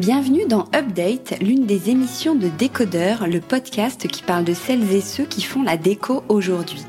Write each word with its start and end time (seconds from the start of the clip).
Bienvenue 0.00 0.46
dans 0.48 0.64
Update, 0.74 1.34
l'une 1.42 1.66
des 1.66 1.90
émissions 1.90 2.34
de 2.34 2.48
Décodeur, 2.48 3.26
le 3.26 3.38
podcast 3.38 4.08
qui 4.08 4.22
parle 4.22 4.44
de 4.44 4.54
celles 4.54 4.94
et 4.94 5.02
ceux 5.02 5.26
qui 5.26 5.42
font 5.42 5.62
la 5.62 5.76
déco 5.76 6.24
aujourd'hui. 6.30 6.82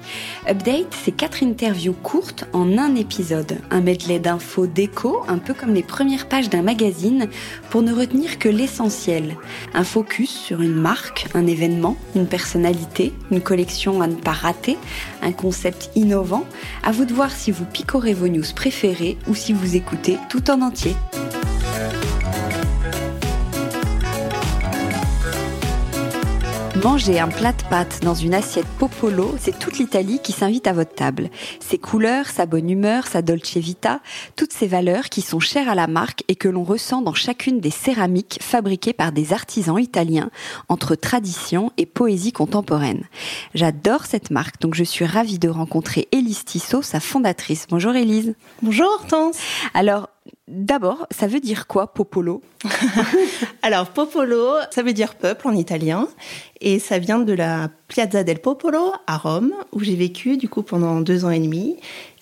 Update, 0.48 0.96
c'est 1.04 1.12
quatre 1.12 1.44
interviews 1.44 1.92
courtes 1.92 2.46
en 2.54 2.78
un 2.78 2.96
épisode, 2.96 3.58
un 3.70 3.82
medley 3.82 4.20
d'infos 4.20 4.66
déco, 4.66 5.24
un 5.28 5.40
peu 5.40 5.54
comme 5.54 5.74
les 5.74 5.84
premières 5.84 6.30
pages 6.30 6.50
d'un 6.50 6.62
magazine, 6.62 7.28
pour 7.70 7.82
ne 7.82 7.92
retenir 7.92 8.40
que 8.40 8.48
l'essentiel. 8.48 9.36
Un 9.74 9.84
focus 9.84 10.30
sur 10.30 10.62
une 10.62 10.80
marque, 10.80 11.28
un 11.34 11.48
événement, 11.48 11.98
une 12.16 12.28
personnalité, 12.28 13.12
une 13.30 13.42
collection 13.42 14.02
à 14.02 14.08
ne 14.08 14.16
pas 14.16 14.32
rater, 14.32 14.78
un 15.22 15.34
concept 15.34 15.92
innovant. 15.96 16.46
À 16.82 16.94
vous 16.94 17.04
de 17.04 17.14
voir 17.14 17.32
si 17.32 17.52
vous 17.52 17.66
picorez 17.66 18.14
vos 18.14 18.30
news 18.30 18.54
préférées 18.56 19.18
ou 19.28 19.36
si 19.36 19.52
vous 19.52 19.76
écoutez 19.76 20.18
tout 20.30 20.50
en 20.50 20.62
entier. 20.62 20.96
Manger 26.76 27.20
un 27.20 27.28
plat 27.28 27.52
de 27.52 27.62
pâtes 27.70 28.00
dans 28.02 28.16
une 28.16 28.34
assiette 28.34 28.66
Popolo, 28.80 29.36
c'est 29.40 29.60
toute 29.60 29.78
l'Italie 29.78 30.20
qui 30.24 30.32
s'invite 30.32 30.68
à 30.68 30.74
votre 30.74 30.96
table. 30.96 31.30
Ses 31.60 31.78
couleurs, 31.78 32.28
sa 32.28 32.46
bonne 32.46 32.70
humeur, 32.70 33.08
sa 33.08 33.22
dolce 33.22 33.58
vita, 33.58 34.00
toutes 34.38 34.54
ces 34.54 34.68
valeurs 34.68 35.10
qui 35.10 35.22
sont 35.22 35.42
chères 35.42 35.68
à 35.68 35.76
la 35.76 35.88
marque 35.88 36.24
et 36.30 36.36
que 36.36 36.48
l'on 36.48 36.64
ressent 36.64 37.02
dans 37.02 37.14
chacune 37.14 37.60
des 37.60 37.72
céramiques 37.72 38.40
fabriquées 38.42 38.94
par 38.94 39.12
des 39.12 39.34
artisans 39.34 39.78
italiens 39.78 40.32
entre 40.70 40.96
tradition 40.96 41.74
et 41.78 41.86
poésie 41.86 42.32
contemporaine. 42.32 43.04
J'adore 43.54 44.06
cette 44.06 44.32
marque, 44.32 44.62
donc 44.62 44.74
je 44.74 44.86
suis 44.86 45.06
ravie 45.06 45.40
de 45.40 45.50
rencontrer 45.50 46.08
Élise 46.14 46.46
Tissot, 46.46 46.82
sa 46.82 47.02
fondatrice. 47.02 47.68
Bonjour 47.70 47.96
Élise. 47.96 48.34
Bonjour 48.62 48.88
Hortense. 48.88 49.38
Alors, 49.74 50.08
D'abord, 50.52 51.08
ça 51.12 51.28
veut 51.28 51.40
dire 51.40 51.66
quoi 51.66 51.94
Popolo 51.94 52.42
Alors 53.62 53.88
Popolo, 53.88 54.56
ça 54.70 54.84
veut 54.84 54.92
dire 54.92 55.16
peuple 55.16 55.48
en 55.48 55.54
italien 55.54 56.10
et 56.60 56.78
ça 56.78 57.00
vient 57.00 57.20
de 57.20 57.32
la 57.32 57.70
Piazza 57.88 58.26
del 58.26 58.40
Popolo 58.40 58.92
à 59.08 59.18
Rome 59.18 59.54
où 59.72 59.80
j'ai 59.80 59.96
vécu 59.96 60.36
du 60.36 60.50
coup 60.50 60.62
pendant 60.62 61.00
deux 61.00 61.24
ans 61.24 61.30
et 61.30 61.40
demi. 61.40 61.78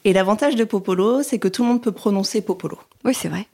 Et 0.06 0.14
l'avantage 0.14 0.56
de 0.56 0.64
Popolo, 0.64 1.24
c'est 1.24 1.40
que 1.40 1.48
tout 1.48 1.64
le 1.64 1.70
monde 1.70 1.82
peut 1.82 1.92
prononcer 1.92 2.42
Popolo. 2.42 2.78
Oui, 3.04 3.14
c'est 3.16 3.30
vrai. 3.30 3.48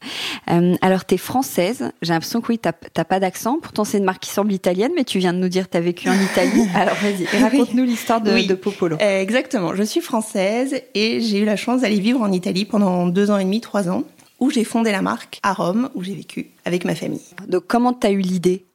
Euh, 0.51 0.75
alors, 0.81 1.05
tu 1.05 1.15
es 1.15 1.17
française. 1.17 1.91
J'ai 2.01 2.13
l'impression 2.13 2.41
que 2.41 2.47
oui, 2.49 2.59
tu 2.59 2.69
n'as 2.69 3.03
pas 3.03 3.19
d'accent. 3.19 3.59
Pourtant, 3.61 3.83
c'est 3.83 3.97
une 3.97 4.03
marque 4.03 4.23
qui 4.23 4.29
semble 4.29 4.51
italienne, 4.51 4.91
mais 4.95 5.05
tu 5.05 5.19
viens 5.19 5.33
de 5.33 5.39
nous 5.39 5.49
dire 5.49 5.65
que 5.65 5.71
tu 5.71 5.77
as 5.77 5.81
vécu 5.81 6.09
en 6.09 6.13
Italie. 6.13 6.67
Alors, 6.75 6.95
vas-y, 6.95 7.25
raconte-nous 7.41 7.83
l'histoire 7.85 8.21
de, 8.21 8.45
de, 8.45 8.53
Popolo. 8.53 8.97
Euh, 9.01 9.21
exactement. 9.21 9.73
Je 9.73 9.83
suis 9.83 10.01
française 10.01 10.81
et 10.93 11.21
j'ai 11.21 11.39
eu 11.39 11.45
la 11.45 11.55
chance 11.55 11.81
d'aller 11.81 11.99
vivre 11.99 12.21
en 12.21 12.31
Italie 12.31 12.65
pendant 12.65 13.07
deux 13.07 13.31
ans 13.31 13.37
et 13.37 13.43
demi, 13.43 13.61
trois 13.61 13.89
ans 13.89 14.03
où 14.39 14.49
j'ai 14.49 14.63
fondé 14.63 14.91
la 14.91 15.01
marque, 15.01 15.39
à 15.43 15.53
Rome, 15.53 15.89
où 15.95 16.03
j'ai 16.03 16.15
vécu 16.15 16.51
avec 16.65 16.85
ma 16.85 16.95
famille. 16.95 17.21
Donc 17.47 17.63
comment 17.67 17.93
tu 17.93 18.07
as 18.07 18.11
eu 18.11 18.19
l'idée? 18.19 18.65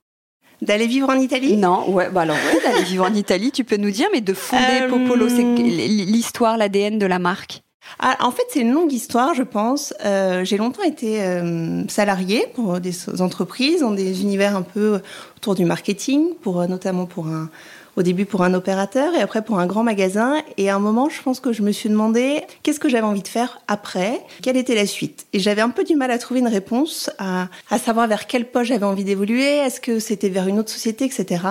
D'aller 0.63 0.87
vivre 0.87 1.09
en 1.09 1.19
Italie? 1.19 1.57
Non, 1.57 1.91
ouais, 1.91 2.11
bah 2.11 2.23
alors 2.23 2.37
ouais, 2.37 2.61
d'aller 2.63 2.85
vivre 2.85 3.07
en 3.07 3.15
Italie, 3.15 3.51
tu 3.51 3.65
peux 3.65 3.77
nous 3.77 3.91
dire, 3.91 4.09
mais 4.13 4.21
de 4.21 4.35
fonder 4.35 4.83
euh, 4.83 4.89
Popolo, 4.89 5.29
c'est 5.29 5.43
l'histoire, 5.43 6.59
l'ADN 6.59 6.99
de 6.99 7.07
la 7.07 7.19
marque? 7.19 7.63
Ah, 7.99 8.19
en 8.21 8.31
fait, 8.31 8.43
c'est 8.51 8.61
une 8.61 8.73
longue 8.73 8.93
histoire, 8.93 9.35
je 9.35 9.43
pense. 9.43 9.95
Euh, 10.05 10.45
j'ai 10.45 10.59
longtemps 10.59 10.83
été 10.83 11.23
euh, 11.23 11.83
salariée 11.89 12.47
pour 12.55 12.79
des 12.79 12.93
entreprises, 13.21 13.81
dans 13.81 13.91
des 13.91 14.21
univers 14.21 14.55
un 14.55 14.63
peu 14.63 15.01
autour 15.39 15.55
du 15.55 15.65
marketing, 15.65 16.35
pour 16.43 16.69
notamment 16.69 17.07
pour 17.07 17.27
un, 17.27 17.49
au 18.01 18.03
début 18.03 18.25
pour 18.25 18.43
un 18.43 18.55
opérateur 18.55 19.15
et 19.15 19.21
après 19.21 19.43
pour 19.43 19.59
un 19.59 19.67
grand 19.67 19.83
magasin. 19.83 20.43
Et 20.57 20.71
à 20.71 20.77
un 20.77 20.79
moment, 20.79 21.11
je 21.11 21.23
pense 21.23 21.39
que 21.39 21.53
je 21.53 21.63
me 21.63 21.71
suis 21.71 21.91
demandé 21.91 22.43
qu'est-ce 22.63 22.81
que 22.81 22.89
j'avais 22.89 23.07
envie 23.07 23.23
de 23.23 23.29
faire 23.29 23.61
après, 23.69 24.21
quelle 24.43 24.57
était 24.57 24.75
la 24.75 24.87
suite? 24.87 25.27
Et 25.35 25.39
j'avais 25.39 25.61
un 25.61 25.69
peu 25.69 25.85
du 25.85 25.97
mal 25.97 26.11
à 26.11 26.19
trouver 26.19 26.41
une 26.41 26.49
réponse, 26.49 27.11
à, 27.19 27.49
savoir 27.79 28.09
vers 28.09 28.27
quel 28.27 28.47
poste 28.47 28.69
j'avais 28.69 28.87
envie 28.87 29.05
d'évoluer, 29.05 29.59
est-ce 29.59 29.81
que 29.81 29.99
c'était 29.99 30.31
vers 30.31 30.49
une 30.49 30.59
autre 30.59 30.71
société, 30.71 31.05
etc. 31.05 31.45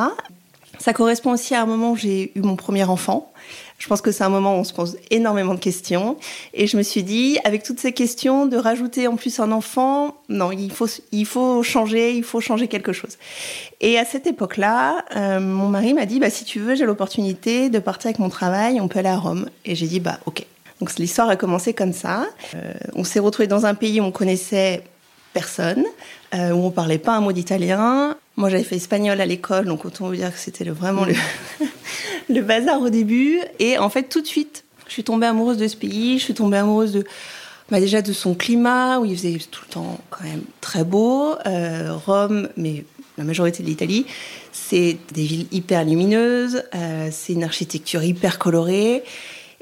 Ça 0.79 0.91
correspond 0.93 1.31
aussi 1.33 1.53
à 1.53 1.61
un 1.61 1.65
moment 1.65 1.91
où 1.91 1.95
j'ai 1.95 2.31
eu 2.35 2.41
mon 2.41 2.55
premier 2.55 2.83
enfant. 2.83 3.31
Je 3.79 3.87
pense 3.87 4.01
que 4.01 4.11
c'est 4.11 4.25
un 4.25 4.29
moment 4.29 4.55
où 4.55 4.59
on 4.59 4.63
se 4.65 4.73
pose 4.73 4.97
énormément 5.09 5.53
de 5.53 5.59
questions. 5.59 6.17
Et 6.53 6.67
je 6.67 6.75
me 6.75 6.83
suis 6.83 7.01
dit, 7.01 7.39
avec 7.45 7.63
toutes 7.63 7.79
ces 7.79 7.93
questions, 7.93 8.45
de 8.45 8.57
rajouter 8.57 9.07
en 9.07 9.15
plus 9.15 9.39
un 9.39 9.53
enfant, 9.53 10.17
non, 10.27 10.51
il 10.51 10.71
faut, 10.71 10.87
il 11.13 11.25
faut 11.25 11.63
changer, 11.63 12.13
il 12.13 12.23
faut 12.23 12.41
changer 12.41 12.67
quelque 12.67 12.91
chose. 12.91 13.17
Et 13.79 13.97
à 13.97 14.03
cette 14.03 14.27
époque-là, 14.27 15.05
euh, 15.15 15.39
mon 15.39 15.69
mari 15.69 15.93
m'a 15.93 16.05
dit, 16.05 16.19
bah, 16.19 16.29
si 16.29 16.43
tu 16.43 16.59
veux, 16.59 16.75
j'ai 16.75 16.85
l'opportunité 16.85 17.69
de 17.69 17.79
partir 17.79 18.09
avec 18.09 18.19
mon 18.19 18.29
travail, 18.29 18.81
on 18.81 18.89
peut 18.89 18.99
aller 18.99 19.09
à 19.09 19.17
Rome. 19.17 19.49
Et 19.63 19.75
j'ai 19.75 19.87
dit, 19.87 20.01
bah, 20.01 20.19
ok. 20.25 20.45
Donc 20.81 20.95
l'histoire 20.97 21.29
a 21.29 21.35
commencé 21.37 21.73
comme 21.73 21.93
ça. 21.93 22.27
Euh, 22.55 22.73
on 22.95 23.03
s'est 23.03 23.19
retrouvé 23.19 23.47
dans 23.47 23.65
un 23.65 23.75
pays 23.75 24.01
où 24.01 24.03
on 24.03 24.11
connaissait 24.11 24.83
personne, 25.33 25.85
euh, 26.33 26.51
où 26.51 26.65
on 26.65 26.71
parlait 26.71 26.97
pas 26.97 27.13
un 27.13 27.21
mot 27.21 27.31
d'italien. 27.31 28.17
Moi, 28.39 28.47
j'avais 28.47 28.63
fait 28.63 28.77
espagnol 28.77 29.19
à 29.19 29.25
l'école, 29.25 29.65
donc 29.65 29.83
autant 29.83 30.07
vous 30.07 30.15
dire 30.15 30.31
que 30.31 30.39
c'était 30.39 30.63
vraiment 30.63 31.03
le, 31.03 31.13
le 32.33 32.41
bazar 32.41 32.81
au 32.81 32.89
début. 32.89 33.41
Et 33.59 33.77
en 33.77 33.89
fait, 33.89 34.03
tout 34.03 34.21
de 34.21 34.25
suite, 34.25 34.63
je 34.87 34.93
suis 34.93 35.03
tombée 35.03 35.27
amoureuse 35.27 35.57
de 35.57 35.67
ce 35.67 35.75
pays. 35.75 36.19
Je 36.19 36.23
suis 36.23 36.33
tombée 36.33 36.55
amoureuse 36.55 36.93
de, 36.93 37.03
bah 37.69 37.81
déjà 37.81 38.01
de 38.01 38.13
son 38.13 38.35
climat, 38.35 39.01
où 39.01 39.03
il 39.03 39.17
faisait 39.17 39.37
tout 39.51 39.63
le 39.67 39.73
temps 39.73 39.99
quand 40.09 40.23
même 40.23 40.43
très 40.61 40.85
beau. 40.85 41.33
Euh, 41.47 41.93
Rome, 42.05 42.47
mais 42.55 42.85
la 43.17 43.25
majorité 43.25 43.61
de 43.61 43.67
l'Italie, 43.67 44.05
c'est 44.53 44.95
des 45.13 45.23
villes 45.23 45.47
hyper 45.51 45.83
lumineuses. 45.83 46.63
Euh, 46.75 47.09
c'est 47.11 47.33
une 47.33 47.43
architecture 47.43 48.05
hyper 48.05 48.39
colorée. 48.39 49.03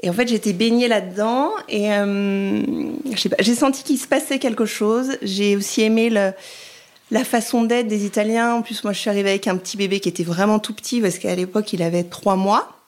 Et 0.04 0.08
en 0.08 0.12
fait, 0.12 0.28
j'étais 0.28 0.52
baignée 0.52 0.86
là-dedans 0.86 1.50
et 1.68 1.92
euh, 1.94 2.62
j'ai 3.40 3.54
senti 3.56 3.82
qu'il 3.82 3.98
se 3.98 4.06
passait 4.06 4.38
quelque 4.38 4.66
chose. 4.66 5.18
J'ai 5.22 5.56
aussi 5.56 5.82
aimé 5.82 6.10
le, 6.10 6.30
la 7.10 7.24
façon 7.24 7.64
d'être 7.64 7.88
des 7.88 8.04
Italiens. 8.04 8.54
En 8.54 8.62
plus, 8.62 8.84
moi, 8.84 8.92
je 8.92 8.98
suis 8.98 9.10
arrivée 9.10 9.30
avec 9.30 9.46
un 9.48 9.56
petit 9.56 9.76
bébé 9.76 10.00
qui 10.00 10.08
était 10.08 10.24
vraiment 10.24 10.58
tout 10.58 10.74
petit 10.74 11.00
parce 11.00 11.18
qu'à 11.18 11.34
l'époque, 11.34 11.72
il 11.72 11.82
avait 11.82 12.04
trois 12.04 12.36
mois. 12.36 12.78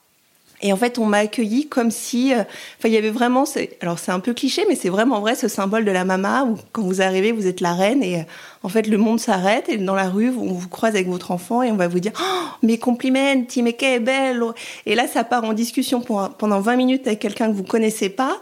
Et 0.63 0.71
en 0.71 0.77
fait, 0.77 0.99
on 0.99 1.05
m'a 1.05 1.17
accueilli 1.17 1.67
comme 1.67 1.89
si, 1.89 2.33
euh, 2.33 2.41
enfin, 2.77 2.87
il 2.87 2.91
y 2.91 2.97
avait 2.97 3.09
vraiment, 3.09 3.45
alors 3.81 3.97
c'est 3.97 4.11
un 4.11 4.19
peu 4.19 4.33
cliché, 4.33 4.63
mais 4.69 4.75
c'est 4.75 4.89
vraiment 4.89 5.19
vrai, 5.19 5.33
ce 5.35 5.47
symbole 5.47 5.85
de 5.85 5.91
la 5.91 6.05
mama 6.05 6.43
où 6.43 6.55
quand 6.71 6.83
vous 6.83 7.01
arrivez, 7.01 7.31
vous 7.31 7.47
êtes 7.47 7.61
la 7.61 7.73
reine 7.73 8.03
et 8.03 8.19
euh, 8.19 8.23
en 8.61 8.69
fait, 8.69 8.87
le 8.87 8.97
monde 8.97 9.19
s'arrête 9.19 9.69
et 9.69 9.77
dans 9.77 9.95
la 9.95 10.07
rue, 10.07 10.29
on 10.29 10.53
vous 10.53 10.69
croise 10.69 10.93
avec 10.93 11.07
votre 11.07 11.31
enfant 11.31 11.63
et 11.63 11.71
on 11.71 11.77
va 11.77 11.87
vous 11.87 11.99
dire, 11.99 12.11
oh, 12.21 12.47
mes 12.61 12.77
complimenti, 12.77 13.63
mais 13.63 13.75
est 13.81 13.99
belle. 13.99 14.43
Et 14.85 14.93
là, 14.93 15.07
ça 15.07 15.23
part 15.23 15.43
en 15.45 15.53
discussion 15.53 16.01
pendant 16.01 16.59
20 16.59 16.75
minutes 16.75 17.07
avec 17.07 17.19
quelqu'un 17.19 17.47
que 17.47 17.55
vous 17.55 17.63
connaissez 17.63 18.09
pas. 18.09 18.37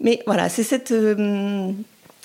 Mais 0.00 0.20
voilà, 0.26 0.50
c'est 0.50 0.64
cette, 0.64 0.92
euh, 0.92 1.70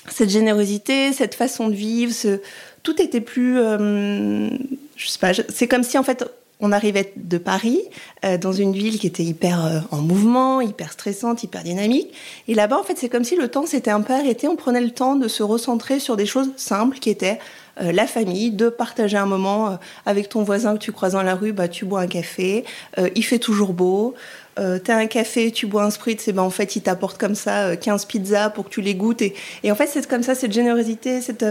cette 0.08 0.28
générosité, 0.28 1.14
cette 1.14 1.34
façon 1.34 1.68
de 1.68 1.74
vivre, 1.74 2.12
ce, 2.12 2.40
tout 2.82 3.00
était 3.00 3.20
plus, 3.20 3.58
euh, 3.58 4.48
je 4.96 5.08
sais 5.08 5.18
pas, 5.18 5.32
c'est 5.48 5.68
comme 5.68 5.82
si 5.82 5.98
en 5.98 6.02
fait 6.02 6.24
on 6.62 6.72
arrivait 6.72 7.12
de 7.16 7.38
Paris 7.38 7.80
euh, 8.24 8.36
dans 8.36 8.52
une 8.52 8.72
ville 8.72 8.98
qui 8.98 9.06
était 9.06 9.22
hyper 9.22 9.64
euh, 9.64 9.80
en 9.90 9.98
mouvement, 9.98 10.60
hyper 10.60 10.92
stressante, 10.92 11.42
hyper 11.42 11.62
dynamique. 11.62 12.12
Et 12.48 12.54
là-bas, 12.54 12.78
en 12.78 12.82
fait, 12.82 12.98
c'est 12.98 13.08
comme 13.08 13.24
si 13.24 13.34
le 13.34 13.48
temps 13.48 13.64
s'était 13.64 13.90
un 13.90 14.02
peu 14.02 14.12
arrêté. 14.12 14.46
On 14.46 14.56
prenait 14.56 14.82
le 14.82 14.90
temps 14.90 15.16
de 15.16 15.26
se 15.26 15.42
recentrer 15.42 16.00
sur 16.00 16.16
des 16.16 16.26
choses 16.26 16.50
simples 16.56 16.98
qui 16.98 17.08
étaient 17.08 17.38
la 17.80 18.06
famille, 18.06 18.50
de 18.50 18.68
partager 18.68 19.16
un 19.16 19.24
moment 19.24 19.78
avec 20.04 20.28
ton 20.28 20.42
voisin 20.42 20.74
que 20.74 20.82
tu 20.82 20.92
croises 20.92 21.14
dans 21.14 21.22
la 21.22 21.34
rue, 21.34 21.52
bah, 21.52 21.66
tu 21.66 21.86
bois 21.86 22.00
un 22.00 22.08
café, 22.08 22.66
il 23.14 23.24
fait 23.24 23.38
toujours 23.38 23.72
beau. 23.72 24.14
Euh, 24.58 24.78
t'as 24.82 24.96
un 24.96 25.06
café, 25.06 25.50
tu 25.50 25.66
bois 25.66 25.84
un 25.84 25.90
spritz, 25.90 26.26
et 26.28 26.32
ben 26.32 26.42
en 26.42 26.50
fait, 26.50 26.76
il 26.76 26.82
t'apporte 26.82 27.18
comme 27.18 27.34
ça 27.34 27.76
15 27.76 28.04
pizzas 28.06 28.50
pour 28.50 28.64
que 28.64 28.70
tu 28.70 28.80
les 28.80 28.94
goûtes. 28.94 29.22
Et, 29.22 29.34
en 29.70 29.74
fait, 29.74 29.86
c'est 29.86 30.06
comme 30.06 30.22
ça, 30.22 30.34
cette 30.34 30.52
générosité, 30.52 31.20
cette, 31.20 31.44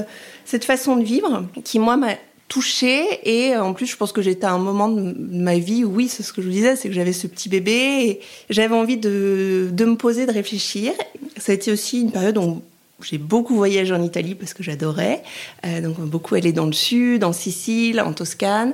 cette 0.46 0.66
façon 0.66 0.96
de 0.98 1.04
vivre 1.04 1.46
qui, 1.64 1.80
moi, 1.80 1.98
m'a 1.98 2.16
touchée. 2.50 3.06
Et 3.24 3.54
euh, 3.54 3.64
en 3.64 3.74
plus 3.74 3.86
je 3.86 3.96
pense 3.96 4.12
que 4.12 4.22
j'étais 4.22 4.46
à 4.46 4.52
un 4.52 4.58
moment 4.58 4.90
de 4.90 5.16
ma 5.32 5.58
vie 5.60 5.86
où 5.86 5.96
oui 5.96 6.08
c'est 6.10 6.24
ce 6.24 6.34
que 6.34 6.42
je 6.42 6.48
vous 6.48 6.54
disais 6.54 6.76
c'est 6.76 6.90
que 6.90 6.96
j'avais 6.96 7.14
ce 7.14 7.28
petit 7.28 7.48
bébé 7.48 7.72
et 7.72 8.20
j'avais 8.50 8.74
envie 8.74 8.98
de, 8.98 9.70
de 9.72 9.86
me 9.86 9.96
poser 9.96 10.26
de 10.26 10.32
réfléchir. 10.32 10.92
Ça 11.38 11.52
a 11.52 11.56
été 11.56 11.72
aussi 11.72 12.02
une 12.02 12.12
période 12.12 12.40
où 12.40 12.62
j'ai 13.02 13.18
beaucoup 13.18 13.56
voyagé 13.56 13.94
en 13.94 14.02
Italie 14.02 14.36
parce 14.36 14.54
que 14.54 14.64
j'adorais. 14.64 15.24
Euh, 15.66 15.82
donc 15.82 16.00
beaucoup 16.00 16.36
aller 16.36 16.52
dans 16.52 16.66
le 16.66 16.74
sud 16.74 17.24
en 17.24 17.34
Sicile 17.34 18.02
en 18.02 18.14
Toscane. 18.14 18.74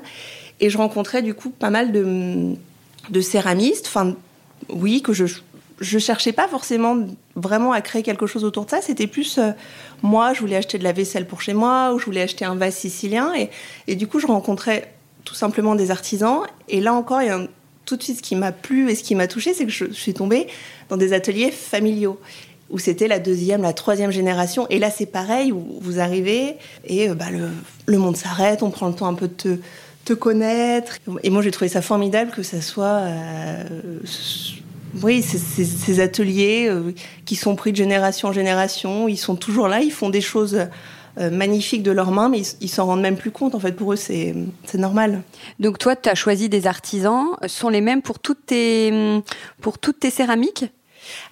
Et 0.61 0.69
je 0.69 0.77
rencontrais 0.77 1.21
du 1.21 1.33
coup 1.33 1.49
pas 1.49 1.69
mal 1.69 1.91
de, 1.91 2.55
de 3.09 3.21
céramistes 3.21 3.87
enfin 3.87 4.15
oui 4.69 5.01
que 5.01 5.13
je 5.13 5.25
je 5.79 5.99
cherchais 5.99 6.31
pas 6.31 6.47
forcément 6.47 6.97
vraiment 7.35 7.73
à 7.73 7.81
créer 7.81 8.03
quelque 8.03 8.27
chose 8.27 8.43
autour 8.43 8.65
de 8.65 8.69
ça. 8.69 8.81
C'était 8.81 9.07
plus 9.07 9.37
euh, 9.37 9.51
moi, 10.03 10.33
je 10.33 10.39
voulais 10.39 10.55
acheter 10.55 10.77
de 10.77 10.83
la 10.83 10.93
vaisselle 10.93 11.27
pour 11.27 11.41
chez 11.41 11.53
moi, 11.53 11.93
ou 11.93 11.99
je 11.99 12.05
voulais 12.05 12.21
acheter 12.21 12.45
un 12.45 12.55
vase 12.55 12.75
sicilien, 12.75 13.33
et, 13.35 13.49
et 13.87 13.95
du 13.95 14.07
coup, 14.07 14.19
je 14.19 14.27
rencontrais 14.27 14.93
tout 15.25 15.35
simplement 15.35 15.75
des 15.75 15.91
artisans. 15.91 16.41
Et 16.69 16.79
là 16.79 16.93
encore, 16.93 17.21
il 17.21 17.27
y 17.27 17.31
a 17.31 17.41
tout 17.85 17.97
de 17.97 18.03
suite 18.03 18.17
ce 18.17 18.21
qui 18.21 18.35
m'a 18.35 18.51
plu 18.51 18.89
et 18.89 18.95
ce 18.95 19.03
qui 19.03 19.15
m'a 19.15 19.27
touché, 19.27 19.53
c'est 19.53 19.65
que 19.65 19.71
je, 19.71 19.91
suis 19.91 20.13
tombée 20.13 20.47
dans 20.89 20.97
des 20.97 21.13
ateliers 21.13 21.51
familiaux 21.51 22.19
où 22.71 22.79
c'était 22.79 23.07
la 23.07 23.19
deuxième, 23.19 23.61
la 23.61 23.73
troisième 23.73 24.09
génération. 24.09 24.65
Et 24.71 24.79
là, 24.79 24.89
c'est 24.89 25.05
pareil, 25.05 25.51
où 25.51 25.63
vous 25.81 25.99
arrivez 25.99 26.55
et 26.85 27.09
euh, 27.09 27.13
bah, 27.13 27.29
le, 27.31 27.49
le, 27.85 27.97
monde 27.99 28.17
s'arrête, 28.17 28.63
on 28.63 28.71
prend 28.71 28.87
le 28.87 28.95
temps 28.95 29.07
un 29.07 29.13
peu 29.13 29.27
de 29.27 29.33
te, 29.33 29.57
te 30.05 30.13
connaître. 30.13 30.99
Et 31.23 31.29
moi, 31.29 31.41
j'ai 31.41 31.51
trouvé 31.51 31.67
ça 31.67 31.81
formidable 31.81 32.31
que 32.31 32.43
ça 32.43 32.61
soit 32.61 32.85
euh, 32.85 33.63
oui, 35.03 35.21
ces 35.21 35.99
ateliers 35.99 36.67
euh, 36.69 36.93
qui 37.25 37.35
sont 37.35 37.55
pris 37.55 37.71
de 37.71 37.77
génération 37.77 38.29
en 38.29 38.31
génération, 38.31 39.07
ils 39.07 39.17
sont 39.17 39.35
toujours 39.35 39.67
là, 39.67 39.81
ils 39.81 39.91
font 39.91 40.09
des 40.09 40.21
choses 40.21 40.67
euh, 41.17 41.29
magnifiques 41.29 41.83
de 41.83 41.91
leurs 41.91 42.11
mains, 42.11 42.29
mais 42.29 42.41
ils 42.61 42.69
s'en 42.69 42.85
rendent 42.85 43.01
même 43.01 43.17
plus 43.17 43.31
compte. 43.31 43.55
En 43.55 43.59
fait, 43.59 43.73
pour 43.73 43.93
eux, 43.93 43.97
c'est 43.97 44.35
normal. 44.73 45.21
Donc 45.59 45.79
toi, 45.79 45.95
tu 45.95 46.09
as 46.09 46.15
choisi 46.15 46.49
des 46.49 46.67
artisans, 46.67 47.27
sont 47.47 47.69
les 47.69 47.81
mêmes 47.81 48.01
pour 48.01 48.19
toutes 48.19 48.45
tes, 48.45 49.21
pour 49.61 49.79
toutes 49.79 49.99
tes 49.99 50.11
céramiques? 50.11 50.65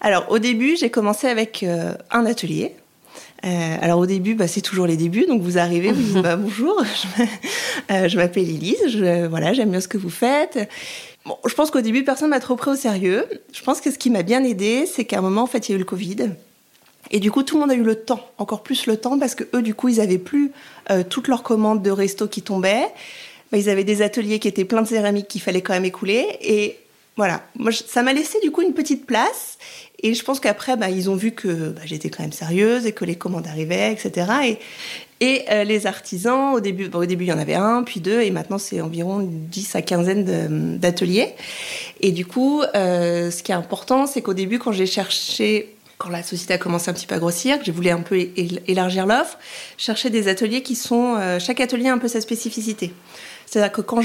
Alors 0.01 0.25
au 0.29 0.39
début, 0.39 0.75
j'ai 0.77 0.89
commencé 0.89 1.27
avec 1.27 1.63
euh, 1.63 1.93
un 2.11 2.25
atelier. 2.25 2.75
Alors 3.43 3.99
au 3.99 4.05
début, 4.05 4.35
bah, 4.35 4.47
c'est 4.47 4.61
toujours 4.61 4.87
les 4.87 4.97
débuts, 4.97 5.25
donc 5.25 5.41
vous 5.41 5.57
arrivez, 5.57 5.91
vous 5.91 6.01
dites 6.01 6.17
bah, 6.23 6.35
bonjour, 6.35 6.81
je 7.89 8.15
m'appelle 8.15 8.49
Elise, 8.49 8.97
voilà, 9.29 9.53
j'aime 9.53 9.71
bien 9.71 9.81
ce 9.81 9.87
que 9.87 9.97
vous 9.97 10.09
faites. 10.09 10.69
Bon, 11.25 11.37
je 11.45 11.53
pense 11.53 11.71
qu'au 11.71 11.81
début, 11.81 12.03
personne 12.03 12.29
m'a 12.29 12.41
trop 12.41 12.55
pris 12.55 12.71
au 12.71 12.75
sérieux. 12.75 13.25
Je 13.53 13.63
pense 13.63 13.79
que 13.79 13.91
ce 13.91 13.97
qui 13.97 14.09
m'a 14.09 14.23
bien 14.23 14.43
aidé, 14.43 14.85
c'est 14.85 15.05
qu'à 15.05 15.19
un 15.19 15.21
moment, 15.21 15.43
en 15.43 15.47
fait, 15.47 15.69
il 15.69 15.71
y 15.71 15.73
a 15.73 15.75
eu 15.75 15.79
le 15.79 15.85
Covid. 15.85 16.31
Et 17.11 17.19
du 17.19 17.31
coup, 17.31 17.43
tout 17.43 17.55
le 17.55 17.61
monde 17.61 17.71
a 17.71 17.75
eu 17.75 17.83
le 17.83 17.95
temps, 17.95 18.27
encore 18.37 18.63
plus 18.63 18.87
le 18.87 18.97
temps, 18.97 19.17
parce 19.17 19.35
que 19.35 19.43
eux, 19.53 19.61
du 19.61 19.73
coup, 19.73 19.87
ils 19.87 20.01
avaient 20.01 20.17
plus 20.17 20.51
euh, 20.89 21.03
toutes 21.07 21.27
leurs 21.27 21.43
commandes 21.43 21.81
de 21.81 21.91
resto 21.91 22.27
qui 22.27 22.41
tombaient. 22.41 22.87
Bah, 23.51 23.57
ils 23.57 23.69
avaient 23.69 23.83
des 23.83 24.01
ateliers 24.01 24.39
qui 24.39 24.47
étaient 24.47 24.65
pleins 24.65 24.81
de 24.81 24.87
céramique 24.87 25.27
qu'il 25.27 25.41
fallait 25.41 25.61
quand 25.61 25.73
même 25.73 25.85
écouler. 25.85 26.25
Et 26.41 26.77
voilà, 27.15 27.43
moi, 27.55 27.71
ça 27.71 28.03
m'a 28.03 28.11
laissé 28.11 28.39
du 28.41 28.51
coup 28.51 28.61
une 28.61 28.73
petite 28.73 29.05
place. 29.05 29.57
Et 30.03 30.13
je 30.13 30.23
pense 30.23 30.41
qu'après, 30.41 30.75
bah, 30.75 30.89
ils 30.89 31.09
ont 31.09 31.15
vu 31.15 31.31
que 31.31 31.69
bah, 31.69 31.81
j'étais 31.85 32.09
quand 32.09 32.21
même 32.21 32.33
sérieuse 32.33 32.85
et 32.85 32.91
que 32.91 33.05
les 33.05 33.15
commandes 33.15 33.47
arrivaient, 33.47 33.91
etc. 33.91 34.57
Et, 35.21 35.45
euh, 35.49 35.63
les 35.63 35.87
artisans, 35.87 36.53
au 36.53 36.59
début, 36.59 36.89
au 36.93 37.05
début, 37.05 37.23
il 37.23 37.29
y 37.29 37.33
en 37.33 37.39
avait 37.39 37.53
un, 37.53 37.83
puis 37.83 38.01
deux, 38.01 38.21
et 38.21 38.29
maintenant, 38.29 38.57
c'est 38.57 38.81
environ 38.81 39.25
10 39.25 39.75
à 39.75 39.81
quinzaine 39.81 40.77
d'ateliers. 40.77 41.33
Et 42.01 42.11
du 42.11 42.25
coup, 42.25 42.61
euh, 42.75 43.31
ce 43.31 43.41
qui 43.41 43.53
est 43.53 43.55
important, 43.55 44.05
c'est 44.05 44.21
qu'au 44.21 44.33
début, 44.33 44.59
quand 44.59 44.73
j'ai 44.73 44.85
cherché 44.85 45.73
quand 45.97 46.09
la 46.09 46.23
société 46.23 46.53
a 46.53 46.57
commencé 46.57 46.89
un 46.89 46.93
petit 46.93 47.07
peu 47.07 47.15
à 47.15 47.19
grossir, 47.19 47.57
que 47.59 47.63
j'ai 47.63 47.71
voulu 47.71 47.89
un 47.89 48.01
peu 48.01 48.19
élargir 48.67 49.05
l'offre, 49.05 49.37
chercher 49.77 50.09
des 50.09 50.27
ateliers 50.27 50.61
qui 50.61 50.75
sont, 50.75 51.15
euh, 51.17 51.39
chaque 51.39 51.61
atelier 51.61 51.87
a 51.87 51.93
un 51.93 51.97
peu 51.97 52.09
sa 52.09 52.19
spécificité. 52.19 52.91
C'est-à-dire 53.45 53.71
que 53.71 53.81
quand 53.81 54.01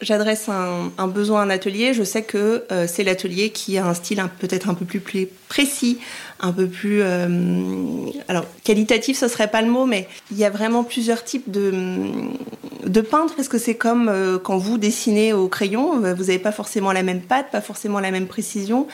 j'adresse 0.00 0.48
un, 0.48 1.08
besoin 1.08 1.40
à 1.40 1.44
un 1.44 1.50
atelier, 1.50 1.94
je 1.94 2.02
sais 2.02 2.22
que 2.22 2.64
euh, 2.70 2.86
c'est 2.86 3.02
l'atelier 3.02 3.50
qui 3.50 3.78
a 3.78 3.86
un 3.86 3.94
style 3.94 4.22
peut-être 4.38 4.68
un 4.68 4.74
peu 4.74 4.84
plus 4.84 5.00
précis, 5.48 5.98
un 6.40 6.52
peu 6.52 6.66
plus, 6.66 7.00
euh, 7.02 7.28
alors 8.28 8.44
qualitatif, 8.64 9.18
ce 9.18 9.28
serait 9.28 9.48
pas 9.48 9.62
le 9.62 9.70
mot, 9.70 9.86
mais 9.86 10.06
il 10.30 10.38
y 10.38 10.44
a 10.44 10.50
vraiment 10.50 10.84
plusieurs 10.84 11.24
types 11.24 11.50
de 11.50 13.00
peintres 13.00 13.34
parce 13.34 13.48
que 13.48 13.58
c'est 13.58 13.74
comme 13.74 14.08
euh, 14.08 14.38
quand 14.38 14.58
vous 14.58 14.78
dessinez 14.78 15.32
au 15.32 15.48
crayon, 15.48 15.96
vous 15.96 16.24
n'avez 16.24 16.38
pas 16.38 16.52
forcément 16.52 16.92
la 16.92 17.02
même 17.02 17.20
pâte, 17.20 17.50
pas 17.50 17.60
forcément 17.60 18.00
la 18.00 18.10
même 18.10 18.26
précision. 18.26 18.86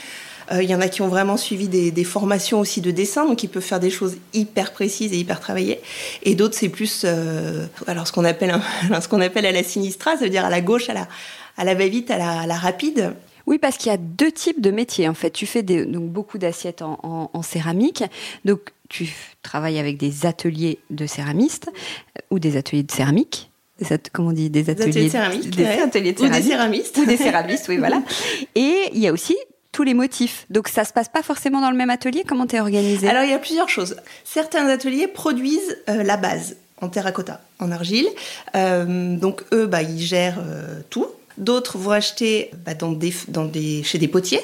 Il 0.50 0.58
euh, 0.58 0.62
y 0.62 0.74
en 0.74 0.80
a 0.80 0.88
qui 0.88 1.02
ont 1.02 1.08
vraiment 1.08 1.36
suivi 1.36 1.68
des, 1.68 2.04
formations 2.04 2.60
aussi 2.60 2.80
de 2.80 2.90
dessin, 2.90 3.26
donc 3.26 3.42
ils 3.42 3.48
peuvent 3.48 3.62
faire 3.62 3.80
des 3.80 3.90
choses 3.90 4.16
hyper 4.32 4.72
précises 4.72 5.12
et 5.12 5.16
hyper 5.16 5.40
travaillées. 5.40 5.80
Et 6.22 6.34
d'autres, 6.34 6.54
c'est 6.54 6.68
plus 6.68 7.02
euh, 7.04 7.66
alors 7.86 8.06
ce 8.06 8.12
qu'on 8.12 8.24
appelle, 8.24 8.54
ce 9.00 9.08
qu'on 9.08 9.20
appelle 9.20 9.46
à 9.46 9.52
la 9.52 9.62
sinistra, 9.62 10.16
ça 10.16 10.24
veut 10.24 10.30
dire 10.30 10.44
à 10.44 10.50
la 10.50 10.60
gauche, 10.60 10.88
à 10.88 10.94
la, 10.94 11.08
à 11.56 11.64
la 11.64 11.74
va-vite, 11.74 12.10
à 12.10 12.18
la, 12.18 12.40
à 12.40 12.46
la 12.46 12.56
rapide. 12.56 13.14
Oui, 13.46 13.58
parce 13.58 13.76
qu'il 13.76 13.90
y 13.90 13.94
a 13.94 13.98
deux 13.98 14.32
types 14.32 14.60
de 14.60 14.70
métiers. 14.70 15.08
En 15.08 15.14
fait, 15.14 15.30
tu 15.30 15.46
fais 15.46 15.62
des, 15.62 15.84
donc 15.84 16.10
beaucoup 16.10 16.38
d'assiettes 16.38 16.82
en, 16.82 17.30
en, 17.32 17.42
céramique. 17.42 18.02
Donc, 18.44 18.60
tu 18.88 19.12
travailles 19.42 19.78
avec 19.78 19.98
des 19.98 20.26
ateliers 20.26 20.78
de 20.90 21.06
céramistes 21.06 21.68
euh, 21.68 22.20
ou 22.30 22.38
des 22.38 22.56
ateliers 22.56 22.82
de 22.82 22.90
céramique. 22.90 23.50
Des 23.78 23.98
comment 24.12 24.30
on 24.30 24.32
dit? 24.32 24.50
Des 24.50 24.70
ateliers, 24.70 24.90
des 24.90 24.90
ateliers 24.90 25.04
de 25.04 25.10
céramique, 25.10 25.50
des 25.50 25.66
ateliers 25.66 26.12
de 26.12 26.18
céramique. 26.18 26.38
ou 26.38 26.42
des 26.42 26.50
céramistes, 26.50 26.96
ou 26.98 27.04
des 27.04 27.16
céramistes, 27.16 27.66
oui, 27.68 27.76
voilà. 27.76 28.02
Et 28.54 28.74
il 28.92 28.98
y 28.98 29.06
a 29.06 29.12
aussi 29.12 29.36
tous 29.76 29.82
les 29.82 29.92
motifs. 29.92 30.46
Donc 30.48 30.68
ça 30.68 30.84
se 30.84 30.92
passe 30.94 31.10
pas 31.10 31.22
forcément 31.22 31.60
dans 31.60 31.70
le 31.70 31.76
même 31.76 31.90
atelier? 31.90 32.24
Comment 32.26 32.46
tu 32.46 32.56
es 32.56 32.60
organisé 32.60 33.06
Alors 33.10 33.24
il 33.24 33.30
y 33.30 33.34
a 33.34 33.38
plusieurs 33.38 33.68
choses. 33.68 33.96
Certains 34.24 34.66
ateliers 34.68 35.06
produisent 35.06 35.76
euh, 35.90 36.02
la 36.02 36.16
base 36.16 36.56
en 36.80 36.88
terracotta, 36.88 37.42
en 37.58 37.70
argile. 37.70 38.08
Euh, 38.54 39.16
donc 39.16 39.44
eux, 39.52 39.66
bah, 39.66 39.82
ils 39.82 40.00
gèrent 40.00 40.38
euh, 40.38 40.80
tout. 40.88 41.08
D'autres 41.36 41.76
vont 41.76 41.90
acheter 41.90 42.50
bah, 42.64 42.72
dans 42.72 42.92
des, 42.92 43.12
dans 43.28 43.44
des, 43.44 43.82
chez 43.82 43.98
des 43.98 44.08
potiers. 44.08 44.40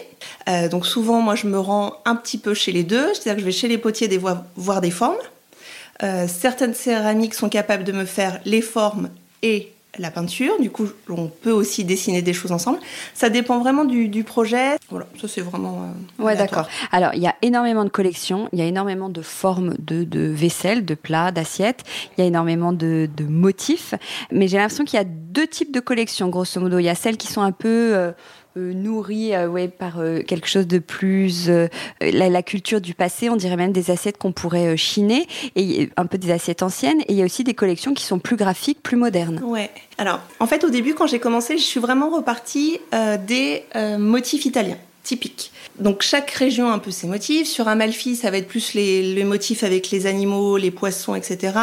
donc 0.70 0.86
souvent, 0.86 1.22
moi, 1.22 1.34
je 1.34 1.46
me 1.46 1.58
rends 1.58 1.94
un 2.04 2.14
petit 2.14 2.36
peu 2.36 2.52
chez 2.52 2.70
les 2.70 2.84
deux. 2.84 3.14
C'est-à-dire 3.14 3.36
que 3.36 3.40
je 3.40 3.46
vais 3.46 3.52
chez 3.52 3.68
les 3.68 3.78
potiers 3.78 4.08
des 4.08 4.18
voir, 4.18 4.44
voir 4.56 4.82
des 4.82 4.90
formes. 4.90 5.16
certaines 6.28 6.74
céramiques 6.74 7.32
sont 7.32 7.48
capables 7.48 7.84
de 7.84 7.92
me 7.92 8.04
faire 8.04 8.38
les 8.44 8.60
formes 8.60 9.08
et 9.42 9.71
la 9.98 10.10
peinture. 10.10 10.58
Du 10.60 10.70
coup, 10.70 10.88
on 11.08 11.28
peut 11.28 11.50
aussi 11.50 11.84
dessiner 11.84 12.22
des 12.22 12.32
choses 12.32 12.52
ensemble. 12.52 12.78
Ça 13.14 13.28
dépend 13.28 13.58
vraiment 13.60 13.84
du, 13.84 14.24
projet. 14.24 14.76
Voilà, 14.90 15.06
ça 15.20 15.28
c'est 15.28 15.40
vraiment. 15.40 15.90
Euh, 16.18 16.22
ouais, 16.22 16.36
d'accord. 16.36 16.68
Alors, 16.92 17.12
il 17.14 17.22
y 17.22 17.26
a 17.26 17.34
énormément 17.42 17.84
de 17.84 17.90
collections, 17.90 18.48
il 18.52 18.58
y 18.58 18.62
a 18.62 18.64
énormément 18.64 19.08
de 19.08 19.22
formes 19.22 19.74
de, 19.78 20.04
de 20.04 20.20
vaisselle, 20.20 20.84
de 20.84 20.94
plats, 20.94 21.32
d'assiettes, 21.32 21.82
il 22.16 22.20
y 22.20 22.24
a 22.24 22.26
énormément 22.26 22.72
de, 22.72 23.08
motifs. 23.28 23.94
Mais 24.30 24.48
j'ai 24.48 24.58
l'impression 24.58 24.84
qu'il 24.84 24.96
y 24.98 25.00
a 25.00 25.06
deux 25.06 25.46
types 25.46 25.72
de 25.72 25.80
collections, 25.80 26.28
grosso 26.28 26.60
modo. 26.60 26.78
Il 26.78 26.84
y 26.84 26.88
a 26.88 26.94
celles 26.94 27.16
qui 27.16 27.28
sont 27.28 27.42
un 27.42 27.52
peu. 27.52 27.94
Euh, 27.94 28.12
euh, 28.56 28.72
nourri 28.74 29.34
euh, 29.34 29.68
par 29.68 29.98
euh, 29.98 30.20
quelque 30.20 30.46
chose 30.46 30.66
de 30.66 30.78
plus 30.78 31.48
la, 31.48 32.28
la, 32.28 32.42
culture 32.42 32.80
du 32.80 32.94
passé, 32.94 33.30
on 33.30 33.36
dirait 33.36 33.56
même 33.56 33.72
des 33.72 33.90
assiettes 33.90 34.18
qu'on 34.18 34.32
pourrait 34.32 34.76
chiner 34.76 35.26
et 35.56 35.88
un 35.96 36.06
peu 36.06 36.18
des 36.18 36.30
assiettes 36.30 36.62
anciennes 36.62 37.00
et 37.02 37.12
il 37.12 37.16
y 37.16 37.22
a 37.22 37.24
aussi 37.24 37.44
des 37.44 37.54
collections 37.54 37.94
qui 37.94 38.04
sont 38.04 38.18
plus 38.18 38.36
graphiques, 38.36 38.82
plus 38.82 38.96
modernes. 38.96 39.40
Ouais. 39.44 39.70
Alors, 39.96 40.20
en 40.40 40.46
fait 40.46 40.64
au 40.64 40.70
début 40.70 40.94
quand 40.94 41.06
j'ai 41.06 41.18
commencé, 41.18 41.56
je 41.56 41.62
suis 41.62 41.80
vraiment 41.80 42.10
repartie 42.10 42.78
des 43.26 43.64
motifs 43.98 44.44
italiens 44.44 44.78
typiques. 45.02 45.50
Donc 45.78 46.02
chaque 46.02 46.30
région 46.30 46.68
a 46.68 46.72
un 46.72 46.78
peu 46.78 46.90
ses 46.90 47.06
motifs. 47.06 47.48
Sur 47.48 47.68
Amalfi, 47.68 48.16
ça 48.16 48.30
va 48.30 48.36
être 48.36 48.48
plus 48.48 48.74
les, 48.74 49.14
les, 49.14 49.24
motifs 49.24 49.64
avec 49.64 49.90
les 49.90 50.06
animaux, 50.06 50.56
les 50.56 50.70
poissons, 50.70 51.14
etc. 51.14 51.54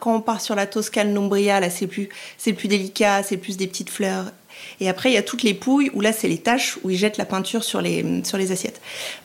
Quand 0.00 0.16
on 0.16 0.20
part 0.20 0.40
sur 0.40 0.54
la 0.54 0.66
Toscane, 0.66 1.14
l'Umbria, 1.14 1.60
là 1.60 1.70
c'est 1.70 1.86
plus 1.86 2.08
c'est 2.38 2.52
plus 2.52 2.68
délicat, 2.68 3.22
c'est 3.22 3.36
plus 3.36 3.56
des 3.56 3.66
petites 3.66 3.90
fleurs 3.90 4.32
et 4.80 4.88
après, 4.88 5.10
il 5.10 5.14
y 5.14 5.18
a 5.18 5.22
toutes 5.22 5.42
les 5.42 5.54
pouilles 5.54 5.90
où 5.94 6.00
là, 6.00 6.12
c'est 6.12 6.28
les 6.28 6.38
taches 6.38 6.78
où 6.82 6.90
ils 6.90 6.96
jettent 6.96 7.16
la 7.16 7.24
peinture 7.24 7.64
sur 7.64 7.80
les, 7.80 8.22
sur 8.24 8.38
les 8.38 8.52
assiettes. 8.52 8.80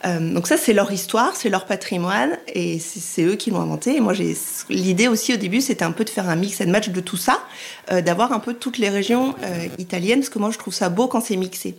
Euh, 0.06 0.34
donc 0.34 0.48
ça, 0.48 0.58
c'est 0.58 0.74
leur 0.74 0.92
histoire, 0.92 1.36
c'est 1.36 1.50
leur 1.50 1.66
patrimoine 1.66 2.38
et 2.48 2.80
c'est 2.80 3.24
eux 3.24 3.36
qui 3.36 3.52
l'ont 3.52 3.62
inventé. 3.62 3.96
Et 3.96 4.00
moi, 4.00 4.14
l'idée 4.70 5.08
aussi 5.08 5.34
au 5.34 5.38
début, 5.38 5.62
c'était 5.62 5.86
un 5.86 5.92
peu 5.92 6.04
de 6.04 6.10
faire 6.10 6.30
un 6.30 6.36
mix 6.36 6.60
and 6.62 6.68
match 6.68 6.90
de 6.90 7.02
tout 7.02 7.18
ça, 7.18 7.40
euh, 7.92 8.02
d'avoir 8.02 8.34
un 8.34 8.40
peu 8.40 8.54
toutes 8.54 8.78
les 8.78 8.90
régions 8.90 9.36
euh, 9.44 9.68
italiennes, 9.78 10.20
parce 10.20 10.30
que 10.30 10.40
moi, 10.40 10.52
je 10.52 10.58
trouve 10.58 10.74
ça 10.74 10.90
beau 10.90 11.08
quand 11.08 11.22
c'est 11.22 11.38
mixé. 11.38 11.76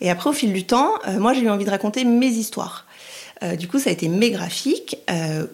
Et 0.00 0.10
après, 0.10 0.30
au 0.30 0.32
fil 0.32 0.52
du 0.52 0.64
temps, 0.64 0.92
moi, 1.18 1.32
j'ai 1.32 1.42
eu 1.42 1.50
envie 1.50 1.64
de 1.64 1.70
raconter 1.70 2.04
mes 2.04 2.26
histoires. 2.26 2.86
du 3.58 3.66
coup, 3.68 3.78
ça 3.78 3.90
a 3.90 3.92
été 3.92 4.08
mes 4.08 4.30
graphiques, 4.30 4.98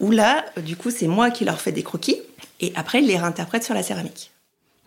où 0.01 0.11
là, 0.11 0.45
du 0.63 0.77
coup, 0.77 0.91
c'est 0.91 1.07
moi 1.07 1.31
qui 1.31 1.45
leur 1.45 1.61
fais 1.61 1.73
des 1.73 1.83
croquis, 1.83 2.21
et 2.61 2.73
après, 2.75 3.01
ils 3.01 3.07
les 3.07 3.17
réinterprètent 3.17 3.65
sur 3.65 3.75
la 3.75 3.83
céramique. 3.83 4.33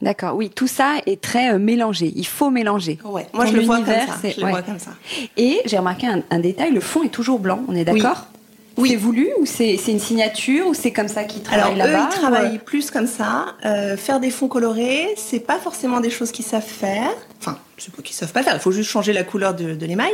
D'accord, 0.04 0.36
oui, 0.36 0.50
tout 0.50 0.68
ça 0.68 0.96
est 1.06 1.22
très 1.22 1.58
mélangé. 1.58 2.12
Il 2.16 2.28
faut 2.28 2.50
mélanger. 2.50 3.00
Ouais, 3.06 3.26
moi 3.34 3.46
je 3.46 3.54
le 3.54 3.62
vois 3.62 3.78
comme 3.78 3.86
ça. 3.86 4.30
Je 4.30 4.42
le 4.42 4.50
vois 4.50 4.62
comme 4.62 4.80
ça. 4.80 4.92
Et 5.38 5.62
j'ai 5.66 5.78
remarqué 5.78 6.08
un, 6.08 6.40
détail, 6.40 6.72
le 6.72 6.82
fond 6.82 7.04
est 7.04 7.10
toujours 7.10 7.40
blanc, 7.40 7.62
on 7.70 7.76
est 7.76 7.86
d'accord? 7.86 8.28
Oui. 8.76 8.90
C'est 8.90 8.96
voulu 8.96 9.30
ou 9.40 9.46
c'est 9.46 9.76
une 9.88 10.00
signature 10.00 10.68
ou 10.68 10.74
c'est 10.74 10.92
comme 10.92 11.08
ça 11.08 11.26
qu'ils 11.26 11.44
travaillent 11.44 11.76
là-bas 11.76 11.92
Alors 11.92 12.06
eux, 12.06 12.10
ils 12.12 12.20
travaillent 12.20 12.58
plus 12.58 12.90
comme 12.90 13.06
ça. 13.06 13.56
Euh, 13.66 13.96
faire 13.96 14.20
des 14.20 14.32
fonds 14.32 14.48
colorés, 14.48 15.14
c'est 15.16 15.40
pas 15.40 15.60
forcément 15.60 16.00
des 16.00 16.10
choses 16.10 16.32
qu'ils 16.32 16.44
savent 16.44 16.66
faire. 16.66 17.12
Enfin, 17.40 17.60
c'est 17.78 17.94
pas 17.94 18.02
qu'ils 18.02 18.16
savent 18.16 18.32
pas 18.32 18.42
faire. 18.42 18.56
Il 18.56 18.60
faut 18.60 18.72
juste 18.72 18.90
changer 18.90 19.14
la 19.14 19.24
couleur 19.24 19.54
de, 19.54 19.76
de 19.76 19.86
l'émail. 19.86 20.12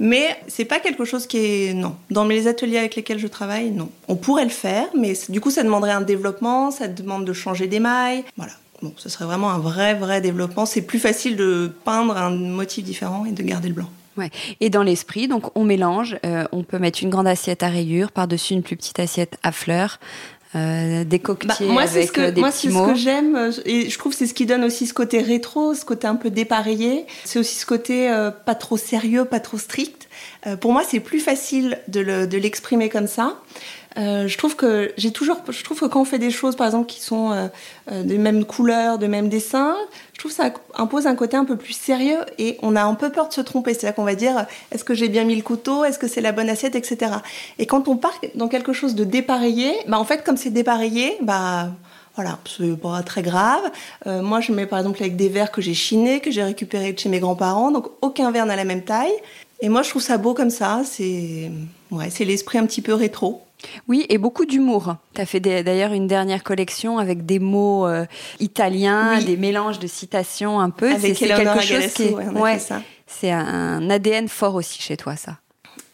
Mais 0.00 0.36
c'est 0.48 0.66
pas 0.66 0.80
quelque 0.80 1.06
chose 1.06 1.26
qui 1.26 1.38
est 1.38 1.74
non. 1.74 1.96
Dans 2.10 2.26
les 2.26 2.46
ateliers 2.46 2.78
avec 2.78 2.94
lesquels 2.94 3.18
je 3.18 3.26
travaille, 3.26 3.70
non. 3.70 3.88
On 4.06 4.16
pourrait 4.16 4.44
le 4.44 4.50
faire, 4.50 4.86
mais 4.94 5.14
du 5.30 5.40
coup, 5.40 5.50
ça 5.50 5.62
demanderait 5.62 5.92
un 5.92 6.02
développement. 6.02 6.70
Ça 6.70 6.88
demande 6.88 7.24
de 7.24 7.32
changer 7.32 7.68
d'émail. 7.68 8.22
Voilà. 8.36 8.52
Bon, 8.84 8.92
ce 8.98 9.08
serait 9.08 9.24
vraiment 9.24 9.48
un 9.48 9.58
vrai, 9.58 9.94
vrai 9.94 10.20
développement. 10.20 10.66
C'est 10.66 10.82
plus 10.82 10.98
facile 10.98 11.36
de 11.36 11.72
peindre 11.84 12.18
un 12.18 12.28
motif 12.28 12.84
différent 12.84 13.24
et 13.24 13.32
de 13.32 13.42
garder 13.42 13.68
le 13.68 13.74
blanc. 13.74 13.88
Ouais. 14.18 14.28
Et 14.60 14.68
dans 14.68 14.82
l'esprit, 14.82 15.26
donc 15.26 15.56
on 15.56 15.64
mélange. 15.64 16.18
Euh, 16.26 16.44
on 16.52 16.64
peut 16.64 16.78
mettre 16.78 17.02
une 17.02 17.08
grande 17.08 17.26
assiette 17.26 17.62
à 17.62 17.68
rayures, 17.68 18.12
par-dessus 18.12 18.52
une 18.52 18.62
plus 18.62 18.76
petite 18.76 18.98
assiette 19.00 19.38
à 19.42 19.52
fleurs. 19.52 20.00
Euh, 20.54 21.02
des 21.02 21.18
coquetiers 21.18 21.66
bah, 21.66 21.72
moi, 21.72 21.82
avec 21.82 22.08
ce 22.08 22.12
que, 22.12 22.20
euh, 22.20 22.30
des 22.30 22.40
moi, 22.40 22.52
c'est 22.52 22.70
ce 22.70 22.86
que 22.86 22.94
j'aime 22.94 23.50
et 23.64 23.90
je 23.90 23.98
trouve 23.98 24.12
que 24.12 24.18
c'est 24.18 24.28
ce 24.28 24.34
qui 24.34 24.46
donne 24.46 24.62
aussi 24.62 24.86
ce 24.86 24.94
côté 24.94 25.20
rétro, 25.20 25.74
ce 25.74 25.84
côté 25.84 26.06
un 26.06 26.14
peu 26.14 26.30
dépareillé. 26.30 27.06
C'est 27.24 27.40
aussi 27.40 27.56
ce 27.56 27.66
côté 27.66 28.08
euh, 28.10 28.30
pas 28.30 28.54
trop 28.54 28.76
sérieux, 28.76 29.24
pas 29.24 29.40
trop 29.40 29.58
strict. 29.58 30.08
Euh, 30.46 30.56
pour 30.56 30.72
moi, 30.72 30.82
c'est 30.86 31.00
plus 31.00 31.18
facile 31.18 31.78
de, 31.88 32.00
le, 32.00 32.26
de 32.28 32.38
l'exprimer 32.38 32.88
comme 32.88 33.08
ça. 33.08 33.40
Euh, 33.96 34.26
je 34.26 34.38
trouve 34.38 34.56
que 34.56 34.92
j'ai 34.96 35.12
toujours, 35.12 35.38
je 35.48 35.62
trouve 35.62 35.78
que 35.78 35.86
quand 35.86 36.00
on 36.00 36.04
fait 36.04 36.18
des 36.18 36.30
choses, 36.30 36.56
par 36.56 36.66
exemple, 36.66 36.86
qui 36.86 37.00
sont 37.00 37.30
euh, 37.30 37.46
euh, 37.92 38.02
de 38.02 38.16
même 38.16 38.44
couleur, 38.44 38.98
de 38.98 39.06
même 39.06 39.28
dessin, 39.28 39.76
je 40.12 40.18
trouve 40.18 40.32
que 40.32 40.36
ça 40.36 40.52
impose 40.74 41.06
un 41.06 41.14
côté 41.14 41.36
un 41.36 41.44
peu 41.44 41.56
plus 41.56 41.74
sérieux 41.74 42.18
et 42.38 42.58
on 42.62 42.76
a 42.76 42.82
un 42.82 42.94
peu 42.94 43.10
peur 43.10 43.28
de 43.28 43.34
se 43.34 43.40
tromper. 43.40 43.74
C'est-à-dire 43.74 43.94
qu'on 43.94 44.04
va 44.04 44.14
dire, 44.14 44.46
est-ce 44.72 44.84
que 44.84 44.94
j'ai 44.94 45.08
bien 45.08 45.24
mis 45.24 45.36
le 45.36 45.42
couteau, 45.42 45.84
est-ce 45.84 45.98
que 45.98 46.08
c'est 46.08 46.20
la 46.20 46.32
bonne 46.32 46.48
assiette, 46.48 46.74
etc. 46.74 47.12
Et 47.58 47.66
quand 47.66 47.88
on 47.88 47.96
part 47.96 48.18
dans 48.34 48.48
quelque 48.48 48.72
chose 48.72 48.94
de 48.94 49.04
dépareillé, 49.04 49.72
bah 49.86 49.98
en 49.98 50.04
fait, 50.04 50.24
comme 50.24 50.36
c'est 50.36 50.50
dépareillé, 50.50 51.16
bah 51.22 51.70
voilà, 52.16 52.38
c'est 52.46 52.76
pas 52.76 53.02
très 53.02 53.22
grave. 53.22 53.62
Euh, 54.06 54.22
moi, 54.22 54.40
je 54.40 54.52
mets 54.52 54.66
par 54.66 54.78
exemple 54.78 55.02
avec 55.02 55.16
des 55.16 55.28
verres 55.28 55.50
que 55.50 55.60
j'ai 55.60 55.74
chinés, 55.74 56.20
que 56.20 56.30
j'ai 56.30 56.44
récupérés 56.44 56.92
de 56.92 56.98
chez 56.98 57.08
mes 57.08 57.18
grands-parents, 57.18 57.72
donc 57.72 57.88
aucun 58.02 58.30
verre 58.30 58.46
n'a 58.46 58.56
la 58.56 58.64
même 58.64 58.84
taille. 58.84 59.14
Et 59.60 59.68
moi, 59.68 59.82
je 59.82 59.90
trouve 59.90 60.02
ça 60.02 60.16
beau 60.16 60.34
comme 60.34 60.50
ça. 60.50 60.82
C'est 60.84 61.50
ouais, 61.90 62.10
c'est 62.10 62.24
l'esprit 62.24 62.58
un 62.58 62.66
petit 62.66 62.82
peu 62.82 62.94
rétro. 62.94 63.42
Oui, 63.88 64.06
et 64.08 64.18
beaucoup 64.18 64.44
d'humour. 64.44 64.96
Tu 65.14 65.20
as 65.20 65.26
fait 65.26 65.40
d'ailleurs 65.40 65.92
une 65.92 66.06
dernière 66.06 66.42
collection 66.42 66.98
avec 66.98 67.26
des 67.26 67.38
mots 67.38 67.86
euh, 67.86 68.04
italiens, 68.40 69.18
Oui. 69.18 69.24
des 69.24 69.36
mélanges 69.36 69.78
de 69.78 69.86
citations 69.86 70.60
un 70.60 70.70
peu. 70.70 70.90
C'est 70.98 71.12
quelque 71.12 71.60
chose 71.60 71.92
qui 71.92 72.04
est, 72.04 72.12
ouais, 72.12 72.28
ouais, 72.28 72.58
c'est 73.06 73.30
un 73.30 73.88
ADN 73.90 74.28
fort 74.28 74.54
aussi 74.54 74.80
chez 74.80 74.96
toi, 74.96 75.16
ça. 75.16 75.38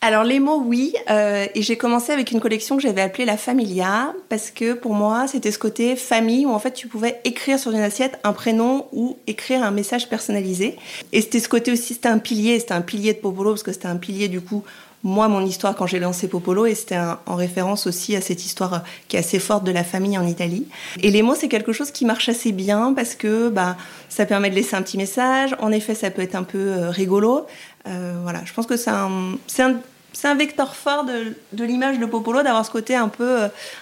Alors 0.02 0.24
les 0.24 0.40
mots, 0.40 0.62
oui. 0.64 0.94
Euh, 1.10 1.46
et 1.54 1.60
j'ai 1.60 1.76
commencé 1.76 2.10
avec 2.10 2.30
une 2.30 2.40
collection 2.40 2.76
que 2.76 2.82
j'avais 2.82 3.02
appelée 3.02 3.26
la 3.26 3.36
Familia 3.36 4.14
parce 4.30 4.50
que 4.50 4.72
pour 4.72 4.94
moi, 4.94 5.26
c'était 5.26 5.52
ce 5.52 5.58
côté 5.58 5.94
famille 5.94 6.46
où 6.46 6.50
en 6.50 6.58
fait 6.58 6.72
tu 6.72 6.88
pouvais 6.88 7.20
écrire 7.24 7.58
sur 7.58 7.70
une 7.72 7.80
assiette 7.80 8.18
un 8.24 8.32
prénom 8.32 8.86
ou 8.92 9.18
écrire 9.26 9.62
un 9.62 9.70
message 9.70 10.08
personnalisé. 10.08 10.78
Et 11.12 11.20
c'était 11.20 11.40
ce 11.40 11.50
côté 11.50 11.70
aussi, 11.72 11.94
c'était 11.94 12.08
un 12.08 12.18
pilier, 12.18 12.58
c'était 12.60 12.72
un 12.72 12.80
pilier 12.80 13.12
de 13.12 13.18
Popolo 13.18 13.50
parce 13.50 13.62
que 13.62 13.72
c'était 13.72 13.88
un 13.88 13.96
pilier 13.96 14.28
du 14.28 14.40
coup 14.40 14.64
moi, 15.02 15.28
mon 15.28 15.44
histoire 15.44 15.74
quand 15.74 15.86
j'ai 15.86 15.98
lancé 15.98 16.28
Popolo, 16.28 16.66
et 16.66 16.74
c'était 16.74 16.98
en 17.26 17.34
référence 17.34 17.86
aussi 17.86 18.16
à 18.16 18.20
cette 18.20 18.44
histoire 18.44 18.74
euh, 18.74 18.78
qui 19.08 19.16
est 19.16 19.20
assez 19.20 19.38
forte 19.38 19.64
de 19.64 19.72
la 19.72 19.84
famille 19.84 20.18
en 20.18 20.26
Italie. 20.26 20.66
Et 21.02 21.10
les 21.10 21.22
mots, 21.22 21.34
c'est 21.34 21.48
quelque 21.48 21.72
chose 21.72 21.90
qui 21.90 22.04
marche 22.04 22.28
assez 22.28 22.52
bien 22.52 22.92
parce 22.94 23.14
que 23.14 23.48
bah, 23.48 23.76
ça 24.08 24.26
permet 24.26 24.50
de 24.50 24.54
laisser 24.54 24.76
un 24.76 24.82
petit 24.82 24.98
message. 24.98 25.56
En 25.58 25.72
effet, 25.72 25.94
ça 25.94 26.10
peut 26.10 26.22
être 26.22 26.34
un 26.34 26.42
peu 26.42 26.58
euh, 26.58 26.90
rigolo. 26.90 27.46
Euh, 27.88 28.18
voilà, 28.22 28.42
je 28.44 28.52
pense 28.52 28.66
que 28.66 28.76
c'est 28.76 28.90
un, 28.90 30.34
vecteur 30.34 30.74
fort 30.74 31.04
de, 31.04 31.64
l'image 31.64 31.98
de 31.98 32.04
Popolo 32.04 32.42
d'avoir 32.42 32.66
ce 32.66 32.70
côté 32.70 32.94
un 32.94 33.08
peu, 33.08 33.38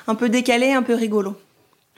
un 0.07 0.15
peu 0.15 0.29
décalé, 0.29 0.73
un 0.73 0.83
peu 0.83 0.95
rigolo. 0.95 1.35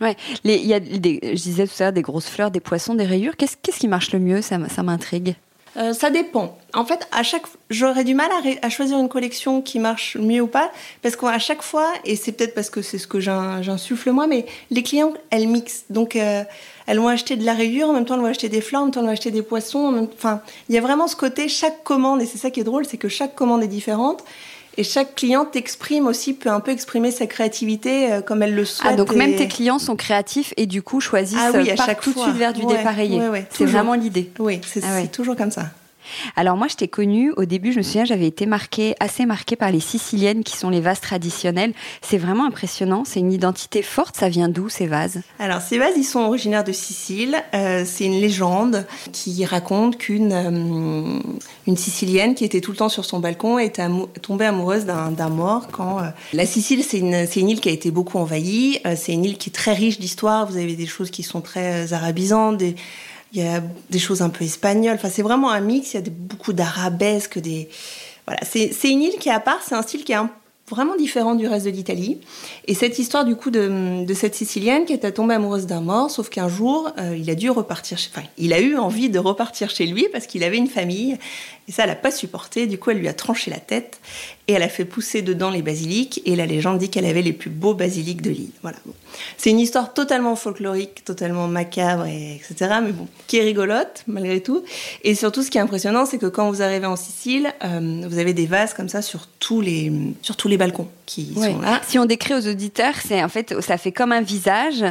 Ouais, 0.00 0.16
il 0.44 0.64
y 0.64 0.72
a 0.72 0.80
des, 0.80 1.20
je 1.22 1.42
disais 1.42 1.66
tout 1.66 1.74
à 1.80 1.84
l'heure 1.84 1.92
des 1.92 2.00
grosses 2.00 2.30
fleurs, 2.30 2.50
des 2.50 2.60
poissons, 2.60 2.94
des 2.94 3.04
rayures. 3.04 3.36
Qu'est-ce 3.36 3.78
qui 3.78 3.88
marche 3.88 4.12
le 4.12 4.18
mieux? 4.18 4.40
Ça, 4.40 4.56
ça 4.70 4.82
m'intrigue. 4.82 5.36
Euh, 5.76 5.92
ça 5.92 6.10
dépend. 6.10 6.58
En 6.74 6.84
fait, 6.84 7.06
à 7.12 7.22
chaque, 7.22 7.44
j'aurais 7.68 8.02
du 8.04 8.14
mal 8.14 8.28
à, 8.60 8.68
choisir 8.70 8.98
une 8.98 9.08
collection 9.08 9.62
qui 9.62 9.78
marche 9.78 10.16
mieux 10.16 10.40
ou 10.40 10.46
pas, 10.48 10.70
parce 11.02 11.14
qu'à 11.14 11.38
chaque 11.38 11.62
fois, 11.62 11.92
et 12.04 12.16
c'est 12.16 12.32
peut-être 12.32 12.54
parce 12.54 12.70
que 12.70 12.82
c'est 12.82 12.98
ce 12.98 13.06
que 13.06 13.20
j'in- 13.20 13.62
j'insuffle 13.62 14.10
moi, 14.10 14.26
mais 14.26 14.46
les 14.70 14.82
clients, 14.82 15.12
elles 15.30 15.46
mixent. 15.46 15.84
Donc, 15.88 16.16
euh, 16.16 16.42
elles 16.86 16.98
vont 16.98 17.08
acheter 17.08 17.36
de 17.36 17.44
la 17.44 17.54
rayure, 17.54 17.88
en 17.88 17.92
même 17.92 18.04
temps, 18.04 18.14
elles 18.14 18.20
vont 18.20 18.26
acheter 18.26 18.48
des 18.48 18.60
fleurs, 18.60 18.82
en 18.82 18.84
même 18.86 18.92
temps, 18.94 19.00
elles 19.00 19.06
vont 19.06 19.12
acheter 19.12 19.30
des 19.30 19.42
poissons. 19.42 20.08
Enfin, 20.14 20.40
il 20.68 20.74
y 20.74 20.78
a 20.78 20.80
vraiment 20.80 21.06
ce 21.06 21.16
côté, 21.16 21.48
chaque 21.48 21.84
commande, 21.84 22.20
et 22.20 22.26
c'est 22.26 22.38
ça 22.38 22.50
qui 22.50 22.60
est 22.60 22.64
drôle, 22.64 22.84
c'est 22.84 22.96
que 22.98 23.08
chaque 23.08 23.34
commande 23.36 23.62
est 23.62 23.68
différente. 23.68 24.24
Et 24.76 24.84
chaque 24.84 25.14
cliente 25.14 25.56
exprime 25.56 26.06
aussi, 26.06 26.32
peut 26.32 26.48
un 26.48 26.60
peu 26.60 26.70
exprimer 26.70 27.10
sa 27.10 27.26
créativité 27.26 28.12
euh, 28.12 28.20
comme 28.20 28.42
elle 28.42 28.54
le 28.54 28.64
souhaite. 28.64 28.92
Ah, 28.92 28.96
donc 28.96 29.12
et- 29.12 29.16
même 29.16 29.34
tes 29.36 29.48
clients 29.48 29.78
sont 29.78 29.96
créatifs 29.96 30.54
et 30.56 30.66
du 30.66 30.80
coup 30.82 31.00
choisissent 31.00 31.38
Ah 31.40 31.50
oui, 31.54 31.70
à 31.70 31.76
chaque 31.76 32.00
tout 32.00 32.12
de 32.12 32.18
suite 32.18 32.36
vers 32.36 32.52
du 32.52 32.62
Ouais, 32.62 32.76
dépareillé. 32.78 33.18
ouais, 33.18 33.28
ouais, 33.28 33.46
c'est 33.50 33.64
vraiment 33.66 33.94
l'idée. 33.94 34.30
Oui, 34.38 34.60
c'est 34.64 34.82
Ah 34.84 35.06
toujours 35.08 35.36
comme 35.36 35.50
ça. 35.50 35.66
Alors 36.36 36.56
moi, 36.56 36.68
je 36.68 36.76
t'ai 36.76 36.88
connue 36.88 37.32
au 37.36 37.44
début. 37.44 37.72
Je 37.72 37.78
me 37.78 37.82
souviens, 37.82 38.04
j'avais 38.04 38.26
été 38.26 38.46
marquée, 38.46 38.94
assez 39.00 39.26
marquée 39.26 39.56
par 39.56 39.70
les 39.70 39.80
Siciliennes, 39.80 40.44
qui 40.44 40.56
sont 40.56 40.70
les 40.70 40.80
vases 40.80 41.00
traditionnels. 41.00 41.72
C'est 42.02 42.18
vraiment 42.18 42.46
impressionnant. 42.46 43.04
C'est 43.04 43.20
une 43.20 43.32
identité 43.32 43.82
forte. 43.82 44.16
Ça 44.16 44.28
vient 44.28 44.48
d'où 44.48 44.68
ces 44.68 44.86
vases? 44.86 45.20
Alors, 45.38 45.60
ces 45.60 45.78
vases, 45.78 45.94
ils 45.96 46.04
sont 46.04 46.20
originaires 46.20 46.64
de 46.64 46.72
Sicile. 46.72 47.36
Euh, 47.54 47.84
c'est 47.86 48.04
une 48.04 48.20
légende 48.20 48.86
qui 49.12 49.44
raconte 49.44 49.98
qu'une 49.98 50.32
euh, 50.32 51.20
une 51.66 51.76
Sicilienne 51.76 52.34
qui 52.34 52.44
était 52.44 52.60
tout 52.60 52.70
le 52.70 52.76
temps 52.76 52.88
sur 52.88 53.04
son 53.04 53.20
balcon 53.20 53.58
est 53.58 53.80
tombée 54.22 54.46
amoureuse 54.46 54.84
d'un 54.86 55.28
mort 55.28 55.68
quand... 55.70 55.98
euh, 56.00 56.08
La 56.32 56.46
Sicile, 56.46 56.82
c'est 56.82 56.98
une, 56.98 57.26
une 57.36 57.48
île 57.48 57.60
qui 57.60 57.68
a 57.68 57.72
été 57.72 57.90
beaucoup 57.90 58.18
envahie. 58.18 58.78
C'est 58.96 59.12
une 59.12 59.24
île 59.24 59.38
qui 59.38 59.50
est 59.50 59.52
très 59.52 59.72
riche 59.72 59.98
d'histoire. 59.98 60.46
Vous 60.46 60.56
avez 60.56 60.74
des 60.74 60.86
choses 60.86 61.10
qui 61.10 61.22
sont 61.22 61.40
très 61.40 61.92
arabisantes. 61.92 62.62
Il 63.32 63.42
y 63.42 63.46
a 63.46 63.62
des 63.90 63.98
choses 63.98 64.22
un 64.22 64.30
peu 64.30 64.44
espagnoles. 64.44 64.94
Enfin, 64.94 65.08
c'est 65.10 65.22
vraiment 65.22 65.50
un 65.50 65.60
mix. 65.60 65.94
Il 65.94 65.96
y 65.96 66.00
a 66.00 66.10
beaucoup 66.10 66.52
d'arabesques, 66.52 67.38
des... 67.38 67.68
Voilà, 68.26 68.40
c'est 68.44 68.90
une 68.90 69.02
île 69.02 69.18
qui 69.18 69.28
est 69.28 69.32
à 69.32 69.40
part. 69.40 69.60
C'est 69.66 69.74
un 69.74 69.82
style 69.82 70.04
qui 70.04 70.12
est 70.12 70.18
vraiment 70.70 70.96
différent 70.96 71.34
du 71.34 71.46
reste 71.46 71.66
de 71.66 71.70
l'Italie. 71.70 72.18
Et 72.66 72.74
cette 72.74 72.98
histoire 72.98 73.24
du 73.24 73.34
coup 73.34 73.50
de, 73.50 74.06
cette 74.14 74.34
Sicilienne 74.34 74.84
qui 74.84 74.92
était 74.92 75.12
tombée 75.12 75.34
amoureuse 75.34 75.66
d'un 75.66 75.80
mort, 75.80 76.10
sauf 76.10 76.30
qu'un 76.30 76.48
jour, 76.48 76.90
euh, 76.98 77.16
il 77.18 77.28
a 77.28 77.34
dû 77.34 77.50
repartir. 77.50 77.98
Enfin, 78.12 78.26
il 78.38 78.52
a 78.52 78.60
eu 78.60 78.76
envie 78.76 79.10
de 79.10 79.18
repartir 79.18 79.68
chez 79.68 79.86
lui 79.86 80.06
parce 80.12 80.26
qu'il 80.26 80.44
avait 80.44 80.58
une 80.58 80.68
famille. 80.68 81.18
Et 81.70 81.72
ça, 81.72 81.84
elle 81.84 81.90
n'a 81.90 81.94
pas 81.94 82.10
supporté. 82.10 82.66
Du 82.66 82.78
coup, 82.78 82.90
elle 82.90 82.98
lui 82.98 83.06
a 83.06 83.12
tranché 83.12 83.48
la 83.48 83.60
tête 83.60 84.00
et 84.48 84.54
elle 84.54 84.64
a 84.64 84.68
fait 84.68 84.84
pousser 84.84 85.22
dedans 85.22 85.50
les 85.50 85.62
basiliques. 85.62 86.20
Et 86.24 86.34
la 86.34 86.44
légende 86.44 86.78
dit 86.78 86.90
qu'elle 86.90 87.04
avait 87.06 87.22
les 87.22 87.32
plus 87.32 87.48
beaux 87.48 87.74
basiliques 87.74 88.22
de 88.22 88.30
l'île. 88.30 88.50
Voilà. 88.62 88.76
Bon. 88.84 88.92
C'est 89.36 89.50
une 89.50 89.60
histoire 89.60 89.94
totalement 89.94 90.34
folklorique, 90.34 91.04
totalement 91.04 91.46
macabre, 91.46 92.06
et 92.06 92.34
etc. 92.34 92.74
Mais 92.82 92.90
bon, 92.90 93.06
qui 93.28 93.36
est 93.38 93.42
rigolote 93.44 94.02
malgré 94.08 94.40
tout. 94.42 94.64
Et 95.04 95.14
surtout, 95.14 95.44
ce 95.44 95.50
qui 95.52 95.58
est 95.58 95.60
impressionnant, 95.60 96.06
c'est 96.06 96.18
que 96.18 96.26
quand 96.26 96.50
vous 96.50 96.60
arrivez 96.60 96.86
en 96.86 96.96
Sicile, 96.96 97.52
euh, 97.64 98.02
vous 98.08 98.18
avez 98.18 98.34
des 98.34 98.46
vases 98.46 98.74
comme 98.74 98.88
ça 98.88 99.00
sur 99.00 99.28
tous 99.38 99.60
les, 99.60 99.92
sur 100.22 100.34
tous 100.36 100.48
les 100.48 100.56
balcons 100.56 100.88
qui 101.06 101.32
Ouais. 101.36 101.52
sont 101.52 101.60
là. 101.60 101.80
Si 101.86 102.00
on 102.00 102.04
décrit 102.04 102.34
aux 102.34 102.48
auditeurs, 102.48 102.94
c'est 103.06 103.22
en 103.22 103.28
fait, 103.28 103.54
ça 103.60 103.78
fait 103.78 103.92
comme 103.92 104.10
un 104.10 104.22
visage 104.22 104.84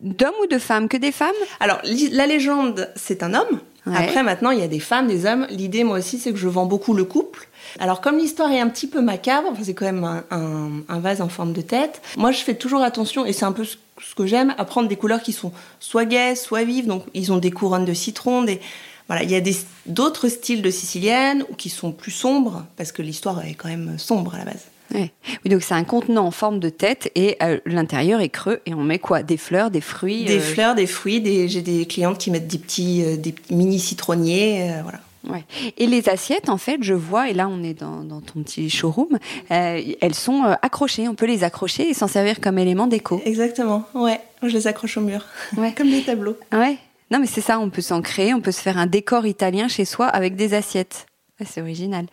d'homme 0.00 0.34
ou 0.44 0.46
de 0.46 0.58
femme? 0.58 0.88
Que 0.88 0.96
des 0.96 1.10
femmes? 1.10 1.34
Alors, 1.58 1.80
la 2.12 2.28
légende, 2.28 2.88
c'est 2.94 3.24
un 3.24 3.34
homme. 3.34 3.58
Après, 3.86 4.22
maintenant, 4.22 4.50
il 4.50 4.60
y 4.60 4.62
a 4.62 4.68
des 4.68 4.80
femmes, 4.80 5.08
des 5.08 5.26
hommes. 5.26 5.46
L'idée, 5.50 5.84
moi 5.84 5.98
aussi, 5.98 6.18
c'est 6.18 6.32
que 6.32 6.38
je 6.38 6.48
vends 6.48 6.66
beaucoup 6.66 6.94
le 6.94 7.04
couple. 7.04 7.48
Alors, 7.78 8.00
comme 8.00 8.18
l'histoire 8.18 8.50
est 8.50 8.60
un 8.60 8.68
petit 8.68 8.86
peu 8.86 9.00
macabre, 9.00 9.52
c'est 9.62 9.74
quand 9.74 9.84
même 9.84 10.22
un, 10.30 11.00
vase 11.00 11.20
en 11.20 11.28
forme 11.28 11.52
de 11.52 11.60
tête, 11.60 12.00
moi, 12.16 12.32
je 12.32 12.38
fais 12.38 12.54
toujours 12.54 12.82
attention, 12.82 13.26
et 13.26 13.32
c'est 13.32 13.44
un 13.44 13.52
peu 13.52 13.64
ce, 13.64 13.76
que 14.16 14.26
j'aime, 14.26 14.54
à 14.58 14.64
prendre 14.64 14.88
des 14.88 14.96
couleurs 14.96 15.22
qui 15.22 15.32
sont 15.32 15.52
soit 15.80 16.04
gaies, 16.04 16.34
soit 16.34 16.64
vives. 16.64 16.86
Donc, 16.86 17.04
ils 17.14 17.32
ont 17.32 17.38
des 17.38 17.50
couronnes 17.50 17.84
de 17.84 17.94
citron, 17.94 18.42
des... 18.42 18.60
Voilà, 19.06 19.22
il 19.22 19.30
y 19.30 19.36
a 19.36 19.42
d'autres 19.84 20.28
styles 20.28 20.62
de 20.62 20.70
sicilienne 20.70 21.44
ou 21.50 21.54
qui 21.54 21.68
sont 21.68 21.92
plus 21.92 22.10
sombres, 22.10 22.64
parce 22.76 22.90
que 22.90 23.02
l'histoire 23.02 23.44
est 23.44 23.52
quand 23.52 23.68
même 23.68 23.98
sombre 23.98 24.34
à 24.34 24.38
la 24.38 24.44
base. 24.46 24.64
Ouais. 24.92 25.10
Oui, 25.44 25.50
donc 25.50 25.62
c'est 25.62 25.74
un 25.74 25.84
contenant 25.84 26.26
en 26.26 26.30
forme 26.30 26.60
de 26.60 26.68
tête 26.68 27.10
et 27.14 27.36
euh, 27.42 27.58
l'intérieur 27.66 28.20
est 28.20 28.28
creux 28.28 28.60
et 28.66 28.74
on 28.74 28.82
met 28.82 28.98
quoi? 28.98 29.22
Des 29.22 29.36
fleurs, 29.36 29.70
des 29.70 29.80
fruits 29.80 30.24
Des 30.24 30.38
euh, 30.38 30.40
fleurs, 30.40 30.74
des 30.74 30.86
fruits, 30.86 31.20
des... 31.20 31.48
j'ai 31.48 31.62
des 31.62 31.86
clientes 31.86 32.18
qui 32.18 32.30
mettent 32.30 32.48
des 32.48 32.58
petits, 32.58 33.02
euh, 33.04 33.16
des 33.16 33.34
mini 33.50 33.78
citronniers, 33.78 34.72
voilà. 34.82 35.00
Ouais. 35.26 35.44
Et 35.78 35.86
les 35.86 36.10
assiettes, 36.10 36.50
en 36.50 36.58
fait, 36.58 36.78
je 36.82 36.92
vois, 36.92 37.30
et 37.30 37.32
là 37.32 37.48
on 37.48 37.62
est 37.62 37.72
dans, 37.72 38.04
dans 38.04 38.20
ton 38.20 38.42
petit 38.42 38.68
showroom, 38.68 39.18
elles 39.48 40.14
sont 40.14 40.42
accrochées. 40.60 41.08
On 41.08 41.14
peut 41.14 41.24
les 41.24 41.44
accrocher 41.44 41.88
et 41.88 41.94
s'en 41.94 42.08
servir 42.08 42.40
comme 42.42 42.58
élément 42.58 42.86
déco. 42.86 43.22
Exactement, 43.24 43.84
ouais. 43.94 44.20
Je 44.42 44.48
les 44.54 44.66
accroche 44.66 44.98
au 44.98 45.00
mur, 45.00 45.24
Ouais. 45.56 45.72
comme 45.76 45.90
des 45.90 46.02
tableaux. 46.02 46.36
Ouais. 46.52 46.76
Non, 47.10 47.18
mais 47.20 47.26
c'est 47.26 47.40
ça, 47.40 47.58
on 47.58 47.70
peut 47.70 47.80
s'en 47.80 48.02
créer, 48.02 48.34
on 48.34 48.40
peut 48.42 48.52
se 48.52 48.60
faire 48.60 48.76
un 48.76 48.86
décor 48.86 49.24
italien 49.26 49.68
chez 49.68 49.84
soi 49.86 50.06
avec 50.06 50.36
des 50.36 50.52
assiettes. 50.52 51.06
C'est 51.44 51.60
original. 51.60 52.06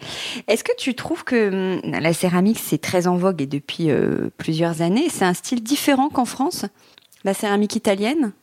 Est-ce 0.47 0.63
que 0.63 0.75
tu 0.77 0.95
trouves 0.95 1.23
que 1.23 1.79
hum, 1.83 1.91
la 1.91 2.13
céramique, 2.13 2.59
c'est 2.59 2.79
très 2.79 3.07
en 3.07 3.17
vogue 3.17 3.41
et 3.41 3.45
depuis 3.45 3.91
euh, 3.91 4.29
plusieurs 4.37 4.81
années 4.81 5.09
C'est 5.09 5.25
un 5.25 5.33
style 5.33 5.61
différent 5.61 6.09
qu'en 6.09 6.25
France 6.25 6.65
La 7.23 7.33
céramique 7.33 7.75
italienne? 7.75 8.33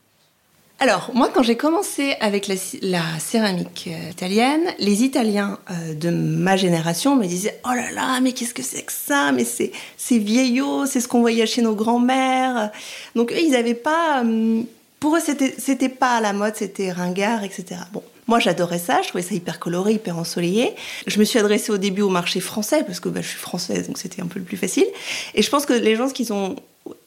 Alors, 0.81 1.11
moi, 1.13 1.29
quand 1.35 1.43
j'ai 1.43 1.57
commencé 1.57 2.15
avec 2.21 2.47
la, 2.47 3.03
céramique 3.19 3.91
euh, 3.93 4.11
italienne, 4.11 4.63
les 4.79 5.03
Italiens 5.03 5.59
euh, 5.71 5.95
de 5.95 6.09
ma 6.11 6.57
génération 6.57 7.17
me 7.17 7.27
disaient 7.27 7.61
Oh 7.65 7.75
là 7.75 7.91
là, 7.91 8.21
mais 8.21 8.31
qu'est-ce 8.31 8.55
que 8.55 8.63
c'est 8.63 8.83
que 8.83 8.93
ça? 8.93 9.33
Mais 9.33 9.43
c'est, 9.43 9.73
c'est 9.97 10.19
vieillot, 10.19 10.87
c'est 10.87 11.01
ce 11.01 11.09
qu'on 11.09 11.21
voyait 11.21 11.47
chez 11.47 11.63
nos 11.63 11.75
grands-mères. 11.75 12.71
Donc, 13.17 13.33
eux, 13.33 13.41
ils 13.43 13.51
n'avaient 13.51 13.75
pas. 13.75 14.23
Euh, 14.23 14.63
pour 15.01 15.17
eux, 15.17 15.21
c'était, 15.21 15.53
c'était 15.59 15.89
pas 15.89 16.19
à 16.19 16.21
la 16.21 16.33
mode, 16.33 16.55
c'était 16.55 16.93
ringard, 16.93 17.43
etc. 17.43 17.81
Bon. 17.93 18.05
Moi, 18.29 18.39
j'adorais 18.39 18.79
ça, 18.79 19.01
je 19.03 19.09
trouvais 19.09 19.25
ça 19.25 19.35
hyper 19.35 19.59
coloré, 19.59 19.95
hyper 19.95 20.17
ensoleillé. 20.17 20.75
Je 21.07 21.19
me 21.19 21.25
suis 21.25 21.39
adressée 21.39 21.73
au 21.73 21.79
début 21.79 22.03
au 22.03 22.11
marché 22.11 22.41
français, 22.41 22.85
parce 22.85 23.01
que 23.01 23.09
bah, 23.09 23.21
je 23.23 23.29
suis 23.29 23.39
française, 23.39 23.89
donc 23.89 23.99
c'était 23.99 24.23
un 24.23 24.27
peu 24.27 24.39
le 24.39 24.45
plus 24.45 24.57
facile. 24.57 24.87
Et 25.35 25.43
je 25.43 25.51
pense 25.51 25.67
que 25.67 25.73
les 25.73 25.97
gens, 25.97 26.09
ce 26.09 26.15
qu'ils 26.15 26.33
ont 26.33 26.55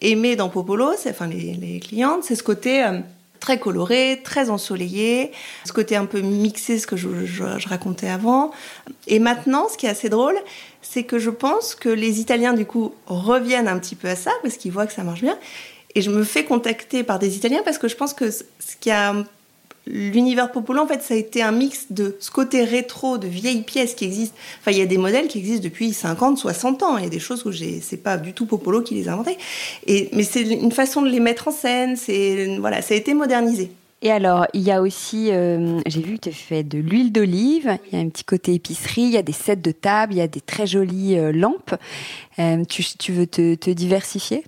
aimé 0.01 0.35
dans 0.35 0.49
Popolo, 0.49 0.91
enfin 1.07 1.27
les, 1.27 1.53
les 1.53 1.79
clientes, 1.79 2.23
c'est 2.23 2.35
ce 2.35 2.43
côté 2.43 2.83
très 3.41 3.59
coloré, 3.59 4.21
très 4.23 4.49
ensoleillé, 4.49 5.31
ce 5.65 5.73
côté 5.73 5.97
un 5.97 6.05
peu 6.05 6.21
mixé, 6.21 6.79
ce 6.79 6.87
que 6.87 6.95
je, 6.95 7.67
racontais 7.67 8.07
avant. 8.07 8.51
Et 9.07 9.19
maintenant, 9.19 9.67
ce 9.67 9.77
qui 9.77 9.87
est 9.87 9.89
assez 9.89 10.07
drôle, 10.07 10.37
c'est 10.81 11.03
que 11.03 11.19
je 11.19 11.29
pense 11.29 11.75
que 11.75 11.89
les 11.89 12.21
Italiens, 12.21 12.53
du 12.53 12.65
coup, 12.65 12.93
reviennent 13.07 13.67
un 13.67 13.79
petit 13.79 13.95
peu 13.95 14.07
à 14.07 14.15
ça, 14.15 14.31
parce 14.43 14.55
qu'ils 14.55 14.71
voient 14.71 14.87
que 14.87 14.93
ça 14.93 15.03
marche 15.03 15.21
bien. 15.21 15.37
Et 15.95 16.01
je 16.01 16.09
me 16.09 16.23
fais 16.23 16.45
contacter 16.45 17.03
par 17.03 17.19
des 17.19 17.35
Italiens 17.35 17.61
parce 17.65 17.77
que 17.77 17.89
je 17.89 17.97
pense 17.97 18.13
que 18.13 18.31
ce 18.31 18.43
qui 18.79 18.91
a 18.91 19.13
l'univers 19.91 20.51
populaire, 20.51 20.83
en 20.83 20.87
fait, 20.87 21.01
ça 21.01 21.13
a 21.13 21.17
été 21.17 21.43
un 21.43 21.51
mix 21.51 21.87
de 21.89 22.15
ce 22.19 22.31
côté 22.31 22.63
rétro, 22.63 23.17
de 23.17 23.27
vieilles 23.27 23.63
pièces 23.63 23.93
qui 23.93 24.05
existent. 24.05 24.35
Enfin, 24.59 24.71
il 24.71 24.77
y 24.77 24.81
a 24.81 24.85
des 24.85 24.97
modèles 24.97 25.27
qui 25.27 25.39
existent 25.39 25.63
depuis 25.63 25.93
50, 25.93 26.37
60 26.37 26.83
ans. 26.83 26.97
Il 26.97 27.03
y 27.03 27.07
a 27.07 27.09
des 27.09 27.19
choses 27.19 27.45
où 27.45 27.51
j'ai, 27.51 27.81
c'est 27.81 27.97
pas 27.97 28.17
du 28.17 28.33
tout 28.33 28.45
Popolo 28.45 28.81
qui 28.81 28.95
les 28.95 29.09
a 29.09 29.13
inventés. 29.13 29.37
Et, 29.85 30.09
mais 30.13 30.23
c'est 30.23 30.41
une 30.41 30.71
façon 30.71 31.01
de 31.01 31.09
les 31.09 31.19
mettre 31.19 31.49
en 31.49 31.51
scène. 31.51 31.95
C'est, 31.97 32.57
voilà, 32.59 32.81
ça 32.81 32.93
a 32.93 32.97
été 32.97 33.13
modernisé. 33.13 33.71
Et 34.03 34.11
alors, 34.11 34.47
il 34.53 34.61
y 34.61 34.71
a 34.71 34.81
aussi, 34.81 35.29
euh, 35.31 35.79
j'ai 35.85 36.01
vu 36.01 36.15
que 36.15 36.21
tu 36.21 36.29
as 36.29 36.31
fait 36.31 36.63
de 36.63 36.79
l'huile 36.79 37.11
d'olive, 37.11 37.77
il 37.91 37.99
y 37.99 38.01
a 38.01 38.03
un 38.03 38.09
petit 38.09 38.23
côté 38.23 38.55
épicerie, 38.55 39.03
il 39.03 39.11
y 39.11 39.17
a 39.17 39.21
des 39.21 39.31
sets 39.31 39.57
de 39.57 39.71
table, 39.71 40.13
il 40.13 40.17
y 40.17 40.21
a 40.21 40.27
des 40.27 40.41
très 40.41 40.65
jolies 40.65 41.19
euh, 41.19 41.31
lampes. 41.31 41.75
Euh, 42.39 42.63
tu, 42.65 42.83
tu, 42.97 43.11
veux 43.11 43.27
te, 43.27 43.53
te 43.53 43.69
diversifier? 43.69 44.43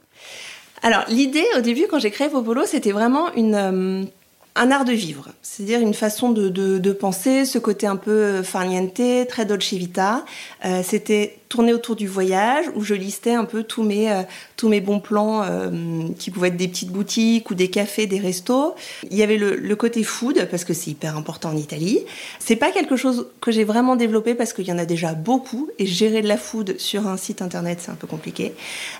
Alors, 0.82 1.04
l'idée, 1.08 1.46
au 1.56 1.62
début, 1.62 1.86
quand 1.88 2.00
j'ai 2.00 2.10
créé 2.10 2.30
Popolo, 2.30 2.64
c'était 2.66 2.92
vraiment 2.92 3.32
une 3.36 4.10
un 4.56 4.70
art 4.70 4.86
de 4.86 4.94
vivre, 4.94 5.30
c'est-à-dire 5.42 5.80
une 5.80 5.96
façon 5.96 6.30
de, 6.30 6.50
de, 6.50 6.92
penser, 6.92 7.46
ce 7.46 7.58
côté 7.58 7.88
un 7.88 7.96
peu 7.96 8.44
farniente, 8.44 9.02
très 9.28 9.46
dolce 9.46 9.74
vita. 9.74 10.26
Euh, 10.64 10.82
c'était 10.84 11.40
tourné 11.50 11.74
autour 11.74 11.96
du 11.96 12.08
voyage 12.08 12.66
où 12.76 12.84
je 12.84 12.94
listais 12.94 13.34
un 13.34 13.46
peu 13.46 13.64
tous 13.64 13.84
mes, 13.84 14.12
euh, 14.12 14.22
mes 14.70 14.82
bons 14.82 15.00
plans 15.00 15.44
euh, 15.44 15.70
qui 16.18 16.32
pouvaient 16.32 16.50
être 16.50 16.58
des 16.58 16.68
petites 16.68 16.90
boutiques 16.90 17.50
ou 17.52 17.56
des 17.56 17.70
cafés, 17.70 18.08
des 18.08 18.20
restos. 18.20 18.76
Il 19.10 19.18
y 19.18 19.24
avait 19.24 19.38
le, 19.38 19.76
côté 19.76 20.04
food 20.04 20.48
parce 20.52 20.64
que 20.64 20.74
c'est 20.74 20.92
hyper 20.92 21.18
important 21.18 21.50
en 21.50 21.58
Italie. 21.58 22.00
C'est 22.40 22.56
pas 22.56 22.72
quelque 22.72 22.96
chose 22.96 23.28
que 23.42 23.52
j'ai 23.52 23.64
vraiment 23.64 23.96
développé 23.96 24.36
parce 24.36 24.54
qu'il 24.54 24.68
y 24.68 24.72
en 24.72 24.78
a 24.78 24.86
déjà 24.86 25.14
beaucoup 25.14 25.70
et 25.80 25.86
gérer 25.86 26.22
de 26.22 26.28
la 26.28 26.38
food 26.38 26.76
sur 26.78 27.08
un 27.08 27.18
site 27.18 27.42
internet 27.42 27.80
c'est 27.82 27.92
un 27.92 27.96
peu 27.96 28.08
compliqué. 28.08 28.54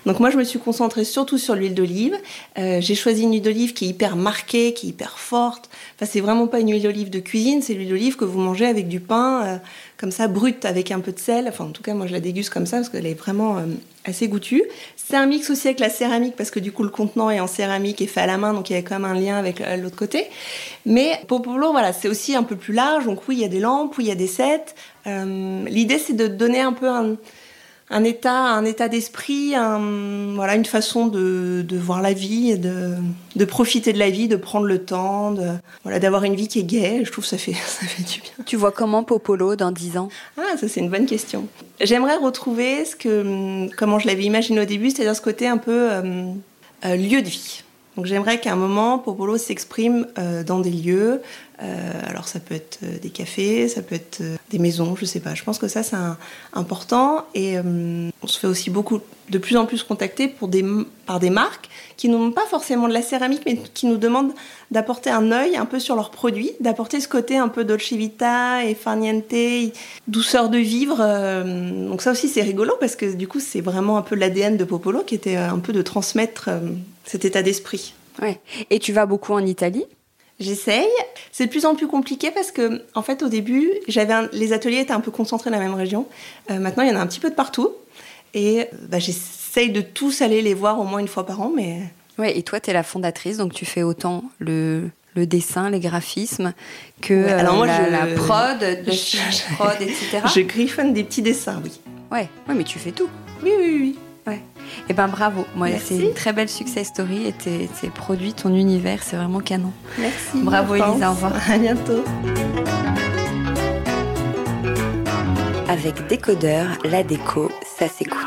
Donc 0.04 0.20
moi 0.20 0.30
je 0.30 0.36
me 0.36 0.44
suis 0.44 0.58
concentrée 0.58 1.04
surtout 1.04 1.38
sur 1.38 1.54
l'huile 1.54 1.74
d'olive. 1.74 2.16
Euh, 2.58 2.80
j'ai 2.80 2.94
choisi 2.94 3.22
une 3.22 3.32
huile 3.32 3.42
d'olive 3.42 3.72
qui 3.72 3.86
est 3.86 3.88
hyper 3.88 4.16
marquée, 4.16 4.74
qui 4.74 4.86
est 4.86 4.90
hyper 4.90 5.18
forte. 5.18 5.70
Enfin 5.94 6.10
c'est 6.10 6.20
vraiment 6.20 6.48
pas 6.48 6.60
une 6.60 6.70
huile 6.70 6.82
d'olive 6.82 7.10
de 7.10 7.20
cuisine, 7.20 7.62
c'est 7.62 7.74
l'huile 7.74 7.88
d'olive 7.88 8.16
que 8.16 8.24
vous 8.24 8.40
mangez 8.40 8.66
avec 8.66 8.88
du 8.88 9.00
pain 9.00 9.60
comme 10.04 10.10
ça, 10.10 10.28
brute, 10.28 10.64
avec 10.64 10.90
un 10.90 11.00
peu 11.00 11.12
de 11.12 11.18
sel. 11.18 11.46
Enfin, 11.48 11.64
en 11.64 11.70
tout 11.70 11.82
cas, 11.82 11.94
moi, 11.94 12.06
je 12.06 12.12
la 12.12 12.20
déguste 12.20 12.50
comme 12.50 12.66
ça 12.66 12.76
parce 12.76 12.88
qu'elle 12.88 13.06
est 13.06 13.14
vraiment 13.14 13.56
euh, 13.56 13.62
assez 14.04 14.28
goûtue. 14.28 14.62
C'est 14.96 15.16
un 15.16 15.26
mix 15.26 15.50
aussi 15.50 15.68
avec 15.68 15.80
la 15.80 15.90
céramique 15.90 16.36
parce 16.36 16.50
que 16.50 16.60
du 16.60 16.72
coup, 16.72 16.82
le 16.82 16.90
contenant 16.90 17.30
est 17.30 17.40
en 17.40 17.46
céramique 17.46 18.00
et 18.00 18.06
fait 18.06 18.20
à 18.20 18.26
la 18.26 18.36
main, 18.36 18.52
donc 18.52 18.70
il 18.70 18.74
y 18.74 18.76
a 18.76 18.82
quand 18.82 18.98
même 18.98 19.10
un 19.10 19.18
lien 19.18 19.36
avec 19.36 19.60
euh, 19.60 19.76
l'autre 19.76 19.96
côté. 19.96 20.26
Mais 20.86 21.20
Popolo, 21.26 21.72
voilà, 21.72 21.92
c'est 21.92 22.08
aussi 22.08 22.34
un 22.36 22.42
peu 22.42 22.56
plus 22.56 22.74
large. 22.74 23.06
Donc 23.06 23.20
oui, 23.28 23.36
il 23.36 23.42
y 23.42 23.44
a 23.44 23.48
des 23.48 23.60
lampes, 23.60 23.94
oui, 23.98 24.04
il 24.04 24.08
y 24.08 24.12
a 24.12 24.16
des 24.16 24.26
sets. 24.26 24.64
Euh, 25.06 25.64
l'idée, 25.66 25.98
c'est 25.98 26.14
de 26.14 26.26
donner 26.26 26.60
un 26.60 26.72
peu 26.72 26.88
un 26.88 27.16
un 27.94 28.02
état, 28.02 28.46
un 28.50 28.64
état 28.64 28.88
d'esprit, 28.88 29.54
voilà, 30.34 30.56
une 30.56 30.64
façon 30.64 31.06
de, 31.06 31.64
de 31.66 31.78
voir 31.78 32.02
la 32.02 32.12
vie, 32.12 32.58
de, 32.58 32.94
de, 33.36 33.44
profiter 33.44 33.92
de 33.92 34.00
la 34.00 34.10
vie, 34.10 34.26
de 34.26 34.34
prendre 34.34 34.66
le 34.66 34.84
temps, 34.84 35.30
de, 35.30 35.46
voilà, 35.84 36.00
d'avoir 36.00 36.24
une 36.24 36.34
vie 36.34 36.48
qui 36.48 36.58
est 36.58 36.64
gaie. 36.64 37.02
Je 37.04 37.12
trouve 37.12 37.22
que 37.22 37.30
ça 37.30 37.38
fait, 37.38 37.52
ça 37.66 37.86
fait 37.86 38.02
du 38.02 38.20
bien. 38.20 38.32
Tu 38.46 38.56
vois 38.56 38.72
comment 38.72 39.04
Popolo 39.04 39.54
dans 39.54 39.70
10 39.70 39.96
ans? 39.96 40.08
Ah, 40.36 40.56
ça 40.56 40.66
c'est 40.66 40.80
une 40.80 40.90
bonne 40.90 41.06
question. 41.06 41.46
J'aimerais 41.80 42.16
retrouver 42.16 42.84
ce 42.84 42.96
que, 42.96 43.72
comment 43.76 44.00
je 44.00 44.08
l'avais 44.08 44.24
imaginé 44.24 44.60
au 44.60 44.64
début, 44.64 44.90
c'est-à-dire 44.90 45.14
ce 45.14 45.22
côté 45.22 45.46
un 45.46 45.58
peu 45.58 45.92
euh, 45.92 46.24
euh, 46.84 46.96
lieu 46.96 47.22
de 47.22 47.28
vie. 47.28 47.62
Donc 47.96 48.06
j'aimerais 48.06 48.40
qu'à 48.40 48.52
un 48.52 48.56
moment, 48.56 48.98
Popolo 48.98 49.36
s'exprime 49.36 50.08
euh, 50.18 50.42
dans 50.42 50.58
des 50.58 50.70
lieux. 50.70 51.22
Euh, 51.62 51.92
alors 52.08 52.26
ça 52.26 52.40
peut 52.40 52.54
être 52.54 52.80
euh, 52.82 52.98
des 52.98 53.10
cafés, 53.10 53.68
ça 53.68 53.80
peut 53.80 53.94
être 53.94 54.22
des 54.50 54.58
maisons, 54.58 54.96
je 54.96 55.04
sais 55.04 55.20
pas. 55.20 55.34
Je 55.34 55.44
pense 55.44 55.58
que 55.58 55.68
ça 55.68 55.82
c'est 55.82 55.96
important 56.52 57.26
et 57.34 57.58
on 57.58 58.26
se 58.26 58.38
fait 58.38 58.46
aussi 58.46 58.70
beaucoup, 58.70 59.00
de 59.30 59.38
plus 59.38 59.56
en 59.56 59.64
plus 59.64 59.82
contacter 59.82 60.28
par 60.28 61.20
des 61.20 61.30
marques 61.30 61.68
qui 61.96 62.08
n'ont 62.08 62.32
pas 62.32 62.44
forcément 62.46 62.88
de 62.88 62.92
la 62.92 63.02
céramique, 63.02 63.42
mais 63.46 63.56
qui 63.56 63.86
nous 63.86 63.96
demandent 63.96 64.32
d'apporter 64.70 65.10
un 65.10 65.30
œil 65.32 65.56
un 65.56 65.64
peu 65.64 65.78
sur 65.78 65.94
leurs 65.94 66.10
produits, 66.10 66.52
d'apporter 66.60 67.00
ce 67.00 67.08
côté 67.08 67.36
un 67.36 67.48
peu 67.48 67.64
dolce 67.64 67.92
vita 67.92 68.64
et 68.64 68.74
farniente, 68.74 69.34
douceur 70.08 70.48
de 70.48 70.58
vivre. 70.58 70.96
donc 71.88 72.02
ça 72.02 72.10
aussi 72.10 72.28
c'est 72.28 72.42
rigolo 72.42 72.74
parce 72.80 72.96
que 72.96 73.14
du 73.14 73.28
coup 73.28 73.40
c'est 73.40 73.60
vraiment 73.60 73.96
un 73.96 74.02
peu 74.02 74.14
l'ADN 74.14 74.56
de 74.56 74.64
Popolo 74.64 75.02
qui 75.02 75.14
était 75.14 75.36
un 75.36 75.58
peu 75.58 75.72
de 75.72 75.82
transmettre 75.82 76.50
cet 77.04 77.24
état 77.24 77.42
d'esprit. 77.42 77.94
Ouais. 78.20 78.40
Et 78.70 78.78
tu 78.78 78.92
vas 78.92 79.06
beaucoup 79.06 79.32
en 79.32 79.44
Italie? 79.44 79.84
J'essaye. 80.40 80.88
C'est 81.32 81.46
de 81.46 81.50
plus 81.50 81.64
en 81.64 81.74
plus 81.74 81.86
compliqué 81.86 82.30
parce 82.30 82.50
que, 82.50 82.82
en 82.94 83.02
fait, 83.02 83.22
au 83.22 83.28
début, 83.28 83.70
j'avais 83.88 84.14
les 84.32 84.52
ateliers 84.52 84.78
étaient 84.78 84.92
un 84.92 85.00
peu 85.00 85.10
concentrés 85.10 85.50
dans 85.50 85.58
la 85.58 85.62
même 85.62 85.74
région. 85.74 86.06
Euh, 86.50 86.58
maintenant, 86.58 86.82
il 86.82 86.90
y 86.90 86.92
en 86.92 86.96
a 86.96 87.00
un 87.00 87.06
petit 87.06 87.20
peu 87.20 87.30
de 87.30 87.34
partout. 87.34 87.72
Et 88.34 88.62
euh, 88.62 88.64
bah, 88.88 88.98
j'essaye 88.98 89.70
de 89.70 89.80
tous 89.80 90.22
aller 90.22 90.42
les 90.42 90.54
voir 90.54 90.80
au 90.80 90.84
moins 90.84 90.98
une 90.98 91.08
fois 91.08 91.24
par 91.24 91.40
an. 91.40 91.52
Mais... 91.54 91.80
Ouais, 92.18 92.36
et 92.36 92.42
toi, 92.42 92.60
tu 92.60 92.70
es 92.70 92.72
la 92.72 92.82
fondatrice, 92.82 93.36
donc 93.36 93.52
tu 93.52 93.64
fais 93.64 93.82
autant 93.82 94.24
le, 94.40 94.90
le 95.14 95.26
dessin, 95.26 95.70
les 95.70 95.80
graphismes, 95.80 96.52
que 97.00 97.26
Alors 97.28 97.56
moi, 97.56 97.66
la, 97.66 97.86
je... 97.86 97.90
la 97.90 98.06
prod, 98.14 98.60
je... 98.60 99.54
prod, 99.54 99.76
etc. 99.80 100.22
Je 100.34 100.40
griffonne 100.40 100.92
des 100.92 101.04
petits 101.04 101.22
dessins, 101.22 101.60
oui. 101.64 101.80
Ouais, 102.10 102.28
ouais 102.48 102.54
mais 102.54 102.64
tu 102.64 102.78
fais 102.78 102.92
tout. 102.92 103.08
Oui, 103.42 103.52
oui, 103.58 103.78
oui. 103.80 103.98
Eh 104.88 104.94
ben 104.94 105.08
bravo, 105.08 105.46
moi 105.56 105.68
c'est 105.82 105.96
une 105.98 106.14
très 106.14 106.32
belle 106.32 106.48
success 106.48 106.88
story 106.88 107.26
et 107.26 107.32
tes, 107.32 107.68
tes 107.80 107.88
produits, 107.88 108.32
ton 108.34 108.54
univers, 108.54 109.02
c'est 109.02 109.16
vraiment 109.16 109.40
canon. 109.40 109.72
Merci. 109.98 110.42
Bravo 110.42 110.74
Elisa, 110.74 111.10
au 111.10 111.14
revoir. 111.14 111.32
À 111.50 111.58
bientôt. 111.58 112.04
Avec 115.68 116.06
Décodeur, 116.08 116.66
la 116.84 117.02
déco, 117.02 117.50
ça 117.78 117.88
s'écoute. 117.88 118.20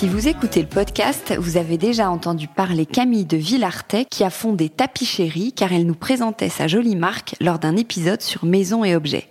Si 0.00 0.08
vous 0.08 0.28
écoutez 0.28 0.62
le 0.62 0.66
podcast, 0.66 1.34
vous 1.38 1.58
avez 1.58 1.76
déjà 1.76 2.08
entendu 2.08 2.48
parler 2.48 2.86
Camille 2.86 3.26
de 3.26 3.36
Villartet 3.36 4.06
qui 4.06 4.24
a 4.24 4.30
fondé 4.30 4.70
Tapis 4.70 5.04
Chéri 5.04 5.52
car 5.52 5.74
elle 5.74 5.84
nous 5.84 5.94
présentait 5.94 6.48
sa 6.48 6.68
jolie 6.68 6.96
marque 6.96 7.36
lors 7.38 7.58
d'un 7.58 7.76
épisode 7.76 8.22
sur 8.22 8.46
maison 8.46 8.82
et 8.82 8.96
objets. 8.96 9.28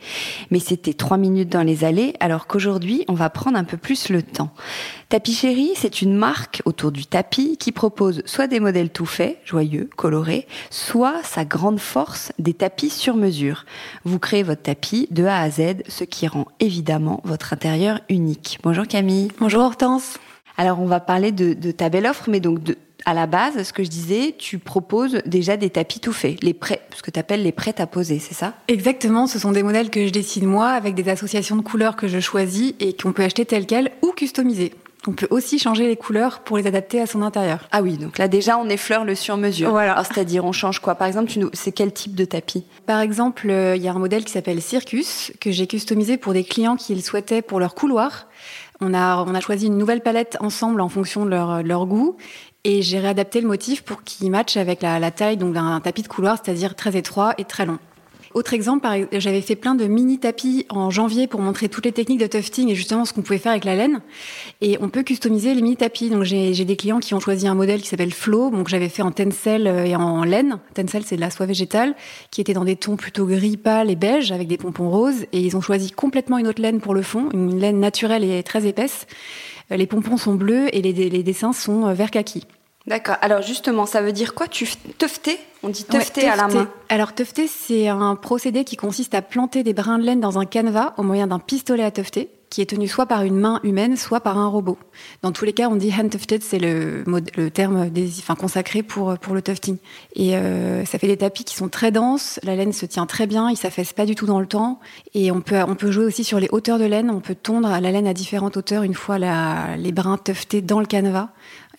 Mais 0.51 0.59
c'était 0.59 0.93
trois 0.93 1.17
minutes 1.17 1.49
dans 1.49 1.63
les 1.63 1.85
allées 1.85 2.13
alors 2.19 2.45
qu'aujourd'hui 2.45 3.03
on 3.07 3.15
va 3.15 3.31
prendre 3.31 3.57
un 3.57 3.63
peu 3.63 3.77
plus 3.77 4.09
le 4.09 4.21
temps. 4.21 4.51
Tapis 5.09 5.33
Chéri, 5.33 5.71
c'est 5.73 6.03
une 6.03 6.13
marque 6.13 6.61
autour 6.65 6.91
du 6.91 7.07
tapis 7.07 7.57
qui 7.57 7.71
propose 7.71 8.21
soit 8.25 8.45
des 8.45 8.59
modèles 8.59 8.91
tout 8.91 9.07
faits, 9.07 9.39
joyeux, 9.45 9.89
colorés, 9.95 10.45
soit 10.69 11.15
sa 11.23 11.45
grande 11.45 11.79
force, 11.79 12.31
des 12.37 12.53
tapis 12.53 12.91
sur 12.91 13.15
mesure. 13.15 13.65
Vous 14.03 14.19
créez 14.19 14.43
votre 14.43 14.61
tapis 14.61 15.07
de 15.09 15.25
A 15.25 15.41
à 15.41 15.49
Z, 15.49 15.81
ce 15.87 16.03
qui 16.03 16.27
rend 16.27 16.45
évidemment 16.59 17.21
votre 17.23 17.53
intérieur 17.53 18.01
unique. 18.07 18.59
Bonjour 18.61 18.85
Camille. 18.85 19.29
Bonjour 19.39 19.63
Hortense. 19.63 20.19
Alors, 20.59 20.81
on 20.81 20.87
va 20.87 20.99
parler 20.99 21.31
de, 21.31 21.71
ta 21.71 21.87
belle 21.87 22.05
offre, 22.05 22.25
mais 22.29 22.41
donc 22.41 22.59
à 23.05 23.13
la 23.13 23.27
base, 23.27 23.63
ce 23.63 23.71
que 23.71 23.81
je 23.81 23.87
disais, 23.87 24.35
tu 24.37 24.59
proposes 24.59 25.21
déjà 25.25 25.55
des 25.55 25.69
tapis 25.69 26.01
tout 26.01 26.11
faits, 26.11 26.43
les 26.43 26.53
prêts, 26.53 26.81
ce 26.93 27.01
que 27.01 27.09
tu 27.09 27.17
appelles 27.17 27.43
les 27.43 27.53
prêts 27.53 27.75
à 27.77 27.87
poser, 27.87 28.19
c'est 28.19 28.33
ça? 28.33 28.55
Exactement, 28.67 29.25
ce 29.25 29.39
sont 29.39 29.53
des 29.53 29.63
modèles 29.63 29.89
que 29.89 30.05
je 30.05 30.11
dessine 30.11 30.45
moi 30.45 30.71
avec 30.71 30.95
des 30.95 31.07
associations 31.07 31.55
de 31.55 31.61
couleurs 31.61 31.95
que 31.95 32.09
je 32.09 32.19
choisis 32.19 32.73
et 32.81 32.91
qu'on 32.91 33.13
peut 33.13 33.23
acheter 33.23 33.45
telles 33.45 33.67
quelles 33.67 33.91
ou 34.01 34.11
customiser. 34.11 34.73
On 35.07 35.13
peut 35.13 35.27
aussi 35.29 35.59
changer 35.59 35.87
les 35.87 35.95
couleurs 35.95 36.41
pour 36.41 36.57
les 36.57 36.67
adapter 36.67 36.99
à 36.99 37.05
son 37.05 37.21
intérieur. 37.21 37.69
Ah 37.71 37.81
oui, 37.81 37.95
donc 37.95 38.17
là 38.17 38.27
déjà 38.27 38.57
on 38.57 38.67
effleure 38.67 39.05
le 39.05 39.15
sur-mesure. 39.15 39.69
Voilà. 39.69 40.03
C'est-à-dire 40.03 40.43
on 40.43 40.51
change 40.51 40.79
quoi? 40.79 40.95
Par 40.95 41.07
exemple, 41.07 41.31
c'est 41.53 41.71
quel 41.71 41.93
type 41.93 42.15
de 42.15 42.25
tapis? 42.25 42.65
Par 42.85 42.99
exemple, 42.99 43.49
euh, 43.49 43.77
il 43.77 43.81
y 43.81 43.87
a 43.87 43.93
un 43.93 43.99
modèle 43.99 44.25
qui 44.25 44.33
s'appelle 44.33 44.61
Circus 44.61 45.31
que 45.39 45.51
j'ai 45.51 45.67
customisé 45.67 46.17
pour 46.17 46.33
des 46.33 46.43
clients 46.43 46.75
qui 46.75 46.93
le 46.93 47.01
souhaitaient 47.01 47.41
pour 47.41 47.61
leur 47.61 47.75
couloir. 47.75 48.27
On 48.81 48.93
a, 48.93 49.23
on 49.23 49.35
a 49.35 49.39
choisi 49.41 49.67
une 49.67 49.77
nouvelle 49.77 50.01
palette 50.01 50.37
ensemble 50.39 50.81
en 50.81 50.89
fonction 50.89 51.25
de 51.25 51.31
leur, 51.31 51.63
leur 51.63 51.85
goût. 51.85 52.15
Et 52.63 52.81
j'ai 52.81 52.99
réadapté 52.99 53.41
le 53.41 53.47
motif 53.47 53.83
pour 53.83 54.03
qu'il 54.03 54.29
matche 54.31 54.57
avec 54.57 54.81
la, 54.81 54.99
la 54.99 55.11
taille 55.11 55.37
d'un 55.37 55.79
tapis 55.79 56.01
de 56.01 56.07
couloir, 56.07 56.37
c'est-à-dire 56.43 56.75
très 56.75 56.95
étroit 56.97 57.33
et 57.37 57.45
très 57.45 57.65
long. 57.65 57.79
Autre 58.39 58.53
exemple, 58.53 58.87
j'avais 59.11 59.41
fait 59.41 59.57
plein 59.57 59.75
de 59.75 59.83
mini 59.83 60.17
tapis 60.17 60.65
en 60.69 60.89
janvier 60.89 61.27
pour 61.27 61.41
montrer 61.41 61.67
toutes 61.67 61.83
les 61.83 61.91
techniques 61.91 62.21
de 62.21 62.25
tufting 62.25 62.69
et 62.69 62.75
justement 62.75 63.03
ce 63.03 63.11
qu'on 63.11 63.21
pouvait 63.21 63.37
faire 63.37 63.51
avec 63.51 63.65
la 63.65 63.75
laine. 63.75 63.99
Et 64.61 64.77
on 64.79 64.87
peut 64.87 65.03
customiser 65.03 65.53
les 65.53 65.61
mini 65.61 65.75
tapis. 65.75 66.09
Donc 66.09 66.23
j'ai 66.23 66.53
des 66.53 66.75
clients 66.77 67.01
qui 67.01 67.13
ont 67.13 67.19
choisi 67.19 67.49
un 67.49 67.53
modèle 67.53 67.81
qui 67.81 67.89
s'appelle 67.89 68.13
Flow, 68.13 68.49
donc 68.49 68.69
j'avais 68.69 68.87
fait 68.87 69.01
en 69.01 69.11
tencel 69.11 69.67
et 69.67 69.93
en 69.93 70.23
laine. 70.23 70.59
Tencel 70.73 71.03
c'est 71.05 71.17
de 71.17 71.21
la 71.21 71.31
soie 71.31 71.47
végétale 71.47 71.95
qui 72.31 72.39
était 72.39 72.53
dans 72.53 72.63
des 72.63 72.77
tons 72.77 72.95
plutôt 72.95 73.25
gris 73.25 73.57
pâle 73.57 73.91
et 73.91 73.97
beige 73.97 74.31
avec 74.31 74.47
des 74.47 74.55
pompons 74.55 74.89
roses. 74.89 75.25
Et 75.33 75.41
ils 75.41 75.57
ont 75.57 75.61
choisi 75.61 75.91
complètement 75.91 76.37
une 76.37 76.47
autre 76.47 76.61
laine 76.61 76.79
pour 76.79 76.93
le 76.93 77.01
fond, 77.01 77.27
une 77.33 77.59
laine 77.59 77.81
naturelle 77.81 78.23
et 78.23 78.41
très 78.41 78.65
épaisse. 78.65 79.05
Les 79.69 79.85
pompons 79.85 80.15
sont 80.15 80.35
bleus 80.35 80.73
et 80.73 80.81
les, 80.81 81.23
dessins 81.23 81.51
sont 81.51 81.93
vert 81.93 82.09
kaki. 82.09 82.45
D'accord. 82.89 83.17
Alors 83.21 83.43
justement, 83.43 83.85
ça 83.85 84.01
veut 84.01 84.11
dire 84.11 84.33
quoi? 84.33 84.47
Tu 84.47 84.67
tufter 84.97 85.37
On 85.61 85.69
dit 85.69 85.85
tufter 85.85 86.27
à 86.27 86.35
la 86.35 86.47
main. 86.47 86.67
Alors 86.89 87.13
tufter, 87.13 87.47
c'est 87.47 87.87
un 87.87 88.15
procédé 88.15 88.63
qui 88.63 88.77
consiste 88.77 89.13
à 89.13 89.21
planter 89.21 89.61
des 89.61 89.73
brins 89.73 89.99
de 89.99 90.03
laine 90.03 90.19
dans 90.19 90.39
un 90.39 90.45
canevas 90.45 90.95
au 90.97 91.03
moyen 91.03 91.27
d'un 91.27 91.37
pistolet 91.37 91.83
à 91.83 91.91
tufter 91.91 92.31
qui 92.49 92.61
est 92.61 92.65
tenu 92.65 92.87
soit 92.87 93.05
par 93.05 93.23
une 93.23 93.35
main 93.35 93.59
humaine, 93.63 93.95
soit 93.95 94.21
par 94.21 94.37
un 94.37 94.47
robot. 94.47 94.77
Dans 95.21 95.31
tous 95.31 95.45
les 95.45 95.53
cas, 95.53 95.69
on 95.69 95.75
dit 95.75 95.93
hand 95.93 96.09
tufted, 96.09 96.41
c'est 96.41 96.57
le, 96.57 97.03
le 97.35 97.51
terme 97.51 97.89
des, 97.89 98.09
enfin, 98.19 98.35
consacré 98.35 98.81
pour, 98.81 99.17
pour 99.19 99.35
le 99.35 99.41
tufting. 99.41 99.77
Et 100.15 100.35
euh, 100.35 100.83
ça 100.85 100.97
fait 100.97 101.07
des 101.07 101.17
tapis 101.17 101.43
qui 101.43 101.55
sont 101.55 101.69
très 101.69 101.91
denses, 101.91 102.39
la 102.43 102.55
laine 102.55 102.73
se 102.73 102.85
tient 102.85 103.05
très 103.05 103.27
bien, 103.27 103.49
il 103.51 103.57
s'affaisse 103.57 103.93
pas 103.93 104.05
du 104.05 104.15
tout 104.15 104.25
dans 104.25 104.39
le 104.39 104.47
temps. 104.47 104.79
Et 105.13 105.31
on 105.31 105.41
peut, 105.41 105.61
on 105.67 105.75
peut 105.75 105.91
jouer 105.91 106.05
aussi 106.05 106.23
sur 106.23 106.39
les 106.39 106.49
hauteurs 106.51 106.79
de 106.79 106.85
laine, 106.85 107.11
on 107.11 107.19
peut 107.19 107.35
tondre 107.35 107.69
la 107.69 107.91
laine 107.91 108.07
à 108.07 108.13
différentes 108.13 108.57
hauteurs 108.57 108.83
une 108.83 108.95
fois 108.95 109.19
la, 109.19 109.77
les 109.77 109.91
brins 109.91 110.17
tuftés 110.17 110.61
dans 110.61 110.79
le 110.79 110.87
canevas. 110.87 111.29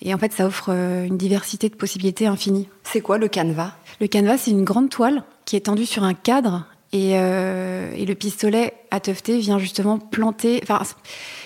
Et 0.03 0.15
en 0.15 0.19
fait, 0.19 0.33
ça 0.33 0.47
offre 0.47 0.71
euh, 0.71 1.05
une 1.05 1.19
diversité 1.19 1.69
de 1.69 1.75
possibilités 1.75 2.27
infinies. 2.27 2.69
C'est 2.85 3.01
quoi 3.01 3.19
le 3.19 3.29
canevas? 3.29 3.73
Le 4.01 4.07
canevas, 4.07 4.39
c'est 4.39 4.51
une 4.51 4.65
grande 4.65 4.89
toile 4.89 5.25
qui 5.45 5.57
est 5.57 5.61
tendue 5.61 5.87
sur 5.87 6.05
un 6.05 6.15
cadre 6.15 6.67
et, 6.93 7.13
euh, 7.15 7.93
et 7.95 8.07
le 8.07 8.15
pistolet 8.15 8.75
à 8.91 9.01
tufter 9.01 9.39
vient 9.39 9.59
justement 9.59 9.99
planter. 9.99 10.61
Enfin, 10.63 10.81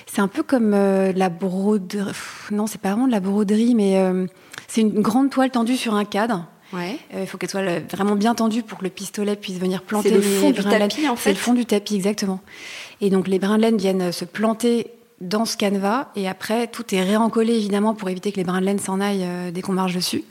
c'est 0.07 0.21
un 0.21 0.29
peu 0.29 0.43
comme 0.43 0.73
euh, 0.73 1.13
la 1.15 1.29
broderie. 1.29 2.13
Non, 2.51 2.67
c'est 2.67 2.81
pas 2.81 2.91
vraiment 2.91 3.07
de 3.07 3.13
la 3.13 3.21
broderie, 3.21 3.75
mais 3.75 3.99
euh, 3.99 4.27
c'est 4.69 4.83
une 4.83 5.03
grande 5.03 5.31
toile 5.31 5.51
tendue 5.51 5.77
sur 5.77 5.95
un 5.95 6.05
cadre. 6.05 6.47
Ouais. 6.73 6.99
Il 7.17 7.27
faut 7.27 7.39
qu'elle 7.39 7.51
soit 7.51 7.63
vraiment 7.93 8.17
bien 8.17 8.35
tendue 8.35 8.63
pour 8.63 8.79
que 8.79 8.85
le 8.85 8.91
pistolet 8.91 9.37
puisse 9.37 9.59
venir 9.59 9.83
planter. 9.83 10.09
C'est 10.09 10.15
le 10.17 10.23
fond 10.23 10.51
du 10.51 10.63
tapis, 10.63 11.09
en 11.09 11.15
fait. 11.15 11.31
C'est 11.31 11.35
le 11.35 11.39
fond 11.39 11.55
du 11.55 11.67
tapis, 11.67 11.95
exactement. 11.95 12.41
Et 13.01 13.11
donc 13.11 13.29
les 13.29 13.39
brins 13.39 13.59
de 13.59 13.63
laine 13.63 13.77
viennent 13.77 14.11
se 14.11 14.25
planter 14.25 14.91
dans 15.25 15.45
ce 15.45 15.57
canevas 15.57 16.09
et 16.17 16.29
après 16.29 16.67
tout 16.67 16.95
est 16.95 17.03
réencollé 17.03 17.55
évidemment 17.55 17.95
pour 17.95 18.09
éviter 18.09 18.31
que 18.31 18.37
les 18.37 18.45
brins 18.45 18.61
de 18.61 18.67
laine 18.67 18.79
s'en 18.79 19.01
aillent 19.01 19.25
euh, 19.25 19.51
dès 19.51 19.63
qu'on 19.63 19.73
marche 19.73 19.95
dessus. 19.95 20.25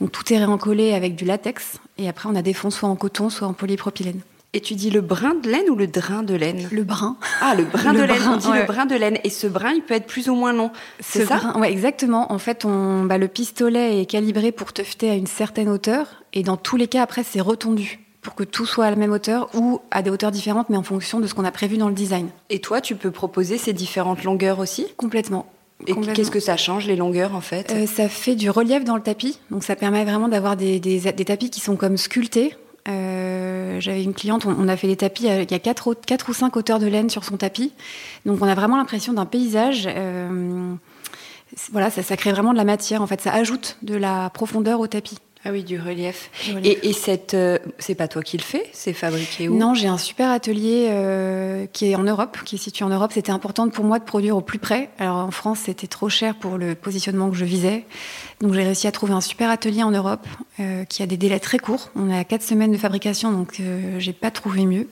Donc 0.00 0.12
tout 0.12 0.32
est 0.32 0.38
réencollé 0.38 0.92
avec 0.92 1.16
du 1.16 1.24
latex 1.24 1.78
et 1.98 2.08
après 2.08 2.28
on 2.28 2.34
a 2.34 2.42
des 2.42 2.52
fonds 2.52 2.70
soit 2.70 2.88
en 2.88 2.96
coton 2.96 3.30
soit 3.30 3.48
en 3.48 3.54
polypropylène. 3.54 4.20
Et 4.56 4.60
tu 4.60 4.76
dis 4.76 4.90
le 4.90 5.00
brin 5.00 5.34
de 5.34 5.48
laine 5.50 5.68
ou 5.68 5.74
le 5.74 5.88
drain 5.88 6.22
de 6.22 6.34
laine? 6.34 6.68
Le 6.70 6.84
brin. 6.84 7.16
Ah, 7.40 7.56
le 7.56 7.64
brin 7.64 7.92
de 7.92 8.02
laine. 8.02 8.22
on 8.28 8.36
dit 8.36 8.52
le 8.52 8.64
brin 8.64 8.86
de 8.86 8.94
laine. 8.94 9.18
Et 9.24 9.30
ce 9.30 9.48
brin, 9.48 9.72
il 9.72 9.82
peut 9.82 9.94
être 9.94 10.06
plus 10.06 10.28
ou 10.28 10.36
moins 10.36 10.52
long. 10.52 10.70
C'est 11.00 11.26
ça? 11.26 11.58
Ouais, 11.58 11.72
exactement. 11.72 12.32
En 12.32 12.38
fait, 12.38 12.64
on, 12.64 13.02
bah, 13.02 13.18
le 13.18 13.26
pistolet 13.26 14.00
est 14.00 14.06
calibré 14.06 14.52
pour 14.52 14.72
tufter 14.72 15.10
à 15.10 15.14
une 15.14 15.26
certaine 15.26 15.68
hauteur. 15.68 16.22
Et 16.34 16.44
dans 16.44 16.56
tous 16.56 16.76
les 16.76 16.86
cas, 16.86 17.02
après, 17.02 17.24
c'est 17.24 17.40
retondu 17.40 18.03
pour 18.24 18.34
que 18.34 18.42
tout 18.42 18.66
soit 18.66 18.86
à 18.86 18.90
la 18.90 18.96
même 18.96 19.12
hauteur 19.12 19.48
ou 19.54 19.80
à 19.92 20.02
des 20.02 20.10
hauteurs 20.10 20.32
différentes, 20.32 20.70
mais 20.70 20.76
en 20.76 20.82
fonction 20.82 21.20
de 21.20 21.26
ce 21.28 21.34
qu'on 21.34 21.44
a 21.44 21.52
prévu 21.52 21.76
dans 21.76 21.88
le 21.88 21.94
design. 21.94 22.28
Et 22.50 22.58
toi, 22.58 22.80
tu 22.80 22.96
peux 22.96 23.12
proposer 23.12 23.58
ces 23.58 23.72
différentes 23.72 24.24
longueurs 24.24 24.58
aussi? 24.58 24.86
Complètement. 24.96 25.46
Et 25.86 25.94
qu'est-ce 26.14 26.30
que 26.30 26.40
ça 26.40 26.56
change, 26.56 26.86
les 26.86 26.96
longueurs, 26.96 27.34
en 27.34 27.40
fait? 27.40 27.70
Euh, 27.72 27.86
Ça 27.86 28.08
fait 28.08 28.34
du 28.34 28.48
relief 28.48 28.84
dans 28.84 28.96
le 28.96 29.02
tapis. 29.02 29.38
Donc, 29.50 29.62
ça 29.62 29.76
permet 29.76 30.04
vraiment 30.04 30.28
d'avoir 30.28 30.56
des, 30.56 30.80
des, 30.80 31.00
des, 31.12 31.24
tapis 31.24 31.50
qui 31.50 31.60
sont 31.60 31.76
comme 31.76 31.98
sculptés. 31.98 32.56
Euh, 32.88 33.78
J'avais 33.80 34.02
une 34.02 34.14
cliente, 34.14 34.46
on, 34.46 34.68
a 34.68 34.76
fait 34.76 34.86
des 34.86 34.96
tapis, 34.96 35.24
il 35.24 35.50
y 35.50 35.54
a 35.54 35.58
4, 35.58 35.94
quatre 36.06 36.30
ou 36.30 36.32
5 36.32 36.56
hauteurs 36.56 36.78
de 36.78 36.86
laine 36.86 37.10
sur 37.10 37.24
son 37.24 37.36
tapis. 37.36 37.72
Donc, 38.24 38.38
on 38.40 38.48
a 38.48 38.54
vraiment 38.54 38.78
l'impression 38.78 39.12
d'un 39.12 39.26
paysage. 39.26 39.86
Euh, 39.86 40.74
voilà, 41.72 41.90
ça, 41.90 42.02
ça 42.02 42.16
crée 42.16 42.32
vraiment 42.32 42.52
de 42.52 42.58
la 42.58 42.64
matière. 42.64 43.02
En 43.02 43.06
fait, 43.06 43.20
ça 43.20 43.34
ajoute 43.34 43.76
de 43.82 43.96
la 43.96 44.30
profondeur 44.30 44.80
au 44.80 44.86
tapis. 44.86 45.18
Ah 45.46 45.50
oui, 45.52 45.62
du 45.62 45.78
relief. 45.78 46.30
Et, 46.62 46.88
et, 46.88 46.92
cette, 46.94 47.34
euh, 47.34 47.58
c'est 47.78 47.94
pas 47.94 48.08
toi 48.08 48.22
qui 48.22 48.38
le 48.38 48.42
fais 48.42 48.66
C'est 48.72 48.94
fabriqué 48.94 49.48
où? 49.48 49.58
Non, 49.58 49.74
j'ai 49.74 49.88
un 49.88 49.98
super 49.98 50.30
atelier 50.30 50.88
euh, 50.90 51.66
qui 51.70 51.90
est 51.90 51.96
en 51.96 52.02
Europe, 52.02 52.38
qui 52.46 52.54
est 52.54 52.58
situé 52.58 52.82
en 52.82 52.88
Europe. 52.88 53.10
C'était 53.12 53.30
important 53.30 53.68
pour 53.68 53.84
moi 53.84 53.98
de 53.98 54.04
produire 54.04 54.38
au 54.38 54.40
plus 54.40 54.58
près. 54.58 54.88
Alors 54.98 55.16
en 55.16 55.30
France, 55.30 55.60
c'était 55.64 55.86
trop 55.86 56.08
cher 56.08 56.34
pour 56.36 56.56
le 56.56 56.74
positionnement 56.74 57.28
que 57.30 57.36
je 57.36 57.44
visais. 57.44 57.84
Donc 58.40 58.54
j'ai 58.54 58.62
réussi 58.62 58.86
à 58.86 58.92
trouver 58.92 59.12
un 59.12 59.20
super 59.20 59.50
atelier 59.50 59.82
en 59.82 59.90
Europe 59.90 60.26
euh, 60.60 60.84
qui 60.84 61.02
a 61.02 61.06
des 61.06 61.18
délais 61.18 61.40
très 61.40 61.58
courts. 61.58 61.90
On 61.94 62.10
a 62.10 62.24
quatre 62.24 62.42
semaines 62.42 62.72
de 62.72 62.78
fabrication, 62.78 63.30
donc 63.30 63.60
euh, 63.60 63.98
j'ai 63.98 64.14
pas 64.14 64.30
trouvé 64.30 64.64
mieux. 64.64 64.88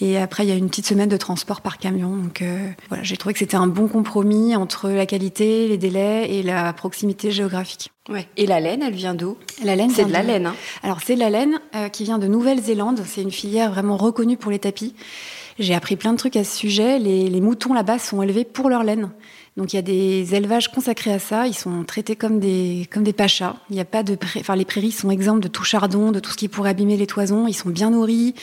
Et 0.00 0.18
après, 0.18 0.44
il 0.44 0.48
y 0.48 0.52
a 0.52 0.56
une 0.56 0.68
petite 0.68 0.86
semaine 0.86 1.08
de 1.08 1.16
transport 1.16 1.60
par 1.60 1.78
camion. 1.78 2.16
Donc 2.16 2.42
euh, 2.42 2.68
voilà, 2.88 3.04
j'ai 3.04 3.16
trouvé 3.16 3.32
que 3.32 3.38
c'était 3.38 3.56
un 3.56 3.68
bon 3.68 3.86
compromis 3.86 4.56
entre 4.56 4.88
la 4.90 5.06
qualité, 5.06 5.68
les 5.68 5.78
délais 5.78 6.30
et 6.34 6.42
la 6.42 6.72
proximité 6.72 7.30
géographique. 7.30 7.90
Ouais. 8.08 8.26
Et 8.36 8.46
la 8.46 8.58
laine, 8.58 8.82
elle 8.82 8.94
vient 8.94 9.14
d'où? 9.14 9.36
La 9.64 9.76
laine, 9.76 9.90
c'est 9.90 10.04
de 10.04 10.12
la 10.12 10.22
laine. 10.22 10.46
Hein. 10.46 10.56
Alors 10.82 10.98
c'est 11.04 11.14
de 11.14 11.20
la 11.20 11.30
laine 11.30 11.60
euh, 11.76 11.88
qui 11.88 12.04
vient 12.04 12.18
de 12.18 12.26
Nouvelle-Zélande. 12.26 13.02
C'est 13.06 13.22
une 13.22 13.30
filière 13.30 13.70
vraiment 13.70 13.96
reconnue 13.96 14.36
pour 14.36 14.50
les 14.50 14.58
tapis. 14.58 14.94
J'ai 15.60 15.74
appris 15.74 15.94
plein 15.94 16.12
de 16.12 16.18
trucs 16.18 16.36
à 16.36 16.42
ce 16.42 16.56
sujet. 16.56 16.98
Les, 16.98 17.28
les 17.30 17.40
moutons 17.40 17.72
là-bas 17.72 18.00
sont 18.00 18.20
élevés 18.20 18.44
pour 18.44 18.68
leur 18.68 18.82
laine. 18.82 19.10
Donc 19.56 19.72
il 19.72 19.76
y 19.76 19.78
a 19.78 19.82
des 19.82 20.34
élevages 20.34 20.68
consacrés 20.68 21.12
à 21.12 21.20
ça. 21.20 21.46
Ils 21.46 21.54
sont 21.54 21.84
traités 21.84 22.16
comme 22.16 22.40
des 22.40 22.88
comme 22.92 23.04
des 23.04 23.12
pachas. 23.12 23.54
Il 23.70 23.76
n'y 23.76 23.80
a 23.80 23.84
pas 23.84 24.02
de, 24.02 24.18
enfin 24.40 24.56
les 24.56 24.64
prairies 24.64 24.90
sont 24.90 25.10
exemptes 25.10 25.42
de 25.44 25.48
tout 25.48 25.62
chardon, 25.62 26.10
de 26.10 26.18
tout 26.18 26.32
ce 26.32 26.36
qui 26.36 26.48
pourrait 26.48 26.70
abîmer 26.70 26.96
les 26.96 27.06
toisons. 27.06 27.46
Ils 27.46 27.54
sont 27.54 27.70
bien 27.70 27.90
nourris. 27.90 28.34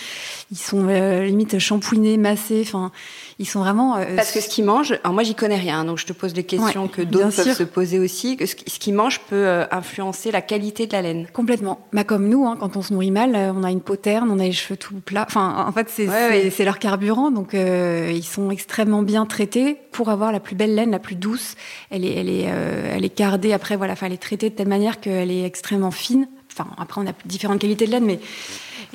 Ils 0.51 0.57
sont 0.57 0.87
euh, 0.87 1.25
limite 1.25 1.59
shampouinés, 1.59 2.15
massés. 2.15 2.63
Enfin, 2.65 2.93
ils 3.41 3.47
sont 3.47 3.59
vraiment. 3.59 3.97
Euh, 3.97 4.15
Parce 4.15 4.31
que 4.31 4.39
ce 4.39 4.47
qu'ils 4.47 4.63
mangent, 4.63 4.93
alors 5.03 5.13
moi 5.13 5.23
j'y 5.23 5.33
connais 5.33 5.57
rien, 5.57 5.83
donc 5.83 5.97
je 5.97 6.05
te 6.05 6.13
pose 6.13 6.31
des 6.31 6.43
questions 6.43 6.83
ouais, 6.83 6.89
que 6.89 7.01
d'autres 7.01 7.35
peuvent 7.35 7.43
sûr. 7.43 7.55
se 7.55 7.63
poser 7.63 7.97
aussi. 7.97 8.37
Que 8.37 8.45
ce 8.45 8.55
qu'ils 8.55 8.93
mangent 8.93 9.19
peut 9.21 9.35
euh, 9.35 9.65
influencer 9.71 10.31
la 10.31 10.41
qualité 10.41 10.85
de 10.85 10.93
la 10.93 11.01
laine. 11.01 11.27
Complètement. 11.33 11.79
Bah 11.91 12.03
comme 12.03 12.29
nous, 12.29 12.45
hein, 12.45 12.55
quand 12.59 12.77
on 12.77 12.83
se 12.83 12.93
nourrit 12.93 13.09
mal, 13.11 13.35
on 13.35 13.63
a 13.63 13.71
une 13.71 13.81
peau 13.81 13.95
terne, 13.95 14.29
on 14.31 14.37
a 14.39 14.43
les 14.43 14.51
cheveux 14.51 14.77
tout 14.77 14.93
plats. 15.03 15.25
Enfin, 15.27 15.65
en 15.67 15.71
fait, 15.71 15.87
c'est 15.89 16.07
ouais, 16.07 16.51
ouais. 16.55 16.65
leur 16.65 16.77
carburant, 16.77 17.31
donc 17.31 17.55
euh, 17.55 18.11
ils 18.13 18.23
sont 18.23 18.51
extrêmement 18.51 19.01
bien 19.01 19.25
traités 19.25 19.77
pour 19.91 20.09
avoir 20.09 20.31
la 20.31 20.39
plus 20.39 20.55
belle 20.55 20.75
laine, 20.75 20.91
la 20.91 20.99
plus 20.99 21.15
douce. 21.15 21.55
Elle 21.89 22.05
est, 22.05 22.13
elle 22.13 22.29
est, 22.29 22.45
euh, 22.47 22.93
elle 22.95 23.03
est 23.03 23.09
cardée 23.09 23.53
après, 23.53 23.75
voilà, 23.75 23.93
enfin, 23.93 24.05
elle 24.05 24.13
est 24.13 24.21
traitée 24.21 24.51
de 24.51 24.55
telle 24.55 24.67
manière 24.67 24.99
qu'elle 24.99 25.31
est 25.31 25.45
extrêmement 25.45 25.91
fine. 25.91 26.27
Enfin, 26.53 26.69
après, 26.77 27.01
on 27.01 27.07
a 27.07 27.13
différentes 27.25 27.59
qualités 27.59 27.87
de 27.87 27.91
laine, 27.91 28.05
mais 28.05 28.19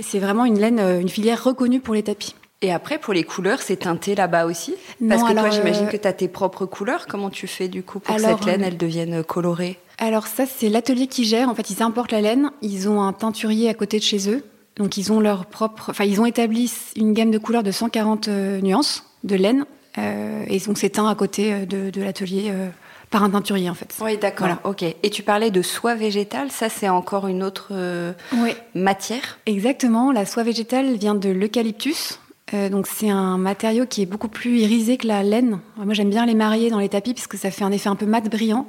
c'est 0.01 0.21
vraiment 0.21 0.45
une 0.45 0.61
laine, 0.61 0.79
une 0.79 1.09
filière 1.09 1.43
reconnue 1.43 1.81
pour 1.81 1.95
les 1.95 2.05
tapis. 2.05 2.37
Et 2.63 2.73
après, 2.73 2.99
pour 2.99 3.13
les 3.13 3.25
couleurs, 3.25 3.61
c'est 3.61 3.77
teinté 3.77 4.15
là-bas 4.15 4.47
aussi? 4.47 4.75
Parce 5.09 5.21
non, 5.21 5.27
que 5.27 5.33
alors, 5.33 5.45
toi, 5.45 5.51
j'imagine 5.51 5.87
euh... 5.87 5.91
que 5.91 5.97
tu 5.97 6.09
as 6.09 6.13
tes 6.13 6.29
propres 6.29 6.67
couleurs. 6.67 7.07
Comment 7.07 7.31
tu 7.31 7.47
fais 7.47 7.69
du 7.69 7.83
coup 7.83 8.01
pour 8.01 8.15
alors, 8.15 8.39
que 8.39 8.45
cette 8.45 8.53
laine, 8.53 8.63
elle 8.63 8.79
devienne 8.79 9.23
colorée? 9.23 9.79
Alors 9.99 10.27
ça, 10.27 10.45
c'est 10.47 10.69
l'atelier 10.69 11.07
qui 11.07 11.25
gère. 11.25 11.49
En 11.49 11.55
fait, 11.55 11.71
ils 11.71 11.83
importent 11.83 12.13
la 12.13 12.21
laine. 12.21 12.51
Ils 12.63 12.89
ont 12.89 13.03
un 13.03 13.13
teinturier 13.13 13.69
à 13.69 13.75
côté 13.75 13.99
de 13.99 14.05
chez 14.05 14.31
eux. 14.31 14.45
Donc, 14.77 14.97
ils 14.97 15.13
ont 15.13 15.21
leur 15.21 15.47
propre... 15.47 15.91
Enfin, 15.91 16.05
ils 16.05 16.21
ont 16.21 16.27
établi 16.27 16.71
une 16.97 17.13
gamme 17.13 17.31
de 17.31 17.39
couleurs 17.39 17.63
de 17.63 17.71
140 17.71 18.29
euh, 18.29 18.61
nuances 18.61 19.05
de 19.25 19.37
laine. 19.37 19.65
Euh, 19.99 20.45
et 20.49 20.59
donc, 20.61 20.79
c'est 20.79 20.91
teint 20.91 21.09
à 21.09 21.15
côté 21.15 21.67
de, 21.67 21.91
de 21.91 22.03
l'atelier 22.03 22.49
euh, 22.49 22.69
par 23.11 23.23
un 23.23 23.31
teinturier 23.31 23.71
en 23.71 23.75
fait. 23.75 23.95
Oui, 24.01 24.17
d'accord. 24.19 24.47
Voilà. 24.47 24.61
Ok. 24.65 24.83
Et 24.83 25.11
tu 25.11 25.23
parlais 25.23 25.51
de 25.51 25.63
soie 25.63 25.95
végétale, 25.95 26.51
ça 26.51 26.69
c'est 26.69 26.89
encore 26.89 27.27
une 27.27 27.43
autre 27.43 27.69
euh, 27.71 28.13
oui. 28.33 28.53
matière? 28.75 29.39
Exactement. 29.47 30.13
La 30.13 30.27
soie 30.27 30.43
végétale 30.43 30.97
vient 30.97 31.15
de 31.15 31.29
l'eucalyptus. 31.29 32.21
Euh, 32.55 32.69
donc 32.69 32.87
c'est 32.87 33.11
un 33.11 33.39
matériau 33.39 33.87
qui 33.87 34.03
est 34.03 34.07
beaucoup 34.07 34.29
plus 34.29 34.59
irisé 34.61 34.97
que 34.97 35.07
la 35.07 35.23
laine. 35.23 35.59
Moi 35.77 35.95
j'aime 35.95 36.11
bien 36.11 36.27
les 36.27 36.35
marier 36.35 36.71
dans 36.71 36.79
les 36.79 36.89
tapis 36.89 37.13
parce 37.13 37.27
que 37.27 37.37
ça 37.37 37.51
fait 37.51 37.65
un 37.65 37.73
effet 37.73 37.89
un 37.89 37.97
peu 37.97 38.07
mat 38.07 38.29
brillant. 38.29 38.67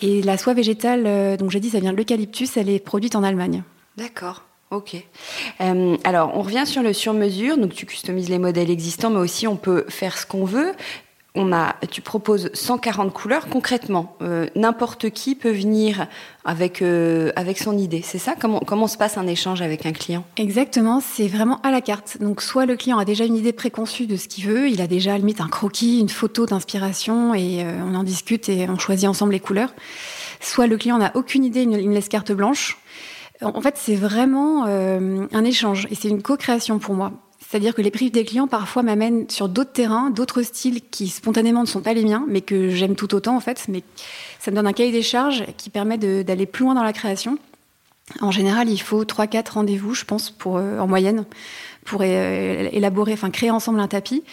Et 0.00 0.22
la 0.22 0.38
soie 0.38 0.54
végétale, 0.54 1.04
euh, 1.06 1.36
donc 1.36 1.50
j'ai 1.50 1.60
dit 1.60 1.70
ça 1.70 1.80
vient 1.80 1.92
de 1.92 1.96
l'eucalyptus, 1.96 2.56
elle 2.56 2.68
est 2.68 2.78
produite 2.78 3.16
en 3.16 3.24
Allemagne. 3.24 3.62
D'accord. 3.96 4.44
Ok. 4.70 4.96
Euh, 5.62 5.96
alors, 6.04 6.32
on 6.34 6.42
revient 6.42 6.64
sur 6.66 6.82
le 6.82 6.92
sur-mesure. 6.92 7.56
Donc, 7.56 7.72
tu 7.72 7.86
customises 7.86 8.28
les 8.28 8.38
modèles 8.38 8.70
existants, 8.70 9.08
mais 9.08 9.18
aussi 9.18 9.46
on 9.46 9.56
peut 9.56 9.86
faire 9.88 10.18
ce 10.18 10.26
qu'on 10.26 10.44
veut 10.44 10.72
on 11.34 11.52
a, 11.52 11.76
tu 11.90 12.00
proposes 12.00 12.50
140 12.54 13.12
couleurs 13.12 13.48
concrètement. 13.48 14.16
Euh, 14.22 14.46
N'importe 14.56 15.10
qui 15.10 15.34
peut 15.34 15.50
venir 15.50 16.06
avec 16.44 16.82
euh, 16.82 17.30
avec 17.36 17.58
son 17.58 17.76
idée. 17.76 18.00
C'est 18.02 18.18
ça? 18.18 18.34
Comment 18.38 18.60
comment 18.60 18.86
se 18.86 18.96
passe 18.96 19.18
un 19.18 19.26
échange 19.26 19.62
avec 19.62 19.86
un 19.86 19.92
client? 19.92 20.24
Exactement, 20.36 21.00
c'est 21.00 21.28
vraiment 21.28 21.60
à 21.62 21.70
la 21.70 21.80
carte. 21.80 22.18
Donc 22.20 22.42
soit 22.42 22.66
le 22.66 22.76
client 22.76 22.98
a 22.98 23.04
déjà 23.04 23.24
une 23.24 23.36
idée 23.36 23.52
préconçue 23.52 24.06
de 24.06 24.16
ce 24.16 24.26
qu'il 24.26 24.46
veut, 24.46 24.68
il 24.68 24.80
a 24.80 24.86
déjà 24.86 25.16
limite 25.16 25.40
un 25.40 25.48
croquis, 25.48 26.00
une 26.00 26.08
photo 26.08 26.46
d'inspiration 26.46 27.34
et 27.34 27.62
euh, 27.62 27.80
on 27.84 27.94
en 27.94 28.02
discute 28.02 28.48
et 28.48 28.68
on 28.68 28.78
choisit 28.78 29.08
ensemble 29.08 29.32
les 29.32 29.40
couleurs. 29.40 29.74
Soit 30.40 30.66
le 30.66 30.76
client 30.76 30.98
n'a 30.98 31.12
aucune 31.14 31.44
idée, 31.44 31.62
il 31.62 31.88
me 31.88 31.94
laisse 31.94 32.08
carte 32.08 32.32
blanche. 32.32 32.78
En 33.42 33.60
fait, 33.60 33.76
c'est 33.76 33.94
vraiment 33.94 34.64
un 34.64 35.44
échange 35.44 35.86
et 35.90 35.94
c'est 35.94 36.08
une 36.08 36.22
co-création 36.22 36.80
pour 36.80 36.94
moi. 36.94 37.12
C'est-à-dire 37.48 37.74
que 37.74 37.80
les 37.80 37.90
briefs 37.90 38.12
des 38.12 38.26
clients 38.26 38.46
parfois 38.46 38.82
m'amènent 38.82 39.28
sur 39.30 39.48
d'autres 39.48 39.72
terrains, 39.72 40.10
d'autres 40.10 40.42
styles 40.42 40.82
qui 40.90 41.08
spontanément 41.08 41.62
ne 41.62 41.66
sont 41.66 41.80
pas 41.80 41.94
les 41.94 42.04
miens, 42.04 42.26
mais 42.28 42.42
que 42.42 42.68
j'aime 42.68 42.94
tout 42.94 43.14
autant 43.14 43.36
en 43.36 43.40
fait. 43.40 43.64
Mais 43.68 43.82
ça 44.38 44.50
me 44.50 44.56
donne 44.56 44.66
un 44.66 44.74
cahier 44.74 44.92
des 44.92 45.02
charges 45.02 45.44
qui 45.56 45.70
permet 45.70 45.96
d'aller 45.96 46.44
plus 46.44 46.64
loin 46.64 46.74
dans 46.74 46.82
la 46.82 46.92
création. 46.92 47.38
En 48.20 48.30
général, 48.30 48.68
il 48.68 48.78
faut 48.78 49.02
3-4 49.02 49.52
rendez-vous, 49.52 49.94
je 49.94 50.04
pense, 50.04 50.30
pour, 50.30 50.58
euh, 50.58 50.78
en 50.78 50.86
moyenne, 50.86 51.24
pour 51.86 52.02
élaborer, 52.02 53.14
enfin 53.14 53.30
créer 53.30 53.50
ensemble 53.50 53.80
un 53.80 53.88
tapis. 53.88 54.24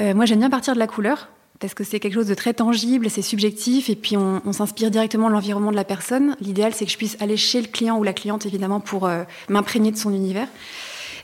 moi, 0.00 0.24
j'aime 0.24 0.38
bien 0.38 0.50
partir 0.50 0.72
de 0.72 0.78
la 0.78 0.86
couleur 0.86 1.28
parce 1.58 1.74
que 1.74 1.84
c'est 1.84 2.00
quelque 2.00 2.14
chose 2.14 2.26
de 2.26 2.34
très 2.34 2.54
tangible, 2.54 3.08
c'est 3.10 3.22
subjectif, 3.22 3.88
et 3.88 3.96
puis 3.96 4.16
on, 4.16 4.52
s'inspire 4.52 4.90
directement 4.90 5.28
de 5.28 5.32
l'environnement 5.32 5.70
de 5.70 5.76
la 5.76 5.84
personne. 5.84 6.36
L'idéal, 6.40 6.74
c'est 6.74 6.84
que 6.84 6.90
je 6.90 6.96
puisse 6.96 7.16
aller 7.20 7.36
chez 7.36 7.60
le 7.60 7.68
client 7.68 7.98
ou 7.98 8.02
la 8.02 8.12
cliente, 8.12 8.46
évidemment, 8.46 8.80
pour 8.80 9.06
euh, 9.06 9.24
m'imprégner 9.48 9.90
de 9.90 9.96
son 9.96 10.12
univers. 10.12 10.48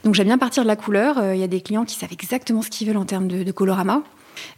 Donc 0.04 0.14
j'aime 0.14 0.26
bien 0.26 0.38
partir 0.38 0.62
de 0.62 0.68
la 0.68 0.76
couleur. 0.76 1.18
Euh, 1.18 1.34
il 1.34 1.40
y 1.40 1.44
a 1.44 1.48
des 1.48 1.60
clients 1.60 1.84
qui 1.84 1.96
savent 1.96 2.12
exactement 2.12 2.62
ce 2.62 2.70
qu'ils 2.70 2.88
veulent 2.88 2.96
en 2.96 3.04
termes 3.04 3.28
de, 3.28 3.50
colorama. 3.52 4.02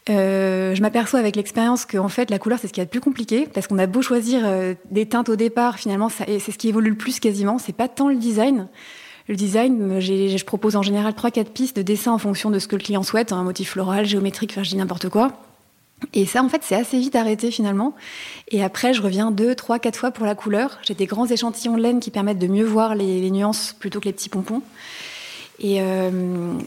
Euh, 0.09 0.75
je 0.75 0.81
m'aperçois 0.83 1.19
avec 1.19 1.37
l'expérience 1.37 1.85
que 1.85 1.99
en 1.99 2.09
fait 2.09 2.31
la 2.31 2.39
couleur 2.39 2.59
c'est 2.61 2.69
ce 2.69 2.73
qui 2.73 2.81
est 2.81 2.85
le 2.85 2.89
plus 2.89 3.01
compliqué 3.01 3.49
parce 3.53 3.67
qu'on 3.67 3.79
a 3.79 3.87
beau 3.87 4.03
choisir 4.03 4.43
des 4.91 5.07
teintes 5.07 5.29
au 5.29 5.37
départ, 5.37 5.79
finalement 5.79 6.09
c'est 6.09 6.39
ce 6.39 6.57
qui 6.57 6.69
évolue 6.69 6.91
le 6.91 6.97
plus 6.97 7.21
quasiment. 7.21 7.59
C'est 7.59 7.75
pas 7.75 7.89
tant 7.89 8.09
le 8.09 8.17
design. 8.17 8.69
Le 9.27 9.37
design, 9.37 10.01
je 10.01 10.45
propose 10.45 10.77
en 10.77 10.83
général 10.83 11.15
3-4 11.15 11.47
pistes 11.47 11.77
de 11.77 11.83
dessin 11.83 12.13
en 12.13 12.19
fonction 12.19 12.51
de 12.51 12.59
ce 12.59 12.69
que 12.69 12.77
le 12.77 12.83
client 12.83 13.03
souhaite, 13.03 13.33
un 13.33 13.43
motif 13.43 13.71
floral, 13.71 14.05
géométrique, 14.05 14.51
enfin 14.53 14.63
je 14.63 14.71
dis 14.71 14.77
n'importe 14.77 15.09
quoi. 15.09 15.33
Et 16.13 16.27
ça, 16.27 16.43
en 16.43 16.49
fait, 16.49 16.63
c'est 16.63 16.75
assez 16.75 16.99
vite 16.99 17.17
arrêté 17.17 17.51
finalement. 17.51 17.95
Et 18.49 18.63
après, 18.63 18.93
je 18.93 19.03
reviens 19.03 19.31
deux, 19.31 19.55
trois, 19.55 19.79
quatre 19.79 19.99
fois 19.99 20.11
pour 20.11 20.27
la 20.27 20.35
couleur. 20.35 20.79
J'ai 20.83 20.95
des 20.95 21.07
grands 21.07 21.27
échantillons 21.27 21.77
de 21.77 21.83
laine 21.83 22.01
qui 22.01 22.11
permettent 22.11 22.39
de 22.39 22.47
mieux 22.47 22.65
voir 22.65 22.95
les, 22.95 23.31
nuances 23.31 23.75
plutôt 23.79 24.01
que 24.01 24.05
les 24.05 24.13
petits 24.13 24.29
pompons. 24.29 24.63
Et 25.59 25.81
euh, 25.81 26.11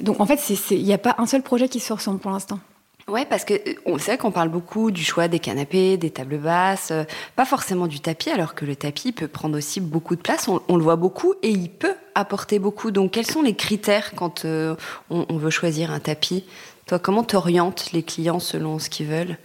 donc, 0.02 0.20
en 0.20 0.26
fait, 0.26 0.40
il 0.72 0.84
n'y 0.84 0.94
a 0.94 0.98
pas 0.98 1.16
un 1.18 1.26
seul 1.26 1.42
projet 1.42 1.68
qui 1.70 1.80
se 1.80 1.92
ressemble 1.94 2.20
pour 2.20 2.32
l'instant. 2.32 2.60
Ouais, 3.08 3.26
parce 3.26 3.46
que 3.46 3.54
euh, 3.54 3.74
on 3.86 3.98
sait 3.98 4.18
qu'on 4.18 4.32
parle 4.32 4.50
beaucoup 4.50 4.92
du 4.92 5.04
choix 5.04 5.28
des 5.28 5.40
canapés, 5.40 5.98
des 5.98 6.10
tables 6.10 6.38
basses, 6.38 6.92
euh, 6.92 7.04
pas 7.36 7.46
forcément 7.46 7.88
du 7.88 8.00
tapis, 8.02 8.30
alors 8.30 8.54
que 8.54 8.66
le 8.66 8.76
tapis 8.76 9.14
peut 9.14 9.28
prendre 9.28 9.58
aussi 9.58 9.80
beaucoup 9.80 10.16
de 10.16 10.22
place. 10.22 10.48
On, 10.48 10.78
le 10.78 10.84
voit 10.84 10.98
beaucoup 10.98 11.34
et 11.42 11.50
il 11.50 11.70
peut 11.70 11.96
apporter 12.16 12.60
beaucoup. 12.60 12.92
Donc, 12.92 13.12
quels 13.12 13.26
sont 13.26 13.42
les 13.42 13.56
critères 13.56 14.14
quand 14.16 14.46
on, 14.46 15.38
veut 15.38 15.50
choisir 15.50 15.92
un 15.92 16.00
tapis? 16.00 16.44
Toi, 16.86 17.00
comment 17.00 17.24
t'orientes 17.24 17.92
les 17.92 18.04
clients 18.04 18.40
selon 18.40 18.80
ce 18.80 18.90
qu'ils 18.90 19.08
veulent? 19.08 19.38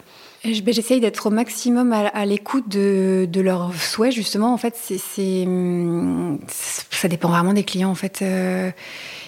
J'essaye 0.45 0.99
d'être 0.99 1.27
au 1.27 1.31
maximum 1.31 1.93
à, 1.93 2.27
l'écoute 2.27 2.69
de, 2.69 3.41
leurs 3.41 3.73
souhaits, 3.75 4.13
justement. 4.13 4.53
En 4.53 4.57
fait, 4.57 4.75
c'est, 4.77 5.45
hum, 5.47 6.41
ça 6.49 7.07
dépend 7.07 7.29
vraiment 7.29 7.53
des 7.53 7.63
clients. 7.63 7.91
En 7.91 7.95
fait, 7.95 8.19
il 8.23 8.27
euh, 8.27 8.71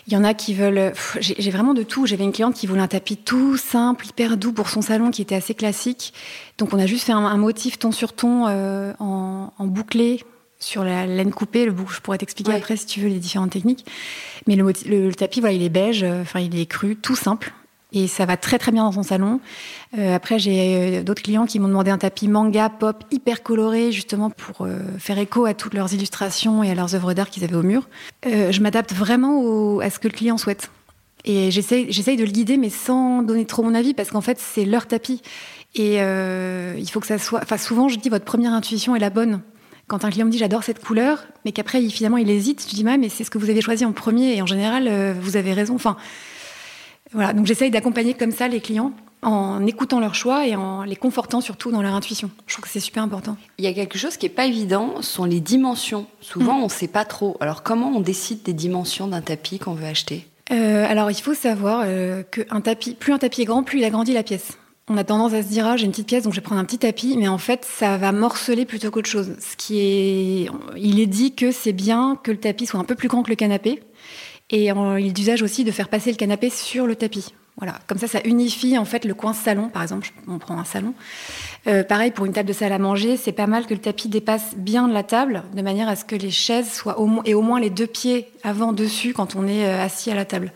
y 0.08 0.16
en 0.16 0.24
a 0.24 0.34
qui 0.34 0.54
veulent. 0.54 0.92
J'ai 1.20 1.50
vraiment 1.50 1.72
de 1.72 1.84
tout. 1.84 2.06
J'avais 2.06 2.24
une 2.24 2.32
cliente 2.32 2.54
qui 2.54 2.66
voulait 2.66 2.80
un 2.80 2.88
tapis 2.88 3.16
tout 3.16 3.56
simple, 3.56 4.06
hyper 4.08 4.36
doux 4.36 4.52
pour 4.52 4.68
son 4.68 4.82
salon, 4.82 5.12
qui 5.12 5.22
était 5.22 5.36
assez 5.36 5.54
classique. 5.54 6.14
Donc, 6.58 6.74
on 6.74 6.80
a 6.80 6.86
juste 6.86 7.04
fait 7.04 7.12
un, 7.12 7.36
motif 7.36 7.78
ton 7.78 7.92
sur 7.92 8.12
ton 8.12 8.48
euh, 8.48 8.92
en, 8.98 9.50
bouclé 9.60 10.24
sur 10.58 10.82
la 10.82 11.06
laine 11.06 11.32
coupée. 11.32 11.64
Le 11.64 11.72
bouc, 11.72 11.92
je 11.92 12.00
pourrais 12.00 12.18
t'expliquer 12.18 12.54
après 12.54 12.76
si 12.76 12.86
tu 12.86 13.00
veux 13.00 13.08
les 13.08 13.20
différentes 13.20 13.52
techniques. 13.52 13.86
Mais 14.48 14.56
le, 14.56 14.72
le 14.86 15.14
tapis, 15.14 15.38
voilà, 15.38 15.54
il 15.54 15.62
est 15.62 15.68
beige. 15.68 16.02
Euh, 16.02 16.22
enfin, 16.22 16.40
il 16.40 16.58
est 16.58 16.66
cru, 16.66 16.96
tout 16.96 17.14
simple 17.14 17.52
et 17.94 18.08
ça 18.08 18.26
va 18.26 18.36
très 18.36 18.58
très 18.58 18.72
bien 18.72 18.82
dans 18.82 18.92
son 18.92 19.04
salon. 19.04 19.40
Euh, 19.96 20.14
après, 20.14 20.38
j'ai 20.40 20.98
euh, 20.98 21.02
d'autres 21.02 21.22
clients 21.22 21.46
qui 21.46 21.60
m'ont 21.60 21.68
demandé 21.68 21.90
un 21.92 21.98
tapis 21.98 22.26
manga 22.26 22.68
pop 22.68 23.04
hyper 23.12 23.42
coloré, 23.42 23.92
justement 23.92 24.30
pour 24.30 24.66
euh, 24.66 24.78
faire 24.98 25.18
écho 25.18 25.44
à 25.44 25.54
toutes 25.54 25.74
leurs 25.74 25.94
illustrations 25.94 26.64
et 26.64 26.70
à 26.70 26.74
leurs 26.74 26.96
œuvres 26.96 27.14
d'art 27.14 27.30
qu'ils 27.30 27.44
avaient 27.44 27.54
au 27.54 27.62
mur. 27.62 27.88
je 28.24 28.60
m'adapte 28.60 28.92
vraiment 28.92 29.78
à 29.78 29.90
ce 29.90 29.98
que 30.00 30.08
le 30.08 30.14
client 30.14 30.36
souhaite. 30.36 30.70
Et 31.24 31.50
j'essaye, 31.50 31.86
de 31.86 32.24
le 32.24 32.30
guider, 32.30 32.56
mais 32.58 32.68
sans 32.68 33.22
donner 33.22 33.46
trop 33.46 33.62
mon 33.62 33.74
avis, 33.74 33.94
parce 33.94 34.10
qu'en 34.10 34.20
fait, 34.20 34.38
c'est 34.38 34.64
leur 34.64 34.86
tapis. 34.86 35.22
Et 35.74 35.96
il 35.96 36.90
faut 36.90 37.00
que 37.00 37.06
ça 37.06 37.18
soit. 37.18 37.40
Enfin, 37.42 37.56
souvent, 37.56 37.88
je 37.88 37.98
dis 37.98 38.08
votre 38.08 38.24
première 38.24 38.52
intuition 38.52 38.94
est 38.94 38.98
la 38.98 39.10
bonne. 39.10 39.40
Quand 39.86 40.04
un 40.04 40.10
client 40.10 40.26
me 40.26 40.30
dit 40.30 40.38
j'adore 40.38 40.64
cette 40.64 40.84
couleur, 40.84 41.24
mais 41.44 41.52
qu'après, 41.52 41.80
finalement, 41.88 42.18
il 42.18 42.28
hésite, 42.28 42.66
je 42.68 42.74
dis 42.74 42.84
mais 42.84 43.08
c'est 43.08 43.24
ce 43.24 43.30
que 43.30 43.38
vous 43.38 43.48
avez 43.48 43.60
choisi 43.62 43.84
en 43.84 43.92
premier, 43.92 44.36
et 44.36 44.42
en 44.42 44.46
général, 44.46 45.14
vous 45.20 45.36
avez 45.36 45.54
raison. 45.54 45.74
Enfin, 45.74 45.96
voilà, 47.14 47.32
donc 47.32 47.46
j'essaye 47.46 47.70
d'accompagner 47.70 48.14
comme 48.14 48.32
ça 48.32 48.48
les 48.48 48.60
clients 48.60 48.92
en 49.24 49.66
écoutant 49.66 50.00
leurs 50.00 50.14
choix 50.14 50.46
et 50.46 50.54
en 50.54 50.82
les 50.82 50.96
confortant 50.96 51.40
surtout 51.40 51.70
dans 51.70 51.82
leur 51.82 51.94
intuition. 51.94 52.30
Je 52.46 52.54
trouve 52.54 52.64
que 52.64 52.70
c'est 52.70 52.80
super 52.80 53.02
important. 53.02 53.36
Il 53.58 53.64
y 53.64 53.68
a 53.68 53.72
quelque 53.72 53.98
chose 53.98 54.16
qui 54.16 54.26
n'est 54.26 54.32
pas 54.32 54.46
évident, 54.46 54.96
ce 55.00 55.10
sont 55.10 55.24
les 55.24 55.40
dimensions. 55.40 56.06
Souvent, 56.20 56.58
mm. 56.58 56.62
on 56.62 56.64
ne 56.64 56.70
sait 56.70 56.88
pas 56.88 57.04
trop. 57.04 57.36
Alors, 57.40 57.62
comment 57.62 57.88
on 57.88 58.00
décide 58.00 58.42
des 58.42 58.52
dimensions 58.52 59.06
d'un 59.08 59.22
tapis 59.22 59.58
qu'on 59.58 59.72
veut 59.72 59.86
acheter? 59.86 60.26
Euh, 60.52 60.86
Alors, 60.88 61.10
il 61.10 61.20
faut 61.20 61.34
savoir 61.34 61.82
euh, 61.84 62.22
qu'un 62.22 62.60
tapis, 62.60 62.94
plus 62.94 63.12
un 63.12 63.18
tapis 63.18 63.42
est 63.42 63.46
grand, 63.46 63.62
plus 63.62 63.78
il 63.78 63.84
agrandit 63.84 64.12
la 64.12 64.22
pièce. 64.22 64.58
On 64.88 64.98
a 64.98 65.04
tendance 65.04 65.32
à 65.32 65.42
se 65.42 65.48
dire, 65.48 65.66
ah, 65.66 65.78
j'ai 65.78 65.86
une 65.86 65.92
petite 65.92 66.08
pièce, 66.08 66.24
donc 66.24 66.34
je 66.34 66.40
vais 66.40 66.44
prendre 66.44 66.60
un 66.60 66.64
petit 66.66 66.76
tapis, 66.76 67.16
mais 67.16 67.28
en 67.28 67.38
fait, 67.38 67.64
ça 67.64 67.96
va 67.96 68.12
morceler 68.12 68.66
plutôt 68.66 68.90
qu'autre 68.90 69.08
chose. 69.08 69.34
Ce 69.40 69.56
qui 69.56 69.78
est, 69.78 70.50
il 70.76 71.00
est 71.00 71.06
dit 71.06 71.34
que 71.34 71.52
c'est 71.52 71.72
bien 71.72 72.18
que 72.22 72.30
le 72.30 72.36
tapis 72.36 72.66
soit 72.66 72.78
un 72.78 72.84
peu 72.84 72.94
plus 72.94 73.08
grand 73.08 73.22
que 73.22 73.30
le 73.30 73.36
canapé, 73.36 73.82
et 74.54 74.66
il 74.66 75.06
est 75.06 75.12
d'usage 75.12 75.42
aussi 75.42 75.64
de 75.64 75.72
faire 75.72 75.88
passer 75.88 76.10
le 76.12 76.16
canapé 76.16 76.48
sur 76.48 76.86
le 76.86 76.94
tapis. 76.94 77.34
Voilà, 77.56 77.78
comme 77.88 77.98
ça, 77.98 78.06
ça 78.06 78.20
unifie 78.24 78.78
en 78.78 78.84
fait 78.84 79.04
le 79.04 79.14
coin 79.14 79.32
salon, 79.32 79.68
par 79.68 79.82
exemple. 79.82 80.10
On 80.28 80.38
prend 80.38 80.58
un 80.58 80.64
salon. 80.64 80.94
Euh, 81.66 81.82
pareil 81.82 82.12
pour 82.12 82.24
une 82.24 82.32
table 82.32 82.48
de 82.48 82.52
salle 82.52 82.72
à 82.72 82.78
manger, 82.78 83.16
c'est 83.16 83.32
pas 83.32 83.48
mal 83.48 83.66
que 83.66 83.74
le 83.74 83.80
tapis 83.80 84.08
dépasse 84.08 84.54
bien 84.56 84.86
la 84.86 85.02
table, 85.02 85.42
de 85.54 85.62
manière 85.62 85.88
à 85.88 85.96
ce 85.96 86.04
que 86.04 86.14
les 86.14 86.30
chaises 86.30 86.72
soient 86.72 87.00
au, 87.00 87.22
et 87.24 87.34
au 87.34 87.42
moins 87.42 87.58
les 87.58 87.70
deux 87.70 87.86
pieds 87.86 88.28
avant 88.44 88.72
dessus 88.72 89.12
quand 89.12 89.34
on 89.34 89.46
est 89.46 89.66
euh, 89.66 89.84
assis 89.84 90.10
à 90.10 90.14
la 90.14 90.24
table. 90.24 90.52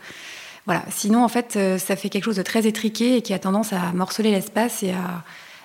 Voilà. 0.65 0.83
Sinon, 0.89 1.23
en 1.23 1.29
fait, 1.29 1.55
euh, 1.57 1.77
ça 1.77 1.97
fait 1.97 2.09
quelque 2.09 2.23
chose 2.23 2.37
de 2.37 2.41
très 2.41 2.67
étriqué 2.67 3.17
et 3.17 3.21
qui 3.21 3.33
a 3.33 3.39
tendance 3.39 3.73
à 3.73 3.91
morceler 3.93 4.31
l'espace 4.31 4.83
et 4.83 4.91
à, 4.91 5.23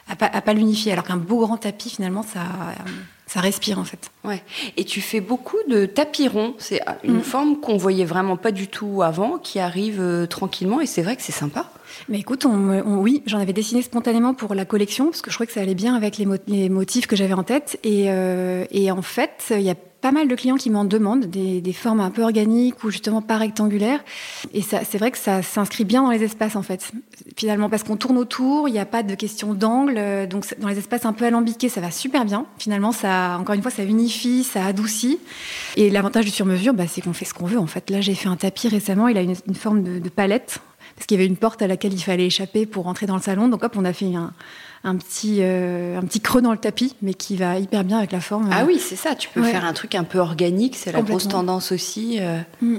à 0.08 0.40
pas 0.40 0.52
l'unifier. 0.54 0.92
Alors 0.92 1.04
qu'un 1.04 1.16
beau 1.16 1.38
grand 1.38 1.56
tapis, 1.56 1.90
finalement, 1.90 2.22
ça 2.22 2.40
ça 3.34 3.40
respire 3.40 3.80
en 3.80 3.84
fait. 3.84 4.12
Ouais. 4.22 4.44
Et 4.76 4.84
tu 4.84 5.00
fais 5.00 5.20
beaucoup 5.20 5.56
de 5.68 5.86
tapis 5.86 6.28
ronds. 6.28 6.54
C'est 6.58 6.80
une 7.02 7.16
mm. 7.16 7.22
forme 7.22 7.58
qu'on 7.58 7.76
voyait 7.76 8.04
vraiment 8.04 8.36
pas 8.36 8.52
du 8.52 8.68
tout 8.68 9.02
avant, 9.02 9.38
qui 9.38 9.58
arrive 9.58 10.00
euh, 10.00 10.26
tranquillement 10.26 10.80
et 10.80 10.86
c'est 10.86 11.02
vrai 11.02 11.16
que 11.16 11.22
c'est 11.22 11.32
sympa. 11.32 11.68
Mais 12.08 12.20
écoute, 12.20 12.46
on, 12.46 13.00
oui, 13.00 13.24
j'en 13.26 13.40
avais 13.40 13.52
dessiné 13.52 13.82
spontanément 13.82 14.34
pour 14.34 14.54
la 14.54 14.64
collection 14.64 15.06
parce 15.06 15.20
que 15.20 15.32
je 15.32 15.36
trouvais 15.36 15.48
que 15.48 15.52
ça 15.52 15.62
allait 15.62 15.74
bien 15.74 15.96
avec 15.96 16.16
les, 16.16 16.68
motifs 16.68 17.08
que 17.08 17.16
j'avais 17.16 17.34
en 17.34 17.42
tête. 17.42 17.80
Et, 17.82 18.04
euh, 18.06 18.66
et 18.70 18.92
en 18.92 19.02
fait, 19.02 19.46
il 19.50 19.62
y 19.62 19.70
a 19.70 19.74
pas 20.04 20.12
mal 20.12 20.28
de 20.28 20.34
clients 20.34 20.56
qui 20.56 20.68
m'en 20.68 20.84
demandent, 20.84 21.24
des, 21.24 21.72
formes 21.72 22.00
un 22.00 22.10
peu 22.10 22.22
organiques 22.22 22.84
ou 22.84 22.90
justement 22.90 23.22
pas 23.22 23.38
rectangulaires. 23.38 24.04
Et 24.52 24.60
c'est 24.60 24.98
vrai 24.98 25.10
que 25.10 25.16
ça 25.16 25.40
s'inscrit 25.40 25.86
bien 25.86 26.02
dans 26.02 26.10
les 26.10 26.22
espaces 26.22 26.56
en 26.56 26.62
fait. 26.62 26.92
Finalement, 27.38 27.70
parce 27.70 27.84
qu'on 27.84 27.96
tourne 27.96 28.18
autour, 28.18 28.68
il 28.68 28.72
n'y 28.72 28.78
a 28.78 28.84
pas 28.84 29.02
de 29.02 29.14
question 29.14 29.54
d'angle. 29.54 29.94
Euh, 29.96 30.26
donc 30.26 30.44
dans 30.58 30.68
les 30.68 30.76
espaces 30.76 31.06
un 31.06 31.14
peu 31.14 31.24
alambiqués, 31.24 31.70
ça 31.70 31.80
va 31.80 31.90
super 31.90 32.26
bien. 32.26 32.44
Finalement, 32.58 32.92
ça, 32.92 33.38
encore 33.40 33.54
une 33.54 33.62
fois, 33.62 33.70
ça 33.70 33.82
unifie, 33.82 34.44
ça 34.44 34.66
adoucit. 34.66 35.20
Et 35.76 35.88
l'avantage 35.88 36.26
du 36.26 36.30
sur-mesure, 36.30 36.74
bah, 36.74 36.84
c'est 36.86 37.00
qu'on 37.00 37.14
fait 37.14 37.24
ce 37.24 37.32
qu'on 37.32 37.46
veut 37.46 37.58
en 37.58 37.66
fait. 37.66 37.88
Là, 37.88 38.02
j'ai 38.02 38.14
fait 38.14 38.28
un 38.28 38.36
tapis 38.36 38.68
récemment, 38.68 39.08
il 39.08 39.16
a 39.16 39.22
une, 39.22 39.54
forme 39.54 39.82
de, 39.82 40.00
de 40.00 40.08
palette 40.10 40.60
parce 40.96 41.06
qu'il 41.06 41.16
y 41.16 41.20
avait 41.20 41.28
une 41.28 41.36
porte 41.36 41.62
à 41.62 41.66
laquelle 41.66 41.92
il 41.92 42.02
fallait 42.02 42.26
échapper 42.26 42.66
pour 42.66 42.84
rentrer 42.84 43.06
dans 43.06 43.16
le 43.16 43.22
salon. 43.22 43.48
Donc 43.48 43.64
hop, 43.64 43.74
on 43.76 43.84
a 43.84 43.92
fait 43.92 44.14
un, 44.14 44.32
un 44.84 44.96
petit, 44.96 45.38
euh, 45.40 45.98
un 45.98 46.02
petit 46.02 46.20
creux 46.20 46.42
dans 46.42 46.52
le 46.52 46.58
tapis, 46.58 46.94
mais 47.02 47.14
qui 47.14 47.36
va 47.36 47.58
hyper 47.58 47.84
bien 47.84 47.98
avec 47.98 48.12
la 48.12 48.20
forme. 48.20 48.50
Ah 48.52 48.64
oui, 48.66 48.78
c'est 48.78 48.96
ça. 48.96 49.14
Tu 49.14 49.28
peux 49.30 49.42
faire 49.42 49.64
un 49.64 49.72
truc 49.72 49.94
un 49.94 50.04
peu 50.04 50.18
organique. 50.18 50.76
C'est 50.76 50.92
la 50.92 51.02
grosse 51.02 51.28
tendance 51.28 51.72
aussi. 51.72 52.18
Euh. 52.20 52.40
Mm. 52.60 52.76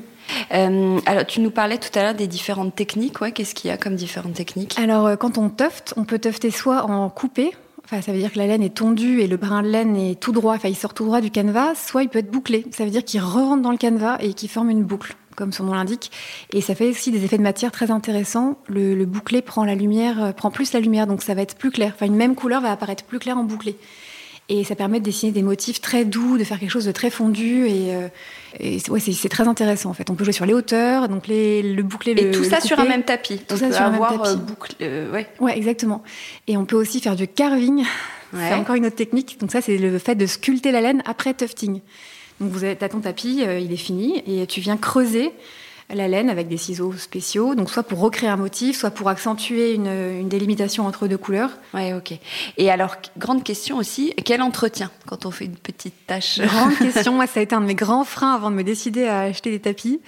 Euh, 0.53 0.99
alors, 1.05 1.25
tu 1.25 1.41
nous 1.41 1.51
parlais 1.51 1.77
tout 1.77 1.97
à 1.97 2.03
l'heure 2.03 2.13
des 2.15 2.27
différentes 2.27 2.75
techniques. 2.75 3.21
Ouais, 3.21 3.31
Qu'est-ce 3.31 3.53
qu'il 3.53 3.69
y 3.69 3.71
a 3.71 3.77
comme 3.77 3.95
différentes 3.95 4.33
techniques? 4.33 4.77
Alors, 4.79 5.17
quand 5.17 5.37
on 5.37 5.49
tufte, 5.49 5.93
on 5.97 6.03
peut 6.03 6.19
tufter 6.19 6.51
soit 6.51 6.83
en 6.83 7.09
coupé, 7.09 7.51
Enfin, 7.85 8.01
ça 8.01 8.11
veut 8.11 8.17
dire 8.17 8.33
que 8.33 8.39
la 8.39 8.47
laine 8.47 8.63
est 8.63 8.73
tondue 8.73 9.21
et 9.21 9.27
le 9.27 9.37
brin 9.37 9.61
de 9.61 9.67
laine 9.67 9.95
est 9.95 10.19
tout 10.19 10.31
droit, 10.31 10.55
enfin, 10.55 10.69
il 10.69 10.75
sort 10.75 10.95
tout 10.95 11.05
droit 11.05 11.21
du 11.21 11.29
canevas, 11.29 11.75
soit 11.75 12.01
il 12.01 12.09
peut 12.09 12.17
être 12.17 12.31
bouclé. 12.31 12.65
Ça 12.71 12.83
veut 12.83 12.89
dire 12.89 13.05
qu'il 13.05 13.21
re-rentre 13.21 13.61
dans 13.61 13.69
le 13.69 13.77
canevas 13.77 14.17
et 14.21 14.33
qu'il 14.33 14.49
forme 14.49 14.71
une 14.71 14.83
boucle 14.83 15.15
comme 15.35 15.51
son 15.51 15.65
nom 15.65 15.73
l'indique. 15.73 16.11
Et 16.51 16.61
ça 16.61 16.75
fait 16.75 16.89
aussi 16.89 17.11
des 17.11 17.23
effets 17.23 17.37
de 17.37 17.43
matière 17.43 17.71
très 17.71 17.91
intéressants. 17.91 18.57
Le, 18.67 19.05
bouclé 19.05 19.41
prend 19.41 19.65
la 19.65 19.75
lumière, 19.75 20.23
euh, 20.23 20.31
prend 20.31 20.51
plus 20.51 20.73
la 20.73 20.79
lumière, 20.79 21.07
donc 21.07 21.21
ça 21.21 21.33
va 21.33 21.41
être 21.41 21.55
plus 21.55 21.71
clair. 21.71 21.93
Enfin, 21.95 22.05
une 22.05 22.15
même 22.15 22.35
couleur 22.35 22.61
va 22.61 22.71
apparaître 22.71 23.03
plus 23.03 23.19
claire 23.19 23.37
en 23.37 23.43
bouclé. 23.43 23.77
Et 24.47 24.63
ça 24.63 24.75
permet 24.75 24.99
de 24.99 25.05
dessiner 25.05 25.31
des 25.31 25.41
motifs 25.41 25.81
très 25.81 26.05
doux, 26.05 26.37
de 26.37 26.43
faire 26.43 26.59
quelque 26.59 26.69
chose 26.69 26.85
de 26.85 26.91
très 26.91 27.09
fondu. 27.09 27.65
Et, 27.65 27.95
euh, 27.95 28.79
ouais, 28.89 28.99
c'est 28.99 29.29
très 29.29 29.47
intéressant 29.47 29.89
en 29.89 29.93
fait. 29.93 30.11
On 30.11 30.15
peut 30.15 30.23
jouer 30.23 30.33
sur 30.33 30.45
les 30.45 30.53
hauteurs, 30.53 31.09
donc 31.09 31.27
les, 31.27 31.63
le 31.63 31.81
bouclé, 31.81 32.13
le, 32.13 32.27
Et 32.27 32.31
tout 32.31 32.43
ça 32.43 32.61
sur 32.61 32.79
un 32.79 32.85
même 32.85 33.01
tapis. 33.01 33.39
Tout 33.39 33.57
ça 33.57 33.71
sur 33.71 33.81
un 33.81 33.89
même 33.89 34.01
tapis. 34.01 34.37
Euh, 34.81 35.11
ouais. 35.11 35.27
ouais, 35.39 35.57
exactement. 35.57 36.03
Et 36.45 36.57
on 36.57 36.65
peut 36.65 36.75
aussi 36.75 36.99
faire 36.99 37.15
du 37.15 37.27
carving. 37.27 37.83
C'est 38.33 38.53
encore 38.53 38.75
une 38.75 38.85
autre 38.85 38.95
technique. 38.95 39.39
Donc 39.39 39.51
ça, 39.51 39.61
c'est 39.61 39.77
le 39.77 39.97
fait 39.97 40.15
de 40.15 40.25
sculpter 40.25 40.71
la 40.71 40.81
laine 40.81 41.01
après 41.05 41.33
tufting. 41.33 41.79
Donc 42.39 42.51
vous 42.51 42.65
as 42.65 42.75
ton 42.75 42.99
tapis, 42.99 43.43
euh, 43.43 43.59
il 43.59 43.71
est 43.71 43.77
fini, 43.77 44.21
et 44.27 44.45
tu 44.47 44.59
viens 44.59 44.77
creuser 44.77 45.31
la 45.93 46.07
laine 46.07 46.29
avec 46.29 46.47
des 46.47 46.57
ciseaux 46.57 46.93
spéciaux, 46.93 47.53
donc 47.53 47.69
soit 47.69 47.83
pour 47.83 47.99
recréer 47.99 48.29
un 48.29 48.37
motif, 48.37 48.77
soit 48.77 48.89
pour 48.89 49.07
accentuer 49.07 49.73
une, 49.73 50.27
délimitation 50.27 50.87
entre 50.87 51.07
deux 51.07 51.17
couleurs. 51.17 51.51
Ouais, 51.73 51.93
ok. 51.93 52.13
Et 52.57 52.71
alors, 52.71 52.95
grande 53.17 53.43
question 53.43 53.77
aussi, 53.77 54.13
quel 54.25 54.41
entretien 54.41 54.89
quand 55.05 55.25
on 55.27 55.31
fait 55.31 55.45
une 55.45 55.55
petite 55.55 55.93
tâche? 56.07 56.39
Grande 56.39 56.75
question, 56.79 57.13
moi 57.13 57.27
ça 57.27 57.39
a 57.39 57.43
été 57.43 57.53
un 57.53 57.61
de 57.61 57.67
mes 57.67 57.75
grands 57.75 58.03
freins 58.03 58.33
avant 58.33 58.49
de 58.49 58.55
me 58.55 58.63
décider 58.63 59.05
à 59.05 59.21
acheter 59.21 59.51
des 59.51 59.59
tapis. 59.59 60.01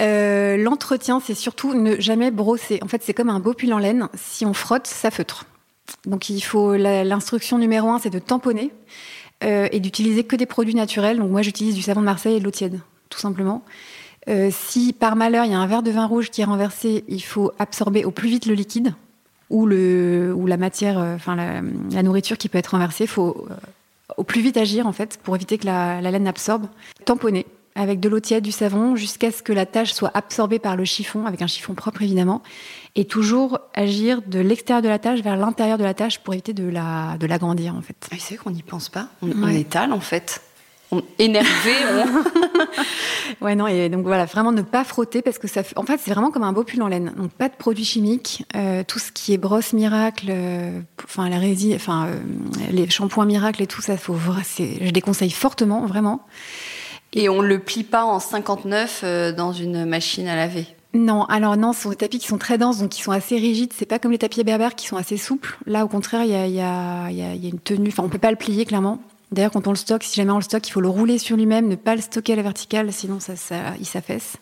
Euh, 0.00 0.56
l'entretien, 0.56 1.20
c'est 1.24 1.34
surtout 1.34 1.74
ne 1.74 2.00
jamais 2.00 2.30
brosser. 2.30 2.80
En 2.82 2.88
fait, 2.88 3.02
c'est 3.04 3.14
comme 3.14 3.30
un 3.30 3.40
beau 3.40 3.52
pull 3.52 3.72
en 3.74 3.78
laine, 3.78 4.08
si 4.14 4.46
on 4.46 4.54
frotte, 4.54 4.86
ça 4.86 5.10
feutre. 5.10 5.44
Donc 6.06 6.28
il 6.28 6.40
faut 6.40 6.74
l'instruction 6.76 7.58
numéro 7.58 7.88
un, 7.90 7.98
c'est 7.98 8.10
de 8.10 8.18
tamponner. 8.18 8.70
Euh, 9.44 9.68
et 9.70 9.78
d'utiliser 9.78 10.24
que 10.24 10.34
des 10.34 10.46
produits 10.46 10.74
naturels. 10.74 11.18
Donc 11.18 11.30
moi, 11.30 11.42
j'utilise 11.42 11.76
du 11.76 11.82
savon 11.82 12.00
de 12.00 12.06
Marseille 12.06 12.36
et 12.36 12.40
de 12.40 12.44
l'eau 12.44 12.50
tiède, 12.50 12.80
tout 13.08 13.20
simplement. 13.20 13.62
si 14.50 14.92
par 14.92 15.16
malheur 15.16 15.44
il 15.44 15.52
y 15.52 15.54
a 15.54 15.58
un 15.58 15.66
verre 15.66 15.82
de 15.82 15.90
vin 15.92 16.06
rouge 16.06 16.30
qui 16.30 16.40
est 16.40 16.44
renversé, 16.44 17.04
il 17.08 17.22
faut 17.22 17.52
absorber 17.58 18.04
au 18.04 18.10
plus 18.10 18.28
vite 18.28 18.46
le 18.46 18.54
liquide 18.54 18.94
ou, 19.48 19.64
la 19.66 20.56
matière, 20.56 20.98
enfin 20.98 21.36
la, 21.36 22.02
nourriture 22.02 22.36
qui 22.36 22.48
peut 22.48 22.58
être 22.58 22.72
renversée. 22.72 23.04
Il 23.04 23.08
faut 23.08 23.46
au 24.16 24.24
plus 24.24 24.40
vite 24.40 24.56
agir 24.56 24.86
en 24.86 24.92
fait 24.92 25.18
pour 25.22 25.36
éviter 25.36 25.56
que 25.56 25.66
la, 25.66 26.00
la 26.00 26.10
laine 26.10 26.26
absorbe. 26.26 26.66
Tamponner 27.04 27.46
avec 27.78 28.00
de 28.00 28.08
l'eau 28.08 28.18
tiède, 28.18 28.42
du 28.42 28.50
savon, 28.50 28.96
jusqu'à 28.96 29.30
ce 29.30 29.40
que 29.40 29.52
la 29.52 29.64
tâche 29.64 29.92
soit 29.92 30.10
absorbée 30.12 30.58
par 30.58 30.74
le 30.74 30.84
chiffon, 30.84 31.26
avec 31.26 31.42
un 31.42 31.46
chiffon 31.46 31.74
propre 31.74 32.02
évidemment, 32.02 32.42
et 32.96 33.04
toujours 33.04 33.60
agir 33.72 34.20
de 34.26 34.40
l'extérieur 34.40 34.82
de 34.82 34.88
la 34.88 34.98
tâche 34.98 35.20
vers 35.20 35.36
l'intérieur 35.36 35.78
de 35.78 35.84
la 35.84 35.94
tâche 35.94 36.18
pour 36.18 36.34
éviter 36.34 36.52
de 36.52 36.68
la 36.68 37.16
de 37.18 37.26
l'agrandir 37.26 37.76
en 37.76 37.80
fait. 37.80 37.94
Ah, 38.10 38.16
c'est 38.18 38.34
vrai 38.34 38.44
qu'on 38.44 38.50
n'y 38.50 38.64
pense 38.64 38.88
pas, 38.88 39.08
on, 39.22 39.48
étale 39.48 39.92
en 39.92 40.00
fait. 40.00 40.42
On, 40.90 41.02
énervé. 41.18 41.74
ouais 43.42 43.54
non 43.54 43.66
et 43.66 43.90
donc 43.90 44.04
voilà 44.06 44.24
vraiment 44.24 44.52
ne 44.52 44.62
pas 44.62 44.84
frotter 44.84 45.20
parce 45.20 45.38
que 45.38 45.46
ça 45.46 45.60
en 45.76 45.84
fait 45.84 46.00
c'est 46.02 46.10
vraiment 46.10 46.30
comme 46.30 46.44
un 46.44 46.52
beau 46.54 46.64
pull 46.64 46.82
en 46.82 46.88
laine 46.88 47.12
donc 47.14 47.30
pas 47.30 47.50
de 47.50 47.54
produits 47.54 47.84
chimiques 47.84 48.46
euh, 48.56 48.82
tout 48.88 48.98
ce 48.98 49.12
qui 49.12 49.34
est 49.34 49.36
brosse 49.36 49.74
miracle 49.74 50.28
euh, 50.30 50.80
enfin 51.04 51.28
la 51.28 51.38
résine 51.38 51.74
enfin 51.74 52.06
euh, 52.06 52.18
les 52.70 52.88
shampoings 52.88 53.26
miracle 53.26 53.62
et 53.62 53.66
tout 53.66 53.82
ça 53.82 53.98
faut 53.98 54.16
je 54.16 54.90
déconseille 54.90 55.30
fortement 55.30 55.84
vraiment 55.84 56.22
et 57.12 57.28
on 57.28 57.40
le 57.40 57.58
plie 57.58 57.84
pas 57.84 58.04
en 58.04 58.20
59 58.20 59.00
euh, 59.02 59.32
dans 59.32 59.52
une 59.52 59.84
machine 59.84 60.28
à 60.28 60.36
laver. 60.36 60.66
Non, 60.94 61.24
alors 61.24 61.56
non, 61.56 61.72
ce 61.72 61.82
sont 61.82 61.90
des 61.90 61.96
tapis 61.96 62.18
qui 62.18 62.26
sont 62.26 62.38
très 62.38 62.56
denses, 62.56 62.78
donc 62.78 62.90
qui 62.90 63.02
sont 63.02 63.12
assez 63.12 63.36
rigides. 63.36 63.72
C'est 63.76 63.86
pas 63.86 63.98
comme 63.98 64.12
les 64.12 64.18
tapis 64.18 64.42
berbères 64.42 64.74
qui 64.74 64.86
sont 64.86 64.96
assez 64.96 65.16
souples. 65.16 65.58
Là, 65.66 65.84
au 65.84 65.88
contraire, 65.88 66.24
il 66.24 66.54
y 66.54 66.60
a, 66.60 67.10
une 67.10 67.58
tenue. 67.58 67.88
Enfin, 67.88 68.02
on 68.04 68.08
peut 68.08 68.18
pas 68.18 68.30
le 68.30 68.36
plier 68.36 68.64
clairement. 68.64 69.00
D'ailleurs, 69.30 69.50
quand 69.50 69.66
on 69.66 69.70
le 69.70 69.76
stocke, 69.76 70.02
si 70.02 70.16
jamais 70.16 70.32
on 70.32 70.38
le 70.38 70.42
stocke, 70.42 70.66
il 70.66 70.72
faut 70.72 70.80
le 70.80 70.88
rouler 70.88 71.18
sur 71.18 71.36
lui-même, 71.36 71.68
ne 71.68 71.76
pas 71.76 71.94
le 71.94 72.00
stocker 72.00 72.32
à 72.32 72.36
la 72.36 72.42
verticale, 72.42 72.90
sinon 72.92 73.20
ça 73.20 73.34
il 73.78 73.86
s'affaisse. 73.86 74.38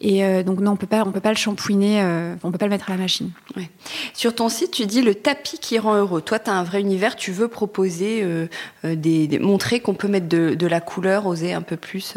Et 0.00 0.24
euh, 0.24 0.42
donc 0.42 0.60
non, 0.60 0.72
on 0.72 0.76
peut 0.76 0.86
pas, 0.86 1.04
on 1.06 1.12
peut 1.12 1.20
pas 1.20 1.30
le 1.30 1.36
shampouiner, 1.36 2.02
euh, 2.02 2.34
on 2.42 2.50
peut 2.50 2.58
pas 2.58 2.66
le 2.66 2.70
mettre 2.70 2.90
à 2.90 2.94
la 2.94 3.00
machine. 3.00 3.30
Ouais. 3.56 3.70
Sur 4.12 4.34
ton 4.34 4.48
site, 4.50 4.70
tu 4.70 4.84
dis 4.84 5.00
le 5.00 5.14
tapis 5.14 5.58
qui 5.58 5.78
rend 5.78 5.94
heureux. 5.94 6.20
Toi, 6.20 6.38
tu 6.38 6.50
as 6.50 6.54
un 6.54 6.64
vrai 6.64 6.80
univers, 6.80 7.16
tu 7.16 7.32
veux 7.32 7.48
proposer, 7.48 8.20
euh, 8.22 8.46
des, 8.84 9.38
montrer 9.38 9.80
qu'on 9.80 9.94
peut 9.94 10.08
mettre 10.08 10.28
de, 10.28 10.54
de, 10.54 10.66
la 10.66 10.80
couleur, 10.80 11.26
oser 11.26 11.54
un 11.54 11.62
peu 11.62 11.76
plus 11.76 12.14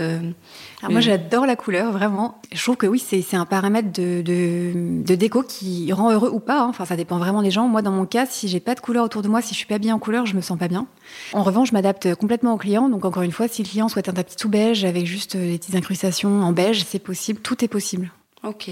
moi, 0.88 1.02
j'adore 1.02 1.46
la 1.46 1.58
couleur, 1.58 1.92
vraiment. 1.92 2.40
Je 2.54 2.62
trouve 2.64 2.78
que 2.78 2.88
oui, 2.88 3.00
c'est 3.06 3.36
un 3.36 3.46
paramètre 3.46 3.92
de, 3.92 4.22
de, 4.22 5.04
de, 5.04 5.16
déco 5.16 5.44
qui 5.44 5.92
rend 5.92 6.12
heureux 6.12 6.30
ou 6.32 6.40
pas. 6.40 6.62
Hein. 6.62 6.68
Enfin, 6.70 6.86
ça 6.86 6.96
dépend 6.96 7.18
vraiment 7.18 7.42
des 7.42 7.52
gens. 7.52 7.68
Moi, 7.68 7.82
dans 7.82 7.92
mon 7.92 8.06
cas, 8.06 8.26
si 8.26 8.48
j'ai 8.48 8.62
pas 8.62 8.76
de 8.76 8.80
couleur 8.80 9.04
autour 9.04 9.22
de 9.22 9.28
moi, 9.28 9.42
si 9.42 9.50
je 9.54 9.58
suis 9.58 9.66
pas 9.66 9.78
bien 9.78 9.96
en 9.96 10.00
couleur, 10.00 10.26
je 10.26 10.36
me 10.36 10.42
sens 10.42 10.58
pas 10.58 10.70
bien. 10.70 10.88
En 11.34 11.44
revanche, 11.44 11.70
je 11.70 11.74
m'adapte 11.74 12.16
complètement 12.16 12.54
au 12.54 12.58
client. 12.58 12.88
Donc, 12.88 13.04
encore 13.04 13.24
une 13.24 13.32
fois, 13.32 13.48
si 13.50 13.64
le 13.64 13.68
client 13.68 13.90
souhaite 13.90 14.08
un 14.08 14.14
tapis 14.14 14.38
tout 14.38 14.48
beige 14.48 14.86
avec 14.86 15.06
juste 15.06 15.36
des 15.36 15.58
petites 15.58 15.76
incrustations 15.76 16.42
en 16.42 16.54
beige, 16.54 16.86
c'est 16.86 17.00
possible. 17.00 17.42
Tout 17.42 17.64
est 17.64 17.68
possible. 17.70 18.12
Ok. 18.44 18.70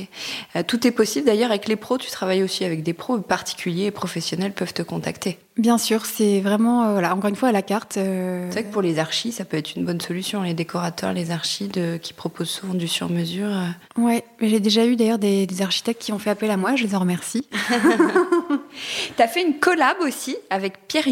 Euh, 0.56 0.64
tout 0.64 0.88
est 0.88 0.92
possible. 0.92 1.26
D'ailleurs, 1.26 1.52
avec 1.52 1.68
les 1.68 1.76
pros, 1.76 1.98
tu 1.98 2.10
travailles 2.10 2.44
aussi 2.44 2.64
avec 2.64 2.84
des 2.84 2.94
pros 2.94 3.20
particuliers 3.20 3.86
et 3.86 3.92
professionnels 3.92 4.54
peuvent 4.54 4.74
te 4.74 4.82
contacter. 4.82 5.40
Bien 5.58 5.78
sûr, 5.78 6.06
c'est 6.06 6.40
vraiment, 6.42 6.84
euh, 6.84 6.92
voilà, 6.94 7.16
encore 7.16 7.30
une 7.30 7.36
fois, 7.36 7.50
à 7.50 7.52
la 7.52 7.62
carte. 7.62 7.98
Euh, 7.98 8.46
c'est 8.50 8.60
vrai 8.60 8.64
que 8.64 8.74
pour 8.74 8.82
les 8.82 9.00
archis, 9.00 9.32
ça 9.32 9.46
peut 9.46 9.58
être 9.58 9.76
une 9.76 9.86
bonne 9.86 10.02
solution. 10.02 10.44
Les 10.44 10.54
décorateurs, 10.54 11.14
les 11.14 11.32
archis 11.32 11.70
qui 12.02 12.14
proposent 12.14 12.50
souvent 12.50 12.74
du 12.74 12.88
sur-mesure. 12.88 13.50
Ouais, 13.98 14.24
j'ai 14.42 14.60
déjà 14.60 14.86
eu 14.86 14.96
d'ailleurs 14.96 15.20
des, 15.20 15.48
architectes 15.62 16.02
qui 16.02 16.12
ont 16.12 16.20
fait 16.20 16.30
appel 16.30 16.52
à 16.52 16.58
moi. 16.58 16.76
Je 16.76 16.84
les 16.84 16.96
en 16.96 17.00
remercie. 17.00 17.48
tu 19.18 19.22
as 19.22 19.28
fait 19.28 19.42
une 19.42 19.60
collab 19.60 19.98
aussi 20.02 20.38
avec 20.50 20.88
Pierre 20.88 21.06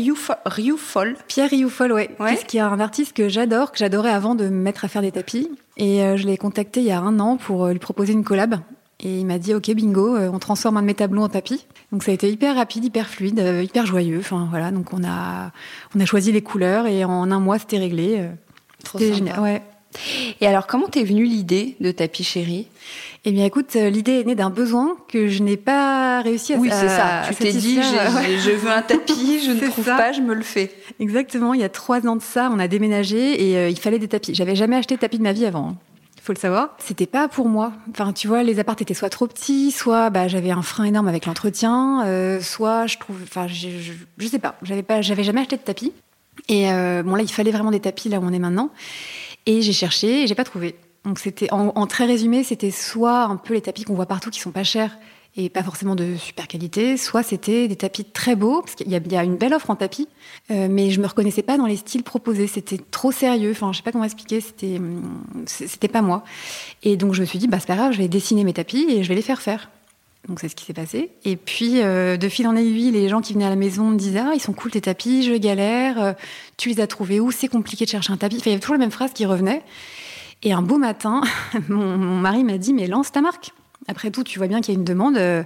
Rioufol. 0.46 1.16
Pierre 1.28 1.50
Rioufol, 1.50 1.92
ouais. 1.92 2.10
ouais. 2.20 2.38
Qui 2.48 2.58
est 2.58 2.62
un 2.62 2.80
artiste 2.80 3.14
que 3.14 3.28
j'adore, 3.28 3.72
que 3.72 3.80
j'adorais 3.80 4.12
avant 4.12 4.36
de 4.36 4.46
me 4.46 4.62
mettre 4.62 4.86
à 4.86 4.88
faire 4.88 5.02
des 5.02 5.12
tapis. 5.12 5.50
Et 5.78 6.04
euh, 6.04 6.18
je 6.18 6.26
l'ai 6.26 6.38
contacté 6.38 6.80
il 6.82 6.86
y 6.86 6.92
a 6.92 7.00
un 7.00 7.20
an 7.20 7.38
pour 7.38 7.66
euh, 7.66 7.72
lui 7.74 7.80
proposer 7.80 8.14
une 8.14 8.24
collab. 8.24 8.60
Et 9.06 9.20
il 9.20 9.26
m'a 9.26 9.38
dit 9.38 9.54
OK 9.54 9.70
bingo, 9.72 10.16
euh, 10.16 10.30
on 10.34 10.40
transforme 10.40 10.78
un 10.78 10.82
de 10.82 10.88
mes 10.88 10.96
tableaux 10.96 11.22
en 11.22 11.30
tapis. 11.30 11.66
Donc 11.92 12.04
ça 12.04 12.12
a 12.12 12.14
été 12.14 12.30
hyper 12.30 12.56
rapide, 12.56 12.84
hyper 12.86 13.08
fluide, 13.08 13.40
hyper 13.64 13.86
joyeux. 13.86 14.20
Enfin 14.20 14.48
voilà, 14.50 14.72
donc 14.72 14.94
on 14.94 15.04
a 15.04 15.52
on 15.96 16.00
a 16.00 16.06
choisi 16.06 16.32
les 16.32 16.42
couleurs 16.42 16.88
et 16.88 17.06
en 17.06 17.32
un 17.32 17.40
mois 17.40 17.60
c'était 17.60 17.78
réglé. 17.78 18.28
C'était 18.84 19.14
génial. 19.14 19.40
Ouais. 19.40 19.62
Et 20.42 20.48
alors 20.48 20.68
comment 20.68 20.88
t'es 20.88 21.04
venue 21.04 21.26
l'idée 21.26 21.78
de 21.80 21.92
tapis 21.92 22.24
chéri? 22.24 22.68
Eh 23.28 23.32
bien, 23.32 23.44
écoute, 23.44 23.74
l'idée 23.74 24.20
est 24.20 24.24
née 24.24 24.36
d'un 24.36 24.52
besoin 24.52 24.98
que 25.08 25.30
je 25.30 25.42
n'ai 25.42 25.58
pas 25.58 26.22
réussi 26.22 26.54
à 26.54 26.58
Oui, 26.58 26.70
c'est 26.72 26.88
ça. 26.88 27.24
Tu 27.28 27.34
t'es 27.34 27.54
dit, 27.54 27.82
je 27.82 28.52
veux 28.52 28.70
un 28.70 28.84
tapis, 28.84 29.42
je 29.46 29.52
ne 29.52 29.68
trouve 29.68 29.86
pas, 29.86 30.12
je 30.12 30.22
me 30.22 30.36
le 30.36 30.44
fais. 30.44 30.72
Exactement. 31.00 31.56
Il 31.56 31.60
y 31.60 31.64
a 31.64 31.70
trois 31.70 32.06
ans 32.06 32.16
de 32.16 32.22
ça, 32.22 32.52
on 32.54 32.60
a 32.60 32.68
déménagé 32.68 33.50
et 33.50 33.58
euh, 33.58 33.70
il 33.70 33.80
fallait 33.80 33.98
des 33.98 34.08
tapis. 34.08 34.36
J'avais 34.36 34.56
jamais 34.56 34.76
acheté 34.76 34.94
de 34.96 35.00
tapis 35.00 35.18
de 35.18 35.24
ma 35.24 35.34
vie 35.34 35.48
avant. 35.48 35.70
Hein. 35.70 35.76
Faut 36.26 36.34
le 36.34 36.40
savoir. 36.40 36.76
C'était 36.80 37.06
pas 37.06 37.28
pour 37.28 37.48
moi. 37.48 37.72
Enfin, 37.92 38.12
tu 38.12 38.28
vois, 38.28 38.42
les 38.42 38.60
apparts 38.60 38.78
étaient 38.80 38.96
soit 38.96 39.10
trop 39.10 39.28
petits, 39.28 39.72
soit 39.72 40.10
bah, 40.10 40.28
j'avais 40.28 40.52
un 40.52 40.64
frein 40.64 40.86
énorme 40.86 41.08
avec 41.08 41.28
l'entretien, 41.28 42.04
euh, 42.06 42.42
soit 42.42 42.88
je 42.88 42.98
trouve, 42.98 43.18
enfin, 43.24 43.48
je, 43.48 43.70
je, 44.18 44.28
sais 44.28 44.40
pas, 44.40 44.56
j'avais 44.64 44.84
pas, 44.84 45.02
j'avais 45.02 45.24
jamais 45.24 45.42
acheté 45.42 45.58
de 45.58 45.62
tapis. 45.62 45.94
Et 46.50 46.72
euh, 46.72 47.04
bon 47.04 47.16
là, 47.16 47.22
il 47.22 47.32
fallait 47.32 47.52
vraiment 47.52 47.72
des 47.72 47.80
tapis 47.80 48.10
là 48.10 48.20
où 48.20 48.24
on 48.24 48.34
est 48.34 48.40
maintenant. 48.40 48.72
Et 49.46 49.62
j'ai 49.62 49.74
cherché 49.74 50.24
et 50.24 50.28
j'ai 50.28 50.36
pas 50.36 50.44
trouvé. 50.44 50.76
Donc 51.06 51.20
c'était 51.20 51.52
en, 51.52 51.86
très 51.86 52.06
résumé, 52.06 52.44
c'était 52.44 52.72
soit 52.72 53.26
un 53.26 53.36
peu 53.36 53.54
les 53.54 53.62
tapis 53.62 53.84
qu'on 53.84 53.94
voit 53.94 54.08
partout 54.08 54.32
qui 54.32 54.40
sont 54.40 54.52
pas 54.52 54.64
chers 54.64 54.98
et 55.38 55.50
pas 55.50 55.64
forcément 55.64 55.96
de 55.96 56.16
super 56.16 56.48
qualité, 56.48 56.96
soit 56.96 57.22
c'était 57.22 57.68
des 57.68 57.76
tapis 57.76 58.06
très 58.06 58.36
beaux 58.36 58.62
parce 58.62 58.76
qu'il 58.76 58.90
y, 58.90 59.16
a 59.16 59.24
une 59.24 59.36
belle 59.36 59.54
offre 59.54 59.70
en 59.70 59.76
tapis, 59.76 60.08
euh, 60.50 60.68
mais 60.70 60.92
je 60.92 61.02
me 61.02 61.08
reconnaissais 61.08 61.42
pas 61.42 61.58
dans 61.58 61.66
les 61.66 61.76
styles 61.76 62.04
proposés. 62.04 62.48
C'était 62.48 62.80
trop 62.92 63.12
sérieux. 63.12 63.52
Enfin, 63.52 63.74
je 63.74 63.78
sais 63.78 63.84
pas 63.84 63.92
comment 63.92 64.06
expliquer. 64.06 64.40
C'était 64.40 64.80
c'était 65.46 65.90
pas 65.90 66.02
moi. 66.02 66.24
Et 66.84 66.96
donc 66.96 67.14
je 67.14 67.22
me 67.22 67.26
suis 67.26 67.40
dit 67.40 67.48
bah 67.48 67.60
c'est 67.60 67.68
pas 67.68 67.76
grave, 67.76 67.92
je 67.92 67.98
vais 67.98 68.08
dessiner 68.08 68.44
mes 68.44 68.54
tapis 68.54 68.86
et 68.90 69.04
je 69.04 69.10
vais 69.10 69.16
les 69.16 69.22
faire 69.22 69.42
faire. 69.42 69.70
Donc 70.28 70.40
c'est 70.40 70.48
ce 70.48 70.56
qui 70.56 70.66
s'est 70.66 70.74
passé. 70.74 71.12
Et 71.26 71.36
puis 71.36 71.82
euh, 71.82 72.16
de 72.18 72.30
fil 72.30 72.48
en 72.48 72.56
aiguille, 72.56 72.92
les 72.92 73.10
gens 73.10 73.22
qui 73.22 73.34
venaient 73.34 73.46
à 73.46 73.50
la 73.50 73.56
maison 73.56 73.90
me 73.90 73.98
disaient 73.98 74.20
ah 74.20 74.32
ils 74.34 74.40
sont 74.40 74.54
cool 74.54 74.72
tes 74.72 74.82
tapis, 74.82 75.24
je 75.24 75.34
galère. 75.34 76.02
Euh, 76.02 76.14
tu 76.56 76.70
les 76.70 76.80
as 76.80 76.88
trouvés 76.88 77.20
où? 77.20 77.32
C'est 77.32 77.50
compliqué 77.50 77.84
de 77.84 77.90
chercher 77.90 78.14
un 78.14 78.18
tapis. 78.18 78.38
Enfin, 78.38 78.46
il 78.48 78.50
y 78.52 78.54
avait 78.54 78.62
toujours 78.62 78.76
la 78.76 78.80
même 78.80 78.92
phrase 78.92 79.12
qui 79.14 79.26
revenait. 79.26 79.64
Et 80.44 80.54
un 80.54 80.62
beau 80.62 80.78
matin, 80.78 81.22
mon, 81.70 81.98
mari 81.98 82.44
m'a 82.44 82.58
dit 82.58 82.74
Mais 82.74 82.88
lance 82.88 83.12
ta 83.12 83.20
marque. 83.22 83.52
Après 83.88 84.12
tout, 84.12 84.24
tu 84.24 84.40
vois 84.40 84.48
bien 84.48 84.62
qu'il 84.62 84.74
y 84.74 84.78
a 84.78 84.80
une 84.80 84.86
demande. 84.86 85.18
Euh, 85.18 85.44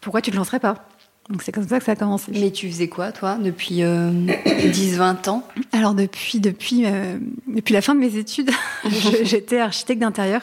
pourquoi 0.00 0.20
tu 0.20 0.30
ne 0.30 0.34
le 0.34 0.38
lancerais 0.38 0.60
pas? 0.60 0.86
Donc 1.30 1.42
c'est 1.42 1.52
comme 1.52 1.66
ça 1.66 1.78
que 1.78 1.84
ça 1.84 1.92
a 1.92 1.96
commencé. 1.96 2.32
Mais 2.32 2.50
tu 2.50 2.68
faisais 2.68 2.88
quoi, 2.88 3.10
toi, 3.10 3.38
depuis 3.40 3.80
10-20 3.80 3.82
euh, 3.82 5.12
ans? 5.30 5.48
Alors 5.72 5.94
depuis, 5.94 6.40
depuis, 6.40 6.84
euh, 6.84 7.18
depuis 7.46 7.72
la 7.72 7.80
fin 7.80 7.94
de 7.94 8.00
mes 8.00 8.16
études, 8.16 8.50
j'étais 9.22 9.58
architecte 9.58 10.00
d'intérieur 10.00 10.42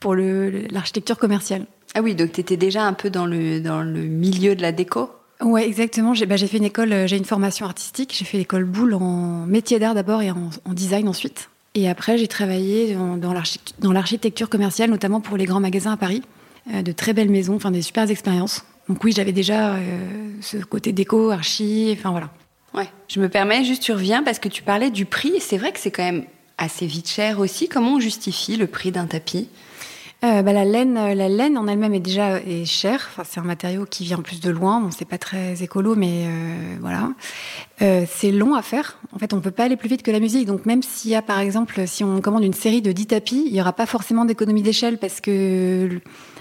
pour 0.00 0.14
l'architecture 0.14 1.18
commerciale. 1.18 1.66
Ah 1.94 2.00
oui, 2.00 2.14
donc 2.14 2.32
tu 2.32 2.40
étais 2.40 2.56
déjà 2.56 2.84
un 2.84 2.94
peu 2.94 3.10
dans 3.10 3.26
le, 3.26 3.60
dans 3.60 3.82
le 3.82 4.00
milieu 4.00 4.54
de 4.56 4.62
la 4.62 4.72
déco? 4.72 5.10
Oui, 5.42 5.62
exactement. 5.62 6.14
J'ai 6.14 6.26
bah, 6.26 6.38
fait 6.38 6.56
une 6.56 6.64
école, 6.64 7.06
j'ai 7.06 7.16
une 7.16 7.24
formation 7.24 7.66
artistique. 7.66 8.14
J'ai 8.16 8.24
fait 8.24 8.38
l'école 8.38 8.64
Boulle 8.64 8.94
en 8.94 9.46
métier 9.46 9.78
d'art 9.78 9.94
d'abord 9.94 10.22
et 10.22 10.30
en, 10.30 10.50
en, 10.64 10.72
design 10.72 11.08
ensuite. 11.08 11.50
Et 11.74 11.88
après, 11.88 12.18
j'ai 12.18 12.28
travaillé 12.28 12.96
dans, 13.18 13.92
l'architecture 13.92 14.48
commerciale, 14.48 14.90
notamment 14.90 15.20
pour 15.20 15.36
les 15.36 15.44
grands 15.44 15.60
magasins 15.60 15.92
à 15.92 15.96
Paris. 15.96 16.22
Euh, 16.72 16.80
de 16.80 16.92
très 16.92 17.12
belles 17.12 17.28
maisons, 17.28 17.56
enfin 17.56 17.70
des 17.70 17.82
super 17.82 18.10
expériences. 18.10 18.64
Donc 18.88 19.04
oui, 19.04 19.12
j'avais 19.14 19.32
déjà 19.32 19.74
euh, 19.74 20.30
ce 20.40 20.56
côté 20.56 20.92
déco, 20.92 21.30
archi, 21.30 21.94
enfin 21.98 22.10
voilà. 22.10 22.30
Ouais, 22.72 22.88
je 23.08 23.20
me 23.20 23.28
permets, 23.28 23.64
juste 23.64 23.82
tu 23.82 23.92
reviens 23.92 24.22
parce 24.22 24.38
que 24.38 24.48
tu 24.48 24.62
parlais 24.62 24.90
du 24.90 25.04
prix. 25.04 25.34
C'est 25.40 25.58
vrai 25.58 25.72
que 25.72 25.78
c'est 25.78 25.90
quand 25.90 26.02
même 26.02 26.24
assez 26.56 26.86
vite 26.86 27.08
cher 27.08 27.38
aussi. 27.38 27.68
Comment 27.68 27.96
on 27.96 28.00
justifie 28.00 28.56
le 28.56 28.66
prix 28.66 28.92
d'un 28.92 29.04
tapis? 29.04 29.48
Euh, 30.24 30.40
bah, 30.40 30.54
la 30.54 30.64
laine, 30.64 30.94
la 30.94 31.28
laine 31.28 31.58
en 31.58 31.68
elle-même 31.68 31.92
est 31.92 32.00
déjà 32.00 32.40
est 32.40 32.64
chère. 32.64 33.10
Enfin, 33.10 33.24
c'est 33.28 33.40
un 33.40 33.44
matériau 33.44 33.84
qui 33.84 34.04
vient 34.04 34.22
plus 34.22 34.40
de 34.40 34.48
loin. 34.48 34.80
Bon, 34.80 34.90
c'est 34.90 35.04
pas 35.04 35.18
très 35.18 35.62
écolo, 35.62 35.94
mais 35.94 36.24
euh, 36.26 36.76
voilà. 36.80 37.10
c'est 37.78 38.32
long 38.32 38.54
à 38.54 38.62
faire. 38.62 38.96
En 39.12 39.18
fait, 39.18 39.34
on 39.34 39.40
peut 39.40 39.50
pas 39.50 39.64
aller 39.64 39.76
plus 39.76 39.90
vite 39.90 40.02
que 40.02 40.10
la 40.10 40.20
musique. 40.20 40.46
Donc, 40.46 40.64
même 40.64 40.82
s'il 40.82 41.10
y 41.10 41.14
a, 41.14 41.20
par 41.20 41.40
exemple, 41.40 41.86
si 41.86 42.04
on 42.04 42.22
commande 42.22 42.42
une 42.42 42.54
série 42.54 42.80
de 42.80 42.90
10 42.90 43.08
tapis, 43.08 43.44
il 43.46 43.54
y 43.54 43.60
aura 43.60 43.74
pas 43.74 43.84
forcément 43.84 44.24
d'économie 44.24 44.62
d'échelle 44.62 44.96
parce 44.96 45.20
que 45.20 46.00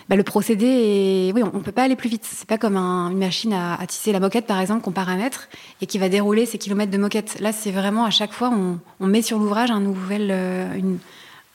bah, 0.10 0.16
le 0.16 0.24
procédé 0.24 0.66
est, 0.66 1.34
oui, 1.34 1.44
on, 1.44 1.60
peut 1.60 1.72
pas 1.72 1.84
aller 1.84 1.96
plus 1.96 2.10
vite. 2.10 2.26
C'est 2.26 2.48
pas 2.48 2.58
comme 2.58 2.78
une 2.78 3.18
machine 3.18 3.54
à, 3.54 3.80
tisser 3.88 4.12
la 4.12 4.20
moquette, 4.20 4.46
par 4.46 4.60
exemple, 4.60 4.82
qu'on 4.82 4.92
paramètre 4.92 5.50
et 5.82 5.86
qui 5.86 5.98
va 5.98 6.10
dérouler 6.10 6.46
ses 6.46 6.58
kilomètres 6.58 6.92
de 6.92 6.98
moquette. 6.98 7.40
Là, 7.40 7.52
c'est 7.52 7.71
vraiment 7.71 8.06
à 8.06 8.10
chaque 8.10 8.34
fois, 8.34 8.52
on, 9.00 9.08
met 9.08 9.21
sur 9.21 9.40
l'ouvrage 9.40 9.71
un 9.71 9.80
nouvel, 9.80 10.32
une, 10.77 11.00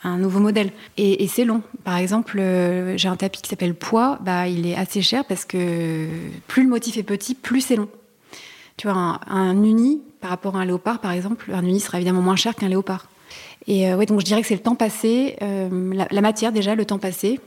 un 0.03 0.17
nouveau 0.17 0.39
modèle. 0.39 0.71
Et, 0.97 1.27
c'est 1.27 1.45
long. 1.45 1.61
Par 1.83 1.97
exemple, 1.97 2.39
euh, 2.39 2.97
j'ai 2.97 3.07
un 3.07 3.15
tapis 3.15 3.41
qui 3.41 3.49
s'appelle 3.49 3.75
Poids, 3.75 4.19
bah, 4.21 4.47
il 4.47 4.65
est 4.67 4.75
assez 4.75 5.01
cher 5.01 5.25
parce 5.25 5.45
que 5.45 6.07
plus 6.47 6.63
le 6.63 6.69
motif 6.69 6.97
est 6.97 7.03
petit, 7.03 7.35
plus 7.35 7.61
c'est 7.61 7.75
long. 7.75 7.89
Tu 8.77 8.87
vois, 8.87 9.19
un, 9.27 9.63
uni 9.63 10.01
par 10.21 10.29
rapport 10.29 10.55
à 10.55 10.59
un 10.59 10.65
léopard, 10.65 10.99
par 10.99 11.11
exemple, 11.11 11.51
un 11.53 11.65
uni 11.65 11.79
sera 11.79 11.97
évidemment 11.97 12.21
moins 12.21 12.37
cher 12.37 12.55
qu'un 12.55 12.69
léopard. 12.69 13.07
Et 13.67 13.89
euh, 13.89 13.97
ouais, 13.97 14.05
donc 14.05 14.21
je 14.21 14.25
dirais 14.25 14.41
que 14.41 14.47
c'est 14.47 14.55
le 14.55 14.61
temps 14.61 14.75
passé, 14.75 15.35
euh, 15.41 15.93
la, 16.09 16.21
matière 16.21 16.51
déjà, 16.51 16.75
le 16.75 16.85
temps 16.85 16.97
passé. 16.97 17.39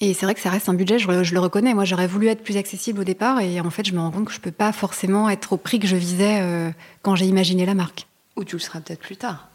Et 0.00 0.12
c'est 0.12 0.26
vrai 0.26 0.34
que 0.34 0.40
ça 0.40 0.50
reste 0.50 0.68
un 0.68 0.74
budget, 0.74 0.98
je, 0.98 1.08
le 1.10 1.40
reconnais. 1.40 1.72
Moi, 1.72 1.84
j'aurais 1.84 2.06
voulu 2.06 2.28
être 2.28 2.42
plus 2.42 2.56
accessible 2.56 3.00
au 3.00 3.04
départ, 3.04 3.40
et 3.40 3.60
en 3.60 3.70
fait, 3.70 3.86
je 3.86 3.94
me 3.94 4.00
rends 4.00 4.10
compte 4.10 4.26
que 4.26 4.32
je 4.32 4.40
peux 4.40 4.50
pas 4.50 4.72
forcément 4.72 5.30
être 5.30 5.54
au 5.54 5.56
prix 5.56 5.78
que 5.78 5.86
je 5.86 5.96
visais 5.96 6.72
quand 7.02 7.16
j'ai 7.16 7.26
imaginé 7.26 7.64
la 7.64 7.74
marque. 7.74 8.06
Ou 8.36 8.44
tu 8.44 8.56
le 8.56 8.60
seras 8.60 8.80
peut-être 8.80 9.00
plus 9.00 9.16
tard. 9.16 9.48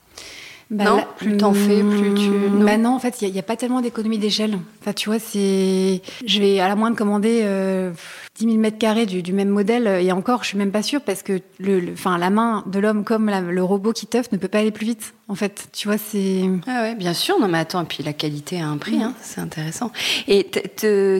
Bah, 0.72 0.86
non, 0.86 1.04
plus 1.18 1.36
t'en 1.36 1.54
fais, 1.54 1.84
plus 1.84 2.14
tu. 2.14 2.30
Non. 2.30 2.64
Bah 2.64 2.78
non, 2.78 2.92
en 2.92 3.00
fait, 3.00 3.22
il 3.22 3.30
n'y 3.30 3.38
a, 3.38 3.44
pas 3.44 3.58
tellement 3.58 3.82
d'économie 3.82 4.18
d'échelle. 4.18 4.58
Enfin, 4.80 4.94
tu 4.94 5.10
vois, 5.10 5.20
c'est. 5.20 6.02
Je 6.26 6.40
vais 6.40 6.62
à 6.62 6.70
la 6.70 6.78
moindre 6.78 6.96
commander 6.96 7.42
euh, 7.44 7.92
10 8.40 8.46
000 8.46 8.58
mètres 8.58 8.78
carrés 8.78 9.06
du, 9.06 9.34
même 9.34 9.50
modèle, 9.50 9.86
et 9.86 10.14
encore, 10.14 10.44
je 10.44 10.48
suis 10.48 10.58
même 10.58 10.72
pas 10.72 10.82
sûre 10.82 11.02
parce 11.02 11.24
que 11.24 11.42
le, 11.60 11.92
enfin, 11.92 12.18
la 12.18 12.30
main 12.30 12.64
de 12.68 12.80
l'homme 12.80 13.04
comme 13.04 13.30
le 13.30 13.64
robot 13.64 13.92
qui 13.92 14.08
teuf 14.08 14.32
ne 14.32 14.38
peut 14.38 14.48
pas 14.48 14.60
aller 14.60 14.72
plus 14.72 14.86
vite. 14.86 15.14
En 15.28 15.36
fait, 15.36 15.68
tu 15.74 15.90
vois, 15.90 15.98
c'est. 15.98 16.44
Ah 16.68 16.84
ouais, 16.84 16.96
bien 16.96 17.14
sûr. 17.14 17.38
Non, 17.38 17.50
mais 17.50 17.58
attends, 17.58 17.82
et 17.82 17.86
puis 17.86 18.02
la 18.02 18.14
qualité 18.14 18.62
a 18.62 18.68
un 18.68 18.78
prix, 18.78 19.04
hein, 19.04 19.14
c'est 19.20 19.42
intéressant. 19.42 19.92
Et 20.30 20.50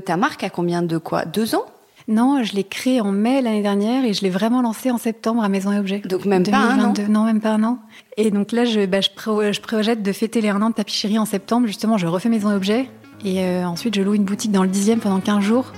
ta 0.06 0.16
marque 0.16 0.46
a 0.46 0.50
combien 0.50 0.82
de 0.82 0.98
quoi? 0.98 1.26
Deux 1.26 1.56
ans? 1.56 1.66
Non, 2.08 2.44
je 2.44 2.54
l'ai 2.54 2.64
créé 2.64 3.02
en 3.02 3.12
mai 3.12 3.42
l'année 3.42 3.62
dernière 3.62 4.06
et 4.06 4.14
je 4.14 4.22
l'ai 4.22 4.30
vraiment 4.30 4.62
lancé 4.62 4.92
en 4.92 4.98
septembre 4.98 5.44
à 5.44 5.50
Maison 5.50 5.72
et 5.72 5.80
Objets. 5.80 6.02
Donc 6.06 6.26
même 6.26 6.44
pas 6.44 6.58
un 6.58 6.84
an 6.84 6.94
Non, 7.10 7.24
même 7.24 7.42
pas 7.42 7.52
un 7.52 7.64
an. 7.64 7.80
Et 8.18 8.32
donc 8.32 8.52
là, 8.52 8.66
je, 8.66 8.86
bah, 8.86 9.02
je, 9.02 9.10
je, 9.10 9.62
projette 9.62 10.04
de 10.04 10.12
fêter 10.12 10.42
les 10.42 10.50
un 10.50 10.62
an 10.62 10.70
de 10.70 10.76
tapisserie 10.76 11.20
en 11.20 11.26
septembre. 11.26 11.68
Justement, 11.68 11.98
je 11.98 12.08
refais 12.08 12.30
Maison 12.30 12.52
et 12.52 12.56
Objets. 12.56 12.90
Et 13.24 13.44
euh, 13.44 13.66
ensuite, 13.66 13.96
je 13.96 14.02
loue 14.02 14.16
une 14.16 14.24
boutique 14.24 14.52
dans 14.52 14.64
le 14.64 14.70
dixième 14.70 15.00
pendant 15.00 15.20
15 15.20 15.44
jours 15.44 15.72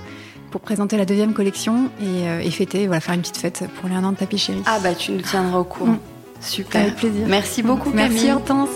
pour 0.50 0.60
présenter 0.60 0.96
la 0.96 1.04
deuxième 1.04 1.34
collection 1.34 1.90
et, 2.00 2.28
euh, 2.28 2.40
et, 2.40 2.50
fêter, 2.50 2.86
voilà, 2.86 3.00
faire 3.00 3.14
une 3.14 3.22
petite 3.22 3.38
fête 3.38 3.64
pour 3.80 3.88
les 3.88 3.94
un 3.96 4.04
an 4.04 4.12
de 4.12 4.16
tapisserie. 4.16 4.62
Ah 4.66 4.78
bah 4.82 4.94
tu 4.94 5.12
nous 5.12 5.20
tiendras 5.20 5.58
au 5.58 5.64
courant. 5.64 5.92
Mm. 5.92 5.98
Super. 6.40 6.82
Avec 6.82 6.96
plaisir. 6.96 7.26
Merci 7.26 7.62
beaucoup 7.62 7.90
Merci 7.92 8.30
Hortense. 8.30 8.68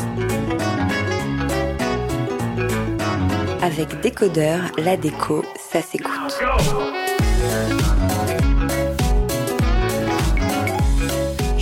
Avec 3.62 4.00
Décodeur, 4.00 4.60
la 4.78 4.96
déco, 4.96 5.44
ça 5.70 5.82
s'écoute. 5.82 6.12
Yeah. 7.38 7.87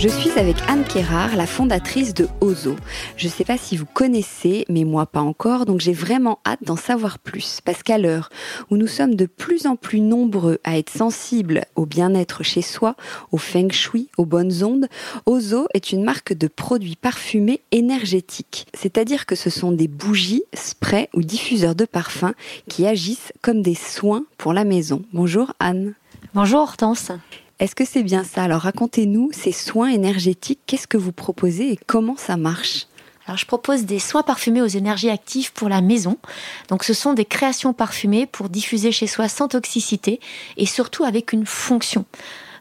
Je 0.07 0.13
suis 0.13 0.39
avec 0.39 0.55
Anne 0.69 0.85
Kérard, 0.85 1.35
la 1.35 1.45
fondatrice 1.45 2.13
de 2.13 2.29
Ozo. 2.39 2.77
Je 3.17 3.27
ne 3.27 3.29
sais 3.29 3.43
pas 3.43 3.57
si 3.57 3.75
vous 3.75 3.85
connaissez, 3.85 4.63
mais 4.69 4.85
moi 4.85 5.05
pas 5.05 5.19
encore, 5.19 5.65
donc 5.65 5.81
j'ai 5.81 5.91
vraiment 5.91 6.39
hâte 6.45 6.63
d'en 6.63 6.77
savoir 6.77 7.19
plus. 7.19 7.59
Parce 7.65 7.83
qu'à 7.83 7.97
l'heure 7.97 8.29
où 8.71 8.77
nous 8.77 8.87
sommes 8.87 9.15
de 9.15 9.25
plus 9.25 9.67
en 9.67 9.75
plus 9.75 9.99
nombreux 9.99 10.59
à 10.63 10.77
être 10.77 10.91
sensibles 10.91 11.65
au 11.75 11.85
bien-être 11.85 12.41
chez 12.41 12.61
soi, 12.61 12.95
au 13.33 13.37
feng 13.37 13.69
shui, 13.69 14.07
aux 14.17 14.25
bonnes 14.25 14.63
ondes, 14.63 14.87
Ozo 15.25 15.67
est 15.73 15.91
une 15.91 16.05
marque 16.05 16.31
de 16.31 16.47
produits 16.47 16.95
parfumés 16.95 17.59
énergétiques. 17.71 18.65
C'est-à-dire 18.73 19.25
que 19.25 19.35
ce 19.35 19.49
sont 19.49 19.73
des 19.73 19.89
bougies, 19.89 20.43
sprays 20.53 21.09
ou 21.15 21.21
diffuseurs 21.21 21.75
de 21.75 21.83
parfums 21.83 22.33
qui 22.69 22.87
agissent 22.87 23.33
comme 23.41 23.61
des 23.61 23.75
soins 23.75 24.23
pour 24.37 24.53
la 24.53 24.63
maison. 24.63 25.01
Bonjour 25.11 25.51
Anne. 25.59 25.95
Bonjour 26.33 26.61
Hortense. 26.61 27.11
Est-ce 27.59 27.73
que 27.73 27.85
c'est 27.85 28.03
bien 28.03 28.23
ça? 28.23 28.43
Alors 28.43 28.61
racontez-nous 28.61 29.31
ces 29.31 29.51
soins 29.51 29.89
énergétiques, 29.89 30.59
qu'est-ce 30.67 30.85
que 30.85 30.97
vous 30.97 31.11
proposez 31.11 31.71
et 31.71 31.79
comment 31.87 32.15
ça 32.15 32.37
marche? 32.37 32.85
Alors, 33.25 33.37
je 33.37 33.45
propose 33.45 33.83
des 33.83 33.99
soins 33.99 34.23
parfumés 34.23 34.61
aux 34.61 34.67
énergies 34.67 35.09
actives 35.09 35.51
pour 35.51 35.67
la 35.67 35.81
maison. 35.81 36.17
Donc, 36.69 36.85
ce 36.85 36.93
sont 36.93 37.13
des 37.13 37.25
créations 37.25 37.73
parfumées 37.73 38.25
pour 38.25 38.47
diffuser 38.47 38.93
chez 38.93 39.05
soi 39.05 39.27
sans 39.27 39.49
toxicité 39.49 40.21
et 40.55 40.65
surtout 40.65 41.03
avec 41.03 41.33
une 41.33 41.45
fonction. 41.45 42.05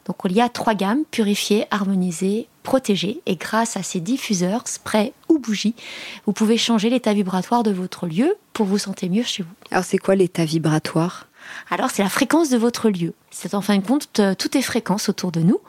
Donc, 0.07 0.17
il 0.25 0.33
y 0.33 0.41
a 0.41 0.49
trois 0.49 0.75
gammes 0.75 1.05
purifiées, 1.09 1.67
harmonisées, 1.71 2.49
protégées. 2.65 3.21
Et 3.27 3.37
grâce 3.37 3.77
à 3.77 3.85
ces 3.85 4.01
diffuseurs, 4.01 4.67
sprays 4.67 5.13
ou 5.29 5.39
bougies, 5.39 5.77
vous 6.25 6.33
pouvez 6.33 6.57
changer 6.57 6.91
l'état 6.91 7.15
vibratoire 7.15 7.63
de 7.63 7.71
votre 7.71 8.09
lieu 8.09 8.35
pour 8.53 8.67
vous 8.67 8.79
sentir 8.79 9.09
mieux 9.09 9.23
chez 9.23 9.45
vous. 9.45 9.55
Alors, 9.71 9.85
c'est 9.85 9.99
quoi 9.99 10.17
l'état 10.17 10.45
vibratoire? 10.45 11.29
Alors 11.69 11.91
c'est 11.91 12.03
la 12.03 12.09
fréquence 12.09 12.51
de 12.51 12.57
votre 12.57 12.91
lieu. 12.91 13.13
C'est 13.31 13.55
en 13.55 13.61
fin 13.61 13.77
de 13.77 13.87
compte, 13.87 14.09
tout 14.39 14.57
est 14.57 14.63
fréquence 14.63 15.09
autour 15.09 15.33
de 15.33 15.41
nous. 15.41 15.61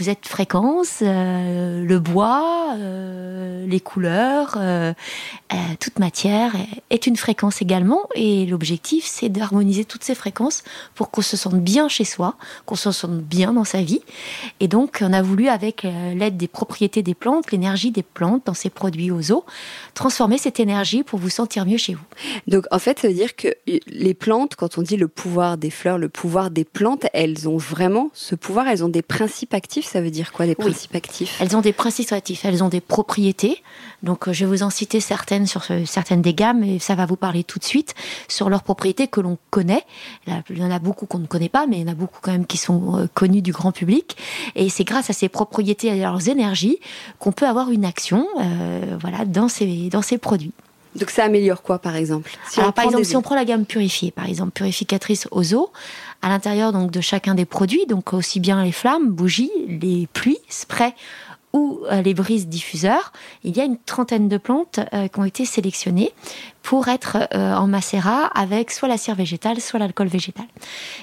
Vous 0.00 0.08
êtes 0.08 0.26
fréquence, 0.26 1.00
euh, 1.02 1.84
le 1.84 1.98
bois, 1.98 2.74
euh, 2.78 3.66
les 3.66 3.80
couleurs, 3.80 4.56
euh, 4.56 4.94
toute 5.78 5.98
matière 5.98 6.52
est 6.88 7.06
une 7.06 7.16
fréquence 7.16 7.60
également. 7.60 8.08
Et 8.14 8.46
l'objectif, 8.46 9.04
c'est 9.04 9.28
d'harmoniser 9.28 9.84
toutes 9.84 10.02
ces 10.02 10.14
fréquences 10.14 10.62
pour 10.94 11.10
qu'on 11.10 11.20
se 11.20 11.36
sente 11.36 11.56
bien 11.56 11.88
chez 11.88 12.04
soi, 12.04 12.36
qu'on 12.64 12.76
se 12.76 12.92
sente 12.92 13.20
bien 13.20 13.52
dans 13.52 13.64
sa 13.64 13.82
vie. 13.82 14.00
Et 14.60 14.68
donc, 14.68 15.00
on 15.02 15.12
a 15.12 15.20
voulu, 15.20 15.48
avec 15.48 15.82
l'aide 15.82 16.38
des 16.38 16.48
propriétés 16.48 17.02
des 17.02 17.14
plantes, 17.14 17.50
l'énergie 17.50 17.90
des 17.90 18.02
plantes 18.02 18.46
dans 18.46 18.54
ces 18.54 18.70
produits 18.70 19.10
aux 19.10 19.20
transformer 19.92 20.38
cette 20.38 20.60
énergie 20.60 21.02
pour 21.02 21.18
vous 21.18 21.28
sentir 21.28 21.66
mieux 21.66 21.76
chez 21.76 21.94
vous. 21.94 22.04
Donc, 22.46 22.64
en 22.70 22.78
fait, 22.78 23.00
ça 23.00 23.08
veut 23.08 23.14
dire 23.14 23.36
que 23.36 23.48
les 23.86 24.14
plantes, 24.14 24.54
quand 24.54 24.78
on 24.78 24.82
dit 24.82 24.96
le 24.96 25.08
pouvoir 25.08 25.58
des 25.58 25.70
fleurs, 25.70 25.98
le 25.98 26.08
pouvoir 26.08 26.50
des 26.50 26.64
plantes, 26.64 27.06
elles 27.12 27.48
ont 27.48 27.58
vraiment 27.58 28.10
ce 28.14 28.34
pouvoir, 28.34 28.68
elles 28.68 28.84
ont 28.84 28.88
des 28.88 29.02
principes 29.02 29.52
actifs. 29.52 29.89
Ça 29.92 30.00
veut 30.00 30.12
dire 30.12 30.30
quoi, 30.30 30.46
des 30.46 30.54
principes 30.54 30.94
actifs? 30.94 31.38
Elles 31.40 31.56
ont 31.56 31.62
des 31.62 31.72
principes 31.72 32.12
actifs, 32.12 32.44
elles 32.44 32.62
ont 32.62 32.68
des 32.68 32.80
propriétés. 32.80 33.60
Donc, 34.04 34.28
euh, 34.28 34.32
je 34.32 34.44
vais 34.44 34.50
vous 34.50 34.62
en 34.62 34.70
citer 34.70 35.00
certaines 35.00 35.48
sur 35.48 35.64
certaines 35.84 36.22
des 36.22 36.32
gammes 36.32 36.62
et 36.62 36.78
ça 36.78 36.94
va 36.94 37.06
vous 37.06 37.16
parler 37.16 37.42
tout 37.42 37.58
de 37.58 37.64
suite 37.64 37.94
sur 38.28 38.50
leurs 38.50 38.62
propriétés 38.62 39.08
que 39.08 39.20
l'on 39.20 39.36
connaît. 39.50 39.82
Il 40.28 40.58
y 40.58 40.62
en 40.62 40.70
a 40.70 40.78
beaucoup 40.78 41.06
qu'on 41.06 41.18
ne 41.18 41.26
connaît 41.26 41.48
pas, 41.48 41.66
mais 41.66 41.78
il 41.78 41.80
y 41.80 41.88
en 41.88 41.92
a 41.92 41.96
beaucoup 41.96 42.20
quand 42.22 42.30
même 42.30 42.46
qui 42.46 42.56
sont 42.56 42.98
euh, 42.98 43.06
connus 43.12 43.42
du 43.42 43.50
grand 43.50 43.72
public. 43.72 44.16
Et 44.54 44.68
c'est 44.68 44.84
grâce 44.84 45.10
à 45.10 45.12
ces 45.12 45.28
propriétés 45.28 45.88
et 45.88 46.04
à 46.04 46.10
leurs 46.10 46.28
énergies 46.28 46.78
qu'on 47.18 47.32
peut 47.32 47.48
avoir 47.48 47.72
une 47.72 47.84
action, 47.84 48.28
euh, 48.40 48.96
voilà, 49.00 49.24
dans 49.24 49.48
ces 49.48 49.88
dans 49.88 50.02
ces 50.02 50.18
produits. 50.18 50.52
Donc 50.96 51.10
ça 51.10 51.24
améliore 51.24 51.62
quoi 51.62 51.78
par 51.78 51.94
exemple? 51.94 52.36
Alors 52.56 52.72
par 52.72 52.84
exemple, 52.84 53.04
si 53.04 53.16
on 53.16 53.22
prend 53.22 53.36
la 53.36 53.44
gamme 53.44 53.64
purifiée, 53.64 54.10
par 54.10 54.26
exemple 54.26 54.50
purificatrice 54.50 55.28
aux 55.30 55.54
eaux, 55.54 55.70
à 56.22 56.28
l'intérieur 56.28 56.72
donc 56.72 56.90
de 56.90 57.00
chacun 57.00 57.34
des 57.34 57.44
produits, 57.44 57.86
donc 57.86 58.12
aussi 58.12 58.40
bien 58.40 58.62
les 58.62 58.72
flammes, 58.72 59.10
bougies, 59.10 59.50
les 59.68 60.06
pluies, 60.12 60.38
sprays 60.48 60.94
ou 61.52 61.80
euh, 61.90 62.00
les 62.02 62.14
brises 62.14 62.46
diffuseurs, 62.46 63.12
il 63.42 63.56
y 63.56 63.60
a 63.60 63.64
une 63.64 63.78
trentaine 63.78 64.28
de 64.28 64.38
plantes 64.38 64.78
euh, 64.92 65.08
qui 65.08 65.18
ont 65.18 65.24
été 65.24 65.44
sélectionnées 65.44 66.12
pour 66.62 66.88
être 66.88 67.16
euh, 67.34 67.54
en 67.54 67.66
macérat 67.66 68.26
avec 68.26 68.70
soit 68.70 68.86
la 68.86 68.96
cire 68.96 69.16
végétale, 69.16 69.60
soit 69.60 69.80
l'alcool 69.80 70.06
végétal. 70.06 70.46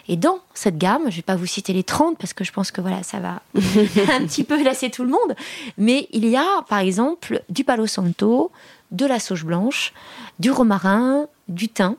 Et 0.08 0.16
dans 0.16 0.40
cette 0.54 0.78
gamme, 0.78 1.04
je 1.04 1.08
ne 1.08 1.16
vais 1.16 1.22
pas 1.22 1.36
vous 1.36 1.46
citer 1.46 1.74
les 1.74 1.84
30 1.84 2.18
parce 2.18 2.34
que 2.34 2.46
je 2.46 2.54
pense 2.54 2.72
que 2.72 2.80
voilà, 2.80 3.04
ça 3.04 3.20
va 3.20 3.42
un 3.56 4.26
petit 4.26 4.46
peu 4.46 4.62
lasser 4.64 4.90
tout 4.90 5.04
le 5.04 5.10
monde, 5.10 5.36
mais 5.78 6.08
il 6.12 6.26
y 6.26 6.38
a 6.38 6.62
par 6.70 6.80
exemple 6.80 7.42
du 7.50 7.64
palo 7.66 7.86
santo, 7.86 8.52
de 8.92 9.06
la 9.06 9.20
sauge 9.20 9.44
blanche, 9.44 9.92
du 10.40 10.50
romarin, 10.50 11.26
du 11.50 11.68
thym, 11.68 11.96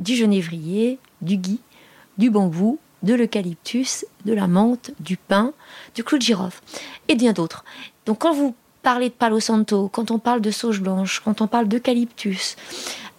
du 0.00 0.16
genévrier, 0.16 0.98
du 1.20 1.36
gui, 1.36 1.60
du 2.18 2.30
bambou, 2.30 2.78
de 3.02 3.14
l'eucalyptus, 3.14 4.06
de 4.24 4.32
la 4.32 4.46
menthe, 4.46 4.92
du 5.00 5.16
pin, 5.16 5.52
du 5.94 6.04
clou 6.04 6.18
de 6.18 6.22
girofle 6.22 6.60
et 7.08 7.14
bien 7.14 7.32
d'autres. 7.32 7.64
Donc 8.06 8.20
quand 8.20 8.32
vous 8.32 8.54
parlez 8.82 9.08
de 9.08 9.14
palo 9.14 9.40
santo, 9.40 9.88
quand 9.88 10.10
on 10.10 10.18
parle 10.18 10.40
de 10.40 10.50
sauge 10.50 10.80
blanche, 10.80 11.20
quand 11.24 11.40
on 11.40 11.46
parle 11.46 11.68
d'eucalyptus, 11.68 12.56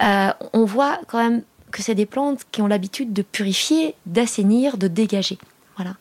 euh, 0.02 0.32
on 0.54 0.66
voit 0.66 1.00
quand 1.08 1.18
même 1.18 1.44
que 1.72 1.82
c'est 1.82 1.96
des 1.96 2.06
plantes 2.06 2.42
qui 2.52 2.62
ont 2.62 2.68
l'habitude 2.68 3.14
de 3.14 3.22
purifier, 3.22 3.96
d'assainir, 4.06 4.78
de 4.78 4.88
dégager. 4.88 5.38
Voilà. 5.76 5.96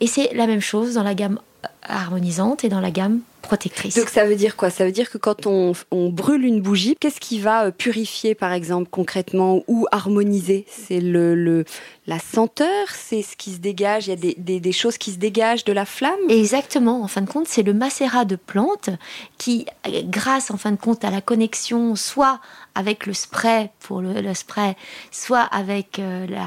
Et 0.00 0.06
c'est 0.06 0.34
la 0.34 0.46
même 0.46 0.60
chose 0.60 0.94
dans 0.94 1.02
la 1.02 1.14
gamme 1.14 1.40
harmonisante 1.82 2.64
et 2.64 2.68
dans 2.68 2.80
la 2.80 2.90
gamme 2.90 3.20
protectrice. 3.44 3.96
Donc 3.96 4.08
ça 4.08 4.24
veut 4.24 4.34
dire 4.34 4.56
quoi? 4.56 4.70
Ça 4.70 4.84
veut 4.84 4.92
dire 4.92 5.10
que 5.10 5.18
quand 5.18 5.46
on, 5.46 5.74
brûle 6.10 6.44
une 6.44 6.60
bougie, 6.60 6.96
qu'est-ce 6.98 7.20
qui 7.20 7.40
va 7.40 7.66
euh, 7.66 7.70
purifier 7.70 8.34
par 8.34 8.52
exemple 8.52 8.88
concrètement 8.90 9.62
ou 9.68 9.86
harmoniser? 9.92 10.66
C'est 10.68 11.00
le, 11.00 11.64
la 12.06 12.18
senteur, 12.18 12.88
c'est 12.92 13.22
ce 13.22 13.36
qui 13.36 13.52
se 13.52 13.58
dégage, 13.58 14.06
il 14.06 14.10
y 14.10 14.12
a 14.12 14.34
des, 14.34 14.60
des, 14.60 14.72
choses 14.72 14.98
qui 14.98 15.12
se 15.12 15.18
dégagent 15.18 15.64
de 15.64 15.72
la 15.72 15.84
flamme? 15.84 16.18
Exactement, 16.28 17.02
en 17.02 17.08
fin 17.08 17.22
de 17.22 17.28
compte, 17.28 17.48
c'est 17.48 17.62
le 17.62 17.72
macérat 17.72 18.24
de 18.24 18.36
plantes 18.36 18.90
qui, 19.38 19.66
grâce 20.04 20.50
en 20.50 20.56
fin 20.56 20.72
de 20.72 20.76
compte 20.76 21.04
à 21.04 21.10
la 21.10 21.20
connexion 21.20 21.96
soit 21.96 22.40
avec 22.74 23.06
le 23.06 23.14
spray 23.14 23.70
pour 23.80 24.00
le, 24.00 24.34
spray, 24.34 24.76
soit 25.10 25.42
avec 25.42 25.98
euh, 25.98 26.26
la, 26.26 26.46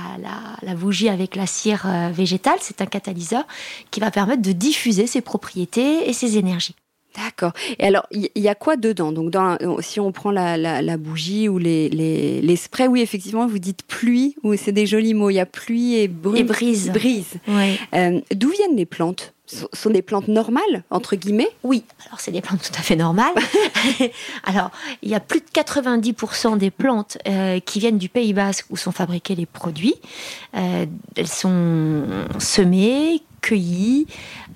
la, 0.62 0.76
bougie 0.76 1.10
avec 1.10 1.36
la 1.36 1.48
cire 1.48 1.86
euh, 1.86 2.10
végétale, 2.12 2.58
c'est 2.62 2.82
un 2.82 2.86
catalyseur 2.86 3.46
qui 3.92 4.00
va 4.00 4.12
permettre 4.12 4.42
de 4.42 4.52
diffuser 4.52 5.08
ses 5.08 5.22
propriétés 5.22 6.10
et 6.10 6.14
ses 6.14 6.38
énergies. 6.38 6.76
D'accord. 7.18 7.52
Et 7.80 7.84
alors, 7.86 8.06
il 8.12 8.30
y, 8.36 8.48
a 8.48 8.54
quoi 8.54 8.78
dedans? 8.78 9.12
Donc, 9.12 9.32
dans, 9.32 9.58
si 9.80 10.00
on 10.00 10.12
prend 10.12 10.30
la, 10.30 10.98
bougie 10.98 11.50
ou 11.50 11.58
les, 11.58 11.90
les, 11.90 12.56
sprays, 12.56 12.88
oui, 12.88 13.02
effectivement, 13.02 13.48
vous 13.48 13.58
dites 13.58 13.84
pluie, 13.84 14.36
ou 14.44 14.56
c'est 14.56 14.72
des 14.72 14.86
jolis 14.86 15.16
mots. 15.16 15.32
Il 15.32 15.36
y 15.36 15.40
a 15.40 15.48
pluie 15.48 15.96
et, 15.96 16.08
brise. 16.08 16.92
brise. 16.92 17.34
Euh, 17.96 18.22
d'où 18.36 18.50
viennent 18.52 18.76
les 18.76 18.86
plantes? 18.86 19.34
Sont 19.72 19.90
des 19.90 20.02
plantes 20.02 20.28
normales, 20.28 20.84
entre 20.90 21.16
guillemets? 21.16 21.48
Oui, 21.64 21.86
alors 22.06 22.20
c'est 22.20 22.32
des 22.32 22.42
plantes 22.42 22.62
tout 22.62 22.78
à 22.78 22.82
fait 22.82 22.98
normales. 22.98 23.34
alors, 24.44 24.72
il 25.02 25.10
y 25.10 25.16
a 25.16 25.22
plus 25.22 25.40
de 25.40 25.46
90% 25.46 26.58
des 26.58 26.70
plantes 26.70 27.18
euh, 27.30 27.62
qui 27.62 27.80
viennent 27.80 27.98
du 27.98 28.10
Pays 28.10 28.34
Basque 28.34 28.66
où 28.72 28.76
sont 28.76 28.92
fabriqués 28.92 29.36
les 29.36 29.46
produits. 29.46 29.96
Euh, 30.54 30.86
elles 31.16 31.30
sont 31.30 32.04
semées, 32.40 33.22
cueillies, 33.48 34.08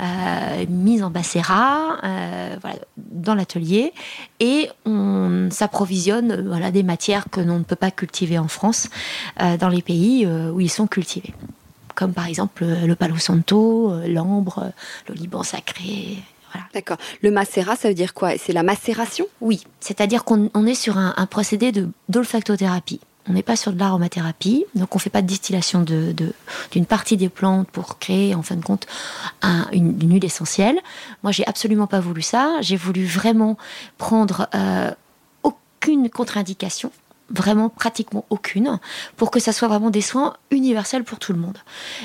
euh, 0.01 1.01
en 1.01 1.09
bacérat 1.09 1.97
euh, 2.03 2.55
voilà, 2.61 2.79
dans 2.97 3.35
l'atelier 3.35 3.93
et 4.39 4.69
on 4.85 5.49
s'approvisionne 5.51 6.31
euh, 6.31 6.43
voilà, 6.45 6.71
des 6.71 6.83
matières 6.83 7.25
que 7.31 7.41
l'on 7.41 7.59
ne 7.59 7.63
peut 7.63 7.81
pas 7.85 7.91
cultiver 7.91 8.37
en 8.37 8.47
France 8.47 8.89
euh, 9.41 9.57
dans 9.57 9.69
les 9.69 9.81
pays 9.81 10.27
où 10.27 10.59
ils 10.59 10.69
sont 10.69 10.87
cultivés. 10.87 11.33
Comme 11.95 12.13
par 12.13 12.27
exemple 12.27 12.65
le 12.65 12.95
palo 12.95 13.17
santo, 13.17 13.93
l'ambre, 14.07 14.71
le 15.07 15.13
liban 15.15 15.43
sacré, 15.43 16.17
Voilà. 16.51 16.67
D'accord. 16.73 16.97
Le 17.21 17.31
macérat, 17.31 17.75
ça 17.75 17.87
veut 17.87 17.93
dire 17.93 18.13
quoi? 18.13 18.37
C'est 18.37 18.53
la 18.53 18.63
macération? 18.63 19.25
Oui, 19.39 19.63
c'est-à-dire 19.79 20.23
qu'on 20.23 20.49
on 20.53 20.65
est 20.65 20.75
sur 20.75 20.97
un, 20.97 21.13
un 21.17 21.25
procédé 21.25 21.71
de 21.71 21.89
d'olfactothérapie. 22.09 22.99
On 23.29 23.33
n'est 23.33 23.43
pas 23.43 23.55
sur 23.55 23.71
de 23.71 23.79
l'aromathérapie, 23.79 24.65
donc 24.73 24.95
on 24.95 24.97
ne 24.97 25.01
fait 25.01 25.11
pas 25.11 25.21
de 25.21 25.27
distillation 25.27 25.81
d'une 25.83 26.85
partie 26.87 27.17
des 27.17 27.29
plantes 27.29 27.67
pour 27.69 27.99
créer 27.99 28.33
en 28.33 28.41
fin 28.41 28.55
de 28.55 28.63
compte 28.63 28.87
un- 29.43 29.67
une, 29.71 30.01
une 30.01 30.13
huile 30.13 30.25
essentielle. 30.25 30.79
Moi, 31.21 31.31
j'ai 31.31 31.45
absolument 31.45 31.87
pas 31.87 31.99
voulu 31.99 32.23
ça. 32.23 32.57
J'ai 32.61 32.75
voulu 32.77 33.05
vraiment 33.05 33.57
prendre 33.99 34.47
euh, 34.55 34.91
aucune 35.43 36.09
contre-indication, 36.09 36.91
vraiment 37.29 37.69
pratiquement 37.69 38.25
aucune, 38.31 38.79
pour 39.17 39.29
que 39.29 39.39
ça 39.39 39.53
soit 39.53 39.67
vraiment 39.67 39.91
des 39.91 40.01
soins 40.01 40.33
universels 40.49 41.03
pour 41.03 41.19
tout 41.19 41.31
le 41.31 41.39
monde. 41.39 41.59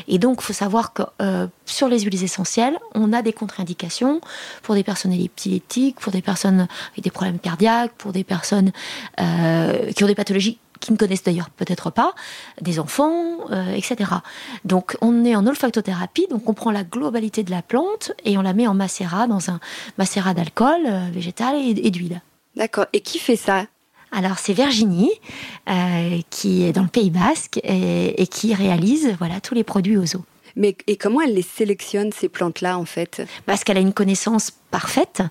Et 0.09 0.19
donc, 0.19 0.41
il 0.41 0.45
faut 0.45 0.53
savoir 0.53 0.93
que 0.93 1.03
euh, 1.23 1.47
sur 1.64 1.89
les 1.89 2.01
huiles 2.01 2.23
essentielles, 2.23 2.79
on 2.95 3.12
a 3.14 3.23
des 3.23 3.33
contre-indications 3.33 4.21
pour 4.62 4.75
des 4.75 4.85
personnes 4.85 5.12
épileptiques, 5.14 5.99
pour 5.99 6.12
des 6.12 6.23
personnes 6.23 6.69
avec 6.93 7.03
des 7.05 7.11
problèmes 7.11 7.39
cardiaques, 7.39 7.93
pour 7.97 8.12
des 8.12 8.23
personnes 8.23 8.71
euh, 9.19 9.91
qui 9.93 10.05
ont 10.05 10.07
des 10.07 10.14
pathologies 10.14 10.59
qui 10.81 10.93
ne 10.93 10.97
connaissent 10.97 11.22
d'ailleurs 11.22 11.51
peut-être 11.51 11.91
pas, 11.91 12.14
des 12.61 12.79
enfants, 12.79 13.51
euh, 13.51 13.74
etc. 13.74 14.11
Donc 14.64 14.97
on 15.01 15.24
est 15.24 15.37
en 15.37 15.47
olfactothérapie, 15.47 16.27
donc 16.31 16.49
on 16.49 16.55
prend 16.55 16.70
la 16.70 16.85
globalité 16.85 17.43
de 17.43 17.51
la 17.51 17.62
plante 17.62 18.12
et 18.24 18.39
on 18.39 18.43
la 18.43 18.53
met 18.53 18.66
en 18.66 18.74
macérat, 18.74 19.27
dans 19.27 19.51
un 19.51 19.61
macérat 19.99 20.35
d'alcool 20.35 20.81
euh, 20.87 21.09
végétal 21.12 21.57
et, 21.57 21.70
et 21.70 21.91
d'huile. 21.91 22.20
D'accord. 22.57 22.87
Et 22.93 23.01
qui 23.01 23.18
fait 23.18 23.37
ça? 23.37 23.66
Alors 24.12 24.39
c'est 24.39 24.53
Virginie 24.53 25.11
euh, 25.68 26.20
qui 26.31 26.64
est 26.64 26.72
dans 26.72 26.83
le 26.83 26.89
Pays 26.89 27.11
Basque 27.11 27.59
et, 27.64 28.22
et 28.22 28.27
qui 28.27 28.55
réalise 28.55 29.14
voilà 29.18 29.41
tous 29.41 29.55
les 29.55 29.64
produits 29.64 29.97
aux 29.97 30.16
eaux. 30.16 30.24
Mais 30.57 30.76
et 30.86 30.96
comment 30.96 31.20
elle 31.20 31.34
les 31.34 31.42
sélectionne 31.42 32.12
ces 32.12 32.28
plantes-là 32.28 32.78
en 32.78 32.86
fait? 32.86 33.22
Parce 33.44 33.62
qu'elle 33.62 33.76
a 33.76 33.80
une 33.80 33.92
connaissance 33.92 34.50
parfaite 34.70 35.22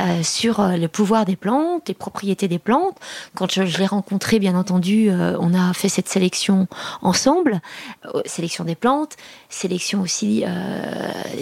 euh, 0.00 0.22
sur 0.22 0.58
euh, 0.58 0.76
le 0.76 0.88
pouvoir 0.88 1.24
des 1.24 1.36
plantes, 1.36 1.86
les 1.88 1.94
propriétés 1.94 2.48
des 2.48 2.58
plantes. 2.58 2.98
Quand 3.34 3.50
je, 3.50 3.64
je 3.64 3.78
l'ai 3.78 3.86
rencontrée, 3.86 4.38
bien 4.38 4.56
entendu, 4.56 5.10
euh, 5.10 5.36
on 5.38 5.54
a 5.54 5.72
fait 5.74 5.88
cette 5.88 6.08
sélection 6.08 6.66
ensemble, 7.02 7.60
Euh, 8.06 8.22
sélection 8.24 8.64
des 8.64 8.74
plantes, 8.74 9.16
sélection 9.48 10.00
aussi 10.00 10.44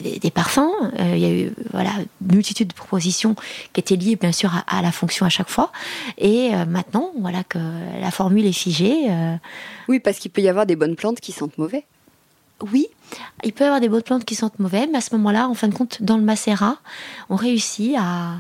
des, 0.02 0.18
des 0.18 0.30
parfums. 0.30 0.74
Il 0.98 1.18
y 1.18 1.24
a 1.24 1.30
eu 1.30 1.52
voilà 1.72 1.90
une 2.20 2.34
multitude 2.36 2.68
de 2.68 2.74
propositions 2.74 3.34
qui 3.72 3.80
étaient 3.80 3.96
liées 3.96 4.16
bien 4.16 4.32
sûr 4.32 4.50
à, 4.54 4.78
à 4.78 4.82
la 4.82 4.92
fonction 4.92 5.24
à 5.26 5.28
chaque 5.28 5.48
fois. 5.48 5.70
Et 6.16 6.50
maintenant, 6.66 7.12
voilà 7.20 7.44
que 7.44 7.58
la 8.00 8.10
formule 8.10 8.46
est 8.46 8.52
figée. 8.52 9.08
Oui, 9.88 10.00
parce 10.00 10.18
qu'il 10.18 10.30
peut 10.30 10.42
y 10.42 10.48
avoir 10.48 10.66
des 10.66 10.76
bonnes 10.76 10.96
plantes 10.96 11.20
qui 11.20 11.32
sentent 11.32 11.58
mauvais. 11.58 11.84
Oui, 12.72 12.86
il 13.44 13.52
peut 13.52 13.64
y 13.64 13.66
avoir 13.66 13.80
des 13.80 13.88
bonnes 13.88 14.02
plantes 14.02 14.24
qui 14.24 14.34
sentent 14.34 14.58
mauvais, 14.58 14.88
mais 14.90 14.98
à 14.98 15.00
ce 15.00 15.14
moment-là, 15.16 15.48
en 15.48 15.54
fin 15.54 15.68
de 15.68 15.74
compte, 15.74 16.02
dans 16.02 16.16
le 16.16 16.22
macérat, 16.22 16.78
on 17.28 17.36
réussit 17.36 17.94
à, 17.96 18.36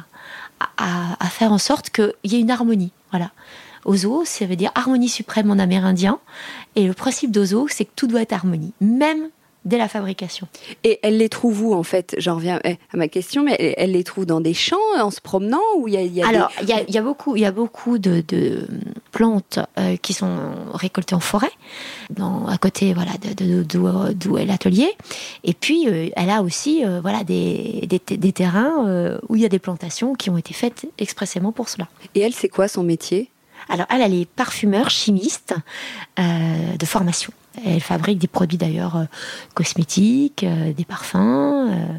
à, 0.76 1.16
à 1.18 1.28
faire 1.28 1.52
en 1.52 1.58
sorte 1.58 1.90
qu'il 1.90 2.12
y 2.24 2.36
ait 2.36 2.40
une 2.40 2.50
harmonie. 2.50 2.92
Voilà. 3.10 3.30
Ozo, 3.84 4.24
ça 4.24 4.46
veut 4.46 4.56
dire 4.56 4.70
harmonie 4.74 5.08
suprême 5.08 5.50
en 5.50 5.58
amérindien. 5.58 6.18
Et 6.76 6.86
le 6.86 6.92
principe 6.92 7.30
d'Ozo, 7.30 7.68
c'est 7.68 7.84
que 7.84 7.92
tout 7.96 8.06
doit 8.06 8.22
être 8.22 8.32
harmonie, 8.32 8.72
même 8.80 9.28
dès 9.64 9.78
la 9.78 9.88
fabrication. 9.88 10.48
Et 10.84 10.98
elle 11.02 11.18
les 11.18 11.28
trouve 11.28 11.62
où 11.62 11.74
en 11.74 11.82
fait? 11.82 12.14
J'en 12.18 12.36
reviens 12.36 12.60
eh, 12.64 12.78
à 12.92 12.96
ma 12.96 13.08
question, 13.08 13.42
mais 13.42 13.56
elle, 13.58 13.74
elle 13.76 13.92
les 13.92 14.04
trouve 14.04 14.24
dans 14.24 14.40
des 14.40 14.54
champs 14.54 14.76
en 14.98 15.10
se 15.10 15.20
promenant 15.20 15.60
ou 15.78 15.88
il 15.88 15.94
y 15.94 15.96
a, 15.96 16.02
il 16.02 16.14
y 16.14 16.22
a 16.22 16.28
Alors, 16.28 16.48
des- 16.58 16.64
il 16.64 16.68
y 16.68 16.72
a, 16.72 16.82
il 16.88 16.94
y 16.94 16.98
a 16.98 17.02
beaucoup, 17.02 17.36
il 17.36 17.42
y 17.42 17.46
a 17.46 17.52
beaucoup 17.52 17.98
de, 17.98 18.22
de 18.26 18.66
plantes 19.12 19.58
euh, 19.78 19.96
qui 19.96 20.14
sont 20.14 20.38
récoltées 20.72 21.14
en 21.14 21.20
forêt, 21.20 21.50
dans, 22.10 22.46
à 22.46 22.56
côté 22.58 22.94
voilà, 22.94 23.12
de, 23.36 23.62
de- 23.62 24.12
d'où, 24.12 24.38
est 24.38 24.46
l'atelier. 24.46 24.90
Et 25.44 25.54
puis, 25.54 25.88
euh, 25.88 26.08
elle 26.16 26.30
a 26.30 26.42
aussi 26.42 26.84
euh, 26.84 27.00
voilà, 27.00 27.24
des, 27.24 27.86
des, 27.88 28.16
des 28.16 28.32
terrains 28.32 28.86
euh, 28.86 29.18
où 29.28 29.36
il 29.36 29.42
y 29.42 29.44
a 29.44 29.48
des 29.50 29.58
plantations 29.58 30.14
qui 30.14 30.30
ont 30.30 30.38
été 30.38 30.54
faites 30.54 30.86
expressément 30.98 31.52
pour 31.52 31.68
cela. 31.68 31.88
Et 32.14 32.20
elle, 32.20 32.32
c'est 32.32 32.48
quoi 32.48 32.68
son 32.68 32.84
métier? 32.84 33.30
Alors, 33.68 33.86
elle, 33.90 34.00
elle 34.02 34.14
est 34.14 34.24
parfumeur, 34.24 34.88
chimiste 34.88 35.54
euh, 36.18 36.76
de 36.78 36.86
formation. 36.86 37.32
Elle 37.64 37.80
fabrique 37.80 38.18
des 38.18 38.26
produits 38.26 38.58
d'ailleurs 38.58 38.96
euh, 38.96 39.04
cosmétiques, 39.54 40.44
euh, 40.44 40.72
des 40.72 40.84
parfums, 40.84 41.70
euh, 41.70 41.98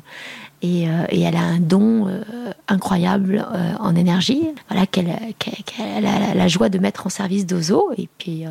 et, 0.61 0.87
euh, 0.89 1.05
et 1.09 1.21
elle 1.21 1.35
a 1.35 1.41
un 1.41 1.59
don 1.59 2.07
euh, 2.07 2.21
incroyable 2.67 3.45
euh, 3.53 3.71
en 3.79 3.95
énergie, 3.95 4.41
voilà 4.69 4.85
qu'elle 4.85 5.09
a 5.09 6.33
la, 6.35 6.47
joie 6.47 6.69
de 6.69 6.79
mettre 6.79 7.05
en 7.07 7.09
service 7.09 7.45
d'Ozo, 7.45 7.91
et 7.97 8.07
puis 8.17 8.43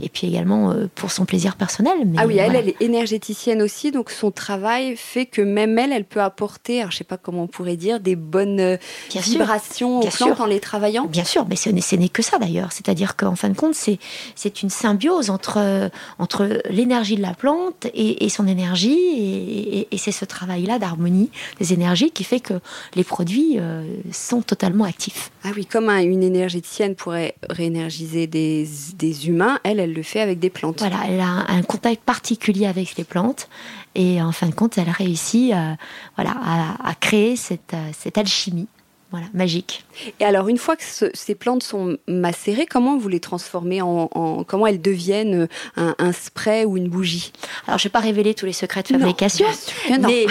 et 0.00 0.08
puis 0.08 0.26
également 0.26 0.74
pour 0.94 1.10
son 1.10 1.24
plaisir 1.24 1.56
personnel. 1.56 1.92
Mais 2.06 2.18
Ah 2.20 2.26
oui, 2.26 2.36
elle, 2.36 2.44
voilà. 2.52 2.58
elle 2.60 2.68
est 2.68 2.80
énergéticienne 2.82 3.62
aussi, 3.62 3.90
donc 3.90 4.10
son 4.10 4.30
travail 4.30 4.96
fait 4.96 5.26
que 5.26 5.40
même 5.42 5.78
elle, 5.78 5.92
elle 5.92 6.04
peut 6.04 6.20
apporter, 6.20 6.80
alors 6.80 6.90
je 6.92 6.98
sais 6.98 7.04
pas 7.04 7.16
comment 7.16 7.44
on 7.44 7.46
pourrait 7.46 7.76
dire, 7.76 8.00
des 8.00 8.16
bonnes 8.16 8.78
Bien 9.10 9.20
vibrations 9.22 10.00
aux 10.00 10.08
plantes 10.08 10.40
en 10.40 10.46
les 10.46 10.60
travaillant. 10.60 11.06
Bien 11.06 11.24
sûr, 11.24 11.46
mais 11.48 11.56
ce 11.56 11.70
n'est, 11.70 12.08
que 12.08 12.22
ça 12.22 12.38
d'ailleurs. 12.38 12.72
C'est-à-dire 12.72 13.16
qu'en 13.16 13.34
fin 13.36 13.48
de 13.48 13.56
compte, 13.56 13.74
c'est, 13.74 13.98
c'est 14.34 14.62
une 14.62 14.70
symbiose 14.70 15.30
entre, 15.30 15.90
entre 16.18 16.60
l'énergie 16.70 17.16
de 17.16 17.22
la 17.22 17.34
plante 17.34 17.86
et, 17.94 18.24
et 18.24 18.28
son 18.28 18.46
énergie. 18.46 18.98
Et, 19.16 19.78
et- 19.80 19.88
et 19.90 19.98
c'est 19.98 20.12
ce 20.12 20.24
travail-là 20.24 20.78
d'harmonie 20.78 21.23
des 21.60 21.72
énergies 21.72 22.10
qui 22.10 22.24
fait 22.24 22.40
que 22.40 22.54
les 22.94 23.04
produits 23.04 23.58
euh, 23.58 23.84
sont 24.12 24.42
totalement 24.42 24.84
actifs. 24.84 25.30
Ah 25.44 25.50
oui, 25.56 25.66
comme 25.66 25.88
un- 25.88 26.02
une 26.02 26.22
énergéticienne 26.22 26.94
pourrait 26.94 27.34
réénergiser 27.50 28.26
des, 28.26 28.66
des 28.96 29.28
humains, 29.28 29.58
elle, 29.64 29.80
elle 29.80 29.92
le 29.92 30.02
fait 30.02 30.20
avec 30.20 30.38
des 30.38 30.50
plantes. 30.50 30.78
Voilà, 30.80 31.00
elle 31.08 31.20
a 31.20 31.26
un, 31.26 31.46
un 31.58 31.62
contact 31.62 32.02
particulier 32.02 32.66
avec 32.66 32.96
les 32.96 33.04
plantes. 33.04 33.48
Et 33.94 34.20
en 34.20 34.32
fin 34.32 34.48
de 34.48 34.54
compte, 34.54 34.76
elle 34.78 34.90
réussit 34.90 35.52
euh, 35.52 35.72
voilà, 36.16 36.34
à, 36.42 36.88
à 36.90 36.94
créer 36.94 37.36
cette, 37.36 37.74
euh, 37.74 37.90
cette 37.96 38.18
alchimie. 38.18 38.66
Voilà, 39.14 39.26
magique. 39.32 39.84
Et 40.18 40.24
alors, 40.24 40.48
une 40.48 40.58
fois 40.58 40.74
que 40.74 40.82
ce- 40.82 41.10
ces 41.14 41.36
plantes 41.36 41.62
sont 41.62 41.98
macérées, 42.08 42.66
comment 42.66 42.98
vous 42.98 43.08
les 43.08 43.20
transformez 43.20 43.80
en, 43.80 44.08
en- 44.12 44.42
comment 44.42 44.66
elles 44.66 44.80
deviennent 44.82 45.46
un, 45.76 45.94
un 45.98 46.10
spray 46.12 46.64
ou 46.64 46.76
une 46.76 46.88
bougie? 46.88 47.32
Alors, 47.68 47.78
je 47.78 47.84
ne 47.86 47.88
vais 47.90 47.92
pas 47.92 48.00
révéler 48.00 48.34
tous 48.34 48.44
les 48.46 48.52
secrets 48.52 48.82
de 48.82 48.92
Non, 48.92 48.98
fabrication. 48.98 49.46
bien 49.46 49.54
sûr 49.56 49.82
que 49.88 50.00
non. 50.00 50.08
Mais, 50.08 50.26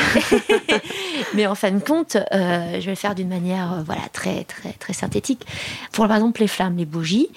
mais 1.33 1.47
en 1.47 1.55
fin 1.55 1.71
de 1.71 1.79
compte, 1.79 2.17
euh, 2.17 2.73
je 2.79 2.85
vais 2.85 2.91
le 2.91 2.95
faire 2.95 3.15
d'une 3.15 3.29
manière 3.29 3.71
euh, 3.73 3.83
voilà, 3.85 4.01
très, 4.11 4.43
très, 4.43 4.73
très 4.73 4.93
synthétique. 4.93 5.45
Pour 5.93 6.07
par 6.07 6.17
exemple 6.17 6.41
les 6.41 6.47
flammes, 6.47 6.75
les 6.77 6.85
bougies, 6.85 7.29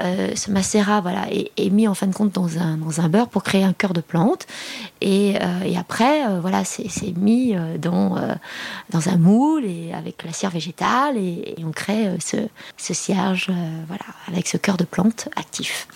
euh, 0.00 0.34
ce 0.34 0.50
macérat 0.50 1.00
voilà, 1.00 1.30
est, 1.30 1.50
est 1.56 1.70
mis 1.70 1.86
en 1.86 1.94
fin 1.94 2.06
de 2.06 2.14
compte 2.14 2.32
dans 2.32 2.58
un, 2.58 2.76
dans 2.76 3.00
un 3.00 3.08
beurre 3.08 3.28
pour 3.28 3.42
créer 3.42 3.64
un 3.64 3.72
cœur 3.72 3.92
de 3.92 4.00
plante. 4.00 4.46
Et, 5.00 5.36
euh, 5.40 5.62
et 5.64 5.76
après, 5.76 6.26
euh, 6.26 6.40
voilà, 6.40 6.64
c'est 6.64 7.16
mis 7.16 7.54
dans, 7.78 8.16
dans 8.90 9.08
un 9.08 9.16
moule 9.16 9.64
et 9.64 9.92
avec 9.92 10.24
la 10.24 10.32
cire 10.32 10.50
végétale 10.50 11.16
et, 11.16 11.54
on 11.64 11.72
crée 11.72 12.08
ce, 12.20 12.36
ce 12.76 12.94
cierge 12.94 13.50
voilà, 13.86 14.04
avec 14.28 14.48
ce 14.48 14.56
cœur 14.56 14.76
de 14.76 14.84
plante 14.84 15.28
actif. 15.36 15.86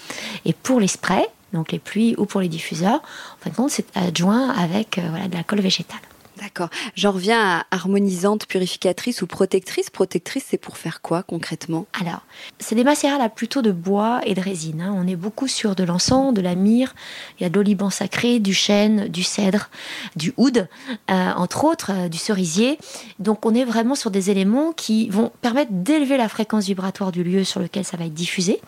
Et 0.44 0.52
pour 0.52 0.80
les 0.80 0.88
sprays, 0.88 1.28
donc 1.52 1.72
les 1.72 1.78
pluies 1.78 2.14
ou 2.18 2.26
pour 2.26 2.40
les 2.40 2.48
diffuseurs, 2.48 3.00
en 3.00 3.44
fin 3.44 3.50
de 3.50 3.54
compte, 3.56 3.70
c'est 3.70 3.86
adjoint 3.96 4.50
avec 4.50 5.00
voilà, 5.10 5.28
de 5.28 5.36
la 5.36 5.42
colle 5.42 5.60
végétale. 5.60 6.00
D'accord. 6.44 6.68
J'en 6.94 7.12
reviens 7.12 7.40
à 7.40 7.66
harmonisante, 7.70 8.44
purificatrice 8.44 9.22
ou 9.22 9.26
protectrice. 9.26 9.88
Protectrice, 9.88 10.44
c'est 10.50 10.58
pour 10.58 10.76
faire 10.76 11.00
quoi 11.00 11.22
concrètement? 11.22 11.86
Alors, 11.98 12.20
c'est 12.58 12.74
des 12.74 12.84
macérats 12.84 13.16
là 13.16 13.30
plutôt 13.30 13.62
de 13.62 13.72
bois 13.72 14.20
et 14.26 14.34
de 14.34 14.42
résine. 14.42 14.82
hein. 14.82 14.94
On 14.94 15.08
est 15.08 15.16
beaucoup 15.16 15.48
sur 15.48 15.74
de 15.74 15.84
l'encens, 15.84 16.34
de 16.34 16.42
la 16.42 16.54
myrrhe, 16.54 16.92
il 17.40 17.44
y 17.44 17.46
a 17.46 17.48
de 17.48 17.54
l'oliban 17.54 17.88
sacré, 17.88 18.40
du 18.40 18.52
chêne, 18.52 19.08
du 19.08 19.22
cèdre, 19.22 19.70
du 20.16 20.34
oud, 20.36 20.68
euh, 21.10 21.32
entre 21.32 21.64
autres, 21.64 21.92
euh, 21.94 22.08
du 22.10 22.18
cerisier. 22.18 22.76
Donc 23.18 23.46
on 23.46 23.54
est 23.54 23.64
vraiment 23.64 23.94
sur 23.94 24.10
des 24.10 24.28
éléments 24.28 24.72
qui 24.72 25.08
vont 25.08 25.32
permettre 25.40 25.72
d'élever 25.72 26.18
la 26.18 26.28
fréquence 26.28 26.66
vibratoire 26.66 27.10
du 27.10 27.24
lieu 27.24 27.44
sur 27.44 27.60
lequel 27.60 27.86
ça 27.86 27.96
va 27.96 28.04
être 28.04 28.12
diffusé. 28.12 28.60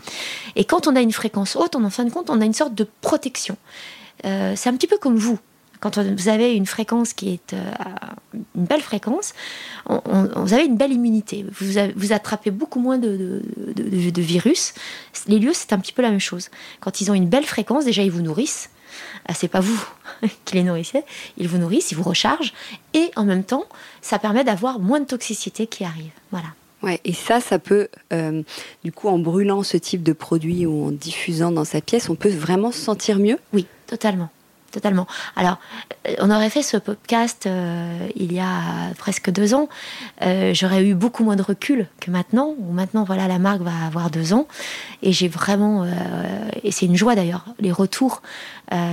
Et 0.54 0.64
quand 0.64 0.86
on 0.86 0.96
a 0.96 1.02
une 1.02 1.12
fréquence 1.12 1.56
haute, 1.56 1.76
on, 1.76 1.84
en 1.84 1.90
fin 1.90 2.04
de 2.04 2.10
compte, 2.10 2.30
on 2.30 2.40
a 2.40 2.46
une 2.46 2.54
sorte 2.54 2.74
de 2.74 2.88
protection. 3.02 3.58
Euh, 4.24 4.54
c'est 4.56 4.70
un 4.70 4.74
petit 4.76 4.86
peu 4.86 4.96
comme 4.96 5.16
vous. 5.16 5.38
Quand 5.90 5.98
vous 6.16 6.28
avez 6.28 6.54
une 6.54 6.66
fréquence 6.66 7.12
qui 7.12 7.30
est 7.34 7.52
euh, 7.54 7.70
une 8.34 8.64
belle 8.64 8.80
fréquence, 8.80 9.34
on- 9.88 10.00
on- 10.04 10.42
vous 10.44 10.52
avez 10.52 10.64
une 10.64 10.76
belle 10.76 10.92
immunité. 10.92 11.44
Vous, 11.60 11.78
avez- 11.78 11.92
vous 11.96 12.12
attrapez 12.12 12.50
beaucoup 12.50 12.80
moins 12.80 12.98
de, 12.98 13.08
de- 13.16 13.42
de- 13.74 13.82
de- 13.88 14.10
de 14.10 14.22
virus. 14.22 14.74
Les 15.28 15.38
lieux, 15.38 15.52
c'est 15.54 15.72
un 15.72 15.78
petit 15.78 15.92
peu 15.92 16.02
la 16.02 16.10
même 16.10 16.18
chose. 16.20 16.48
Quand 16.80 17.00
ils 17.00 17.10
ont 17.10 17.14
une 17.14 17.28
belle 17.28 17.44
fréquence, 17.44 17.84
déjà, 17.84 18.02
ils 18.02 18.10
vous 18.10 18.22
nourrissent. 18.22 18.70
Ah, 19.28 19.34
c'est 19.34 19.48
pas 19.48 19.60
vous 19.60 19.80
qui 20.44 20.54
les 20.56 20.62
nourrissez. 20.64 21.02
Ils 21.38 21.46
vous 21.48 21.58
nourrissent, 21.58 21.92
ils 21.92 21.96
vous 21.96 22.02
rechargent. 22.02 22.52
Et 22.94 23.10
en 23.16 23.24
même 23.24 23.44
temps, 23.44 23.64
ça 24.02 24.18
permet 24.18 24.42
d'avoir 24.42 24.80
moins 24.80 25.00
de 25.00 25.06
toxicité 25.06 25.66
qui 25.68 25.84
arrive. 25.84 26.10
Voilà. 26.32 26.48
Ouais, 26.82 27.00
et 27.04 27.12
ça, 27.14 27.40
ça 27.40 27.58
peut, 27.58 27.88
euh, 28.12 28.42
du 28.84 28.92
coup, 28.92 29.08
en 29.08 29.18
brûlant 29.18 29.62
ce 29.62 29.76
type 29.76 30.02
de 30.02 30.12
produit 30.12 30.66
ou 30.66 30.86
en 30.88 30.90
diffusant 30.90 31.50
dans 31.50 31.64
sa 31.64 31.80
pièce, 31.80 32.08
on 32.10 32.14
peut 32.16 32.28
vraiment 32.30 32.70
se 32.70 32.78
sentir 32.78 33.18
mieux? 33.18 33.38
Oui, 33.54 33.66
totalement. 33.86 34.28
Totalement. 34.70 35.06
Alors, 35.36 35.58
euh, 36.06 36.14
on 36.20 36.30
aurait 36.30 36.50
fait 36.50 36.62
ce 36.62 36.76
podcast 36.76 37.46
euh, 37.46 38.08
il 38.14 38.32
y 38.32 38.40
a 38.40 38.92
presque 38.98 39.30
deux 39.30 39.54
ans. 39.54 39.68
Euh, 40.22 40.52
j'aurais 40.54 40.84
eu 40.84 40.94
beaucoup 40.94 41.24
moins 41.24 41.36
de 41.36 41.42
recul 41.42 41.86
que 42.00 42.10
maintenant. 42.10 42.54
maintenant, 42.70 43.04
voilà, 43.04 43.28
la 43.28 43.38
marque 43.38 43.62
va 43.62 43.86
avoir 43.86 44.10
deux 44.10 44.32
ans. 44.32 44.46
Et 45.02 45.12
j'ai 45.12 45.28
vraiment, 45.28 45.86
et 46.62 46.70
c'est 46.70 46.86
une 46.86 46.96
joie 46.96 47.14
d'ailleurs, 47.14 47.44
les 47.60 47.72
retours 47.72 48.22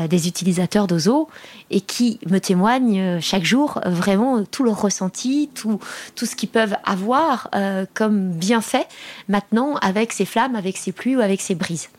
des 0.09 0.28
utilisateurs 0.28 0.86
d'Ozo 0.86 1.30
et 1.71 1.82
qui 1.82 2.19
me 2.30 2.39
témoignent 2.39 3.19
chaque 3.21 3.43
jour 3.43 3.80
vraiment 3.86 4.43
tout 4.43 4.63
leur 4.63 4.80
ressenti, 4.80 5.49
tout, 5.55 5.80
tout 6.15 6.26
ce 6.26 6.36
qu'ils 6.36 6.49
peuvent 6.49 6.76
avoir 6.84 7.49
comme 7.93 8.32
bienfait 8.32 8.86
maintenant 9.30 9.76
avec 9.78 10.11
ces 10.13 10.26
flammes, 10.26 10.55
avec 10.55 10.78
ces 10.78 10.91
pluies 10.91 11.15
ou 11.15 11.21
avec 11.21 11.41
ces 11.41 11.55
brises. 11.55 11.89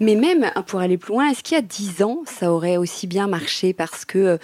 Mais 0.00 0.14
même, 0.14 0.50
pour 0.66 0.80
aller 0.80 0.98
plus 0.98 1.12
loin, 1.12 1.30
est-ce 1.30 1.42
qu'il 1.42 1.56
y 1.56 1.58
a 1.58 1.62
dix 1.62 2.02
ans, 2.02 2.22
ça 2.26 2.52
aurait 2.52 2.76
aussi 2.76 3.06
bien 3.06 3.26
marché 3.26 3.72
Parce 3.72 4.04
que 4.04 4.18
euh, 4.18 4.38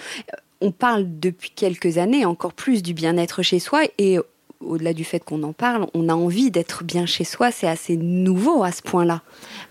on 0.60 0.70
parle 0.70 1.04
depuis 1.06 1.50
quelques 1.50 1.98
années 1.98 2.24
encore 2.24 2.52
plus 2.52 2.82
du 2.82 2.94
bien-être 2.94 3.42
chez 3.42 3.58
soi 3.58 3.82
et 3.98 4.18
au-delà 4.60 4.92
du 4.92 5.04
fait 5.04 5.20
qu'on 5.20 5.42
en 5.42 5.52
parle, 5.52 5.86
on 5.92 6.08
a 6.08 6.14
envie 6.14 6.50
d'être 6.50 6.84
bien 6.84 7.06
chez 7.06 7.24
soi. 7.24 7.50
C'est 7.50 7.66
assez 7.68 7.96
nouveau 7.96 8.62
à 8.62 8.72
ce 8.72 8.82
point-là. 8.82 9.22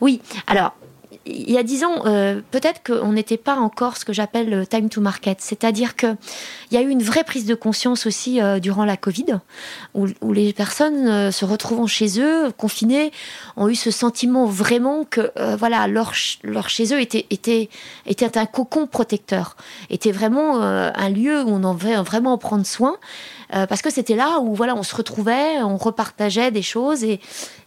Oui. 0.01 0.21
Alors, 0.47 0.75
il 1.25 1.51
y 1.51 1.57
a 1.57 1.63
dix 1.63 1.83
ans, 1.83 2.05
euh, 2.05 2.41
peut-être 2.49 2.81
qu'on 2.83 3.11
n'était 3.11 3.37
pas 3.37 3.55
encore 3.55 3.97
ce 3.97 4.05
que 4.05 4.13
j'appelle 4.13 4.49
le 4.49 4.65
time 4.65 4.89
to 4.89 5.01
market. 5.01 5.39
C'est-à-dire 5.39 5.95
qu'il 5.95 6.17
y 6.71 6.77
a 6.77 6.81
eu 6.81 6.89
une 6.89 7.03
vraie 7.03 7.23
prise 7.23 7.45
de 7.45 7.53
conscience 7.53 8.07
aussi 8.07 8.41
euh, 8.41 8.59
durant 8.59 8.85
la 8.85 8.97
Covid, 8.97 9.39
où, 9.93 10.07
les 10.33 10.53
personnes 10.53 11.07
euh, 11.07 11.31
se 11.31 11.45
retrouvant 11.45 11.85
chez 11.85 12.19
eux, 12.19 12.51
confinées, 12.57 13.11
ont 13.55 13.69
eu 13.69 13.75
ce 13.75 13.91
sentiment 13.91 14.45
vraiment 14.45 15.03
que 15.03 15.31
voilà 15.57 15.87
leur, 15.87 16.13
leur 16.43 16.69
chez 16.69 16.93
eux 16.93 16.99
était, 16.99 17.25
était, 17.29 17.69
était 18.05 18.37
un 18.37 18.45
cocon 18.45 18.87
protecteur, 18.87 19.55
était 19.89 20.11
vraiment 20.11 20.61
un 20.61 21.09
lieu 21.09 21.43
où 21.43 21.49
on 21.49 21.63
en 21.63 21.73
devait 21.73 21.95
vraiment 21.97 22.37
prendre 22.37 22.65
soin. 22.65 22.97
Euh, 23.53 23.65
parce 23.67 23.81
que 23.81 23.89
c'était 23.89 24.15
là 24.15 24.39
où 24.39 24.55
voilà, 24.55 24.75
on 24.75 24.83
se 24.83 24.95
retrouvait, 24.95 25.61
on 25.61 25.77
repartageait 25.77 26.51
des 26.51 26.61
choses 26.61 27.03
et, 27.03 27.19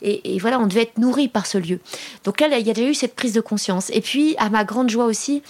et, 0.03 0.39
voilà, 0.39 0.59
on 0.61 0.66
devait 0.66 0.82
être 0.82 0.99
nourri 0.99 1.28
par 1.28 1.47
ce 1.47 1.59
lieu. 1.59 1.80
Donc 2.24 2.41
là, 2.41 2.59
il 2.59 2.66
y 2.66 2.70
a 2.70 2.89
eu 2.89 2.95
cette 2.95 3.14
prise 3.14 3.32
de 3.32 3.41
conscience. 3.41 3.91
Et 3.91 4.01
puis, 4.01 4.35
à 4.39 4.51
ma 4.51 4.64
grande 4.64 4.91
joie 4.91 5.07
aussi, 5.07 5.43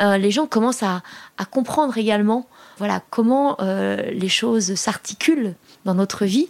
euh, 0.00 0.18
les 0.18 0.30
gens 0.30 0.46
commencent 0.46 0.82
à, 0.82 1.02
à, 1.38 1.44
comprendre 1.44 1.96
également 1.96 2.46
voilà, 2.80 3.02
comment 3.10 3.56
euh, 3.60 4.10
les 4.10 4.28
choses 4.28 4.74
s'articulent 4.74 5.54
dans 5.84 5.94
notre 5.94 6.24
vie 6.24 6.48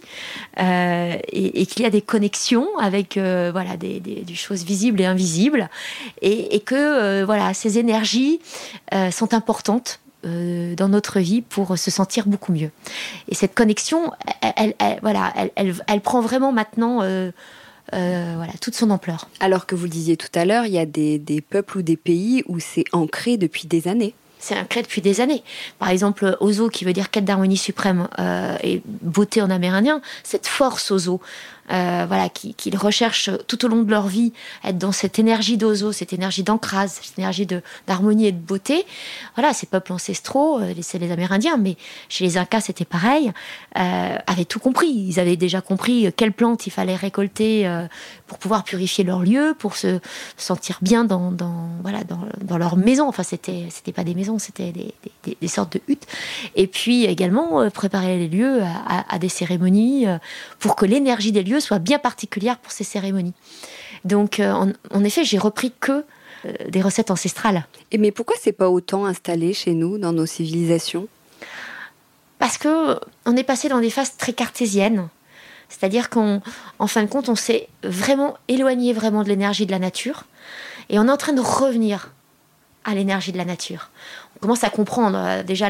euh, 0.59 1.15
et, 1.27 1.61
et 1.61 1.65
qu'il 1.65 1.83
y 1.83 1.85
a 1.85 1.89
des 1.89 2.01
connexions 2.01 2.67
avec 2.79 3.17
euh, 3.17 3.49
voilà 3.51 3.75
des, 3.75 3.99
des, 3.99 4.21
des, 4.21 4.35
choses 4.35 4.63
visibles 4.63 5.01
et 5.01 5.05
invisibles 5.05 5.69
et, 6.21 6.55
et 6.55 6.59
que 6.61 7.23
voilà 7.23 7.53
ces 7.53 7.79
énergies 7.79 8.39
sont 9.11 9.33
importantes 9.33 10.00
euh, 10.25 10.75
dans 10.75 10.87
notre 10.87 11.19
vie 11.19 11.41
pour 11.41 11.77
se 11.77 11.89
sentir 11.89 12.27
beaucoup 12.27 12.51
mieux. 12.51 12.69
Et 13.27 13.35
cette 13.35 13.55
connexion, 13.55 14.11
elle, 14.41 14.75
voilà, 15.01 15.33
elle, 15.55 15.75
elle, 15.87 16.01
prend 16.01 16.21
vraiment 16.21 16.51
maintenant 16.51 17.01
euh, 17.01 17.31
euh, 17.93 18.33
voilà, 18.35 18.53
toute 18.61 18.75
son 18.75 18.91
ampleur. 18.91 19.27
Alors 19.39 19.65
que 19.65 19.73
vous 19.73 19.85
le 19.85 19.89
disiez 19.89 20.17
tout 20.17 20.29
à 20.35 20.45
l'heure, 20.45 20.65
il 20.65 20.73
y 20.73 20.79
a 20.79 20.85
des, 20.85 21.17
des 21.17 21.41
peuples 21.41 21.79
ou 21.79 21.81
des 21.81 21.97
pays 21.97 22.43
où 22.47 22.59
c'est 22.59 22.85
ancré 22.91 23.37
depuis 23.37 23.67
des 23.67 23.87
années 23.87 24.13
c'est 24.43 24.57
ancré 24.57 24.81
depuis 24.81 25.01
des 25.01 25.21
années. 25.21 25.43
Par 25.77 25.89
exemple, 25.89 26.35
Ozo, 26.39 26.69
qui 26.69 26.83
veut 26.83 26.93
dire 26.93 27.11
quête 27.11 27.25
d'harmonie 27.25 27.57
suprême 27.57 28.07
et 28.63 28.81
beauté 28.85 29.39
en 29.39 29.51
amérindien, 29.51 30.01
cette 30.23 30.47
force 30.47 30.89
Ozo, 30.89 31.21
euh, 31.71 32.05
voilà, 32.07 32.29
qu'ils 32.29 32.77
recherchent 32.77 33.29
tout 33.47 33.63
au 33.65 33.67
long 33.67 33.83
de 33.83 33.89
leur 33.89 34.07
vie, 34.07 34.33
être 34.63 34.77
dans 34.77 34.91
cette 34.91 35.19
énergie 35.19 35.57
d'ozo, 35.57 35.91
cette 35.91 36.11
énergie 36.11 36.43
d'ancrage, 36.43 36.89
cette 36.89 37.17
énergie 37.17 37.47
d'harmonie 37.87 38.27
et 38.27 38.31
de 38.31 38.37
beauté. 38.39 38.85
Voilà, 39.35 39.53
ces 39.53 39.67
peuples 39.67 39.93
ancestraux, 39.93 40.59
euh, 40.59 40.73
c'est 40.81 40.99
les 40.99 41.11
Amérindiens, 41.11 41.57
mais 41.57 41.77
chez 42.09 42.25
les 42.25 42.37
Incas 42.37 42.61
c'était 42.61 42.85
pareil, 42.85 43.31
euh, 43.77 44.17
avaient 44.27 44.45
tout 44.45 44.59
compris. 44.59 44.89
Ils 44.89 45.19
avaient 45.19 45.37
déjà 45.37 45.61
compris 45.61 46.11
quelles 46.17 46.33
plantes 46.33 46.67
il 46.67 46.71
fallait 46.71 46.95
récolter 46.95 47.67
euh, 47.67 47.87
pour 48.27 48.37
pouvoir 48.37 48.63
purifier 48.63 49.03
leur 49.03 49.21
lieu, 49.21 49.55
pour 49.57 49.77
se 49.77 49.99
sentir 50.35 50.79
bien 50.81 51.05
dans, 51.05 51.31
dans 51.31 51.69
voilà, 51.81 52.03
dans, 52.03 52.25
dans, 52.41 52.57
leur 52.57 52.75
maison. 52.75 53.07
Enfin, 53.07 53.23
c'était 53.23 53.67
c'était 53.69 53.93
pas 53.93 54.03
des 54.03 54.15
maisons, 54.15 54.39
c'était 54.39 54.73
des, 54.73 54.93
des, 55.39 55.47
sortes 55.47 55.73
de 55.73 55.81
huttes. 55.87 56.07
Et 56.55 56.67
puis 56.67 57.05
également 57.05 57.69
préparer 57.69 58.17
les 58.17 58.27
lieux 58.27 58.61
à, 58.61 59.05
à 59.13 59.19
des 59.19 59.29
cérémonies 59.29 60.05
pour 60.59 60.75
que 60.75 60.85
l'énergie 60.85 61.31
des 61.31 61.43
lieux 61.43 61.60
soit 61.61 61.79
bien 61.79 61.99
particulière 61.99 62.57
pour 62.57 62.71
ces 62.71 62.83
cérémonies. 62.83 63.33
Donc, 64.05 64.39
euh, 64.39 64.71
en, 64.91 65.03
effet, 65.03 65.23
j'ai 65.23 65.37
repris 65.37 65.73
que 65.79 66.03
euh, 66.45 66.53
des 66.69 66.81
recettes 66.81 67.11
ancestrales. 67.11 67.65
Et 67.91 67.97
mais 67.97 68.11
pourquoi 68.11 68.35
c'est 68.39 68.51
pas 68.51 68.69
autant 68.69 69.05
installé 69.05 69.53
chez 69.53 69.73
nous, 69.73 69.97
dans 69.97 70.13
nos 70.13 70.25
civilisations? 70.25 71.07
Parce 72.39 72.57
que 72.57 72.99
on 73.25 73.35
est 73.35 73.43
passé 73.43 73.69
dans 73.69 73.79
des 73.79 73.91
phases 73.91 74.17
très 74.17 74.33
cartésiennes. 74.33 75.07
C'est-à-dire 75.69 76.09
qu'en 76.09 76.41
fin 76.87 77.03
de 77.03 77.07
compte, 77.07 77.29
on 77.29 77.35
s'est 77.35 77.69
vraiment 77.83 78.35
éloigné 78.47 78.91
vraiment 78.91 79.23
de 79.23 79.29
l'énergie 79.29 79.65
de 79.65 79.71
la 79.71 79.79
nature. 79.79 80.23
Et 80.89 80.99
on 80.99 81.07
est 81.07 81.11
en 81.11 81.17
train 81.17 81.33
de 81.33 81.41
revenir 81.41 82.11
à 82.83 82.95
l'énergie 82.95 83.31
de 83.31 83.37
la 83.37 83.45
nature. 83.45 83.89
On 84.35 84.39
commence 84.39 84.63
à 84.63 84.69
comprendre 84.69 85.17
euh, 85.17 85.43
déjà 85.43 85.69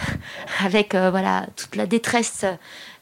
avec 0.64 0.94
voilà 0.94 1.46
toute 1.56 1.74
la 1.74 1.86
détresse 1.86 2.46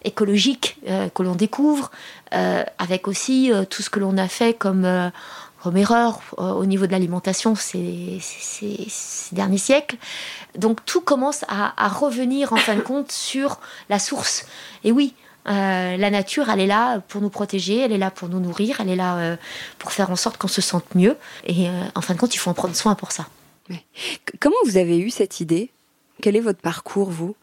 écologique 0.05 0.76
euh, 0.89 1.09
que 1.09 1.22
l'on 1.22 1.35
découvre, 1.35 1.91
euh, 2.33 2.64
avec 2.78 3.09
aussi 3.09 3.53
euh, 3.53 3.64
tout 3.64 3.83
ce 3.83 3.91
que 3.91 4.01
l'on 4.01 4.16
a 4.16 4.28
fait 4.28 4.55
comme, 4.55 5.11
comme 5.62 5.76
erreur 5.76 6.20
au 6.37 6.64
niveau 6.66 6.87
de 6.87 6.93
l'alimentation 6.93 7.55
ces, 7.55 8.18
ces, 8.20 8.89
derniers 9.33 9.59
siècles. 9.59 9.97
Donc 10.57 10.85
tout 10.85 11.01
commence 11.01 11.45
à, 11.49 11.72
à, 11.83 11.89
revenir 11.89 12.53
en 12.53 12.57
fin 12.57 12.74
de 12.74 12.80
compte 12.80 13.12
sur 13.12 13.61
la 13.89 13.99
source. 13.99 14.47
Et 14.85 14.93
oui, 14.93 15.14
la 15.47 16.11
nature, 16.11 16.49
elle 16.51 16.61
est 16.61 16.66
là 16.66 17.01
pour 17.01 17.20
nous 17.20 17.30
protéger, 17.30 17.80
elle 17.80 17.93
est 17.93 17.99
là 17.99 18.11
pour 18.11 18.28
nous 18.28 18.41
nourrir, 18.41 18.80
elle 18.80 18.91
est 18.91 18.97
là 18.97 19.37
pour 19.78 19.93
faire 19.93 20.11
en 20.11 20.16
sorte 20.16 20.37
qu'on 20.37 20.49
se 20.49 20.61
sente 20.61 20.95
mieux. 20.95 21.16
Et 21.47 21.68
en 21.95 22.01
fin 22.01 22.14
de 22.14 22.18
compte, 22.18 22.35
il 22.35 22.39
faut 22.39 22.51
en 22.51 22.55
prendre 22.55 22.76
soin 22.76 22.95
pour 22.95 23.12
ça. 23.12 23.26
Comment 24.41 24.57
vous 24.64 24.76
avez 24.76 24.99
eu 24.99 25.11
cette 25.11 25.41
idée? 25.41 25.70
Quel 26.20 26.37
est 26.37 26.41
votre 26.41 26.61
parcours, 26.61 27.11
vous? 27.11 27.35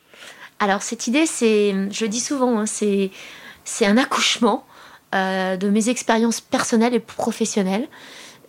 Alors 0.60 0.82
cette 0.82 1.08
idée, 1.08 1.26
c'est, 1.26 1.74
je 1.92 2.04
le 2.04 2.10
dis 2.10 2.20
souvent, 2.20 2.60
hein, 2.60 2.66
c'est, 2.66 3.12
c'est 3.64 3.86
un 3.86 3.98
accouchement 3.98 4.66
euh, 5.16 5.58
de 5.58 5.70
mes 5.70 5.90
expériences 5.90 6.40
personnelles 6.40 6.94
et 6.94 7.00
professionnelles. 7.00 7.88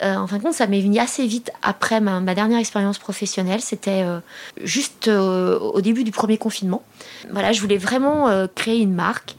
Euh, 0.03 0.15
en 0.17 0.27
fin 0.27 0.37
de 0.37 0.43
compte, 0.43 0.53
ça 0.53 0.67
m'est 0.67 0.81
venu 0.81 0.99
assez 0.99 1.27
vite 1.27 1.51
après 1.63 2.01
ma, 2.01 2.21
dernière 2.35 2.59
expérience 2.59 2.99
professionnelle. 2.99 3.63
C'était 3.63 4.03
euh, 4.03 4.21
juste 4.63 5.09
au 5.09 5.81
début 5.81 6.05
du 6.05 6.11
premier 6.11 6.37
confinement. 6.37 6.83
Voilà, 7.31 7.53
je 7.53 7.61
voulais 7.63 7.79
vraiment 7.79 8.29
créer 8.55 8.81
une 8.81 8.95
marque 8.95 9.37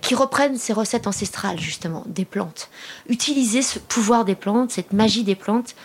qui 0.00 0.16
reprenne 0.16 0.56
ces 0.56 0.72
recettes 0.72 1.06
ancestrales, 1.06 1.60
justement, 1.60 2.02
des 2.06 2.24
plantes. 2.24 2.70
Utiliser 3.08 3.62
ce 3.62 3.78
pouvoir 3.78 4.24
des 4.24 4.34
plantes, 4.34 4.72
cette 4.72 4.92
magie 4.92 5.22
des 5.22 5.36
plantes, 5.36 5.76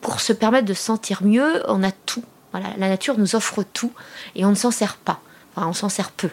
pour 0.00 0.20
se 0.20 0.32
permettre 0.32 0.66
de 0.66 0.74
sentir 0.74 1.24
mieux. 1.24 1.62
On 1.66 1.82
a 1.82 1.90
tout. 1.90 2.22
Voilà, 2.52 2.68
la 2.78 2.88
nature 2.88 3.18
nous 3.18 3.34
offre 3.34 3.64
tout 3.64 3.92
et 4.36 4.44
on 4.44 4.50
ne 4.50 4.54
s'en 4.54 4.70
sert 4.70 4.96
pas 4.96 5.20
on 5.56 5.72
s'en 5.72 5.88
sert 5.88 6.10
peu. 6.10 6.30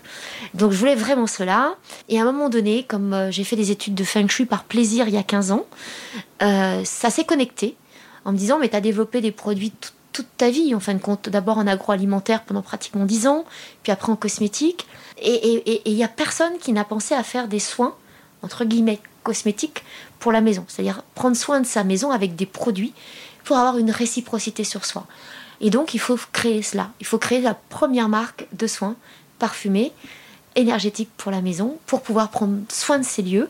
Donc 0.53 0.71
je 0.71 0.77
voulais 0.77 0.95
vraiment 0.95 1.27
cela. 1.27 1.75
Et 2.07 2.19
à 2.19 2.21
un 2.21 2.25
moment 2.25 2.49
donné, 2.49 2.83
comme 2.83 3.13
euh, 3.13 3.31
j'ai 3.31 3.43
fait 3.43 3.55
des 3.55 3.71
études 3.71 3.95
de 3.95 4.03
feng 4.03 4.27
shui 4.27 4.45
par 4.45 4.63
plaisir 4.63 5.07
il 5.07 5.13
y 5.13 5.17
a 5.17 5.23
15 5.23 5.51
ans, 5.51 5.65
euh, 6.41 6.83
ça 6.83 7.09
s'est 7.09 7.25
connecté 7.25 7.75
en 8.25 8.31
me 8.31 8.37
disant 8.37 8.59
mais 8.59 8.69
tu 8.69 8.75
as 8.75 8.81
développé 8.81 9.21
des 9.21 9.31
produits 9.31 9.73
toute 10.11 10.27
ta 10.37 10.49
vie, 10.49 10.73
en 10.73 10.79
fin 10.79 10.93
de 10.93 10.99
compte, 10.99 11.29
d'abord 11.29 11.59
en 11.59 11.67
agroalimentaire 11.67 12.43
pendant 12.43 12.61
pratiquement 12.61 13.05
10 13.05 13.27
ans, 13.27 13.45
puis 13.83 13.91
après 13.91 14.11
en 14.11 14.15
cosmétique. 14.15 14.87
Et 15.21 15.81
il 15.85 15.95
n'y 15.95 16.03
a 16.03 16.07
personne 16.07 16.57
qui 16.59 16.73
n'a 16.73 16.83
pensé 16.83 17.13
à 17.13 17.23
faire 17.23 17.47
des 17.47 17.59
soins, 17.59 17.95
entre 18.41 18.65
guillemets, 18.65 18.99
cosmétiques 19.23 19.83
pour 20.19 20.31
la 20.31 20.41
maison. 20.41 20.65
C'est-à-dire 20.67 21.03
prendre 21.15 21.37
soin 21.37 21.59
de 21.61 21.65
sa 21.65 21.83
maison 21.83 22.11
avec 22.11 22.35
des 22.35 22.45
produits 22.45 22.93
pour 23.43 23.57
avoir 23.57 23.77
une 23.77 23.91
réciprocité 23.91 24.63
sur 24.63 24.85
soi. 24.85 25.05
Et 25.61 25.69
donc, 25.69 25.93
il 25.93 25.99
faut 25.99 26.17
créer 26.31 26.61
cela. 26.61 26.91
Il 26.99 27.05
faut 27.05 27.17
créer 27.17 27.41
la 27.41 27.53
première 27.53 28.09
marque 28.09 28.47
de 28.53 28.67
soins 28.67 28.95
parfumés, 29.39 29.91
énergétiques 30.55 31.09
pour 31.17 31.31
la 31.31 31.41
maison, 31.41 31.77
pour 31.85 32.01
pouvoir 32.01 32.29
prendre 32.29 32.59
soin 32.69 32.99
de 32.99 33.05
ces 33.05 33.21
lieux 33.21 33.49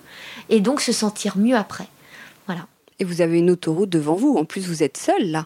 et 0.50 0.60
donc 0.60 0.82
se 0.82 0.92
sentir 0.92 1.38
mieux 1.38 1.56
après. 1.56 1.88
Voilà. 2.46 2.68
Et 3.00 3.04
vous 3.04 3.22
avez 3.22 3.40
une 3.40 3.52
autoroute 3.52 3.90
devant 3.90 4.16
vous. 4.16 4.38
En 4.38 4.46
plus, 4.46 4.68
vous 4.68 4.84
êtes 4.84 4.98
seul 4.98 5.32
là. 5.32 5.46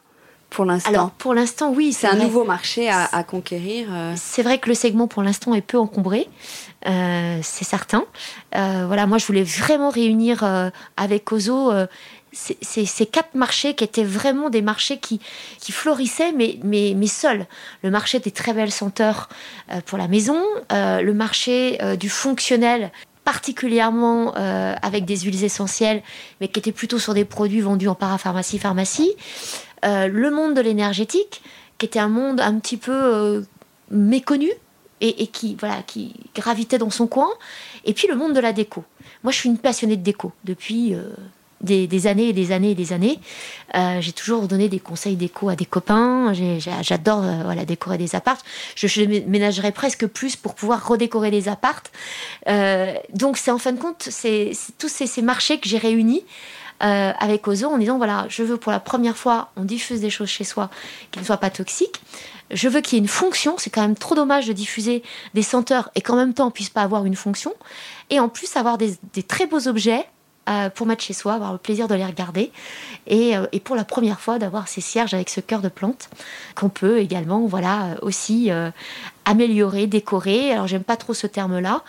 Pour 0.49 0.65
l'instant. 0.65 0.89
Alors, 0.89 1.09
pour 1.09 1.33
l'instant, 1.33 1.71
oui. 1.71 1.93
C'est 1.93 2.05
un 2.05 2.15
nouveau 2.15 2.43
marché 2.43 2.87
à, 2.87 3.23
conquérir. 3.23 3.87
Euh. 3.89 4.13
C'est 4.15 4.43
vrai 4.43 4.59
que 4.59 4.69
le 4.69 4.75
segment, 4.75 5.07
pour 5.07 5.23
l'instant, 5.23 5.55
est 5.55 5.61
peu 5.61 5.79
encombré. 5.79 6.29
Euh, 6.85 7.39
c'est 7.41 7.63
certain. 7.63 8.05
Euh, 8.55 8.83
voilà, 8.85 9.07
moi, 9.07 9.17
je 9.17 9.25
voulais 9.25 9.43
vraiment 9.43 9.89
réunir 9.89 10.71
avec 10.95 11.31
Ozo 11.31 11.71
ces, 12.33 13.05
quatre 13.05 13.35
marchés 13.35 13.75
qui 13.75 13.83
étaient 13.83 14.03
vraiment 14.03 14.49
des 14.49 14.61
marchés 14.61 14.97
qui, 14.97 15.19
qui 15.59 15.71
florissaient, 15.71 16.31
mais, 16.31 16.59
mais, 16.63 16.93
mais 16.95 17.07
seuls. 17.07 17.45
Le 17.83 17.91
marché 17.91 18.19
des 18.19 18.31
très 18.31 18.53
belles 18.53 18.71
senteurs 18.71 19.29
euh, 19.71 19.81
pour 19.85 19.97
la 19.97 20.07
maison, 20.07 20.41
euh, 20.71 21.01
le 21.01 21.13
marché 21.13 21.77
euh, 21.81 21.95
du 21.95 22.09
fonctionnel 22.09 22.91
particulièrement 23.23 24.33
avec 24.33 25.05
des 25.05 25.15
huiles 25.21 25.45
essentielles, 25.45 26.03
mais 26.41 26.49
qui 26.49 26.59
étaient 26.59 26.73
plutôt 26.73 26.99
sur 26.99 27.13
des 27.13 27.23
produits 27.23 27.61
vendus 27.61 27.87
en 27.87 27.95
parapharmacie, 27.95 28.59
pharmacie. 28.59 29.13
le 29.81 30.29
monde 30.29 30.55
de 30.55 30.59
l'énergétique, 30.59 31.41
qui 31.77 31.85
était 31.85 31.99
un 31.99 32.09
monde 32.09 32.41
un 32.41 32.59
petit 32.59 32.75
peu 32.75 33.45
méconnu 33.89 34.49
et, 34.99 35.27
qui, 35.27 35.55
voilà, 35.57 35.83
qui 35.83 36.13
gravitait 36.35 36.77
dans 36.77 36.89
son 36.89 37.07
coin. 37.07 37.29
Et 37.85 37.93
puis 37.93 38.09
le 38.09 38.17
monde 38.17 38.33
de 38.33 38.41
la 38.41 38.51
déco. 38.51 38.83
Moi, 39.23 39.31
je 39.31 39.37
suis 39.37 39.47
une 39.47 39.57
passionnée 39.57 39.95
de 39.95 40.03
déco 40.03 40.33
depuis 40.43 40.93
des, 41.63 42.07
années 42.07 42.29
et 42.29 42.33
des 42.33 42.51
années 42.51 42.71
et 42.71 42.75
des 42.75 42.93
années. 42.93 43.19
Euh, 43.75 43.99
j'ai 44.01 44.11
toujours 44.11 44.47
donné 44.47 44.69
des 44.69 44.79
conseils 44.79 45.15
déco 45.15 45.49
à 45.49 45.55
des 45.55 45.65
copains. 45.65 46.33
J'adore 46.81 47.23
euh, 47.23 47.41
voilà, 47.43 47.65
décorer 47.65 47.97
des 47.97 48.15
appartes. 48.15 48.45
Je, 48.75 48.87
je, 48.87 49.01
ménagerais 49.01 49.71
presque 49.71 50.05
plus 50.07 50.35
pour 50.35 50.55
pouvoir 50.55 50.87
redécorer 50.87 51.31
des 51.31 51.47
appartes. 51.47 51.91
donc, 53.13 53.37
c'est 53.37 53.51
en 53.51 53.57
fin 53.57 53.71
de 53.71 53.79
compte, 53.79 54.07
c'est 54.09 54.51
tous 54.77 54.89
ces, 54.89 55.21
marchés 55.21 55.59
que 55.59 55.67
j'ai 55.67 55.77
réunis. 55.77 56.23
avec 56.79 57.47
Ozo 57.47 57.69
en 57.69 57.77
disant 57.77 57.97
voilà, 57.97 58.25
je 58.29 58.43
veux 58.43 58.57
pour 58.57 58.71
la 58.71 58.79
première 58.79 59.17
fois, 59.17 59.51
on 59.55 59.63
diffuse 59.63 60.01
des 60.01 60.09
choses 60.09 60.29
chez 60.29 60.43
soi 60.43 60.69
qui 61.11 61.19
ne 61.19 61.25
soient 61.25 61.37
pas 61.37 61.49
toxiques 61.49 62.01
je 62.53 62.67
veux 62.69 62.81
qu'il 62.81 62.93
y 62.93 62.95
ait 62.97 63.03
une 63.03 63.07
fonction. 63.07 63.55
C'est 63.57 63.69
quand 63.69 63.81
même 63.81 63.95
trop 63.95 64.15
dommage 64.15 64.47
de 64.47 64.53
diffuser 64.53 65.03
des 65.33 65.43
senteurs 65.43 65.89
et 65.95 66.01
qu'en 66.01 66.15
même 66.15 66.33
temps 66.33 66.47
on 66.47 66.51
puisse 66.51 66.69
pas 66.69 66.81
avoir 66.81 67.05
une 67.05 67.15
fonction. 67.15 67.53
Et 68.09 68.19
en 68.19 68.29
plus 68.29 68.55
avoir 68.55 68.77
des, 68.77 68.95
très 69.27 69.47
beaux 69.47 69.67
objets 69.67 69.99
euh, 69.99 70.03
pour 70.75 70.87
mettre 70.87 71.03
chez 71.03 71.13
soi, 71.13 71.33
avoir 71.33 71.53
le 71.53 71.57
plaisir 71.57 71.87
de 71.87 71.95
les 71.95 72.05
regarder. 72.05 72.51
Et, 73.07 73.35
euh, 73.35 73.45
pour 73.63 73.75
la 73.75 73.85
première 73.85 74.19
fois 74.19 74.39
d'avoir 74.39 74.67
ces 74.67 74.81
cierges 74.81 75.13
avec 75.13 75.29
ce 75.29 75.39
cœur 75.39 75.61
de 75.61 75.69
plante 75.69 76.09
qu'on 76.55 76.69
peut 76.69 76.99
également 76.99 77.45
voilà 77.45 77.95
aussi 78.01 78.51
euh, 78.51 78.71
améliorer, 79.25 79.87
décorer. 79.87 80.51
Alors 80.51 80.67
j'aime 80.67 80.83
pas 80.83 80.97
trop 80.97 81.13
ce 81.13 81.27
terme-là. 81.27 81.83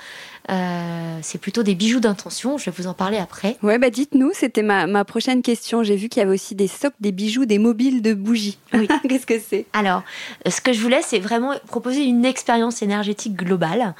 Euh, 0.51 1.19
c'est 1.23 1.39
plutôt 1.39 1.63
des 1.63 1.75
bijoux 1.75 2.01
d'intention. 2.01 2.59
Je 2.59 2.67
vais 2.67 2.77
vous 2.77 2.87
en 2.87 2.95
parler 2.95 3.17
après. 3.17 3.57
Ouais, 3.63 3.79
bah 3.79 3.91
dites-nous, 3.91 4.31
c'était 4.35 4.63
ma, 4.63 4.87
ma, 4.87 5.05
prochaine 5.05 5.43
question. 5.43 5.83
J'ai 5.83 5.97
vu 5.97 6.09
qu'il 6.09 6.21
y 6.21 6.23
avait 6.23 6.35
aussi 6.35 6.55
des 6.55 6.69
socles, 6.69 6.97
des 7.01 7.13
bijoux, 7.13 7.47
des 7.47 7.59
mobiles 7.59 8.03
de 8.03 8.13
bougies. 8.13 8.59
Oui. 8.75 8.89
Qu'est-ce 9.09 9.27
que 9.27 9.39
c'est? 9.39 9.67
Alors, 9.73 10.03
ce 10.47 10.61
que 10.61 10.73
je 10.73 10.81
voulais, 10.81 11.01
c'est 11.03 11.19
vraiment 11.19 11.55
proposer 11.67 12.05
une 12.05 12.25
expérience 12.25 12.83
énergétique 12.83 13.35
globale. 13.35 13.95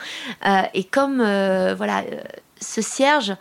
Euh, 0.47 0.63
et 0.75 0.85
comme, 0.85 1.21
euh, 1.21 1.75
voilà, 1.75 2.05
ce 2.61 2.83
cierge, 2.83 3.35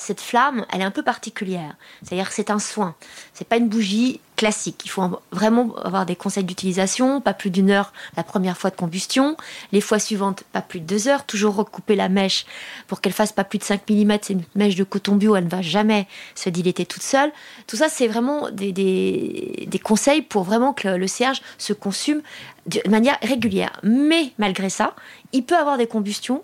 cette 0.00 0.20
flamme, 0.20 0.64
elle 0.72 0.80
est 0.80 0.84
un 0.84 0.90
peu 0.90 1.02
particulière. 1.02 1.76
C'est-à-dire 2.02 2.28
que 2.28 2.34
c'est 2.34 2.50
un 2.50 2.58
soin. 2.58 2.94
C'est 3.34 3.46
pas 3.46 3.58
une 3.58 3.68
bougie 3.68 4.20
classique. 4.34 4.80
Il 4.86 4.90
faut 4.90 5.20
vraiment 5.30 5.76
avoir 5.76 6.06
des 6.06 6.16
conseils 6.16 6.44
d'utilisation, 6.44 7.20
pas 7.20 7.34
plus 7.34 7.50
d'une 7.50 7.70
heure 7.70 7.92
la 8.16 8.22
première 8.22 8.56
fois 8.56 8.70
de 8.70 8.76
combustion, 8.76 9.36
les 9.72 9.82
fois 9.82 9.98
suivantes 9.98 10.42
pas 10.52 10.62
plus 10.62 10.80
de 10.80 10.86
deux 10.86 11.08
heures, 11.08 11.26
toujours 11.26 11.54
recouper 11.54 11.96
la 11.96 12.08
mèche 12.08 12.46
pour 12.86 13.02
qu'elle 13.02 13.12
fasse 13.12 13.32
pas 13.32 13.44
plus 13.44 13.58
de 13.58 13.64
5 13.64 13.82
mm, 13.90 14.12
c'est 14.22 14.32
une 14.32 14.42
mèche 14.54 14.76
de 14.76 14.84
coton 14.84 15.16
bio, 15.16 15.36
elle 15.36 15.44
ne 15.44 15.50
va 15.50 15.60
jamais 15.60 16.08
se 16.34 16.48
dilater 16.48 16.86
toute 16.86 17.02
seule. 17.02 17.30
Tout 17.66 17.76
ça, 17.76 17.90
c'est 17.90 18.08
vraiment 18.08 18.50
des, 18.50 18.72
des, 18.72 19.78
conseils 19.78 20.22
pour 20.22 20.44
vraiment 20.44 20.72
que 20.72 20.88
le 20.88 21.06
cierge 21.06 21.42
se 21.58 21.74
consume 21.74 22.22
de 22.66 22.80
manière 22.88 23.18
régulière. 23.20 23.78
Mais 23.82 24.32
malgré 24.38 24.70
ça, 24.70 24.94
il 25.32 25.44
peut 25.44 25.56
avoir 25.56 25.76
des 25.76 25.86
combustions 25.86 26.42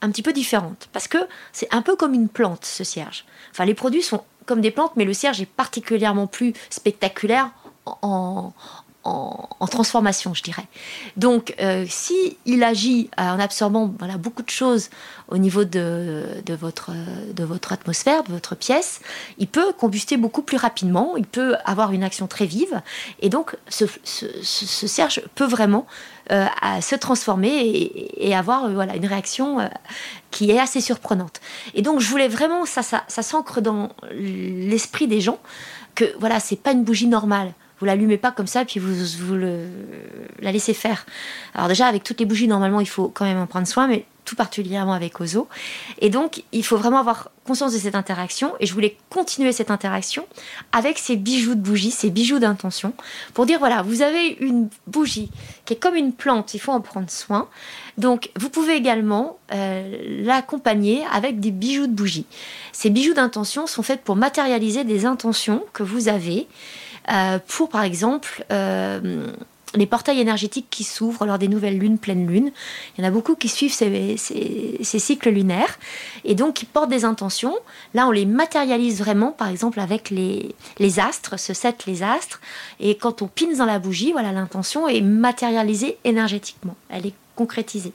un 0.00 0.10
petit 0.10 0.22
peu 0.22 0.32
différentes. 0.32 0.88
Parce 0.92 1.08
que 1.08 1.18
c'est 1.52 1.72
un 1.74 1.82
peu 1.82 1.96
comme 1.96 2.14
une 2.14 2.28
plante, 2.28 2.64
ce 2.64 2.84
cierge. 2.84 3.24
Enfin, 3.50 3.64
les 3.64 3.74
produits 3.74 4.02
sont 4.02 4.22
comme 4.46 4.60
des 4.60 4.70
plantes, 4.70 4.92
mais 4.96 5.04
le 5.04 5.12
cierge 5.12 5.40
est 5.40 5.46
particulièrement 5.46 6.26
plus 6.26 6.54
spectaculaire 6.70 7.50
en, 7.84 8.52
en, 9.60 9.66
transformation, 9.66 10.34
je 10.34 10.42
dirais. 10.42 10.66
Donc, 11.16 11.54
euh, 11.60 11.84
si 11.88 12.36
il 12.46 12.62
agit 12.62 13.10
en 13.16 13.38
absorbant 13.38 13.86
beaucoup 14.18 14.42
de 14.42 14.50
choses 14.50 14.88
au 15.28 15.36
niveau 15.36 15.64
de, 15.64 16.24
votre, 16.58 16.92
de 17.34 17.44
votre 17.44 17.72
atmosphère, 17.72 18.22
de 18.24 18.32
votre 18.32 18.54
pièce, 18.54 19.00
il 19.38 19.46
peut 19.46 19.72
combuster 19.72 20.16
beaucoup 20.16 20.42
plus 20.42 20.56
rapidement, 20.56 21.16
il 21.16 21.26
peut 21.26 21.54
avoir 21.64 21.92
une 21.92 22.02
action 22.02 22.26
très 22.26 22.46
vive, 22.46 22.80
et 23.20 23.28
donc 23.28 23.56
ce, 23.68 23.84
ce, 24.04 25.20
peut 25.34 25.46
vraiment 25.46 25.86
euh, 26.32 26.46
se 26.80 26.94
transformer 26.94 28.10
et, 28.16 28.34
avoir 28.34 28.64
euh, 28.64 28.74
voilà, 28.74 28.96
une 28.96 29.06
réaction 29.06 29.68
qui 30.30 30.50
est 30.50 30.58
assez 30.58 30.80
surprenante. 30.80 31.40
Et 31.74 31.82
donc, 31.82 32.00
je 32.00 32.08
voulais 32.08 32.28
vraiment, 32.28 32.64
ça, 32.64 32.82
ça 32.82 33.22
s'ancre 33.22 33.60
dans 33.60 33.90
l'esprit 34.12 35.08
des 35.08 35.20
gens, 35.20 35.38
que 35.94 36.04
voilà, 36.18 36.40
c'est 36.40 36.60
pas 36.60 36.72
une 36.72 36.84
bougie 36.84 37.08
normale 37.08 37.52
vous 37.78 37.86
l'allumez 37.86 38.18
pas 38.18 38.32
comme 38.32 38.46
ça, 38.46 38.64
puis 38.64 38.80
vous, 38.80 38.94
vous 39.20 39.36
la 39.36 40.52
laissez 40.52 40.74
faire. 40.74 41.06
Alors 41.54 41.68
déjà, 41.68 41.86
avec 41.86 42.04
toutes 42.04 42.20
les 42.20 42.26
bougies, 42.26 42.48
normalement, 42.48 42.80
il 42.80 42.88
faut 42.88 43.08
quand 43.08 43.24
même 43.24 43.38
en 43.38 43.46
prendre 43.46 43.66
soin, 43.66 43.86
mais 43.86 44.04
tout 44.28 44.36
particulièrement 44.36 44.92
avec 44.92 45.18
Ozo. 45.22 45.48
Et 46.00 46.10
donc, 46.10 46.42
il 46.52 46.62
faut 46.62 46.76
vraiment 46.76 46.98
avoir 46.98 47.30
conscience 47.46 47.72
de 47.72 47.78
cette 47.78 47.94
interaction. 47.94 48.52
Et 48.60 48.66
je 48.66 48.74
voulais 48.74 48.98
continuer 49.08 49.52
cette 49.52 49.70
interaction 49.70 50.26
avec 50.70 50.98
ces 50.98 51.16
bijoux 51.16 51.54
de 51.54 51.60
bougies, 51.60 51.90
ces 51.90 52.10
bijoux 52.10 52.38
d'intention, 52.38 52.92
pour 53.32 53.46
dire, 53.46 53.58
voilà, 53.58 53.80
vous 53.80 54.02
avez 54.02 54.36
une 54.40 54.68
bougie 54.86 55.30
qui 55.64 55.72
est 55.72 55.78
comme 55.78 55.96
une 55.96 56.12
plante, 56.12 56.52
il 56.52 56.58
faut 56.58 56.72
en 56.72 56.82
prendre 56.82 57.08
soin. 57.08 57.48
Donc, 57.96 58.30
vous 58.36 58.50
pouvez 58.50 58.74
également 58.74 59.38
euh, 59.54 60.22
l'accompagner 60.22 61.04
avec 61.10 61.40
des 61.40 61.50
bijoux 61.50 61.86
de 61.86 61.94
bougies. 61.94 62.26
Ces 62.72 62.90
bijoux 62.90 63.14
d'intention 63.14 63.66
sont 63.66 63.82
faits 63.82 64.02
pour 64.02 64.14
matérialiser 64.14 64.84
des 64.84 65.06
intentions 65.06 65.64
que 65.72 65.82
vous 65.82 66.08
avez 66.08 66.46
euh, 67.10 67.38
pour 67.46 67.68
par 67.68 67.82
exemple 67.82 68.44
euh, 68.52 69.32
les 69.74 69.86
portails 69.86 70.20
énergétiques 70.20 70.68
qui 70.70 70.84
s'ouvrent 70.84 71.26
lors 71.26 71.38
des 71.38 71.48
nouvelles 71.48 71.78
lunes, 71.78 71.98
pleines 71.98 72.26
lunes. 72.26 72.50
Il 72.96 73.02
y 73.02 73.04
en 73.04 73.08
a 73.08 73.10
beaucoup 73.10 73.34
qui 73.34 73.48
suivent 73.48 73.72
ces, 73.72 74.16
cycles 74.82 75.30
lunaires 75.30 75.78
et 76.24 76.34
donc 76.34 76.54
qui 76.54 76.64
portent 76.64 76.88
des 76.88 77.04
intentions. 77.04 77.54
Là, 77.94 78.06
on 78.06 78.10
les 78.10 78.26
matérialise 78.26 78.98
vraiment, 79.00 79.30
par 79.30 79.48
exemple 79.48 79.80
avec 79.80 80.10
les, 80.10 80.54
les 80.78 81.00
astres, 81.00 81.38
ce 81.38 81.52
set 81.52 81.86
les 81.86 82.02
astres. 82.02 82.40
Et 82.80 82.96
quand 82.96 83.22
on 83.22 83.26
pine 83.26 83.56
dans 83.56 83.66
la 83.66 83.78
bougie, 83.78 84.12
voilà, 84.12 84.32
l'intention 84.32 84.88
est 84.88 85.02
matérialisée 85.02 85.98
énergétiquement. 86.04 86.76
Elle 86.88 87.06
est 87.06 87.14
concrétisée. 87.36 87.92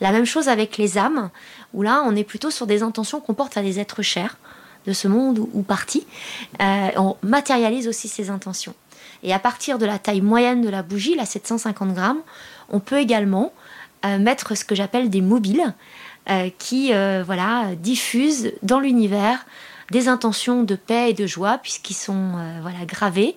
La 0.00 0.12
même 0.12 0.24
chose 0.24 0.48
avec 0.48 0.78
les 0.78 0.96
âmes, 0.96 1.30
où 1.74 1.82
là, 1.82 2.02
on 2.06 2.14
est 2.14 2.24
plutôt 2.24 2.50
sur 2.50 2.66
des 2.66 2.82
intentions 2.82 3.20
qu'on 3.20 3.34
porte 3.34 3.56
à 3.56 3.62
des 3.62 3.80
êtres 3.80 4.02
chers 4.02 4.36
de 4.86 4.92
ce 4.92 5.08
monde 5.08 5.38
ou, 5.52 5.62
partie, 5.62 6.06
euh, 6.60 6.88
on 6.96 7.16
matérialise 7.22 7.88
aussi 7.88 8.08
ses 8.08 8.30
intentions. 8.30 8.74
Et 9.22 9.32
à 9.32 9.38
partir 9.38 9.78
de 9.78 9.86
la 9.86 9.98
taille 9.98 10.20
moyenne 10.20 10.62
de 10.62 10.68
la 10.68 10.82
bougie, 10.82 11.14
la 11.14 11.26
750 11.26 11.94
grammes, 11.94 12.22
on 12.68 12.80
peut 12.80 12.98
également 12.98 13.52
euh, 14.04 14.18
mettre 14.18 14.56
ce 14.56 14.64
que 14.64 14.74
j'appelle 14.74 15.10
des 15.10 15.20
mobiles 15.20 15.74
euh, 16.30 16.50
qui 16.58 16.92
voilà, 17.24 17.74
diffusent 17.76 18.52
dans 18.62 18.80
l'univers 18.80 19.46
des 19.90 20.08
intentions 20.08 20.64
de 20.64 20.76
paix 20.76 21.10
et 21.10 21.14
de 21.14 21.26
joie 21.26 21.58
puisqu'ils 21.58 21.94
sont 21.94 22.32
voilà, 22.60 22.84
gravés 22.84 23.36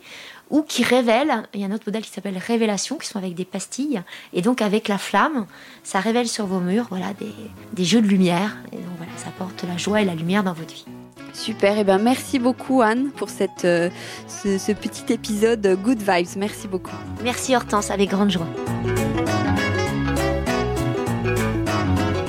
ou 0.51 0.61
qui 0.61 0.83
révèlent, 0.83 1.43
il 1.53 1.61
y 1.61 1.63
a 1.63 1.67
un 1.67 1.71
autre 1.71 1.85
modèle 1.87 2.03
qui 2.03 2.11
s'appelle 2.11 2.37
révélation, 2.37 2.97
qui 2.97 3.07
sont 3.07 3.17
avec 3.17 3.33
des 3.33 3.45
pastilles, 3.45 4.03
et 4.33 4.41
donc 4.41 4.61
avec 4.61 4.89
la 4.89 4.97
flamme, 4.97 5.47
ça 5.83 6.01
révèle 6.01 6.27
sur 6.27 6.45
vos 6.45 6.59
murs 6.59 6.87
voilà, 6.89 7.13
des, 7.13 7.33
des 7.73 7.85
jeux 7.85 8.01
de 8.01 8.07
lumière, 8.07 8.57
et 8.73 8.75
donc 8.75 8.97
voilà, 8.97 9.13
ça 9.15 9.29
apporte 9.29 9.63
la 9.63 9.77
joie 9.77 10.01
et 10.01 10.05
la 10.05 10.13
lumière 10.13 10.43
dans 10.43 10.53
votre 10.53 10.73
vie. 10.73 10.85
Super, 11.33 11.77
et 11.77 11.81
eh 11.81 11.83
ben 11.83 11.97
merci 11.97 12.39
beaucoup 12.39 12.81
Anne 12.81 13.11
pour 13.11 13.29
cette, 13.29 13.65
euh, 13.65 13.89
ce, 14.27 14.71
petit 14.73 15.11
épisode 15.13 15.77
Good 15.81 15.99
Vibes. 15.99 16.37
Merci 16.37 16.67
beaucoup. 16.67 16.95
Merci 17.23 17.55
Hortense, 17.55 17.89
avec 17.91 18.09
grande 18.09 18.31
joie. 18.31 18.47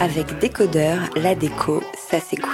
Avec 0.00 0.38
Décodeur, 0.40 0.98
la 1.16 1.34
déco, 1.34 1.82
ça 2.10 2.18
s'écoute. 2.20 2.48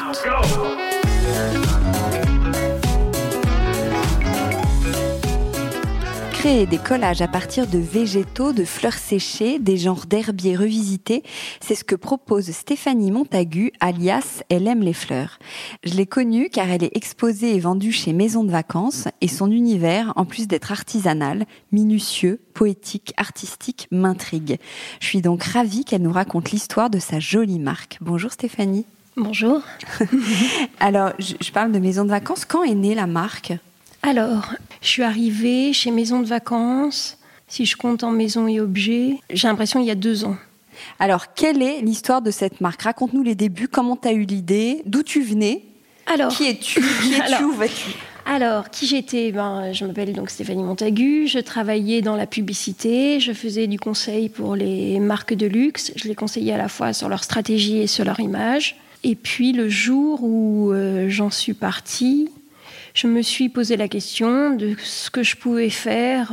Créer 6.38 6.66
des 6.66 6.78
collages 6.78 7.20
à 7.20 7.26
partir 7.26 7.66
de 7.66 7.78
végétaux, 7.78 8.52
de 8.52 8.64
fleurs 8.64 8.92
séchées, 8.92 9.58
des 9.58 9.76
genres 9.76 10.06
d'herbiers 10.06 10.54
revisités, 10.54 11.24
c'est 11.60 11.74
ce 11.74 11.82
que 11.82 11.96
propose 11.96 12.52
Stéphanie 12.52 13.10
Montagu, 13.10 13.72
alias 13.80 14.44
Elle 14.48 14.68
aime 14.68 14.82
les 14.82 14.92
fleurs. 14.92 15.40
Je 15.82 15.94
l'ai 15.94 16.06
connue 16.06 16.48
car 16.48 16.70
elle 16.70 16.84
est 16.84 16.96
exposée 16.96 17.56
et 17.56 17.58
vendue 17.58 17.90
chez 17.90 18.12
Maison 18.12 18.44
de 18.44 18.52
Vacances 18.52 19.08
et 19.20 19.26
son 19.26 19.50
univers, 19.50 20.12
en 20.14 20.24
plus 20.24 20.46
d'être 20.46 20.70
artisanal, 20.70 21.44
minutieux, 21.72 22.40
poétique, 22.54 23.14
artistique, 23.16 23.88
m'intrigue. 23.90 24.58
Je 25.00 25.06
suis 25.06 25.22
donc 25.22 25.42
ravie 25.42 25.84
qu'elle 25.84 26.02
nous 26.02 26.12
raconte 26.12 26.52
l'histoire 26.52 26.88
de 26.88 27.00
sa 27.00 27.18
jolie 27.18 27.58
marque. 27.58 27.98
Bonjour 28.00 28.30
Stéphanie. 28.30 28.86
Bonjour. 29.16 29.60
Alors, 30.78 31.10
je 31.18 31.50
parle 31.50 31.72
de 31.72 31.80
Maison 31.80 32.04
de 32.04 32.10
Vacances. 32.10 32.44
Quand 32.44 32.62
est 32.62 32.76
née 32.76 32.94
la 32.94 33.08
marque? 33.08 33.54
Alors, 34.02 34.52
je 34.80 34.88
suis 34.88 35.02
arrivée 35.02 35.72
chez 35.72 35.90
Maison 35.90 36.20
de 36.20 36.26
Vacances, 36.26 37.18
si 37.48 37.64
je 37.64 37.76
compte 37.76 38.04
en 38.04 38.10
maison 38.10 38.46
et 38.46 38.60
objets, 38.60 39.16
j'ai 39.30 39.48
l'impression 39.48 39.80
il 39.80 39.86
y 39.86 39.90
a 39.90 39.94
deux 39.96 40.24
ans. 40.24 40.36
Alors, 40.98 41.34
quelle 41.34 41.62
est 41.62 41.80
l'histoire 41.80 42.22
de 42.22 42.30
cette 42.30 42.60
marque? 42.60 42.82
Raconte-nous 42.82 43.22
les 43.22 43.34
débuts, 43.34 43.68
comment 43.68 43.96
tu 43.96 44.08
as 44.08 44.12
eu 44.12 44.24
l'idée, 44.24 44.82
d'où 44.86 45.02
tu 45.02 45.22
venais? 45.22 45.64
Alors, 46.06 46.32
Qui 46.32 46.46
es-tu? 46.46 46.80
Qui 46.80 47.14
es-tu? 47.14 47.44
Où 47.44 47.52
vas-tu? 47.52 47.90
alors, 48.26 48.68
qui 48.70 48.86
j'étais? 48.86 49.32
Ben, 49.32 49.72
Je 49.72 49.86
m'appelle 49.86 50.12
donc 50.12 50.28
Stéphanie 50.30 50.62
Montagu, 50.62 51.26
je 51.26 51.38
travaillais 51.38 52.02
dans 52.02 52.14
la 52.16 52.26
publicité, 52.26 53.20
je 53.20 53.32
faisais 53.32 53.66
du 53.66 53.78
conseil 53.78 54.28
pour 54.28 54.54
les 54.54 55.00
marques 55.00 55.32
de 55.34 55.46
luxe, 55.46 55.92
je 55.96 56.06
les 56.08 56.14
conseillais 56.14 56.52
à 56.52 56.58
la 56.58 56.68
fois 56.68 56.92
sur 56.92 57.08
leur 57.08 57.24
stratégie 57.24 57.78
et 57.78 57.86
sur 57.86 58.04
leur 58.04 58.20
image. 58.20 58.76
Et 59.04 59.14
puis 59.14 59.52
le 59.52 59.68
jour 59.68 60.22
où 60.22 60.72
euh, 60.72 61.06
j'en 61.08 61.30
suis 61.30 61.54
partie, 61.54 62.28
je 62.98 63.06
me 63.06 63.22
suis 63.22 63.48
posé 63.48 63.76
la 63.76 63.86
question 63.86 64.50
de 64.50 64.74
ce 64.82 65.08
que 65.10 65.22
je 65.22 65.36
pouvais 65.36 65.70
faire 65.70 66.32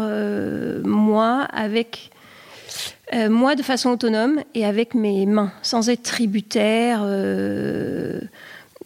moi 0.83 1.47
avec 1.53 2.09
moi 3.29 3.53
de 3.55 3.61
façon 3.61 3.91
autonome 3.91 4.41
et 4.55 4.65
avec 4.65 4.95
mes 4.95 5.27
mains, 5.27 5.51
sans 5.61 5.89
être 5.89 6.01
tributaire 6.01 7.05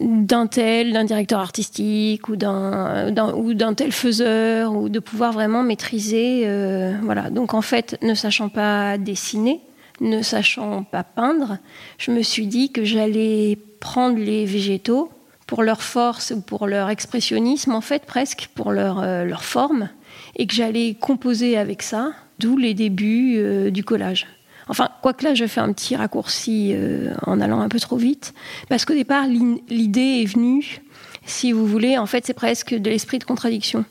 d'un 0.00 0.46
tel, 0.46 0.92
d'un 0.92 1.04
directeur 1.04 1.40
artistique 1.40 2.28
ou 2.28 2.36
d'un, 2.36 3.14
ou 3.34 3.54
d'un 3.54 3.74
tel 3.74 3.92
faiseur, 3.92 4.74
ou 4.74 4.88
de 4.88 4.98
pouvoir 4.98 5.32
vraiment 5.32 5.62
maîtriser. 5.62 6.42
Euh, 6.46 6.94
voilà. 7.02 7.30
Donc 7.30 7.54
en 7.54 7.60
fait, 7.60 7.98
ne 8.02 8.14
sachant 8.14 8.48
pas 8.48 8.96
dessiner, 8.96 9.60
ne 10.00 10.22
sachant 10.22 10.84
pas 10.84 11.04
peindre, 11.04 11.58
je 11.98 12.10
me 12.10 12.22
suis 12.22 12.46
dit 12.46 12.72
que 12.72 12.84
j'allais 12.84 13.58
prendre 13.78 14.18
les 14.18 14.46
végétaux 14.46 15.10
pour 15.50 15.64
leur 15.64 15.82
force 15.82 16.30
ou 16.30 16.40
pour 16.40 16.68
leur 16.68 16.90
expressionnisme, 16.90 17.72
en 17.72 17.80
fait, 17.80 18.04
presque, 18.06 18.50
pour 18.54 18.70
leur, 18.70 19.00
euh, 19.00 19.24
leur 19.24 19.42
forme, 19.42 19.88
et 20.36 20.46
que 20.46 20.54
j'allais 20.54 20.94
composer 20.94 21.58
avec 21.58 21.82
ça, 21.82 22.12
d'où 22.38 22.56
les 22.56 22.72
débuts 22.72 23.34
euh, 23.36 23.70
du 23.72 23.82
collage. 23.82 24.28
Enfin, 24.68 24.90
quoique 25.02 25.24
là, 25.24 25.34
je 25.34 25.44
fais 25.48 25.60
un 25.60 25.72
petit 25.72 25.96
raccourci 25.96 26.70
euh, 26.72 27.12
en 27.26 27.40
allant 27.40 27.60
un 27.60 27.68
peu 27.68 27.80
trop 27.80 27.96
vite, 27.96 28.32
parce 28.68 28.84
qu'au 28.84 28.92
départ, 28.92 29.26
l'idée 29.26 30.22
est 30.22 30.32
venue, 30.32 30.82
si 31.26 31.50
vous 31.50 31.66
voulez, 31.66 31.98
en 31.98 32.06
fait, 32.06 32.24
c'est 32.24 32.32
presque 32.32 32.72
de 32.72 32.88
l'esprit 32.88 33.18
de 33.18 33.24
contradiction. 33.24 33.84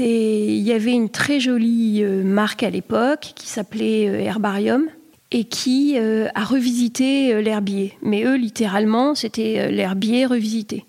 Il 0.00 0.62
y 0.62 0.72
avait 0.72 0.94
une 0.94 1.10
très 1.10 1.38
jolie 1.38 2.02
marque 2.02 2.64
à 2.64 2.70
l'époque 2.70 3.34
qui 3.36 3.46
s'appelait 3.46 4.24
Herbarium 4.24 4.88
et 5.30 5.44
qui 5.44 5.96
a 5.96 6.44
revisité 6.44 7.40
l'herbier. 7.40 7.96
Mais 8.02 8.24
eux, 8.24 8.36
littéralement, 8.36 9.14
c'était 9.14 9.70
l'herbier 9.70 10.26
revisité. 10.26 10.84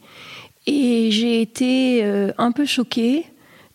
Et 0.68 1.12
j'ai 1.12 1.42
été 1.42 2.04
un 2.38 2.52
peu 2.52 2.66
choquée 2.66 3.26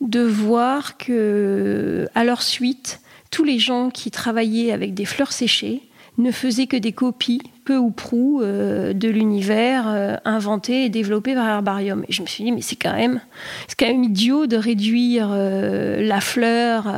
de 0.00 0.20
voir 0.20 0.96
que, 0.96 2.08
à 2.14 2.24
leur 2.24 2.42
suite, 2.42 3.00
tous 3.30 3.44
les 3.44 3.58
gens 3.58 3.90
qui 3.90 4.10
travaillaient 4.10 4.72
avec 4.72 4.94
des 4.94 5.04
fleurs 5.04 5.32
séchées 5.32 5.82
ne 6.18 6.30
faisaient 6.32 6.66
que 6.66 6.76
des 6.76 6.92
copies, 6.92 7.40
peu 7.64 7.76
ou 7.76 7.90
prou, 7.90 8.42
euh, 8.42 8.92
de 8.92 9.08
l'univers 9.08 9.84
euh, 9.86 10.16
inventé 10.24 10.84
et 10.84 10.88
développé 10.88 11.34
par 11.34 11.48
Herbarium. 11.48 12.04
Et 12.08 12.12
je 12.12 12.22
me 12.22 12.26
suis 12.26 12.44
dit, 12.44 12.52
mais 12.52 12.60
c'est 12.60 12.76
quand 12.76 12.92
même, 12.92 13.20
c'est 13.68 13.78
quand 13.78 13.86
même 13.86 14.02
idiot 14.04 14.46
de 14.46 14.56
réduire 14.56 15.28
euh, 15.30 16.02
la 16.02 16.20
fleur 16.20 16.92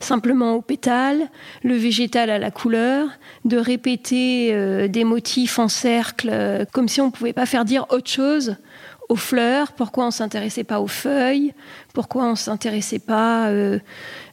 simplement 0.00 0.54
au 0.54 0.62
pétale, 0.62 1.28
le 1.62 1.74
végétal 1.74 2.30
à 2.30 2.38
la 2.38 2.50
couleur, 2.50 3.08
de 3.44 3.56
répéter 3.58 4.88
des 4.88 5.04
motifs 5.04 5.58
en 5.58 5.68
cercle, 5.68 6.66
comme 6.72 6.88
si 6.88 7.00
on 7.00 7.06
ne 7.06 7.10
pouvait 7.10 7.32
pas 7.32 7.46
faire 7.46 7.64
dire 7.64 7.86
autre 7.90 8.10
chose 8.10 8.56
aux 9.08 9.16
fleurs, 9.16 9.72
pourquoi 9.72 10.06
on 10.06 10.10
s'intéressait 10.10 10.64
pas 10.64 10.80
aux 10.80 10.86
feuilles, 10.88 11.52
pourquoi 11.94 12.24
on 12.24 12.34
s'intéressait 12.34 12.98
pas, 12.98 13.48
euh, 13.48 13.78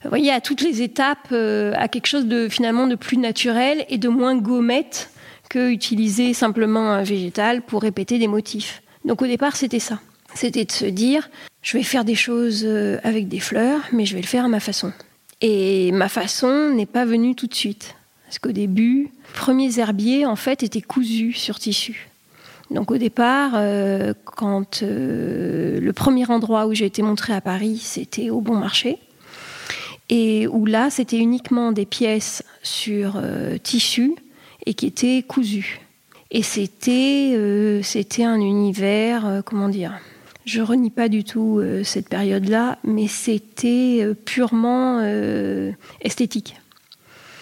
voyez, 0.03 0.32
à 0.32 0.41
toutes 0.41 0.61
les 0.61 0.82
étapes, 0.82 1.30
euh, 1.32 1.73
à 1.76 1.88
quelque 1.88 2.07
chose 2.07 2.26
de 2.26 2.49
finalement 2.49 2.88
de 2.88 2.95
plus 2.95 3.17
naturel 3.17 3.86
et 3.89 3.97
de 3.97 4.09
moins 4.09 4.36
gommette 4.36 5.09
que 5.49 5.69
utiliser 5.69 6.34
simplement 6.34 6.91
un 6.91 7.03
végétal 7.03 7.61
pour 7.61 7.82
répéter 7.82 8.19
des 8.19 8.28
motifs. 8.28 8.82
Donc 9.05 9.21
au 9.21 9.28
départ, 9.28 9.55
c'était 9.55 9.80
ça. 9.80 9.99
C'était 10.34 10.65
de 10.65 10.71
se 10.71 10.86
dire, 10.86 11.30
je 11.61 11.78
vais 11.78 11.84
faire 11.84 12.03
des 12.03 12.15
choses 12.15 12.63
euh, 12.65 12.99
avec 13.03 13.30
des 13.30 13.39
fleurs, 13.39 13.82
mais 13.93 14.05
je 14.05 14.15
vais 14.15 14.21
le 14.21 14.28
faire 14.28 14.45
à 14.45 14.49
ma 14.49 14.59
façon. 14.59 14.91
Et 15.39 15.91
ma 15.93 16.09
façon 16.09 16.71
n'est 16.73 16.86
pas 16.86 17.05
venue 17.05 17.36
tout 17.36 17.47
de 17.47 17.53
suite. 17.53 17.95
Parce 18.26 18.39
qu'au 18.39 18.51
début, 18.51 19.03
les 19.03 19.34
premiers 19.34 19.80
herbiers, 19.80 20.26
en 20.26 20.36
fait, 20.36 20.63
étaient 20.63 20.82
cousus 20.82 21.34
sur 21.34 21.59
tissu. 21.59 22.09
Donc 22.72 22.89
au 22.91 22.97
départ, 22.97 23.51
euh, 23.55 24.13
quand 24.26 24.82
euh, 24.82 25.80
le 25.80 25.93
premier 25.93 26.30
endroit 26.30 26.66
où 26.66 26.74
j'ai 26.74 26.86
été 26.86 27.01
montrée 27.01 27.34
à 27.34 27.41
Paris, 27.41 27.80
c'était 27.82 28.30
au 28.30 28.41
Bon 28.41 28.55
Marché, 28.55 28.97
et 30.09 30.47
où 30.47 30.66
là, 30.66 30.89
c'était 30.89 31.18
uniquement 31.18 31.72
des 31.72 31.86
pièces 31.86 32.43
sur 32.63 33.13
euh, 33.18 33.57
tissu 33.57 34.16
et 34.66 34.74
qui 34.74 34.88
étaient 34.88 35.24
cousues. 35.28 35.82
Et 36.32 36.41
c'était, 36.41 37.36
un 38.24 38.39
univers, 38.41 39.43
comment 39.45 39.70
dire 39.70 39.93
Je 40.43 40.59
renie 40.59 40.89
pas 40.89 41.07
du 41.07 41.24
tout 41.24 41.61
cette 41.84 42.09
période-là, 42.09 42.80
mais 42.84 43.07
c'était 43.07 44.05
purement 44.26 45.01
esthétique. 46.01 46.59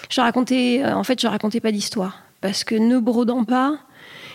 Je 0.10 0.22
racontais, 0.22 0.84
en 0.86 1.04
fait, 1.04 1.20
je 1.20 1.28
racontais 1.28 1.62
pas 1.62 1.72
d'histoire 1.72 2.20
parce 2.42 2.66
que 2.66 2.76
ne 2.76 3.00
brodant 3.00 3.46
pas, 3.46 3.80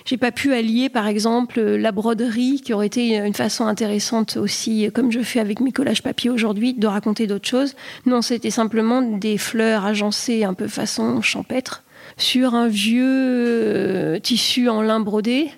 j'ai 0.09 0.17
pas 0.17 0.33
pu 0.33 0.55
allier, 0.55 0.89
par 0.89 1.07
exemple, 1.07 1.61
la 1.61 1.93
broderie, 1.93 2.63
qui 2.65 2.73
aurait 2.73 2.87
été 2.87 3.19
une 3.19 3.35
façon 3.35 3.67
intéressante 3.67 4.39
aussi, 4.39 4.89
comme 4.95 5.13
je 5.13 5.21
fais 5.21 5.39
avec 5.39 5.61
mes 5.61 5.71
collages 5.71 6.03
papier 6.03 6.31
aujourd'hui, 6.31 6.73
de 6.73 6.87
raconter 6.87 7.27
d'autres 7.27 7.47
choses. 7.47 7.75
Non, 8.07 8.23
c'était 8.23 8.49
simplement 8.49 9.03
des 9.03 9.37
fleurs 9.37 9.85
agencées 9.85 10.45
un 10.45 10.55
peu 10.55 10.67
façon 10.67 11.21
champêtre 11.21 11.85
sur 12.17 12.55
un 12.55 12.69
vieux 12.69 13.05
euh, 13.05 14.19
tissu 14.19 14.71
en 14.71 14.81
lin 14.81 15.01
brodé. 15.01 15.51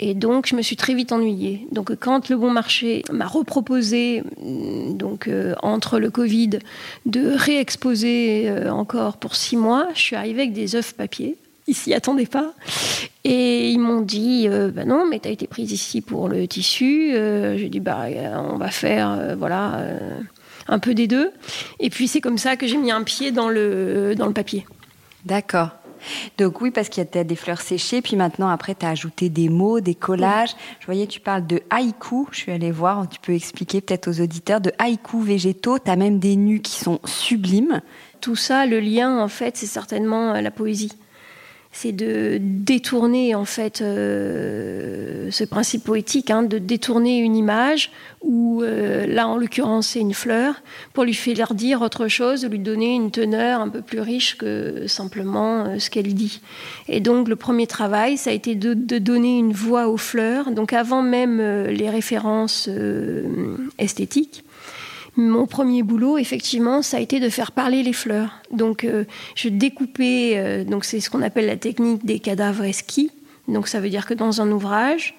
Et 0.00 0.14
donc, 0.14 0.48
je 0.48 0.56
me 0.56 0.62
suis 0.62 0.74
très 0.74 0.94
vite 0.94 1.12
ennuyée. 1.12 1.68
Donc, 1.70 1.94
quand 1.94 2.28
le 2.28 2.36
Bon 2.36 2.50
Marché 2.50 3.04
m'a 3.12 3.28
reproposé, 3.28 4.24
mm, 4.40 4.96
donc 4.96 5.28
euh, 5.28 5.54
entre 5.62 6.00
le 6.00 6.10
Covid, 6.10 6.58
de 7.06 7.34
réexposer 7.36 8.50
euh, 8.50 8.72
encore 8.72 9.18
pour 9.18 9.36
six 9.36 9.56
mois, 9.56 9.86
je 9.94 10.00
suis 10.00 10.16
arrivée 10.16 10.42
avec 10.42 10.54
des 10.54 10.74
œufs 10.74 10.92
papier 10.92 11.36
ils 11.66 11.74
s'y 11.74 11.94
attendaient 11.94 12.26
pas. 12.26 12.54
Et 13.24 13.70
ils 13.70 13.78
m'ont 13.78 14.00
dit, 14.00 14.46
euh, 14.48 14.70
bah 14.70 14.84
non, 14.84 15.06
mais 15.08 15.20
tu 15.20 15.28
as 15.28 15.30
été 15.30 15.46
prise 15.46 15.72
ici 15.72 16.00
pour 16.00 16.28
le 16.28 16.46
tissu. 16.48 17.14
Euh, 17.14 17.56
j'ai 17.56 17.68
dit, 17.68 17.80
bah, 17.80 18.06
on 18.52 18.56
va 18.56 18.70
faire, 18.70 19.10
euh, 19.10 19.36
voilà, 19.36 19.80
un 20.68 20.78
peu 20.78 20.94
des 20.94 21.06
deux. 21.06 21.30
Et 21.78 21.90
puis 21.90 22.08
c'est 22.08 22.20
comme 22.20 22.38
ça 22.38 22.56
que 22.56 22.66
j'ai 22.66 22.76
mis 22.76 22.90
un 22.90 23.02
pied 23.02 23.30
dans 23.30 23.48
le, 23.48 24.14
dans 24.16 24.26
le 24.26 24.32
papier. 24.32 24.66
D'accord. 25.24 25.70
Donc 26.36 26.60
oui, 26.60 26.72
parce 26.72 26.88
qu'il 26.88 27.06
y 27.14 27.18
a 27.18 27.22
des 27.22 27.36
fleurs 27.36 27.60
séchées, 27.60 28.02
puis 28.02 28.16
maintenant, 28.16 28.48
après, 28.48 28.74
tu 28.74 28.84
as 28.84 28.88
ajouté 28.88 29.28
des 29.28 29.48
mots, 29.48 29.78
des 29.78 29.94
collages. 29.94 30.56
Je 30.80 30.86
voyais, 30.86 31.06
tu 31.06 31.20
parles 31.20 31.46
de 31.46 31.62
haïku, 31.70 32.26
je 32.32 32.38
suis 32.38 32.50
allée 32.50 32.72
voir, 32.72 33.08
tu 33.08 33.20
peux 33.20 33.34
expliquer 33.34 33.80
peut-être 33.80 34.08
aux 34.08 34.20
auditeurs, 34.20 34.60
de 34.60 34.72
haïku 34.80 35.20
végétaux, 35.20 35.78
tu 35.78 35.88
as 35.88 35.94
même 35.94 36.18
des 36.18 36.34
nus 36.34 36.60
qui 36.60 36.72
sont 36.72 36.98
sublimes. 37.04 37.82
Tout 38.20 38.34
ça, 38.34 38.66
le 38.66 38.80
lien, 38.80 39.20
en 39.20 39.28
fait, 39.28 39.56
c'est 39.56 39.66
certainement 39.66 40.32
la 40.32 40.50
poésie 40.50 40.92
c'est 41.72 41.92
de 41.92 42.38
détourner 42.38 43.34
en 43.34 43.46
fait 43.46 43.80
euh, 43.80 45.30
ce 45.30 45.42
principe 45.44 45.84
poétique, 45.84 46.30
hein, 46.30 46.42
de 46.42 46.58
détourner 46.58 47.18
une 47.18 47.34
image 47.34 47.90
ou 48.20 48.62
euh, 48.62 49.06
là 49.06 49.26
en 49.26 49.38
l'occurrence 49.38 49.88
c'est 49.88 50.00
une 50.00 50.12
fleur 50.12 50.62
pour 50.92 51.04
lui 51.04 51.14
faire 51.14 51.54
dire 51.54 51.80
autre 51.80 52.08
chose, 52.08 52.44
lui 52.44 52.58
donner 52.58 52.94
une 52.94 53.10
teneur 53.10 53.60
un 53.60 53.70
peu 53.70 53.80
plus 53.80 54.00
riche 54.00 54.36
que 54.36 54.86
simplement 54.86 55.64
euh, 55.64 55.78
ce 55.78 55.88
qu'elle 55.88 56.12
dit. 56.12 56.42
Et 56.88 57.00
donc 57.00 57.26
le 57.26 57.36
premier 57.36 57.66
travail, 57.66 58.18
ça 58.18 58.30
a 58.30 58.32
été 58.34 58.54
de, 58.54 58.74
de 58.74 58.98
donner 58.98 59.38
une 59.38 59.52
voix 59.52 59.88
aux 59.88 59.96
fleurs. 59.96 60.50
Donc 60.50 60.74
avant 60.74 61.00
même 61.00 61.40
les 61.68 61.88
références 61.88 62.68
esthétiques 63.78 64.44
mon 65.16 65.46
premier 65.46 65.82
boulot, 65.82 66.16
effectivement, 66.16 66.80
ça 66.80 66.96
a 66.96 67.00
été 67.00 67.20
de 67.20 67.28
faire 67.28 67.52
parler 67.52 67.82
les 67.82 67.92
fleurs. 67.92 68.40
Donc, 68.50 68.84
euh, 68.84 69.04
je 69.34 69.48
découpais, 69.48 70.34
euh, 70.36 70.64
donc 70.64 70.84
c'est 70.84 71.00
ce 71.00 71.10
qu'on 71.10 71.20
appelle 71.20 71.46
la 71.46 71.56
technique 71.56 72.04
des 72.04 72.18
cadavres 72.18 72.64
esquis. 72.64 73.10
Donc, 73.46 73.68
ça 73.68 73.80
veut 73.80 73.90
dire 73.90 74.06
que 74.06 74.14
dans 74.14 74.40
un 74.40 74.50
ouvrage, 74.50 75.14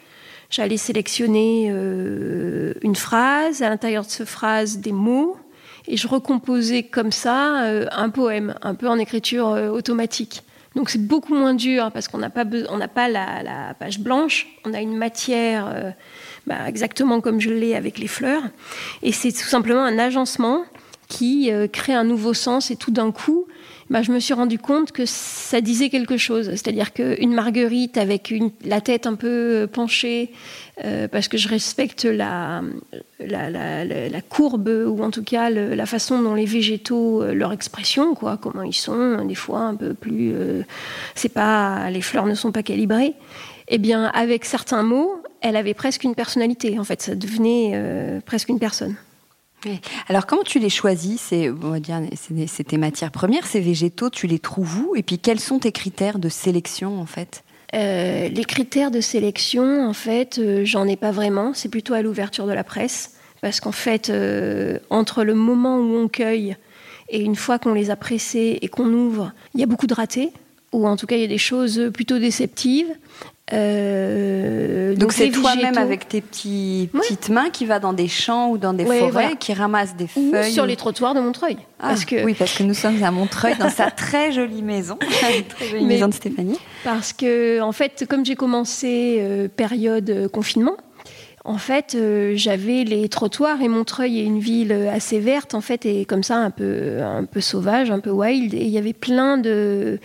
j'allais 0.50 0.78
sélectionner 0.78 1.68
euh, 1.70 2.74
une 2.82 2.96
phrase, 2.96 3.62
à 3.62 3.70
l'intérieur 3.70 4.04
de 4.04 4.10
cette 4.10 4.28
phrase, 4.28 4.80
des 4.80 4.92
mots, 4.92 5.38
et 5.88 5.98
je 5.98 6.08
recomposais 6.08 6.84
comme 6.84 7.12
ça 7.12 7.36
un 7.92 8.10
poème, 8.10 8.56
un 8.62 8.74
peu 8.74 8.88
en 8.88 8.98
écriture 8.98 9.48
automatique. 9.48 10.42
Donc 10.78 10.90
c'est 10.90 11.06
beaucoup 11.06 11.36
moins 11.36 11.54
dur 11.54 11.92
parce 11.92 12.08
qu'on 12.08 12.20
n'a 12.20 12.30
pas, 12.30 12.46
on 12.70 12.80
pas 12.88 13.10
la, 13.10 13.76
page 13.78 14.00
blanche, 14.00 14.48
on 14.64 14.74
a 14.74 14.80
une 14.80 14.96
matière 14.96 15.94
bah, 16.48 16.68
exactement 16.68 17.22
comme 17.22 17.40
je 17.40 17.50
l'ai 17.50 17.76
avec 17.76 17.98
les 17.98 18.08
fleurs. 18.08 18.44
Et 19.02 19.12
c'est 19.12 19.32
tout 19.32 19.48
simplement 19.48 19.84
un 19.84 19.98
agencement 19.98 20.66
qui 21.08 21.52
euh, 21.52 21.68
crée 21.68 21.94
un 21.94 22.04
nouveau 22.04 22.34
sens 22.34 22.72
et 22.72 22.76
tout 22.76 22.92
d'un 22.92 23.12
coup, 23.12 23.46
bah, 23.90 24.02
je 24.02 24.12
me 24.12 24.20
suis 24.20 24.34
rendu 24.34 24.58
compte 24.58 24.92
que 24.92 25.06
ça 25.06 25.62
disait 25.62 25.90
quelque 25.90 26.18
chose. 26.18 26.50
C'est-à-dire 26.50 26.92
qu'une 26.92 27.34
marguerite 27.34 27.98
avec 27.98 28.34
la 28.66 28.82
tête 28.82 29.06
un 29.06 29.14
peu 29.14 29.28
euh, 29.28 29.68
penchée, 29.68 30.32
euh, 30.84 31.08
parce 31.08 31.28
que 31.28 31.38
je 31.38 31.48
respecte 31.48 32.06
la, 32.06 32.64
courbe, 34.30 34.70
ou 34.88 35.04
en 35.04 35.12
tout 35.12 35.24
cas 35.24 35.50
la 35.52 35.86
façon 35.86 36.22
dont 36.22 36.34
les 36.34 36.46
végétaux, 36.46 37.24
leur 37.26 37.52
expression, 37.54 38.16
quoi, 38.16 38.38
comment 38.42 38.64
ils 38.64 38.74
sont, 38.74 39.24
des 39.26 39.36
fois 39.36 39.60
un 39.60 39.76
peu 39.76 39.94
plus... 39.94 40.34
c'est 41.14 41.30
pas, 41.30 41.92
les 41.92 42.02
fleurs 42.02 42.26
ne 42.26 42.34
sont 42.34 42.52
pas 42.52 42.64
calibrées. 42.64 43.14
Eh 43.68 43.78
bien, 43.78 44.06
avec 44.06 44.46
certains 44.46 44.84
mots, 44.84 45.22
elle 45.44 45.56
avait 45.56 45.76
presque 45.76 46.04
une 46.04 46.16
personnalité. 46.16 46.80
En 46.80 46.84
fait, 46.84 47.02
ça 47.02 47.16
devenait 47.16 47.72
euh, 47.76 48.20
presque 48.26 48.50
une 48.50 48.60
personne. 48.60 48.96
Alors, 50.10 50.26
comment 50.26 50.44
tu 50.44 50.60
les 50.60 50.70
choisis 50.70 51.22
C'est, 51.22 51.50
on 51.50 51.72
va 51.72 51.80
dire, 51.80 52.02
c'est 52.48 52.64
tes 52.66 52.78
matières 52.78 53.12
premières, 53.12 53.46
ces 53.46 53.62
végétaux, 53.62 54.10
tu 54.10 54.28
les 54.28 54.40
trouves 54.40 54.78
où? 54.80 54.96
Et 54.96 55.04
puis, 55.04 55.20
quels 55.20 55.40
sont 55.40 55.60
tes 55.60 55.72
critères 55.72 56.20
de 56.20 56.30
sélection, 56.30 57.00
en 57.00 57.06
fait? 57.06 57.44
Euh, 57.74 58.30
Les 58.30 58.44
critères 58.44 58.92
de 58.92 59.02
sélection, 59.02 59.88
en 59.88 59.94
fait, 59.94 60.38
euh, 60.38 60.66
j'en 60.66 60.88
ai 60.88 60.96
pas 60.96 61.12
vraiment. 61.12 61.54
C'est 61.54 61.70
plutôt 61.70 61.94
à 61.94 62.02
l'ouverture 62.02 62.46
de 62.46 62.52
la 62.52 62.64
presse 62.64 63.16
parce 63.42 63.60
qu'en 63.60 63.72
fait, 63.72 64.10
euh, 64.10 64.80
entre 64.90 65.24
le 65.24 65.34
moment 65.34 65.78
où 65.78 65.96
on 65.96 66.08
cueille 66.08 66.56
et 67.10 67.20
une 67.20 67.36
fois 67.36 67.60
qu'on 67.60 67.74
les 67.74 67.90
a 67.90 67.96
pressés 67.96 68.60
et 68.62 68.68
qu'on 68.68 68.92
ouvre, 68.94 69.34
il 69.54 69.60
y 69.60 69.64
a 69.64 69.66
beaucoup 69.66 69.88
de 69.88 69.94
ratés, 69.94 70.32
ou 70.72 70.88
en 70.88 70.96
tout 70.96 71.08
cas 71.08 71.16
il 71.16 71.22
y 71.22 71.26
a 71.26 71.28
des 71.28 71.38
choses 71.38 71.90
plutôt 71.94 72.20
déceptives. 72.20 72.88
Euh, 73.52 74.96
donc 74.96 75.12
c'est 75.12 75.30
toi-même 75.30 75.78
avec 75.78 76.08
tes 76.08 76.22
petits, 76.22 76.90
petites 76.94 77.28
mains 77.28 77.50
qui 77.50 77.66
va 77.66 77.80
dans 77.80 77.92
des 77.92 78.08
champs 78.08 78.50
ou 78.50 78.58
dans 78.58 78.74
des 78.74 78.86
forêts, 78.86 79.36
qui 79.38 79.54
ramasse 79.54 79.98
des 79.98 80.08
feuilles. 80.08 80.52
sur 80.52 80.66
les 80.66 80.78
trottoirs 80.78 81.14
de 81.14 81.20
Montreuil. 81.20 81.58
Ah, 81.80 81.90
parce 81.90 82.06
que... 82.06 82.24
Oui, 82.24 82.36
parce 82.40 82.58
que 82.58 82.64
nous 82.64 82.74
sommes 82.74 83.04
à 83.04 83.12
Montreuil, 83.12 83.56
dans 83.58 83.70
sa 83.70 83.92
très 83.92 84.32
jolie 84.32 84.62
maison, 84.62 84.98
très 85.20 85.44
jolie 85.70 85.86
maison 85.86 86.08
de 86.08 86.14
Stéphanie. 86.14 86.58
Parce 86.86 87.12
que, 87.12 87.60
en 87.60 87.74
fait, 87.74 88.06
comme 88.10 88.26
j'ai 88.26 88.36
commencé 88.36 89.18
euh, 89.20 89.50
période 89.50 90.10
euh, 90.10 90.30
confinement, 90.30 90.78
en 91.46 91.58
fait, 91.58 91.96
euh, 91.96 92.34
j'avais 92.38 92.86
les 92.86 93.10
trottoirs 93.10 93.62
et 93.62 93.68
Montreuil 93.68 94.20
est 94.20 94.24
une 94.24 94.40
ville 94.40 94.72
assez 94.72 95.20
verte, 95.20 95.54
en 95.54 95.60
fait, 95.60 95.86
et 95.86 96.06
comme 96.06 96.24
ça, 96.24 96.38
un 96.38 96.52
peu, 96.52 97.02
un 97.02 97.26
peu 97.26 97.42
sauvage, 97.42 97.92
un 97.92 98.00
peu 98.00 98.12
wild. 98.12 98.54
Et 98.54 98.62
il 98.62 98.70
y 98.70 98.78
avait 98.78 98.94
plein 98.94 99.38
de. 99.38 100.00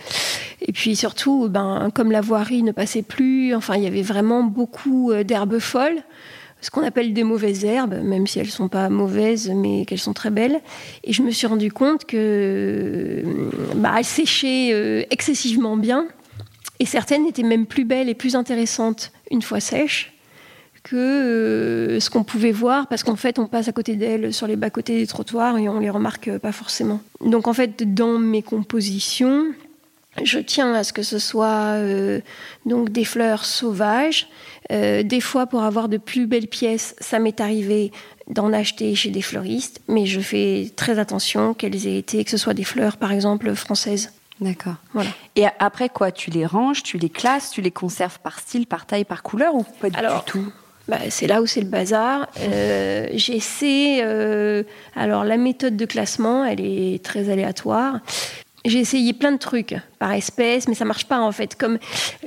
Et 0.61 0.71
puis 0.71 0.95
surtout, 0.95 1.47
ben, 1.49 1.89
comme 1.93 2.11
la 2.11 2.21
voirie 2.21 2.63
ne 2.63 2.71
passait 2.71 3.01
plus, 3.01 3.55
enfin, 3.55 3.75
il 3.75 3.83
y 3.83 3.87
avait 3.87 4.01
vraiment 4.01 4.43
beaucoup 4.43 5.11
euh, 5.11 5.23
d'herbes 5.23 5.59
folles 5.59 6.03
ce 6.61 6.69
qu'on 6.71 6.83
appelle 6.83 7.13
des 7.13 7.23
mauvaises 7.23 7.63
herbes, 7.63 8.01
même 8.03 8.27
si 8.27 8.39
elles 8.39 8.47
ne 8.47 8.51
sont 8.51 8.67
pas 8.67 8.89
mauvaises, 8.89 9.49
mais 9.55 9.85
qu'elles 9.85 9.99
sont 9.99 10.13
très 10.13 10.29
belles. 10.29 10.59
Et 11.03 11.13
je 11.13 11.21
me 11.21 11.31
suis 11.31 11.47
rendu 11.47 11.71
compte 11.71 12.05
que 12.05 13.23
bah, 13.75 13.95
elles 13.97 14.03
séchaient 14.03 14.71
euh, 14.73 15.03
excessivement 15.09 15.77
bien, 15.77 16.07
et 16.79 16.85
certaines 16.85 17.25
étaient 17.27 17.43
même 17.43 17.65
plus 17.65 17.85
belles 17.85 18.09
et 18.09 18.13
plus 18.13 18.35
intéressantes 18.35 19.11
une 19.31 19.41
fois 19.41 19.59
sèches 19.59 20.13
que 20.83 20.95
euh, 20.95 21.99
ce 21.99 22.09
qu'on 22.09 22.23
pouvait 22.23 22.51
voir, 22.51 22.87
parce 22.87 23.03
qu'en 23.03 23.17
fait, 23.17 23.37
on 23.37 23.47
passe 23.47 23.67
à 23.67 23.73
côté 23.73 23.95
d'elles 23.95 24.33
sur 24.33 24.47
les 24.47 24.55
bas-côtés 24.55 24.97
des 24.97 25.07
trottoirs 25.07 25.57
et 25.57 25.67
on 25.67 25.79
les 25.79 25.89
remarque 25.89 26.37
pas 26.39 26.53
forcément. 26.53 27.01
Donc, 27.23 27.47
en 27.47 27.53
fait, 27.53 27.93
dans 27.93 28.17
mes 28.17 28.41
compositions, 28.41 29.45
je 30.23 30.39
tiens 30.39 30.73
à 30.73 30.83
ce 30.83 30.93
que 30.93 31.03
ce 31.03 31.19
soit 31.19 31.73
euh, 31.75 32.21
donc 32.65 32.89
des 32.89 33.05
fleurs 33.05 33.45
sauvages. 33.45 34.27
Euh, 34.71 35.03
des 35.03 35.21
fois, 35.21 35.47
pour 35.47 35.63
avoir 35.63 35.89
de 35.89 35.97
plus 35.97 36.27
belles 36.27 36.47
pièces, 36.47 36.95
ça 36.99 37.19
m'est 37.19 37.41
arrivé 37.41 37.91
d'en 38.27 38.53
acheter 38.53 38.93
chez 38.93 39.09
des 39.09 39.21
fleuristes, 39.21 39.81
mais 39.87 40.05
je 40.05 40.19
fais 40.19 40.71
très 40.75 40.99
attention 40.99 41.53
qu'elles 41.53 41.87
aient 41.87 41.97
été, 41.97 42.23
que 42.23 42.29
ce 42.29 42.37
soit 42.37 42.53
des 42.53 42.63
fleurs, 42.63 42.97
par 42.97 43.11
exemple, 43.11 43.53
françaises. 43.55 44.11
D'accord. 44.39 44.75
Voilà. 44.93 45.09
Et 45.35 45.45
après 45.59 45.89
quoi 45.89 46.11
Tu 46.11 46.29
les 46.29 46.45
ranges, 46.45 46.83
tu 46.83 46.97
les 46.97 47.09
classes, 47.09 47.51
tu 47.51 47.61
les 47.61 47.71
conserves 47.71 48.19
par 48.19 48.39
style, 48.39 48.67
par 48.67 48.85
taille, 48.85 49.03
par 49.03 49.23
couleur 49.23 49.55
ou 49.55 49.63
pas 49.63 49.89
du 49.89 49.97
tout? 50.25 50.51
bah, 50.89 50.97
c'est 51.09 51.27
là 51.27 51.41
où 51.41 51.45
c'est 51.45 51.61
le 51.61 51.67
bazar. 51.67 52.27
Euh, 52.39 53.07
j'essaie. 53.13 53.99
Euh, 54.01 54.63
alors, 54.95 55.23
la 55.23 55.37
méthode 55.37 55.77
de 55.77 55.85
classement, 55.85 56.43
elle 56.43 56.61
est 56.61 57.03
très 57.03 57.29
aléatoire. 57.29 57.99
J'ai 58.65 58.79
essayé 58.79 59.13
plein 59.13 59.31
de 59.31 59.37
trucs 59.37 59.75
par 59.99 60.11
espèce, 60.13 60.67
mais 60.67 60.75
ça 60.75 60.85
marche 60.85 61.05
pas 61.05 61.19
en 61.19 61.31
fait. 61.31 61.55
Comme 61.55 61.79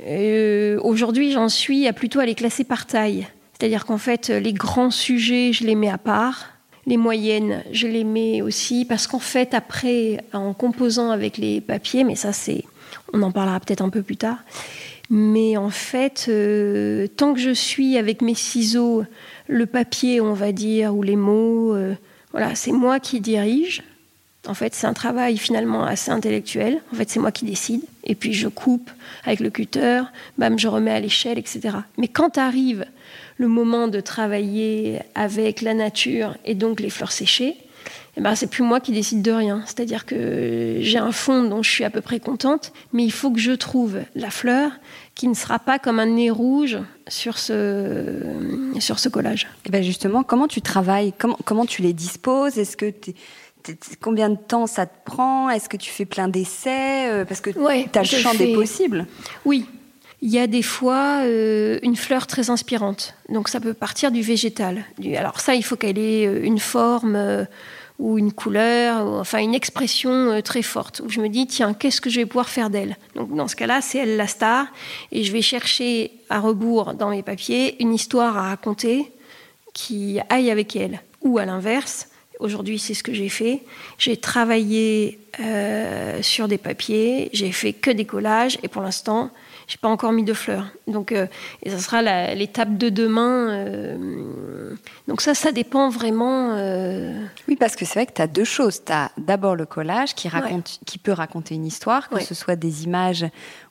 euh, 0.07 0.79
aujourd'hui, 0.81 1.31
j'en 1.31 1.49
suis 1.49 1.87
à 1.87 1.93
plutôt 1.93 2.19
à 2.19 2.25
les 2.25 2.35
classer 2.35 2.63
par 2.63 2.85
taille. 2.85 3.27
C'est-à-dire 3.57 3.85
qu'en 3.85 3.97
fait, 3.97 4.29
les 4.29 4.53
grands 4.53 4.91
sujets, 4.91 5.53
je 5.53 5.63
les 5.63 5.75
mets 5.75 5.89
à 5.89 5.97
part. 5.97 6.49
Les 6.85 6.97
moyennes, 6.97 7.63
je 7.71 7.87
les 7.87 8.03
mets 8.03 8.41
aussi 8.41 8.83
parce 8.83 9.07
qu'en 9.07 9.19
fait, 9.19 9.53
après, 9.53 10.17
en 10.33 10.53
composant 10.53 11.11
avec 11.11 11.37
les 11.37 11.61
papiers, 11.61 12.03
mais 12.03 12.15
ça, 12.15 12.33
c'est, 12.33 12.65
on 13.13 13.21
en 13.21 13.31
parlera 13.31 13.59
peut-être 13.59 13.81
un 13.81 13.89
peu 13.89 14.01
plus 14.01 14.17
tard. 14.17 14.39
Mais 15.09 15.55
en 15.55 15.69
fait, 15.69 16.25
euh, 16.27 17.07
tant 17.07 17.33
que 17.33 17.39
je 17.39 17.51
suis 17.51 17.97
avec 17.97 18.21
mes 18.21 18.35
ciseaux, 18.35 19.03
le 19.47 19.65
papier, 19.65 20.19
on 20.19 20.33
va 20.33 20.51
dire, 20.51 20.95
ou 20.95 21.03
les 21.03 21.15
mots, 21.15 21.75
euh, 21.75 21.93
voilà, 22.31 22.55
c'est 22.55 22.71
moi 22.71 22.99
qui 22.99 23.21
dirige. 23.21 23.83
En 24.45 24.53
fait, 24.53 24.75
c'est 24.75 24.87
un 24.87 24.93
travail 24.93 25.37
finalement 25.37 25.85
assez 25.85 26.11
intellectuel. 26.11 26.81
En 26.91 26.95
fait, 26.95 27.09
c'est 27.09 27.19
moi 27.19 27.31
qui 27.31 27.45
décide. 27.45 27.81
Et 28.03 28.13
puis, 28.13 28.33
je 28.33 28.49
coupe 28.49 28.91
avec 29.23 29.39
le 29.39 29.49
cutter, 29.49 30.01
bam, 30.37 30.59
je 30.59 30.67
remets 30.67 30.91
à 30.91 30.99
l'échelle, 30.99 31.37
etc. 31.37 31.77
Mais 31.97 32.09
quand 32.09 32.37
arrive 32.37 32.85
le 33.37 33.47
moment 33.47 33.87
de 33.87 34.01
travailler 34.01 34.99
avec 35.15 35.61
la 35.61 35.73
nature 35.73 36.35
et 36.43 36.55
donc 36.55 36.81
les 36.81 36.89
fleurs 36.89 37.13
séchées, 37.13 37.55
eh 38.15 38.21
ben, 38.21 38.35
c'est 38.35 38.47
plus 38.47 38.63
moi 38.63 38.79
qui 38.79 38.91
décide 38.91 39.21
de 39.21 39.31
rien. 39.31 39.63
C'est-à-dire 39.65 40.05
que 40.05 40.77
j'ai 40.81 40.99
un 40.99 41.11
fond 41.11 41.43
dont 41.43 41.63
je 41.63 41.71
suis 41.71 41.83
à 41.83 41.89
peu 41.89 42.01
près 42.01 42.19
contente, 42.19 42.71
mais 42.91 43.03
il 43.03 43.11
faut 43.11 43.31
que 43.31 43.39
je 43.39 43.53
trouve 43.53 43.99
la 44.15 44.29
fleur 44.29 44.71
qui 45.15 45.27
ne 45.27 45.33
sera 45.33 45.57
pas 45.57 45.79
comme 45.79 45.99
un 45.99 46.05
nez 46.05 46.29
rouge 46.29 46.77
sur 47.07 47.39
ce, 47.39 49.09
collage. 49.09 49.43
Et 49.43 49.67
eh 49.67 49.69
ben 49.71 49.83
justement, 49.83 50.23
comment 50.23 50.47
tu 50.47 50.61
travailles? 50.61 51.13
Comment, 51.17 51.37
comment 51.43 51.65
tu 51.65 51.81
les 51.81 51.93
disposes? 51.93 52.59
Est-ce 52.59 52.77
que 52.77 52.93
combien 54.01 54.29
de 54.29 54.37
temps 54.37 54.67
ça 54.67 54.85
te 54.85 54.95
prend? 55.05 55.49
Est-ce 55.49 55.69
que 55.69 55.77
tu 55.77 55.89
fais 55.89 56.05
plein 56.05 56.27
d'essais 56.27 57.09
euh, 57.09 57.25
Parce 57.25 57.41
que 57.41 57.49
tu 57.49 57.59
as 57.59 58.01
le 58.01 58.07
champ 58.07 58.33
des 58.33 58.53
possibles. 58.53 59.05
Oui. 59.45 59.65
Il 60.21 60.31
y 60.31 60.39
a 60.39 60.47
des 60.47 60.61
fois 60.61 61.21
euh, 61.23 61.79
une 61.83 61.97
fleur 61.97 62.27
très 62.27 62.49
inspirante. 62.49 63.15
Donc 63.27 63.49
ça 63.49 63.59
peut 63.59 63.73
partir 63.73 64.09
du 64.09 64.21
végétal. 64.21 64.85
Alors 65.17 65.41
ça, 65.41 65.53
il 65.53 65.63
faut 65.63 65.75
qu'elle 65.75 65.97
ait 65.97 66.25
euh, 66.25 66.45
une 66.45 66.59
forme 66.59 67.45
ou 67.99 68.17
une 68.17 68.31
couleur, 68.31 69.05
enfin 69.19 69.39
une 69.39 69.53
expression 69.53 70.11
euh, 70.11 70.41
très 70.41 70.61
forte, 70.61 71.01
où 71.05 71.09
je 71.09 71.21
me 71.21 71.29
dis, 71.29 71.47
tiens, 71.47 71.73
qu'est-ce 71.73 72.01
que 72.01 72.09
je 72.09 72.19
vais 72.19 72.25
pouvoir 72.25 72.49
faire 72.49 72.69
d'elle? 72.69 72.97
Donc 73.15 73.35
dans 73.35 73.47
ce 73.47 73.55
cas-là, 73.55 73.81
c'est 73.81 73.99
elle 73.99 74.17
la 74.17 74.27
star, 74.27 74.67
et 75.11 75.23
je 75.23 75.31
vais 75.31 75.41
chercher 75.41 76.11
à 76.29 76.39
rebours 76.39 76.95
dans 76.95 77.09
mes 77.09 77.23
papiers 77.23 77.81
une 77.81 77.93
histoire 77.93 78.37
à 78.37 78.49
raconter 78.49 79.11
qui 79.73 80.19
aille 80.29 80.51
avec 80.51 80.75
elle. 80.75 81.01
Ou 81.21 81.37
à 81.37 81.45
l'inverse, 81.45 82.09
aujourd'hui 82.43 82.77
c'est 82.77 82.93
ce 82.93 83.01
que 83.01 83.13
j'ai 83.13 83.29
fait, 83.29 83.61
j'ai 83.97 84.17
travaillé 84.17 85.19
euh, 85.39 86.21
sur 86.21 86.47
des 86.47 86.59
papiers, 86.59 87.29
j'ai 87.33 87.51
fait 87.51 87.73
que 87.73 87.89
des 87.89 88.05
collages, 88.05 88.59
et 88.61 88.67
pour 88.67 88.81
l'instant, 88.81 89.31
j'ai 89.67 89.77
pas 89.77 89.87
encore 89.87 90.11
mis 90.11 90.23
de 90.23 90.33
fleurs. 90.33 90.67
Donc, 90.87 91.11
euh, 91.11 91.25
et 91.63 91.69
ça 91.69 91.79
sera 91.79 92.01
l'étape 92.35 92.77
de 92.77 92.89
demain. 92.89 93.49
Euh, 93.49 94.75
donc 95.07 95.21
ça, 95.21 95.33
ça 95.33 95.51
dépend 95.51 95.89
vraiment. 95.89 96.53
Euh, 96.53 97.23
oui, 97.47 97.55
parce 97.55 97.75
que 97.75 97.85
c'est 97.85 97.95
vrai 97.95 98.05
que 98.05 98.13
tu 98.13 98.21
as 98.21 98.27
deux 98.27 98.43
choses. 98.43 98.83
Tu 98.85 98.91
as 98.91 99.11
d'abord 99.17 99.55
le 99.55 99.65
collage 99.65 100.15
qui, 100.15 100.27
raconte, 100.27 100.79
qui 100.85 100.97
peut 100.97 101.11
raconter 101.11 101.55
une 101.55 101.65
histoire, 101.65 102.09
que 102.09 102.21
ce 102.21 102.35
soit 102.35 102.55
des 102.55 102.83
images 102.83 103.25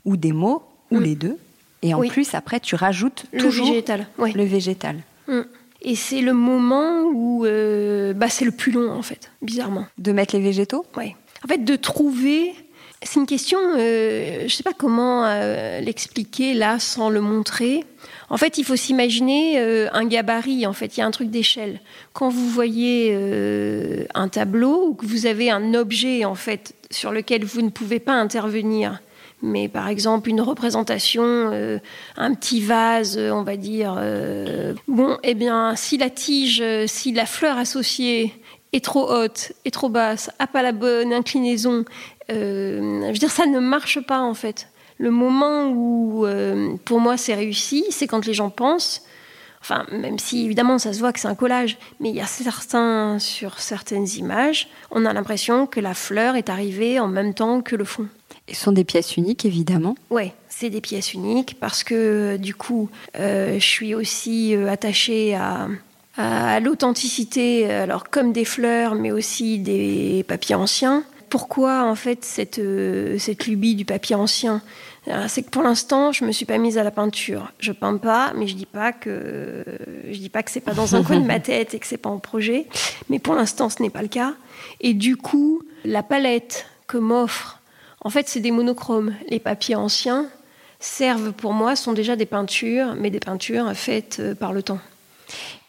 ou 0.05 0.17
des 0.17 0.33
mots, 0.33 0.63
ou 0.91 0.99
mm. 0.99 1.03
les 1.03 1.15
deux. 1.15 1.39
Et 1.83 1.95
en 1.95 2.01
plus, 2.01 2.35
après, 2.35 2.61
tu 2.61 2.75
rajoutes 2.75 3.27
le 3.33 3.49
végétal. 3.49 4.07
le 4.19 4.45
végétal. 4.45 4.97
Mm. 5.29 5.43
Et 5.85 5.97
c'est 5.97 6.21
le 6.21 6.33
moment 6.33 7.03
où 7.13 7.43
bah, 7.43 8.29
c'est 8.29 8.45
le 8.45 8.53
plus 8.53 8.73
long, 8.73 8.91
en 8.91 9.03
fait, 9.03 9.31
bizarrement. 9.43 9.87
De 9.99 10.13
mettre 10.13 10.37
les 10.37 10.43
végétaux? 10.43 10.87
Oui. 10.97 11.15
En 11.45 11.49
fait, 11.49 11.65
de 11.65 11.77
trouver 11.77 12.55
c'est 13.05 13.19
une 13.19 13.27
question, 13.27 13.59
euh, 13.77 14.39
je 14.41 14.45
ne 14.45 14.49
sais 14.49 14.63
pas 14.63 14.73
comment 14.73 15.25
euh, 15.27 15.81
l'expliquer 15.81 16.55
là 16.55 16.79
sans 16.79 17.11
le 17.11 17.21
montrer. 17.21 17.85
En 18.31 18.37
fait, 18.37 18.59
il 18.59 18.65
faut 18.65 18.77
s'imaginer 18.77 19.59
euh, 19.59 19.89
un 19.93 20.07
gabarit. 20.07 20.67
En 20.67 20.73
fait, 20.73 20.97
il 20.97 21.01
y 21.01 21.03
a 21.03 21.07
un 21.07 21.11
truc 21.11 21.29
d'échelle. 21.29 21.81
Quand 22.13 22.29
vous 22.29 22.49
voyez 22.49 23.17
un 24.15 24.29
tableau 24.29 24.89
ou 24.89 24.95
que 24.95 25.07
vous 25.07 25.27
avez 25.27 25.51
un 25.51 25.75
objet 25.75 26.25
en 26.25 26.35
fait 26.35 26.75
sur 26.91 27.13
lequel 27.13 27.45
vous 27.45 27.63
ne 27.63 27.71
pouvez 27.71 27.99
pas 27.99 28.13
intervenir, 28.13 29.01
mais 29.43 29.69
par 29.69 29.89
exemple 29.89 30.31
une 30.31 30.41
représentation, 30.41 31.51
un 32.17 32.35
petit 32.35 32.61
vase, 32.61 33.19
on 33.19 33.43
va 33.43 33.57
dire. 33.57 34.01
bon, 34.89 35.19
eh 35.23 35.35
bien, 35.35 35.75
si 35.77 35.99
la 35.99 36.11
tige, 36.11 36.63
si 36.87 37.13
la 37.13 37.27
fleur 37.27 37.59
associée 37.59 38.33
est 38.73 38.85
trop 38.85 39.11
haute, 39.11 39.53
est 39.65 39.71
trop 39.71 39.89
basse, 39.89 40.31
a 40.39 40.47
pas 40.47 40.63
la 40.63 40.73
bonne 40.73 41.13
inclinaison, 41.13 41.85
euh, 42.31 43.03
je 43.03 43.07
veux 43.07 43.19
dire, 43.19 43.31
ça 43.31 43.47
ne 43.47 43.59
marche 43.59 44.01
pas 44.01 44.21
en 44.21 44.35
fait. 44.35 44.69
Le 44.99 45.11
moment 45.11 45.69
où, 45.69 46.27
euh, 46.27 46.77
pour 46.85 47.01
moi, 47.01 47.17
c'est 47.17 47.35
réussi, 47.35 47.85
c'est 47.91 48.07
quand 48.07 48.25
les 48.27 48.35
gens 48.35 48.51
pensent. 48.51 49.03
Enfin, 49.61 49.87
même 49.93 50.19
si 50.19 50.45
évidemment 50.45 50.79
ça 50.79 50.93
se 50.93 50.99
voit 50.99 51.13
que 51.13 51.21
c'est 51.21 51.29
un 51.29 51.37
collage, 51.37 51.79
mais 52.01 52.09
il 52.09 52.17
y 52.17 52.21
a 52.21 52.27
certains 52.27 53.21
sur 53.21 53.61
certaines 53.61 54.09
images, 54.17 54.69
on 54.91 55.07
a 55.07 55.13
l'impression 55.13 55.69
que 55.69 55.79
la 55.79 55.95
fleur 55.95 56.35
est 56.35 56.49
arrivée 56.49 56.99
en 56.99 57.07
même 57.07 57.33
temps 57.33 57.61
que 57.61 57.77
le 57.77 57.85
fond. 57.85 58.09
Ce 58.53 58.65
sont 58.65 58.73
des 58.73 58.85
pièces 58.85 59.17
uniques, 59.17 59.45
évidemment. 59.45 59.97
Oui, 60.11 60.33
c'est 60.49 60.71
des 60.71 60.81
pièces 60.81 61.15
uniques 61.15 61.57
parce 61.61 61.85
que 61.85 62.37
du 62.37 62.55
coup, 62.55 62.89
euh, 63.19 63.55
je 63.55 63.67
suis 63.67 63.95
aussi 63.95 64.55
attachée 64.55 65.35
à, 65.35 65.69
à 66.17 66.61
l'authenticité, 66.61 67.71
alors 67.71 68.11
comme 68.11 68.33
des 68.33 68.45
fleurs, 68.45 68.95
mais 68.95 69.11
aussi 69.11 69.59
des 69.59 70.25
papiers 70.29 70.55
anciens 70.55 71.05
pourquoi 71.33 71.85
en 71.85 71.95
fait 71.95 72.27
cette, 72.27 72.59
euh, 72.59 73.17
cette 73.19 73.47
lubie 73.47 73.75
du 73.75 73.87
papier 73.87 74.15
ancien? 74.15 74.61
Euh, 75.09 75.25
C'est 75.29 75.43
que 75.43 75.49
pour 75.49 75.63
l'instant, 75.63 76.13
je 76.13 76.27
me 76.27 76.31
suis 76.31 76.45
pas 76.45 76.59
mise 76.59 76.77
à 76.77 76.85
la 76.85 76.91
peinture. 76.91 77.51
Je 77.59 77.73
peins 77.73 77.97
pas, 77.97 78.35
mais 78.37 78.47
je 78.47 78.55
dis 78.55 78.67
pas 78.67 78.93
que 78.93 79.65
je 80.11 80.19
dis 80.19 80.29
pas 80.29 80.43
que 80.43 80.51
c'est 80.51 80.61
pas 80.61 80.75
dans 80.75 80.95
un 80.95 81.03
coin 81.03 81.19
de 81.19 81.25
ma 81.25 81.41
tête 81.51 81.73
et 81.73 81.79
que 81.79 81.87
c'est 81.87 81.97
pas 81.97 82.11
en 82.11 82.19
projet. 82.19 82.67
Mais 83.09 83.19
pour 83.19 83.35
l'instant, 83.35 83.71
ce 83.71 83.83
n'est 83.83 83.89
pas 83.89 84.03
le 84.03 84.09
cas. 84.09 84.35
Et 84.83 84.93
du 84.93 85.17
coup, 85.17 85.63
la 85.87 86.03
palette 86.03 86.67
que 86.87 86.99
m'offre, 86.99 87.62
en 88.05 88.11
fait, 88.11 88.29
c'est 88.29 88.41
des 88.41 88.51
monochromes. 88.51 89.15
Les 89.29 89.39
papiers 89.39 89.77
anciens 89.77 90.27
servent 90.81 91.33
pour 91.33 91.53
moi 91.53 91.77
sont 91.77 91.93
déjà 91.93 92.17
des 92.17 92.27
peintures, 92.27 92.95
mais 92.99 93.11
des 93.11 93.21
peintures 93.21 93.73
faites 93.75 94.19
euh, 94.21 94.35
par 94.35 94.53
le 94.53 94.63
temps. 94.63 94.81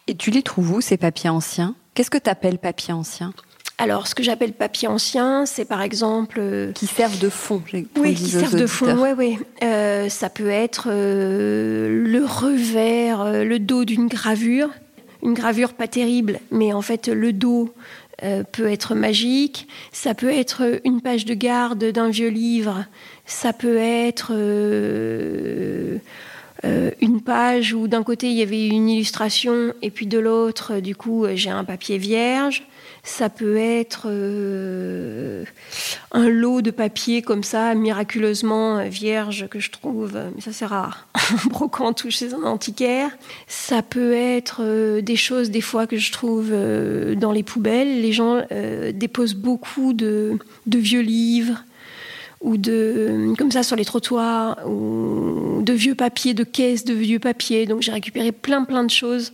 Et 0.08 0.16
tu 0.16 0.32
les 0.32 0.42
trouves 0.42 0.72
où 0.72 0.82
ces 0.82 0.98
papiers 0.98 1.30
anciens? 1.30 1.76
Qu'est-ce 1.94 2.10
que 2.10 2.18
tu 2.18 2.30
appelles 2.30 2.58
papier 2.58 2.94
ancien? 2.94 3.34
Alors, 3.78 4.08
ce 4.08 4.16
que 4.16 4.24
j'appelle 4.24 4.54
papier 4.54 4.88
ancien, 4.88 5.46
c'est 5.46 5.66
par 5.66 5.82
exemple... 5.82 6.38
Euh, 6.40 6.72
qui 6.74 6.88
servent 6.88 7.20
de 7.20 7.30
fond. 7.30 7.62
Oui, 7.72 8.14
qui 8.14 8.30
servent 8.30 8.56
de 8.56 8.68
fond, 8.68 8.96
oui, 9.00 9.10
oui. 9.18 9.38
Euh, 9.64 10.10
ça 10.10 10.30
peut 10.30 10.50
être 10.50 10.88
euh, 10.90 11.90
le 11.90 12.24
revers, 12.24 13.44
le 13.44 13.60
dos 13.60 13.84
d'une 13.86 14.08
gravure. 14.08 14.70
Une 15.24 15.34
gravure 15.34 15.74
pas 15.74 15.88
terrible, 15.88 16.40
mais 16.52 16.74
en 16.74 16.82
fait, 16.82 17.08
le 17.08 17.34
dos 17.34 17.74
peut 18.52 18.72
être 18.72 18.96
magique. 18.96 19.68
Ça 19.92 20.14
peut 20.14 20.32
être 20.32 20.80
une 20.86 21.02
page 21.02 21.26
de 21.26 21.34
garde 21.34 21.84
d'un 21.84 22.10
vieux 22.10 22.30
livre. 22.30 22.86
Ça 23.26 23.54
peut 23.54 23.78
être... 23.78 24.32
une 26.64 27.22
page 27.22 27.74
où 27.74 27.88
d'un 27.88 28.04
côté 28.04 28.28
il 28.28 28.38
y 28.38 28.42
avait 28.42 28.68
une 28.68 28.88
illustration 28.90 29.74
et 29.82 29.90
puis 29.90 30.08
de 30.08 30.20
l'autre, 30.20 30.80
du 30.80 30.96
coup, 30.96 31.26
j'ai 31.36 31.50
un 31.50 31.66
papier 31.66 31.98
vierge. 31.98 32.66
Ça 33.06 33.30
peut 33.30 33.58
être 33.58 34.04
euh, 34.06 35.44
un 36.14 36.30
lot 36.30 36.62
de 36.62 36.72
papier 36.72 37.22
comme 37.22 37.44
ça, 37.44 37.76
miraculeusement 37.76 38.88
vierge, 38.88 39.48
que 39.50 39.60
je 39.60 39.72
trouve, 39.72 40.18
mais 40.34 40.42
ça 40.42 40.54
c'est 40.54 40.66
rare, 40.66 41.10
en 41.14 41.50
brocante 41.50 42.06
ou 42.06 42.10
chez 42.10 42.34
un 42.34 42.44
antiquaire. 42.44 43.10
Ça 43.46 43.82
peut 43.82 44.14
être 44.14 44.62
euh, 44.62 45.02
des 45.02 45.18
choses 45.18 45.52
des 45.52 45.60
fois 45.60 45.86
que 45.86 45.98
je 45.98 46.14
trouve 46.14 46.52
euh, 46.54 47.14
dans 47.16 47.34
les 47.34 47.44
poubelles. 47.44 48.02
Les 48.02 48.14
gens 48.14 48.42
déposent 48.94 49.36
beaucoup 49.36 49.92
de, 49.92 50.40
de 50.66 50.78
vieux 50.78 51.02
livres 51.02 51.66
ou 52.40 52.56
de 52.56 53.34
comme 53.38 53.52
ça 53.52 53.64
sur 53.64 53.76
les 53.76 53.86
trottoirs 53.86 54.58
ou 54.66 55.62
de 55.62 55.74
vieux 55.74 55.96
papiers 55.96 56.34
de 56.34 56.44
caisses 56.44 56.84
de 56.84 56.94
vieux 56.94 57.20
papiers 57.20 57.66
donc 57.66 57.82
j'ai 57.82 57.94
récupéré 57.94 58.34
plein 58.34 58.66
plein 58.66 58.84
de 58.84 58.90
choses 58.90 59.32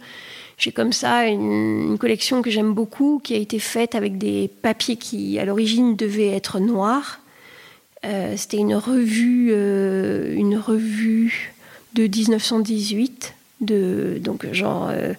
j'ai 0.59 0.73
comme 0.73 0.91
ça 0.91 1.25
une, 1.25 1.97
collection 1.97 2.41
que 2.41 2.51
j'aime 2.51 2.73
beaucoup, 2.73 3.21
qui 3.23 3.33
a 3.33 3.37
été 3.37 3.59
faite 3.59 3.95
avec 3.95 4.17
des 4.17 4.49
papiers 4.61 4.97
qui, 4.97 5.39
à 5.39 5.45
l'origine, 5.45 5.95
devaient 5.95 6.35
être 6.35 6.59
noirs. 6.59 7.21
Euh, 8.05 8.33
c'était 8.35 8.57
une 8.57 8.75
revue, 8.75 9.49
euh, 9.51 10.35
une 10.35 10.57
revue 10.57 11.53
de 11.95 12.03
1918 12.03 13.33
de 13.61 14.19
donc 14.21 14.47
genre 14.53 14.87
euh, 14.89 15.13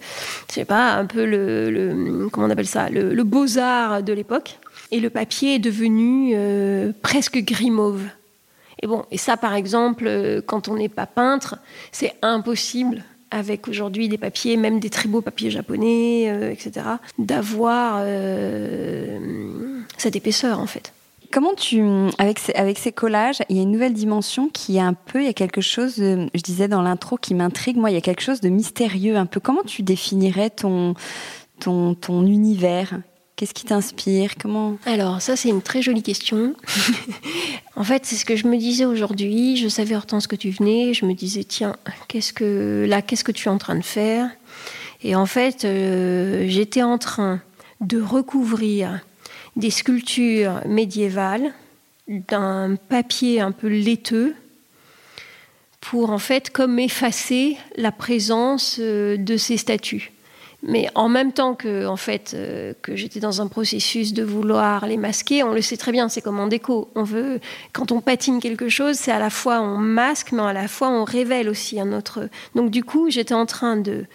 je 0.49 0.55
sais 0.55 0.65
pas 0.65 0.93
un 0.93 1.05
peu 1.05 1.25
le, 1.25 2.27
comment 2.31 2.47
on 2.47 2.49
appelle 2.49 2.65
ça 2.65 2.89
le, 2.89 3.23
beaux 3.23 3.59
arts 3.59 4.01
de 4.01 4.13
l'époque 4.13 4.57
et 4.89 4.99
le 4.99 5.11
papier 5.11 5.55
est 5.55 5.59
devenu 5.59 6.35
presque 7.03 7.37
gris 7.37 7.69
mauve 7.69 8.01
et 8.81 8.87
bon 8.87 9.05
et 9.11 9.19
ça 9.19 9.37
par 9.37 9.53
exemple 9.53 10.41
quand 10.47 10.69
on 10.69 10.75
n'est 10.75 10.89
pas 10.89 11.05
peintre 11.05 11.57
c'est 11.91 12.15
impossible 12.23 13.03
avec 13.31 13.67
aujourd'hui 13.67 14.09
des 14.09 14.17
papiers, 14.17 14.57
même 14.57 14.79
des 14.79 14.89
très 14.89 15.07
beaux 15.07 15.21
papiers 15.21 15.49
japonais, 15.49 16.29
euh, 16.29 16.51
etc., 16.51 16.85
d'avoir 17.17 18.01
euh, 18.01 19.79
cette 19.97 20.15
épaisseur 20.15 20.59
en 20.59 20.67
fait. 20.67 20.93
Comment 21.31 21.53
tu, 21.53 21.81
avec 22.17 22.39
ces, 22.39 22.91
collages, 22.91 23.37
il 23.47 23.55
y 23.55 23.59
a 23.59 23.63
une 23.63 23.71
nouvelle 23.71 23.93
dimension 23.93 24.49
qui 24.49 24.75
est 24.75 24.81
un 24.81 24.93
peu, 24.93 25.21
il 25.21 25.25
y 25.25 25.29
a 25.29 25.33
quelque 25.33 25.61
chose, 25.61 25.95
je 25.95 26.41
disais 26.43 26.67
dans 26.67 26.81
l'intro, 26.81 27.15
qui 27.15 27.35
m'intrigue. 27.35 27.77
Moi, 27.77 27.89
il 27.89 27.93
y 27.93 27.97
a 27.97 28.01
quelque 28.01 28.21
chose 28.21 28.41
de 28.41 28.49
mystérieux, 28.49 29.15
un 29.15 29.25
peu. 29.25 29.39
Comment 29.39 29.63
tu 29.63 29.81
définirais 29.81 30.49
ton, 30.49 30.93
ton 31.61 32.25
univers? 32.25 32.99
Qu'est-ce 33.41 33.55
qui 33.55 33.65
t'inspire? 33.65 34.33
Comment? 34.39 34.77
Alors 34.85 35.19
ça 35.19 35.35
c'est 35.35 35.49
une 35.49 35.63
très 35.63 35.81
jolie 35.81 36.03
question. 36.03 36.53
en 37.75 37.83
fait 37.83 38.05
c'est 38.05 38.15
ce 38.15 38.23
que 38.23 38.35
je 38.35 38.45
me 38.45 38.55
disais 38.55 38.85
aujourd'hui. 38.85 39.57
Je 39.57 39.67
savais 39.67 39.95
Hortense 39.95 40.27
que 40.27 40.35
tu 40.35 40.51
venais. 40.51 40.93
Je 40.93 41.07
me 41.07 41.15
disais 41.15 41.43
tiens 41.43 41.75
qu'est-ce 42.07 42.33
que 42.33 42.85
là 42.87 43.01
qu'est-ce 43.01 43.23
que 43.23 43.31
tu 43.31 43.47
es 43.47 43.51
en 43.51 43.57
train 43.57 43.73
de 43.73 43.83
faire? 43.83 44.29
Et 45.01 45.15
en 45.15 45.25
fait 45.25 45.65
euh, 45.65 46.45
j'étais 46.49 46.83
en 46.83 46.99
train 46.99 47.41
de 47.79 47.99
recouvrir 47.99 48.99
des 49.55 49.71
sculptures 49.71 50.61
médiévales 50.67 51.51
d'un 52.07 52.75
papier 52.89 53.41
un 53.41 53.53
peu 53.53 53.69
laiteux 53.69 54.35
pour 55.79 56.11
en 56.11 56.19
fait 56.19 56.51
comme 56.51 56.77
effacer 56.77 57.57
la 57.75 57.91
présence 57.91 58.77
euh, 58.79 59.17
de 59.17 59.35
ces 59.35 59.57
statues. 59.57 60.11
Mais 60.63 60.89
en 60.93 61.09
même 61.09 61.33
temps 61.33 61.55
que, 61.55 61.87
en 61.87 61.95
fait, 61.95 62.33
euh, 62.35 62.73
que 62.81 62.95
j'étais 62.95 63.19
dans 63.19 63.41
un 63.41 63.47
processus 63.47 64.13
de 64.13 64.23
vouloir 64.23 64.85
les 64.85 64.97
masquer, 64.97 65.43
on 65.43 65.53
le 65.53 65.61
sait 65.61 65.77
très 65.77 65.91
bien, 65.91 66.07
c'est 66.07 66.21
comme 66.21 66.39
en 66.39 66.47
déco. 66.47 66.89
On 66.95 67.03
veut, 67.03 67.39
quand 67.73 67.91
on 67.91 67.99
patine 67.99 68.39
quelque 68.39 68.69
chose, 68.69 68.95
c'est 68.95 69.11
à 69.11 69.19
la 69.19 69.31
fois 69.31 69.59
on 69.61 69.77
masque, 69.77 70.31
mais 70.31 70.43
à 70.43 70.53
la 70.53 70.67
fois 70.67 70.89
on 70.89 71.03
révèle 71.03 71.49
aussi 71.49 71.79
un 71.79 71.91
autre. 71.93 72.29
Donc 72.53 72.69
du 72.69 72.83
coup, 72.83 73.09
j'étais 73.09 73.33
en 73.33 73.47
train 73.47 73.75
de 73.75 74.05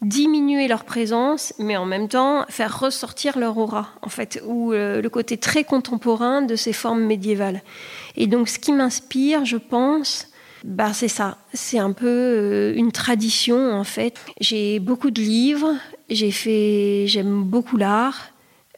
diminuer 0.00 0.68
leur 0.68 0.84
présence, 0.84 1.52
mais 1.58 1.76
en 1.76 1.84
même 1.84 2.08
temps 2.08 2.44
faire 2.48 2.78
ressortir 2.78 3.36
leur 3.36 3.58
aura, 3.58 3.88
en 4.02 4.08
fait, 4.08 4.40
ou 4.46 4.72
euh, 4.72 5.02
le 5.02 5.10
côté 5.10 5.36
très 5.36 5.64
contemporain 5.64 6.42
de 6.42 6.54
ces 6.54 6.72
formes 6.72 7.02
médiévales. 7.02 7.62
Et 8.16 8.28
donc, 8.28 8.48
ce 8.48 8.60
qui 8.60 8.72
m'inspire, 8.72 9.44
je 9.44 9.56
pense, 9.56 10.28
bah, 10.64 10.92
c'est 10.92 11.08
ça, 11.08 11.38
c'est 11.54 11.78
un 11.78 11.92
peu 11.92 12.06
euh, 12.06 12.74
une 12.74 12.92
tradition 12.92 13.72
en 13.72 13.84
fait. 13.84 14.14
J'ai 14.40 14.80
beaucoup 14.80 15.10
de 15.10 15.20
livres, 15.20 15.74
j'ai 16.10 16.30
fait, 16.30 17.04
j'aime 17.06 17.42
beaucoup 17.42 17.76
l'art, 17.76 18.32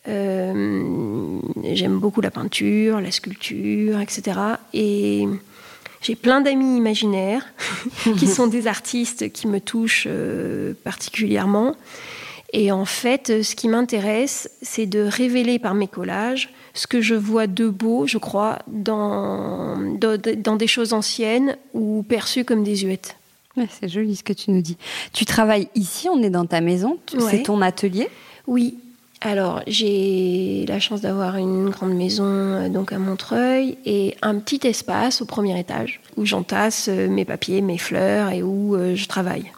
euh, 0.08 1.38
j'aime 1.72 1.98
beaucoup 1.98 2.20
la 2.20 2.30
peinture, 2.30 3.00
la 3.00 3.10
sculpture, 3.10 4.00
etc. 4.00 4.38
Et 4.74 5.26
j'ai 6.02 6.16
plein 6.16 6.40
d'amis 6.40 6.76
imaginaires 6.76 7.46
qui 8.18 8.26
sont 8.26 8.46
des 8.46 8.66
artistes 8.66 9.32
qui 9.32 9.46
me 9.46 9.60
touchent 9.60 10.06
euh, 10.08 10.74
particulièrement. 10.84 11.76
Et 12.52 12.72
en 12.72 12.84
fait, 12.84 13.42
ce 13.42 13.54
qui 13.54 13.68
m'intéresse, 13.68 14.50
c'est 14.60 14.86
de 14.86 15.00
révéler 15.00 15.58
par 15.58 15.74
mes 15.74 15.86
collages 15.86 16.50
ce 16.74 16.86
que 16.86 17.00
je 17.00 17.14
vois 17.14 17.46
de 17.46 17.68
beau, 17.68 18.06
je 18.06 18.18
crois, 18.18 18.58
dans, 18.66 19.76
dans, 19.98 20.56
des 20.56 20.66
choses 20.66 20.92
anciennes 20.92 21.56
ou 21.74 22.04
perçues 22.08 22.44
comme 22.44 22.62
des 22.62 22.78
huettes. 22.78 23.16
c'est 23.80 23.88
joli 23.88 24.16
ce 24.16 24.22
que 24.22 24.32
tu 24.32 24.50
nous 24.50 24.62
dis. 24.62 24.76
Tu 25.12 25.24
travailles 25.24 25.68
ici, 25.74 26.08
on 26.08 26.22
est 26.22 26.30
dans 26.30 26.46
ta 26.46 26.60
maison, 26.60 26.98
c'est 27.28 27.42
ton 27.42 27.60
atelier? 27.62 28.08
Oui. 28.46 28.78
Alors, 29.22 29.60
j'ai 29.66 30.64
la 30.66 30.80
chance 30.80 31.02
d'avoir 31.02 31.36
une 31.36 31.68
grande 31.68 31.92
maison 31.92 32.24
euh, 32.24 32.68
donc 32.70 32.90
à 32.90 32.98
Montreuil 32.98 33.76
et 33.84 34.16
un 34.22 34.38
petit 34.38 34.66
espace 34.66 35.20
au 35.20 35.26
premier 35.26 35.60
étage 35.60 36.00
où 36.16 36.24
j'entasse 36.24 36.88
euh, 36.88 37.06
mes 37.06 37.26
papiers, 37.26 37.60
mes 37.60 37.76
fleurs 37.76 38.30
et 38.30 38.42
où 38.42 38.74
euh, 38.74 38.96
je 38.96 39.06
travaille. 39.08 39.52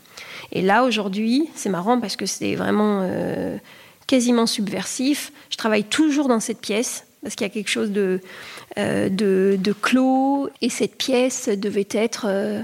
Et 0.51 0.63
là, 0.63 0.83
aujourd'hui, 0.83 1.49
c'est 1.55 1.69
marrant 1.69 2.01
parce 2.01 2.17
que 2.17 2.27
c'est 2.27 2.57
vraiment 2.57 3.09
quasiment 4.13 4.45
subversif. 4.45 5.33
Je 5.49 5.57
travaille 5.57 5.85
toujours 5.85 6.29
dans 6.29 6.39
cette 6.39 6.61
pièce 6.61 7.07
parce 7.23 7.35
qu'il 7.35 7.47
y 7.47 7.51
a 7.51 7.53
quelque 7.53 7.71
chose 7.71 7.93
de, 7.93 8.21
euh, 8.77 9.09
de, 9.09 9.73
clos 9.73 10.51
et 10.61 10.69
cette 10.69 10.97
pièce 10.99 11.49
devait 11.49 11.89
être, 11.93 12.27
euh, 12.29 12.61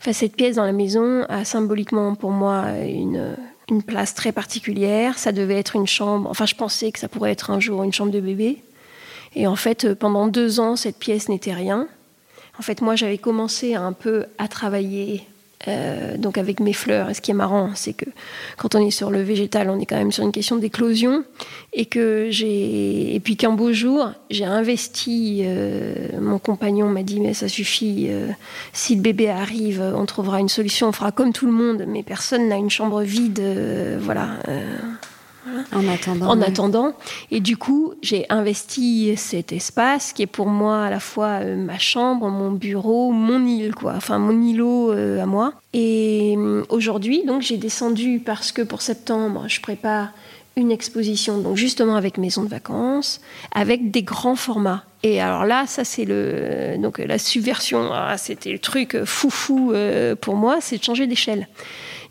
enfin 0.00 0.14
cette 0.14 0.34
pièce 0.36 0.56
dans 0.56 0.64
la 0.64 0.72
maison 0.72 1.26
a 1.28 1.44
symboliquement 1.44 2.14
pour 2.14 2.30
moi 2.30 2.70
une, 2.86 3.36
une 3.68 3.82
place 3.82 4.14
très 4.14 4.32
particulière. 4.32 5.18
Ça 5.18 5.32
devait 5.32 5.58
être 5.58 5.76
une 5.76 5.86
chambre, 5.86 6.30
enfin 6.30 6.46
je 6.46 6.54
pensais 6.54 6.90
que 6.92 6.98
ça 6.98 7.08
pourrait 7.08 7.32
être 7.32 7.50
un 7.50 7.60
jour 7.60 7.82
une 7.82 7.92
chambre 7.92 8.12
de 8.12 8.20
bébé. 8.20 8.62
Et 9.34 9.46
en 9.46 9.56
fait, 9.56 9.92
pendant 9.92 10.28
deux 10.28 10.60
ans, 10.60 10.76
cette 10.76 10.98
pièce 10.98 11.28
n'était 11.28 11.52
rien. 11.52 11.88
En 12.58 12.62
fait, 12.62 12.80
moi, 12.80 12.96
j'avais 12.96 13.18
commencé 13.18 13.74
un 13.74 13.92
peu 13.92 14.24
à 14.38 14.48
travailler 14.48 15.26
euh, 15.68 16.16
donc 16.16 16.38
avec 16.38 16.60
mes 16.60 16.72
fleurs. 16.72 17.10
Et 17.10 17.14
ce 17.14 17.20
qui 17.20 17.30
est 17.30 17.34
marrant, 17.34 17.70
c'est 17.74 17.92
que 17.92 18.04
quand 18.56 18.74
on 18.74 18.86
est 18.86 18.90
sur 18.90 19.10
le 19.10 19.22
végétal, 19.22 19.70
on 19.70 19.80
est 19.80 19.86
quand 19.86 19.96
même 19.96 20.12
sur 20.12 20.24
une 20.24 20.32
question 20.32 20.56
d'éclosion, 20.56 21.24
et 21.72 21.86
que 21.86 22.28
j'ai, 22.30 23.14
et 23.14 23.20
puis 23.20 23.36
qu'un 23.36 23.52
beau 23.52 23.72
jour, 23.72 24.12
j'ai 24.30 24.44
investi. 24.44 25.42
Euh, 25.44 26.20
mon 26.20 26.38
compagnon 26.38 26.88
m'a 26.88 27.02
dit 27.02 27.20
mais 27.20 27.34
ça 27.34 27.48
suffit. 27.48 28.06
Euh, 28.08 28.28
si 28.72 28.94
le 28.94 29.02
bébé 29.02 29.28
arrive, 29.28 29.82
on 29.94 30.06
trouvera 30.06 30.40
une 30.40 30.48
solution. 30.48 30.88
On 30.88 30.92
fera 30.92 31.12
comme 31.12 31.32
tout 31.32 31.46
le 31.46 31.52
monde, 31.52 31.84
mais 31.88 32.02
personne 32.02 32.48
n'a 32.48 32.56
une 32.56 32.70
chambre 32.70 33.02
vide. 33.02 33.42
voilà. 34.00 34.38
En 35.72 35.86
attendant. 35.88 36.28
En 36.28 36.40
attendant. 36.42 36.92
Et 37.30 37.40
du 37.40 37.56
coup, 37.56 37.94
j'ai 38.02 38.26
investi 38.28 39.16
cet 39.16 39.52
espace 39.52 40.12
qui 40.12 40.22
est 40.22 40.26
pour 40.26 40.46
moi 40.46 40.84
à 40.84 40.90
la 40.90 41.00
fois 41.00 41.40
euh, 41.42 41.56
ma 41.56 41.78
chambre, 41.78 42.28
mon 42.28 42.50
bureau, 42.50 43.12
mon 43.12 43.44
île, 43.46 43.74
quoi. 43.74 43.94
Enfin, 43.96 44.18
mon 44.18 44.40
îlot 44.40 44.92
euh, 44.92 45.22
à 45.22 45.26
moi. 45.26 45.52
Et 45.72 46.34
euh, 46.36 46.64
aujourd'hui, 46.68 47.24
donc, 47.24 47.42
j'ai 47.42 47.56
descendu 47.56 48.20
parce 48.24 48.52
que 48.52 48.62
pour 48.62 48.82
septembre, 48.82 49.44
je 49.48 49.60
prépare 49.60 50.10
une 50.58 50.72
exposition, 50.72 51.38
donc 51.38 51.56
justement 51.56 51.96
avec 51.96 52.16
maison 52.16 52.42
de 52.42 52.48
vacances, 52.48 53.20
avec 53.54 53.90
des 53.90 54.02
grands 54.02 54.36
formats. 54.36 54.84
Et 55.02 55.20
alors 55.20 55.44
là, 55.44 55.66
ça 55.66 55.84
c'est 55.84 56.06
le 56.06 56.76
donc 56.78 56.96
la 56.96 57.18
subversion. 57.18 57.90
Ah, 57.92 58.16
c'était 58.16 58.52
le 58.52 58.58
truc 58.58 59.04
foufou 59.04 59.74
pour 60.22 60.34
moi, 60.34 60.56
c'est 60.62 60.78
de 60.78 60.82
changer 60.82 61.06
d'échelle. 61.06 61.46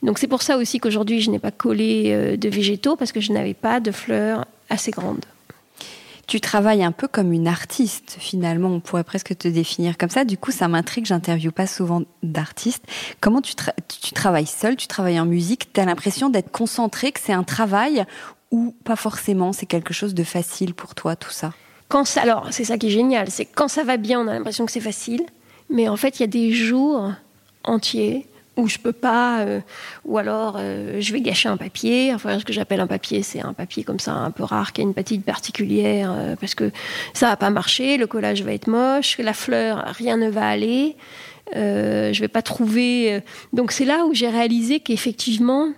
Donc 0.06 0.20
c'est 0.20 0.28
pour 0.28 0.44
ça 0.44 0.58
aussi 0.58 0.80
qu'aujourd'hui 0.80 1.20
je 1.20 1.32
n'ai 1.32 1.40
pas 1.40 1.52
collé 1.52 2.06
euh, 2.08 2.38
de 2.38 2.48
végétaux 2.48 2.96
parce 2.96 3.12
que 3.12 3.20
je 3.20 3.34
n'avais 3.34 3.56
pas 3.56 3.80
de 3.80 3.92
fleurs 3.92 4.46
assez 4.70 4.92
grandes. 4.92 5.26
Tu 6.28 6.40
travailles 6.40 6.84
un 6.84 6.92
peu 6.92 7.08
comme 7.08 7.34
une 7.34 7.48
artiste, 7.48 8.18
finalement, 8.20 8.70
on 8.70 8.80
pourrait 8.80 9.04
presque 9.04 9.38
te 9.38 9.48
définir 9.48 9.96
comme 9.96 10.10
ça. 10.10 10.26
Du 10.26 10.40
coup, 10.40 10.52
ça 10.52 10.68
m'intrigue, 10.68 11.06
j'interviewe 11.06 11.52
pas 11.52 11.68
souvent 11.68 12.02
d'artistes. 12.24 12.84
Comment 13.22 13.42
tu, 13.42 13.54
tu 14.02 14.12
travailles 14.12 14.48
seul, 14.48 14.76
tu 14.76 14.88
travailles 14.88 15.20
en 15.20 15.28
musique, 15.28 15.72
tu 15.72 15.80
as 15.80 15.86
l'impression 15.86 16.32
d'être 16.32 16.52
concentré, 16.52 17.12
que 17.12 17.20
c'est 17.24 17.34
un 17.34 17.44
travail? 17.44 18.06
Ou 18.50 18.74
pas 18.86 18.96
forcément, 18.96 19.54
c'est 19.54 19.68
quelque 19.68 19.94
chose 19.94 20.16
de 20.16 20.24
facile 20.24 20.74
pour 20.74 20.96
toi, 20.96 21.16
tout 21.16 21.30
ça? 21.30 21.54
Quand 21.90 22.06
ça, 22.06 22.22
Alors, 22.24 22.48
c'est 22.50 22.64
ça 22.64 22.80
qui 22.80 22.88
est 22.88 22.92
génial, 22.92 23.30
c'est 23.30 23.46
quand 23.46 23.68
ça 23.68 23.84
va 23.84 23.98
bien, 23.98 24.20
on 24.20 24.28
a 24.28 24.34
l'impression 24.34 24.66
que 24.66 24.72
c'est 24.72 24.80
facile, 24.80 25.22
mais 25.70 25.88
en 25.88 25.96
fait, 25.96 26.20
il 26.20 26.22
y 26.22 26.26
a 26.26 26.28
des 26.28 26.52
jours 26.52 27.12
entiers 27.64 28.26
où 28.58 28.68
je 28.68 28.78
peux 28.78 28.94
pas, 28.94 29.42
euh, 29.42 29.60
ou 30.06 30.18
alors 30.18 30.56
euh, 30.58 30.98
je 31.00 31.14
vais 31.14 31.22
gâcher 31.22 31.50
un 31.50 31.58
papier. 31.58 32.14
Enfin, 32.14 32.40
ce 32.40 32.46
que 32.46 32.54
j'appelle 32.54 32.80
un 32.80 32.88
papier, 32.88 33.22
c'est 33.24 33.42
un 33.42 33.54
papier 33.54 33.84
comme 33.84 34.00
ça, 34.00 34.14
un 34.14 34.32
peu 34.32 34.44
rare, 34.44 34.74
qui 34.74 34.82
a 34.82 34.84
une 34.84 34.94
patine 34.94 35.22
particulière, 35.22 36.14
euh, 36.16 36.36
parce 36.40 36.56
que 36.56 36.72
ça 37.14 37.28
va 37.28 37.36
pas 37.36 37.50
marcher, 37.50 37.98
le 37.98 38.08
collage 38.08 38.44
va 38.44 38.54
être 38.54 38.68
moche, 38.68 39.18
la 39.20 39.34
fleur, 39.34 39.84
rien 39.98 40.18
ne 40.18 40.30
va 40.30 40.48
aller. 40.48 40.96
je 41.54 42.20
vais 42.20 42.28
pas 42.28 42.42
trouver. 42.42 43.22
Donc 43.54 43.72
c'est 43.72 43.86
là 43.86 44.06
où 44.06 44.14
j'ai 44.14 44.30
réalisé 44.30 44.80
qu'effectivement, 44.80 45.70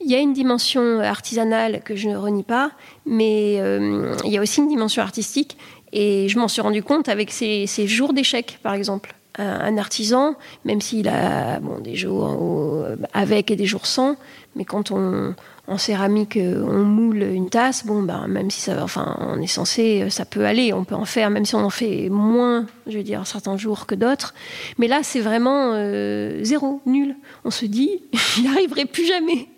il 0.00 0.10
y 0.10 0.14
a 0.14 0.18
une 0.18 0.32
dimension 0.32 1.00
artisanale 1.00 1.82
que 1.84 1.96
je 1.96 2.08
ne 2.08 2.16
renie 2.16 2.42
pas, 2.42 2.72
mais 3.06 3.54
il 4.24 4.30
y 4.30 4.38
a 4.38 4.40
aussi 4.40 4.60
une 4.60 4.68
dimension 4.68 5.02
artistique. 5.02 5.56
Et 5.92 6.28
je 6.28 6.38
m'en 6.40 6.48
suis 6.48 6.60
rendu 6.60 6.82
compte 6.82 7.08
avec 7.08 7.30
ces, 7.30 7.66
ces 7.68 7.86
jours 7.86 8.12
d'échecs, 8.12 8.58
par 8.62 8.74
exemple 8.74 9.14
un 9.38 9.78
artisan, 9.78 10.34
même 10.64 10.80
s'il 10.80 11.08
a 11.08 11.58
bon, 11.60 11.80
des 11.80 11.96
jours 11.96 12.86
avec 13.12 13.50
et 13.50 13.56
des 13.56 13.66
jours 13.66 13.86
sans, 13.86 14.16
mais 14.54 14.64
quand 14.64 14.90
on 14.90 15.34
en 15.66 15.78
céramique 15.78 16.38
on 16.38 16.84
moule 16.84 17.22
une 17.22 17.48
tasse, 17.48 17.86
bon 17.86 18.02
ben 18.02 18.28
même 18.28 18.50
si 18.50 18.60
ça, 18.60 18.82
enfin 18.84 19.16
on 19.20 19.40
est 19.40 19.46
censé, 19.46 20.08
ça 20.10 20.24
peut 20.24 20.44
aller, 20.44 20.72
on 20.72 20.84
peut 20.84 20.94
en 20.94 21.06
faire, 21.06 21.30
même 21.30 21.44
si 21.44 21.54
on 21.54 21.64
en 21.64 21.70
fait 21.70 22.08
moins, 22.10 22.66
je 22.86 22.98
veux 22.98 23.02
dire 23.02 23.26
certains 23.26 23.56
jours 23.56 23.86
que 23.86 23.94
d'autres. 23.94 24.34
Mais 24.78 24.86
là 24.86 25.00
c'est 25.02 25.20
vraiment 25.20 25.72
euh, 25.74 26.42
zéro, 26.42 26.80
nul. 26.86 27.16
On 27.44 27.50
se 27.50 27.66
dit, 27.66 28.02
il 28.38 28.46
arriverait 28.46 28.86
plus 28.86 29.06
jamais. 29.06 29.48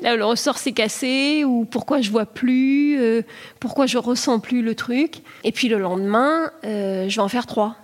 Là, 0.00 0.16
le 0.16 0.24
ressort 0.24 0.58
s'est 0.58 0.72
cassé, 0.72 1.44
ou 1.44 1.64
pourquoi 1.64 2.00
je 2.00 2.10
vois 2.10 2.26
plus, 2.26 2.98
euh, 3.00 3.22
pourquoi 3.60 3.86
je 3.86 3.98
ressens 3.98 4.38
plus 4.38 4.62
le 4.62 4.74
truc. 4.74 5.22
Et 5.42 5.52
puis 5.52 5.68
le 5.68 5.78
lendemain, 5.78 6.50
euh, 6.64 7.08
je 7.08 7.16
vais 7.16 7.22
en 7.22 7.28
faire 7.28 7.46
trois. 7.46 7.76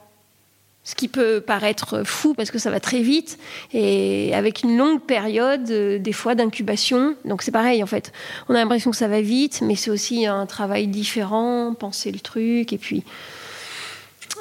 Ce 0.91 0.97
qui 0.97 1.07
peut 1.07 1.41
paraître 1.41 2.03
fou 2.05 2.35
parce 2.35 2.51
que 2.51 2.59
ça 2.59 2.69
va 2.69 2.81
très 2.81 3.01
vite 3.01 3.39
et 3.73 4.35
avec 4.35 4.65
une 4.65 4.77
longue 4.77 5.01
période, 5.01 5.71
euh, 5.71 6.01
des 6.01 6.13
fois, 6.13 6.35
d'incubation. 6.35 7.15
Donc 7.25 7.43
c'est 7.43 7.53
pareil 7.53 7.81
en 7.85 7.87
fait. 7.87 8.11
On 8.49 8.57
a 8.57 8.59
l'impression 8.59 8.91
que 8.91 8.97
ça 8.97 9.07
va 9.07 9.21
vite, 9.21 9.61
mais 9.63 9.77
c'est 9.77 9.93
aussi 9.93 10.27
un 10.27 10.47
travail 10.47 10.89
différent, 10.89 11.75
penser 11.75 12.11
le 12.11 12.19
truc 12.19 12.73
et 12.73 12.79
puis. 12.79 13.05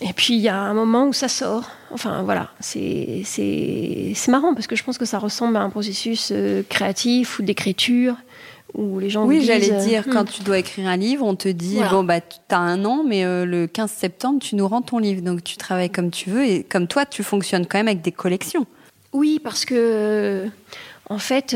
Et 0.02 0.12
puis 0.12 0.34
il 0.34 0.40
y 0.40 0.50
a 0.50 0.58
un 0.58 0.74
moment 0.74 1.06
où 1.06 1.14
ça 1.14 1.28
sort. 1.28 1.70
Enfin 1.92 2.24
voilà, 2.24 2.50
c'est 2.60 3.24
marrant 4.28 4.56
parce 4.56 4.66
que 4.66 4.76
je 4.76 4.84
pense 4.84 4.98
que 4.98 5.06
ça 5.06 5.20
ressemble 5.20 5.56
à 5.56 5.62
un 5.62 5.70
processus 5.70 6.30
euh, 6.32 6.64
créatif 6.68 7.38
ou 7.38 7.44
d'écriture 7.44 8.16
les 8.78 9.10
gens 9.10 9.26
oui, 9.26 9.42
j'allais 9.44 9.86
dire, 9.86 10.04
euh, 10.08 10.12
quand 10.12 10.24
hmm. 10.24 10.34
tu 10.34 10.44
dois 10.44 10.60
écrire 10.60 10.88
un 10.88 10.98
livre, 10.98 11.26
on 11.26 11.36
te 11.36 11.50
dit, 11.50 11.80
bon, 11.90 12.04
bah, 12.04 12.22
tu 12.22 12.38
as 12.50 12.60
un 12.60 12.86
an, 12.86 13.04
mais 13.06 13.26
euh, 13.26 13.46
le 13.46 13.68
15 13.68 13.92
septembre, 13.92 14.40
tu 14.42 14.56
nous 14.56 14.68
rends 14.68 14.82
ton 14.82 15.00
livre. 15.00 15.22
Donc, 15.22 15.44
tu 15.44 15.58
travailles 15.58 15.90
comme 15.90 16.12
tu 16.12 16.30
veux. 16.30 16.46
Et 16.46 16.64
comme 16.64 16.88
toi, 16.88 17.06
tu 17.06 17.24
fonctionnes 17.24 17.66
quand 17.66 17.78
même 17.78 17.88
avec 17.88 18.02
des 18.02 18.12
collections. 18.12 18.66
Oui, 19.14 19.40
parce 19.44 19.66
que, 19.66 19.74
euh, 19.76 20.48
en 21.10 21.18
fait, 21.18 21.56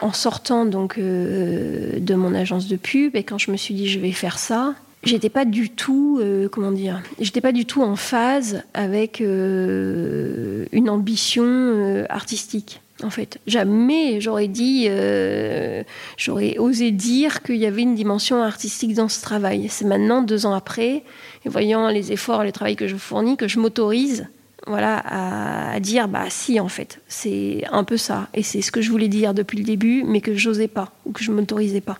en 0.00 0.12
sortant 0.12 0.64
donc, 0.64 0.98
de 0.98 2.14
mon 2.14 2.34
agence 2.34 2.68
de 2.68 2.76
pub, 2.76 3.16
et 3.16 3.22
quand 3.22 3.38
je 3.38 3.50
me 3.50 3.56
suis 3.56 3.74
dit, 3.74 3.88
je 3.88 3.98
vais 3.98 4.12
faire 4.12 4.38
ça, 4.38 4.74
j'étais 5.02 5.28
pas 5.28 5.44
du 5.44 5.68
tout, 5.68 6.22
comment 6.50 6.72
dire, 6.72 7.02
j'étais 7.20 7.42
pas 7.42 7.52
du 7.52 7.66
tout 7.66 7.82
en 7.82 7.96
phase 7.96 8.62
avec 8.72 9.20
une 9.20 10.88
ambition 10.88 12.06
artistique 12.08 12.80
en 13.02 13.10
fait. 13.10 13.38
Jamais 13.46 14.20
j'aurais 14.20 14.48
dit, 14.48 14.86
euh, 14.88 15.82
j'aurais 16.16 16.58
osé 16.58 16.90
dire 16.90 17.42
qu'il 17.42 17.56
y 17.56 17.66
avait 17.66 17.82
une 17.82 17.94
dimension 17.94 18.42
artistique 18.42 18.94
dans 18.94 19.08
ce 19.08 19.20
travail. 19.20 19.66
C'est 19.68 19.84
maintenant, 19.84 20.22
deux 20.22 20.46
ans 20.46 20.54
après, 20.54 21.02
et 21.44 21.48
voyant 21.48 21.88
les 21.88 22.12
efforts, 22.12 22.44
les 22.44 22.52
travail 22.52 22.76
que 22.76 22.88
je 22.88 22.96
fournis, 22.96 23.36
que 23.36 23.48
je 23.48 23.58
m'autorise 23.58 24.26
voilà, 24.66 25.72
à, 25.72 25.80
dire, 25.80 26.06
bah 26.06 26.26
si, 26.28 26.60
en 26.60 26.68
fait, 26.68 27.00
c'est 27.08 27.64
un 27.72 27.82
peu 27.82 27.96
ça. 27.96 28.28
Et 28.32 28.42
c'est 28.42 28.62
ce 28.62 28.70
que 28.70 28.80
je 28.80 28.90
voulais 28.90 29.08
dire 29.08 29.34
depuis 29.34 29.58
le 29.58 29.64
début, 29.64 30.04
mais 30.06 30.20
que 30.20 30.34
j'osais 30.34 30.68
pas, 30.68 30.92
ou 31.04 31.12
que 31.12 31.22
je 31.22 31.32
m'autorisais 31.32 31.80
pas. 31.80 31.98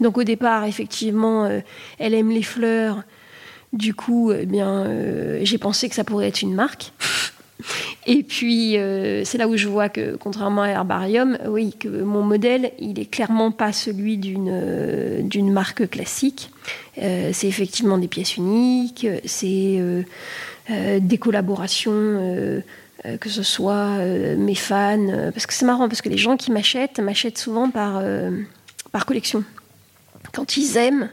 Donc 0.00 0.16
au 0.16 0.24
départ, 0.24 0.64
effectivement, 0.64 1.44
euh, 1.44 1.60
elle 1.98 2.14
aime 2.14 2.30
les 2.30 2.42
fleurs. 2.42 3.02
Du 3.74 3.92
coup, 3.92 4.32
eh 4.32 4.46
bien, 4.46 4.86
euh, 4.86 5.40
j'ai 5.42 5.58
pensé 5.58 5.88
que 5.90 5.94
ça 5.94 6.04
pourrait 6.04 6.28
être 6.28 6.40
une 6.40 6.54
marque. 6.54 6.92
Et 8.06 8.22
puis, 8.22 8.76
euh, 8.76 9.24
c'est 9.24 9.38
là 9.38 9.48
où 9.48 9.56
je 9.56 9.68
vois 9.68 9.88
que, 9.88 10.16
contrairement 10.16 10.62
à 10.62 10.68
Herbarium, 10.68 11.38
oui, 11.46 11.74
que 11.78 11.88
mon 11.88 12.22
modèle, 12.22 12.72
il 12.78 12.98
est 12.98 13.10
clairement 13.10 13.50
pas 13.50 13.72
celui 13.72 14.16
d'une 14.16 14.50
euh, 14.50 15.22
d'une 15.22 15.52
marque 15.52 15.88
classique. 15.90 16.50
Euh, 17.02 17.30
c'est 17.32 17.48
effectivement 17.48 17.98
des 17.98 18.08
pièces 18.08 18.36
uniques, 18.36 19.06
c'est 19.24 19.82
des 21.00 21.18
collaborations, 21.18 22.62
que 23.20 23.28
ce 23.30 23.42
soit 23.42 23.96
mes 24.36 24.54
fans, 24.54 25.30
parce 25.32 25.46
que 25.46 25.54
c'est 25.54 25.64
marrant, 25.64 25.88
parce 25.88 26.02
que 26.02 26.10
les 26.10 26.18
gens 26.18 26.36
qui 26.36 26.52
m'achètent, 26.52 27.00
m'achètent 27.00 27.38
souvent 27.38 27.70
par, 27.70 28.02
par 28.92 29.06
collection. 29.06 29.44
Quand 30.32 30.58
ils 30.58 30.76
aiment, 30.76 31.08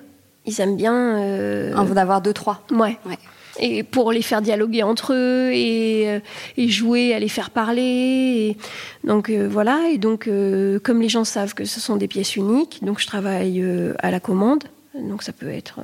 ils 0.46 0.60
aiment 0.60 0.76
bien... 0.76 1.74
En 1.74 1.86
d'avoir 1.86 2.22
deux, 2.22 2.34
trois. 2.34 2.64
Ouais. 2.70 2.98
ouais 3.06 3.18
et 3.60 3.84
pour 3.84 4.12
les 4.12 4.22
faire 4.22 4.42
dialoguer 4.42 4.84
entre 4.84 5.14
eux 5.14 5.52
et, 5.54 6.10
euh, 6.10 6.20
et 6.58 6.68
jouer 6.68 7.14
à 7.14 7.20
les 7.20 7.30
faire 7.30 7.50
parler. 7.50 8.58
donc 9.04 9.30
euh, 9.30 9.48
voilà, 9.50 9.90
et 9.92 9.98
donc 9.98 10.28
euh, 10.28 10.80
comme 10.80 11.02
les 11.02 11.10
gens 11.10 11.24
savent 11.24 11.54
que 11.54 11.66
ce 11.66 11.80
sont 11.80 11.96
des 11.96 12.08
pièces 12.08 12.36
uniques, 12.36 12.80
donc 12.84 13.00
je 13.00 13.08
travaille 13.08 13.64
à 14.00 14.12
la 14.12 14.20
commande. 14.20 14.66
Donc 14.96 15.24
ça 15.24 15.34
peut 15.34 15.50
être... 15.50 15.80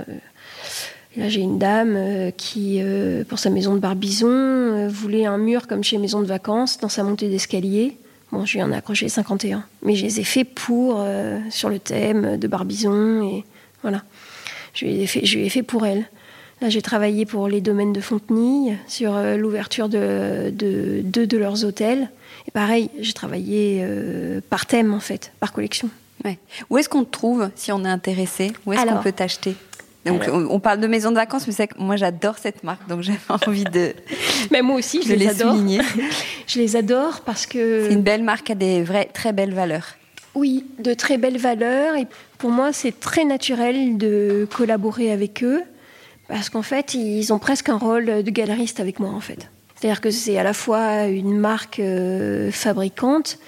Là, 1.18 1.28
j'ai 1.28 1.42
une 1.42 1.60
dame 1.60 2.32
qui, 2.38 2.82
pour 3.28 3.38
sa 3.38 3.50
maison 3.50 3.74
de 3.74 3.80
Barbizon, 3.80 4.88
voulait 4.88 5.26
un 5.26 5.38
mur 5.38 5.68
comme 5.68 5.84
chez 5.84 5.98
Maison 5.98 6.22
de 6.22 6.26
Vacances 6.26 6.78
dans 6.78 6.88
sa 6.88 7.04
montée 7.04 7.28
d'escalier. 7.28 7.98
Bon, 8.32 8.46
je 8.46 8.54
lui 8.54 8.64
en 8.64 8.72
ai 8.72 8.78
accroché 8.78 9.10
51. 9.10 9.66
Mais 9.84 9.96
je 9.96 10.06
les 10.06 10.22
ai 10.22 10.24
fait 10.24 10.46
pour, 10.46 11.06
sur 11.50 11.68
le 11.68 11.80
thème 11.80 12.38
de 12.38 12.48
Barbizon. 12.48 13.24
Et 13.30 13.44
voilà. 13.82 14.04
Je 14.74 14.86
lui 14.86 15.02
ai 15.02 15.08
fait, 15.08 15.26
je 15.26 15.38
lui 15.38 15.46
ai 15.46 15.50
fait 15.50 15.64
pour 15.64 15.86
elle. 15.86 16.08
Là, 16.62 16.70
j'ai 16.70 16.84
travaillé 16.84 17.26
pour 17.26 17.48
les 17.48 17.60
domaines 17.60 17.92
de 17.92 18.02
Fontenille 18.02 18.78
sur 18.88 19.16
euh, 19.16 19.36
l'ouverture 19.36 19.90
de 19.90 20.52
deux 20.52 21.26
de, 21.26 21.38
leurs 21.38 21.66
hôtels. 21.66 22.12
Et 22.48 22.52
pareil, 22.52 22.92
j'ai 23.00 23.14
travaillé 23.14 23.80
euh, 23.82 24.42
par 24.48 24.68
thème, 24.68 24.94
en 24.94 25.00
fait, 25.00 25.32
par 25.40 25.54
collection. 25.54 25.90
Ouais. 26.24 26.38
Où 26.70 26.78
est-ce 26.78 26.88
qu'on 26.88 27.04
te 27.04 27.10
trouve 27.10 27.50
si 27.56 27.72
on 27.72 27.84
est 27.84 27.90
intéressé? 27.90 28.54
Où 28.68 28.74
est-ce 28.74 28.86
qu'on 28.86 29.02
peut 29.02 29.12
t'acheter? 29.12 29.56
Donc, 30.06 30.22
on 30.32 30.60
parle 30.60 30.80
de 30.80 30.88
maison 30.88 31.10
de 31.10 31.16
vacances, 31.16 31.48
mais 31.48 31.54
c'est 31.54 31.68
que 31.68 31.80
moi 31.80 31.96
j'adore 31.96 32.38
cette 32.40 32.64
marque, 32.64 32.88
donc 32.88 33.02
j'avais 33.02 33.20
envie 33.48 33.64
de. 33.64 33.94
mais 34.52 34.64
moi 34.64 34.78
aussi, 34.78 35.02
je 35.04 35.14
les, 35.14 35.28
adore. 35.28 35.56
je 36.48 36.60
les 36.60 36.76
adore 36.76 37.22
parce 37.22 37.46
que. 37.48 37.86
C'est 37.88 37.94
une 37.94 38.02
belle 38.02 38.24
marque 38.24 38.50
à 38.52 38.56
des 38.56 38.84
vraies, 38.84 39.10
très 39.14 39.34
belles 39.34 39.54
valeurs. 39.54 39.96
Oui, 40.34 40.66
de 40.80 40.94
très 40.94 41.18
belles 41.18 41.38
valeurs. 41.38 41.96
Et 41.96 42.08
pour 42.38 42.52
moi, 42.52 42.72
c'est 42.72 43.00
très 43.00 43.26
naturel 43.26 43.98
de 43.98 44.48
collaborer 44.52 45.12
avec 45.12 45.44
eux 45.44 45.62
parce 46.28 46.50
qu'en 46.50 46.62
fait, 46.62 46.94
ils 46.94 47.34
ont 47.34 47.40
presque 47.40 47.70
un 47.70 47.78
rôle 47.78 48.24
de 48.24 48.32
galeriste 48.32 48.80
avec 48.80 49.00
moi, 49.00 49.10
en 49.10 49.20
fait. 49.20 49.50
C'est-à-dire 49.82 50.02
que 50.02 50.12
c'est 50.12 50.38
à 50.38 50.44
la 50.44 50.54
fois 50.54 51.08
une 51.08 51.36
marque 51.36 51.80
euh, 51.80 52.52
fabricante, 52.52 53.40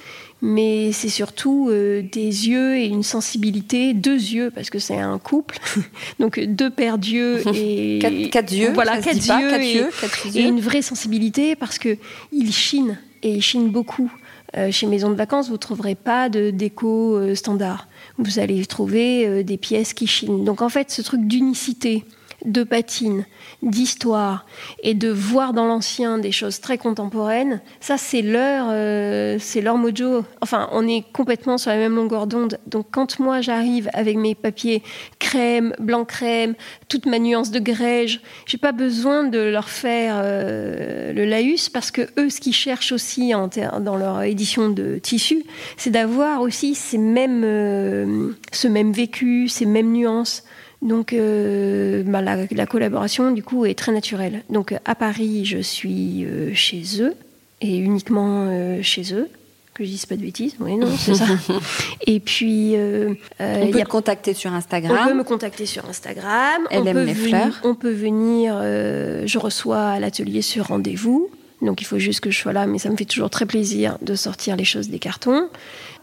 mais 0.42 0.92
c'est 0.92 1.10
surtout 1.10 1.68
euh, 1.70 2.02
des 2.02 2.50
yeux 2.50 2.76
et 2.76 2.86
une 2.86 3.04
sensibilité, 3.04 3.94
deux 3.94 4.16
yeux, 4.16 4.50
parce 4.50 4.72
que 4.72 4.80
c'est 4.80 4.98
un 4.98 5.20
couple, 5.20 5.60
donc 6.20 6.40
deux 6.40 6.72
paires 6.72 6.98
d'yeux 6.98 7.44
et 7.54 8.00
quatre, 8.32 8.52
yeux, 8.52 8.72
voilà, 8.74 8.98
quatre, 8.98 9.16
yeux, 9.16 9.90
et, 10.34 10.42
une 10.42 10.60
vraie 10.60 10.82
sensibilité, 10.82 11.56
parce 11.56 11.78
que 11.78 11.98
ils 12.32 12.52
chinent 12.52 12.98
et 13.22 13.30
ils 13.30 13.44
chinent 13.44 13.70
beaucoup. 13.70 14.12
Euh, 14.58 14.72
chez 14.72 14.88
Maison 14.88 15.12
de 15.12 15.16
Vacances, 15.16 15.48
vous 15.48 15.54
ne 15.54 15.58
trouverez 15.58 15.96
pas 15.96 16.30
de 16.30 16.50
déco 16.50 17.36
standard. 17.36 17.88
Vous 18.18 18.40
allez 18.40 18.66
trouver 18.66 19.44
des 19.44 19.58
pièces 19.58 19.94
qui 19.94 20.08
chinent. 20.08 20.44
Donc 20.44 20.64
en 20.64 20.70
fait, 20.70 20.90
ce 20.90 21.04
truc 21.04 21.28
d'unicité, 21.28 22.06
de 22.46 22.64
patine, 22.64 23.26
d'histoire 23.62 24.46
et 24.82 24.94
de 24.94 25.10
voir 25.10 25.54
dans 25.54 25.66
l'ancien 25.66 26.18
des 26.18 26.32
choses 26.32 26.60
très 26.60 26.78
contemporaines, 26.78 27.62
ça 27.80 27.98
c'est 27.98 28.22
leur, 28.22 28.68
euh, 28.70 29.38
c'est 29.40 29.62
leur 29.62 29.78
mojo. 29.78 30.24
Enfin, 30.42 30.70
on 30.72 30.88
est 30.88 31.06
complètement 31.14 31.58
sur 31.58 31.72
la 31.72 31.78
même 31.78 31.96
longueur 31.96 32.28
d'onde. 32.28 32.60
Donc 32.68 32.88
quand 32.92 33.20
moi 33.20 33.42
j'arrive 33.42 33.90
avec 33.94 34.18
mes 34.18 34.36
papiers 34.36 34.84
crème, 35.20 35.74
blanc 35.80 36.06
crème, 36.06 36.56
toute 36.90 37.06
ma 37.06 37.20
nuance 37.20 37.52
de 37.52 37.60
grège, 37.60 38.22
j'ai 38.46 38.58
pas 38.58 38.72
besoin 38.72 39.24
de 39.24 39.40
leur 39.40 39.70
faire 39.70 40.16
euh, 40.18 41.14
le 41.14 41.26
laïus 41.26 41.70
parce 41.70 41.92
que 41.92 42.02
eux, 42.20 42.30
ce 42.30 42.40
qu'ils 42.40 42.54
cherchent 42.54 42.92
aussi 42.92 43.34
dans 43.82 43.96
leur 43.96 44.24
édition 44.24 44.70
de 44.70 44.98
tissu, 44.98 45.44
c'est 45.78 45.90
d'avoir 45.90 46.42
aussi 46.42 46.76
ces 46.76 46.98
mêmes, 46.98 47.44
euh, 47.44 48.32
ce 48.52 48.68
même 48.68 48.92
vécu, 48.92 49.48
ces 49.48 49.66
mêmes 49.66 49.92
nuances. 49.92 50.44
Donc 50.84 51.16
bah, 51.16 52.22
la, 52.22 52.66
collaboration 52.66 53.32
du 53.32 53.42
coup 53.42 53.66
est 53.66 53.74
très 53.74 53.92
naturelle. 53.92 54.44
Donc 54.50 54.76
à 54.86 54.96
Paris, 54.96 55.46
je 55.46 55.60
suis 55.60 56.26
chez 56.54 56.84
eux 57.00 57.14
et 57.62 57.78
uniquement 57.78 58.82
chez 58.82 59.14
eux 59.14 59.30
que 59.74 59.84
je 59.84 59.90
dise 59.90 60.06
pas 60.06 60.16
de 60.16 60.22
bêtises. 60.22 60.56
Oui, 60.60 60.76
non, 60.76 60.88
c'est 60.98 61.16
ça. 61.16 61.26
Et 62.06 62.20
puis. 62.20 62.76
Euh, 62.76 63.16
on 63.40 63.72
peut 63.72 63.80
te 63.80 63.90
contacter 63.90 64.36
sur 64.36 64.54
Instagram. 64.54 65.00
On 65.02 65.08
peut 65.08 65.16
me 65.16 65.24
contacter 65.24 65.66
sur 65.66 65.90
Instagram. 65.90 66.68
Elle 66.70 66.84
on 66.84 66.86
aime 66.86 66.98
peut 66.98 67.04
les 67.06 67.14
venir, 67.14 67.30
fleurs. 67.30 67.60
On 67.64 67.74
peut 67.74 67.92
venir. 67.92 68.58
je 68.62 69.38
reçois 69.40 69.84
à 69.84 70.00
l'atelier 70.00 70.44
sur 70.44 70.68
rendez-vous. 70.68 71.32
Donc 71.64 71.82
il 71.82 71.86
faut 71.86 72.00
juste 72.00 72.20
que 72.20 72.30
je 72.30 72.38
sois 72.38 72.54
là, 72.54 72.68
mais 72.68 72.78
ça 72.78 72.90
me 72.90 72.98
fait 72.98 73.06
toujours 73.06 73.30
très 73.30 73.46
plaisir 73.46 73.98
de 74.02 74.16
sortir 74.16 74.56
les 74.56 74.66
choses 74.66 74.90
des 74.90 75.00
cartons. 75.00 75.48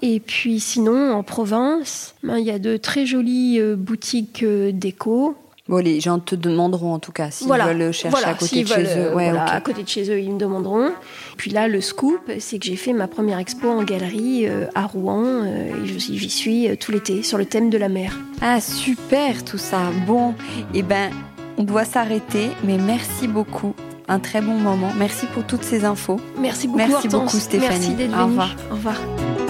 Et 0.03 0.21
puis 0.21 0.61
sinon, 0.61 1.13
en 1.13 1.23
province, 1.23 2.15
ben, 2.23 2.39
il 2.39 2.47
y 2.47 2.51
a 2.51 2.59
de 2.59 2.77
très 2.77 3.07
jolies 3.07 3.59
euh, 3.61 3.77
boutiques 3.77 4.43
euh, 4.43 4.73
déco. 4.73 5.37
Bon, 5.69 5.77
les 5.77 6.01
gens 6.01 6.19
te 6.19 6.35
demanderont 6.35 6.95
en 6.95 6.99
tout 6.99 7.13
cas 7.13 7.31
s'ils 7.31 7.47
veulent 7.47 7.93
chercher 7.93 8.25
à 8.25 8.35
côté 8.35 8.63
de 8.65 8.67
chez 8.67 8.99
eux. 8.99 9.15
Ouais, 9.15 9.29
À 9.29 9.61
côté 9.61 9.85
de 9.85 9.89
chez 9.89 10.11
eux, 10.11 10.19
ils 10.19 10.33
me 10.33 10.39
demanderont. 10.39 10.91
Puis 11.37 11.53
là, 11.53 11.69
le 11.69 11.81
scoop, 11.81 12.29
c'est 12.41 12.59
que 12.59 12.67
j'ai 12.67 12.75
fait 12.75 12.93
ma 12.93 13.07
première 13.07 13.39
expo 13.39 13.69
en 13.69 13.85
galerie 13.85 14.49
euh, 14.49 14.67
à 14.75 14.87
Rouen. 14.87 15.45
et 15.45 15.99
j'y 15.99 16.31
suis 16.31 16.77
tout 16.79 16.91
l'été 16.91 17.23
sur 17.23 17.39
le 17.39 17.45
thème 17.45 17.71
de 17.71 17.79
la 17.79 17.89
mer. 17.89 18.19
Ah, 18.41 18.61
super 18.61 19.45
tout 19.45 19.59
ça. 19.59 19.79
Bon, 20.09 20.31
et 20.75 20.79
eh 20.79 20.83
ben, 20.83 21.11
on 21.57 21.63
doit 21.63 21.85
s'arrêter, 21.85 22.49
mais 22.65 22.79
merci 22.79 23.29
beaucoup 23.29 23.75
un 24.11 24.19
très 24.19 24.41
bon 24.41 24.55
moment. 24.55 24.91
Merci 24.99 25.27
pour 25.27 25.45
toutes 25.45 25.63
ces 25.63 25.85
infos. 25.85 26.19
Merci 26.39 26.67
beaucoup, 26.67 26.79
Merci 26.79 27.09
beaucoup 27.09 27.39
Stéphanie. 27.39 27.69
Merci 27.69 27.95
d'être 27.95 28.19
Au 28.19 28.27
revoir. 28.27 28.57
Au 28.71 28.75
revoir. 28.75 29.50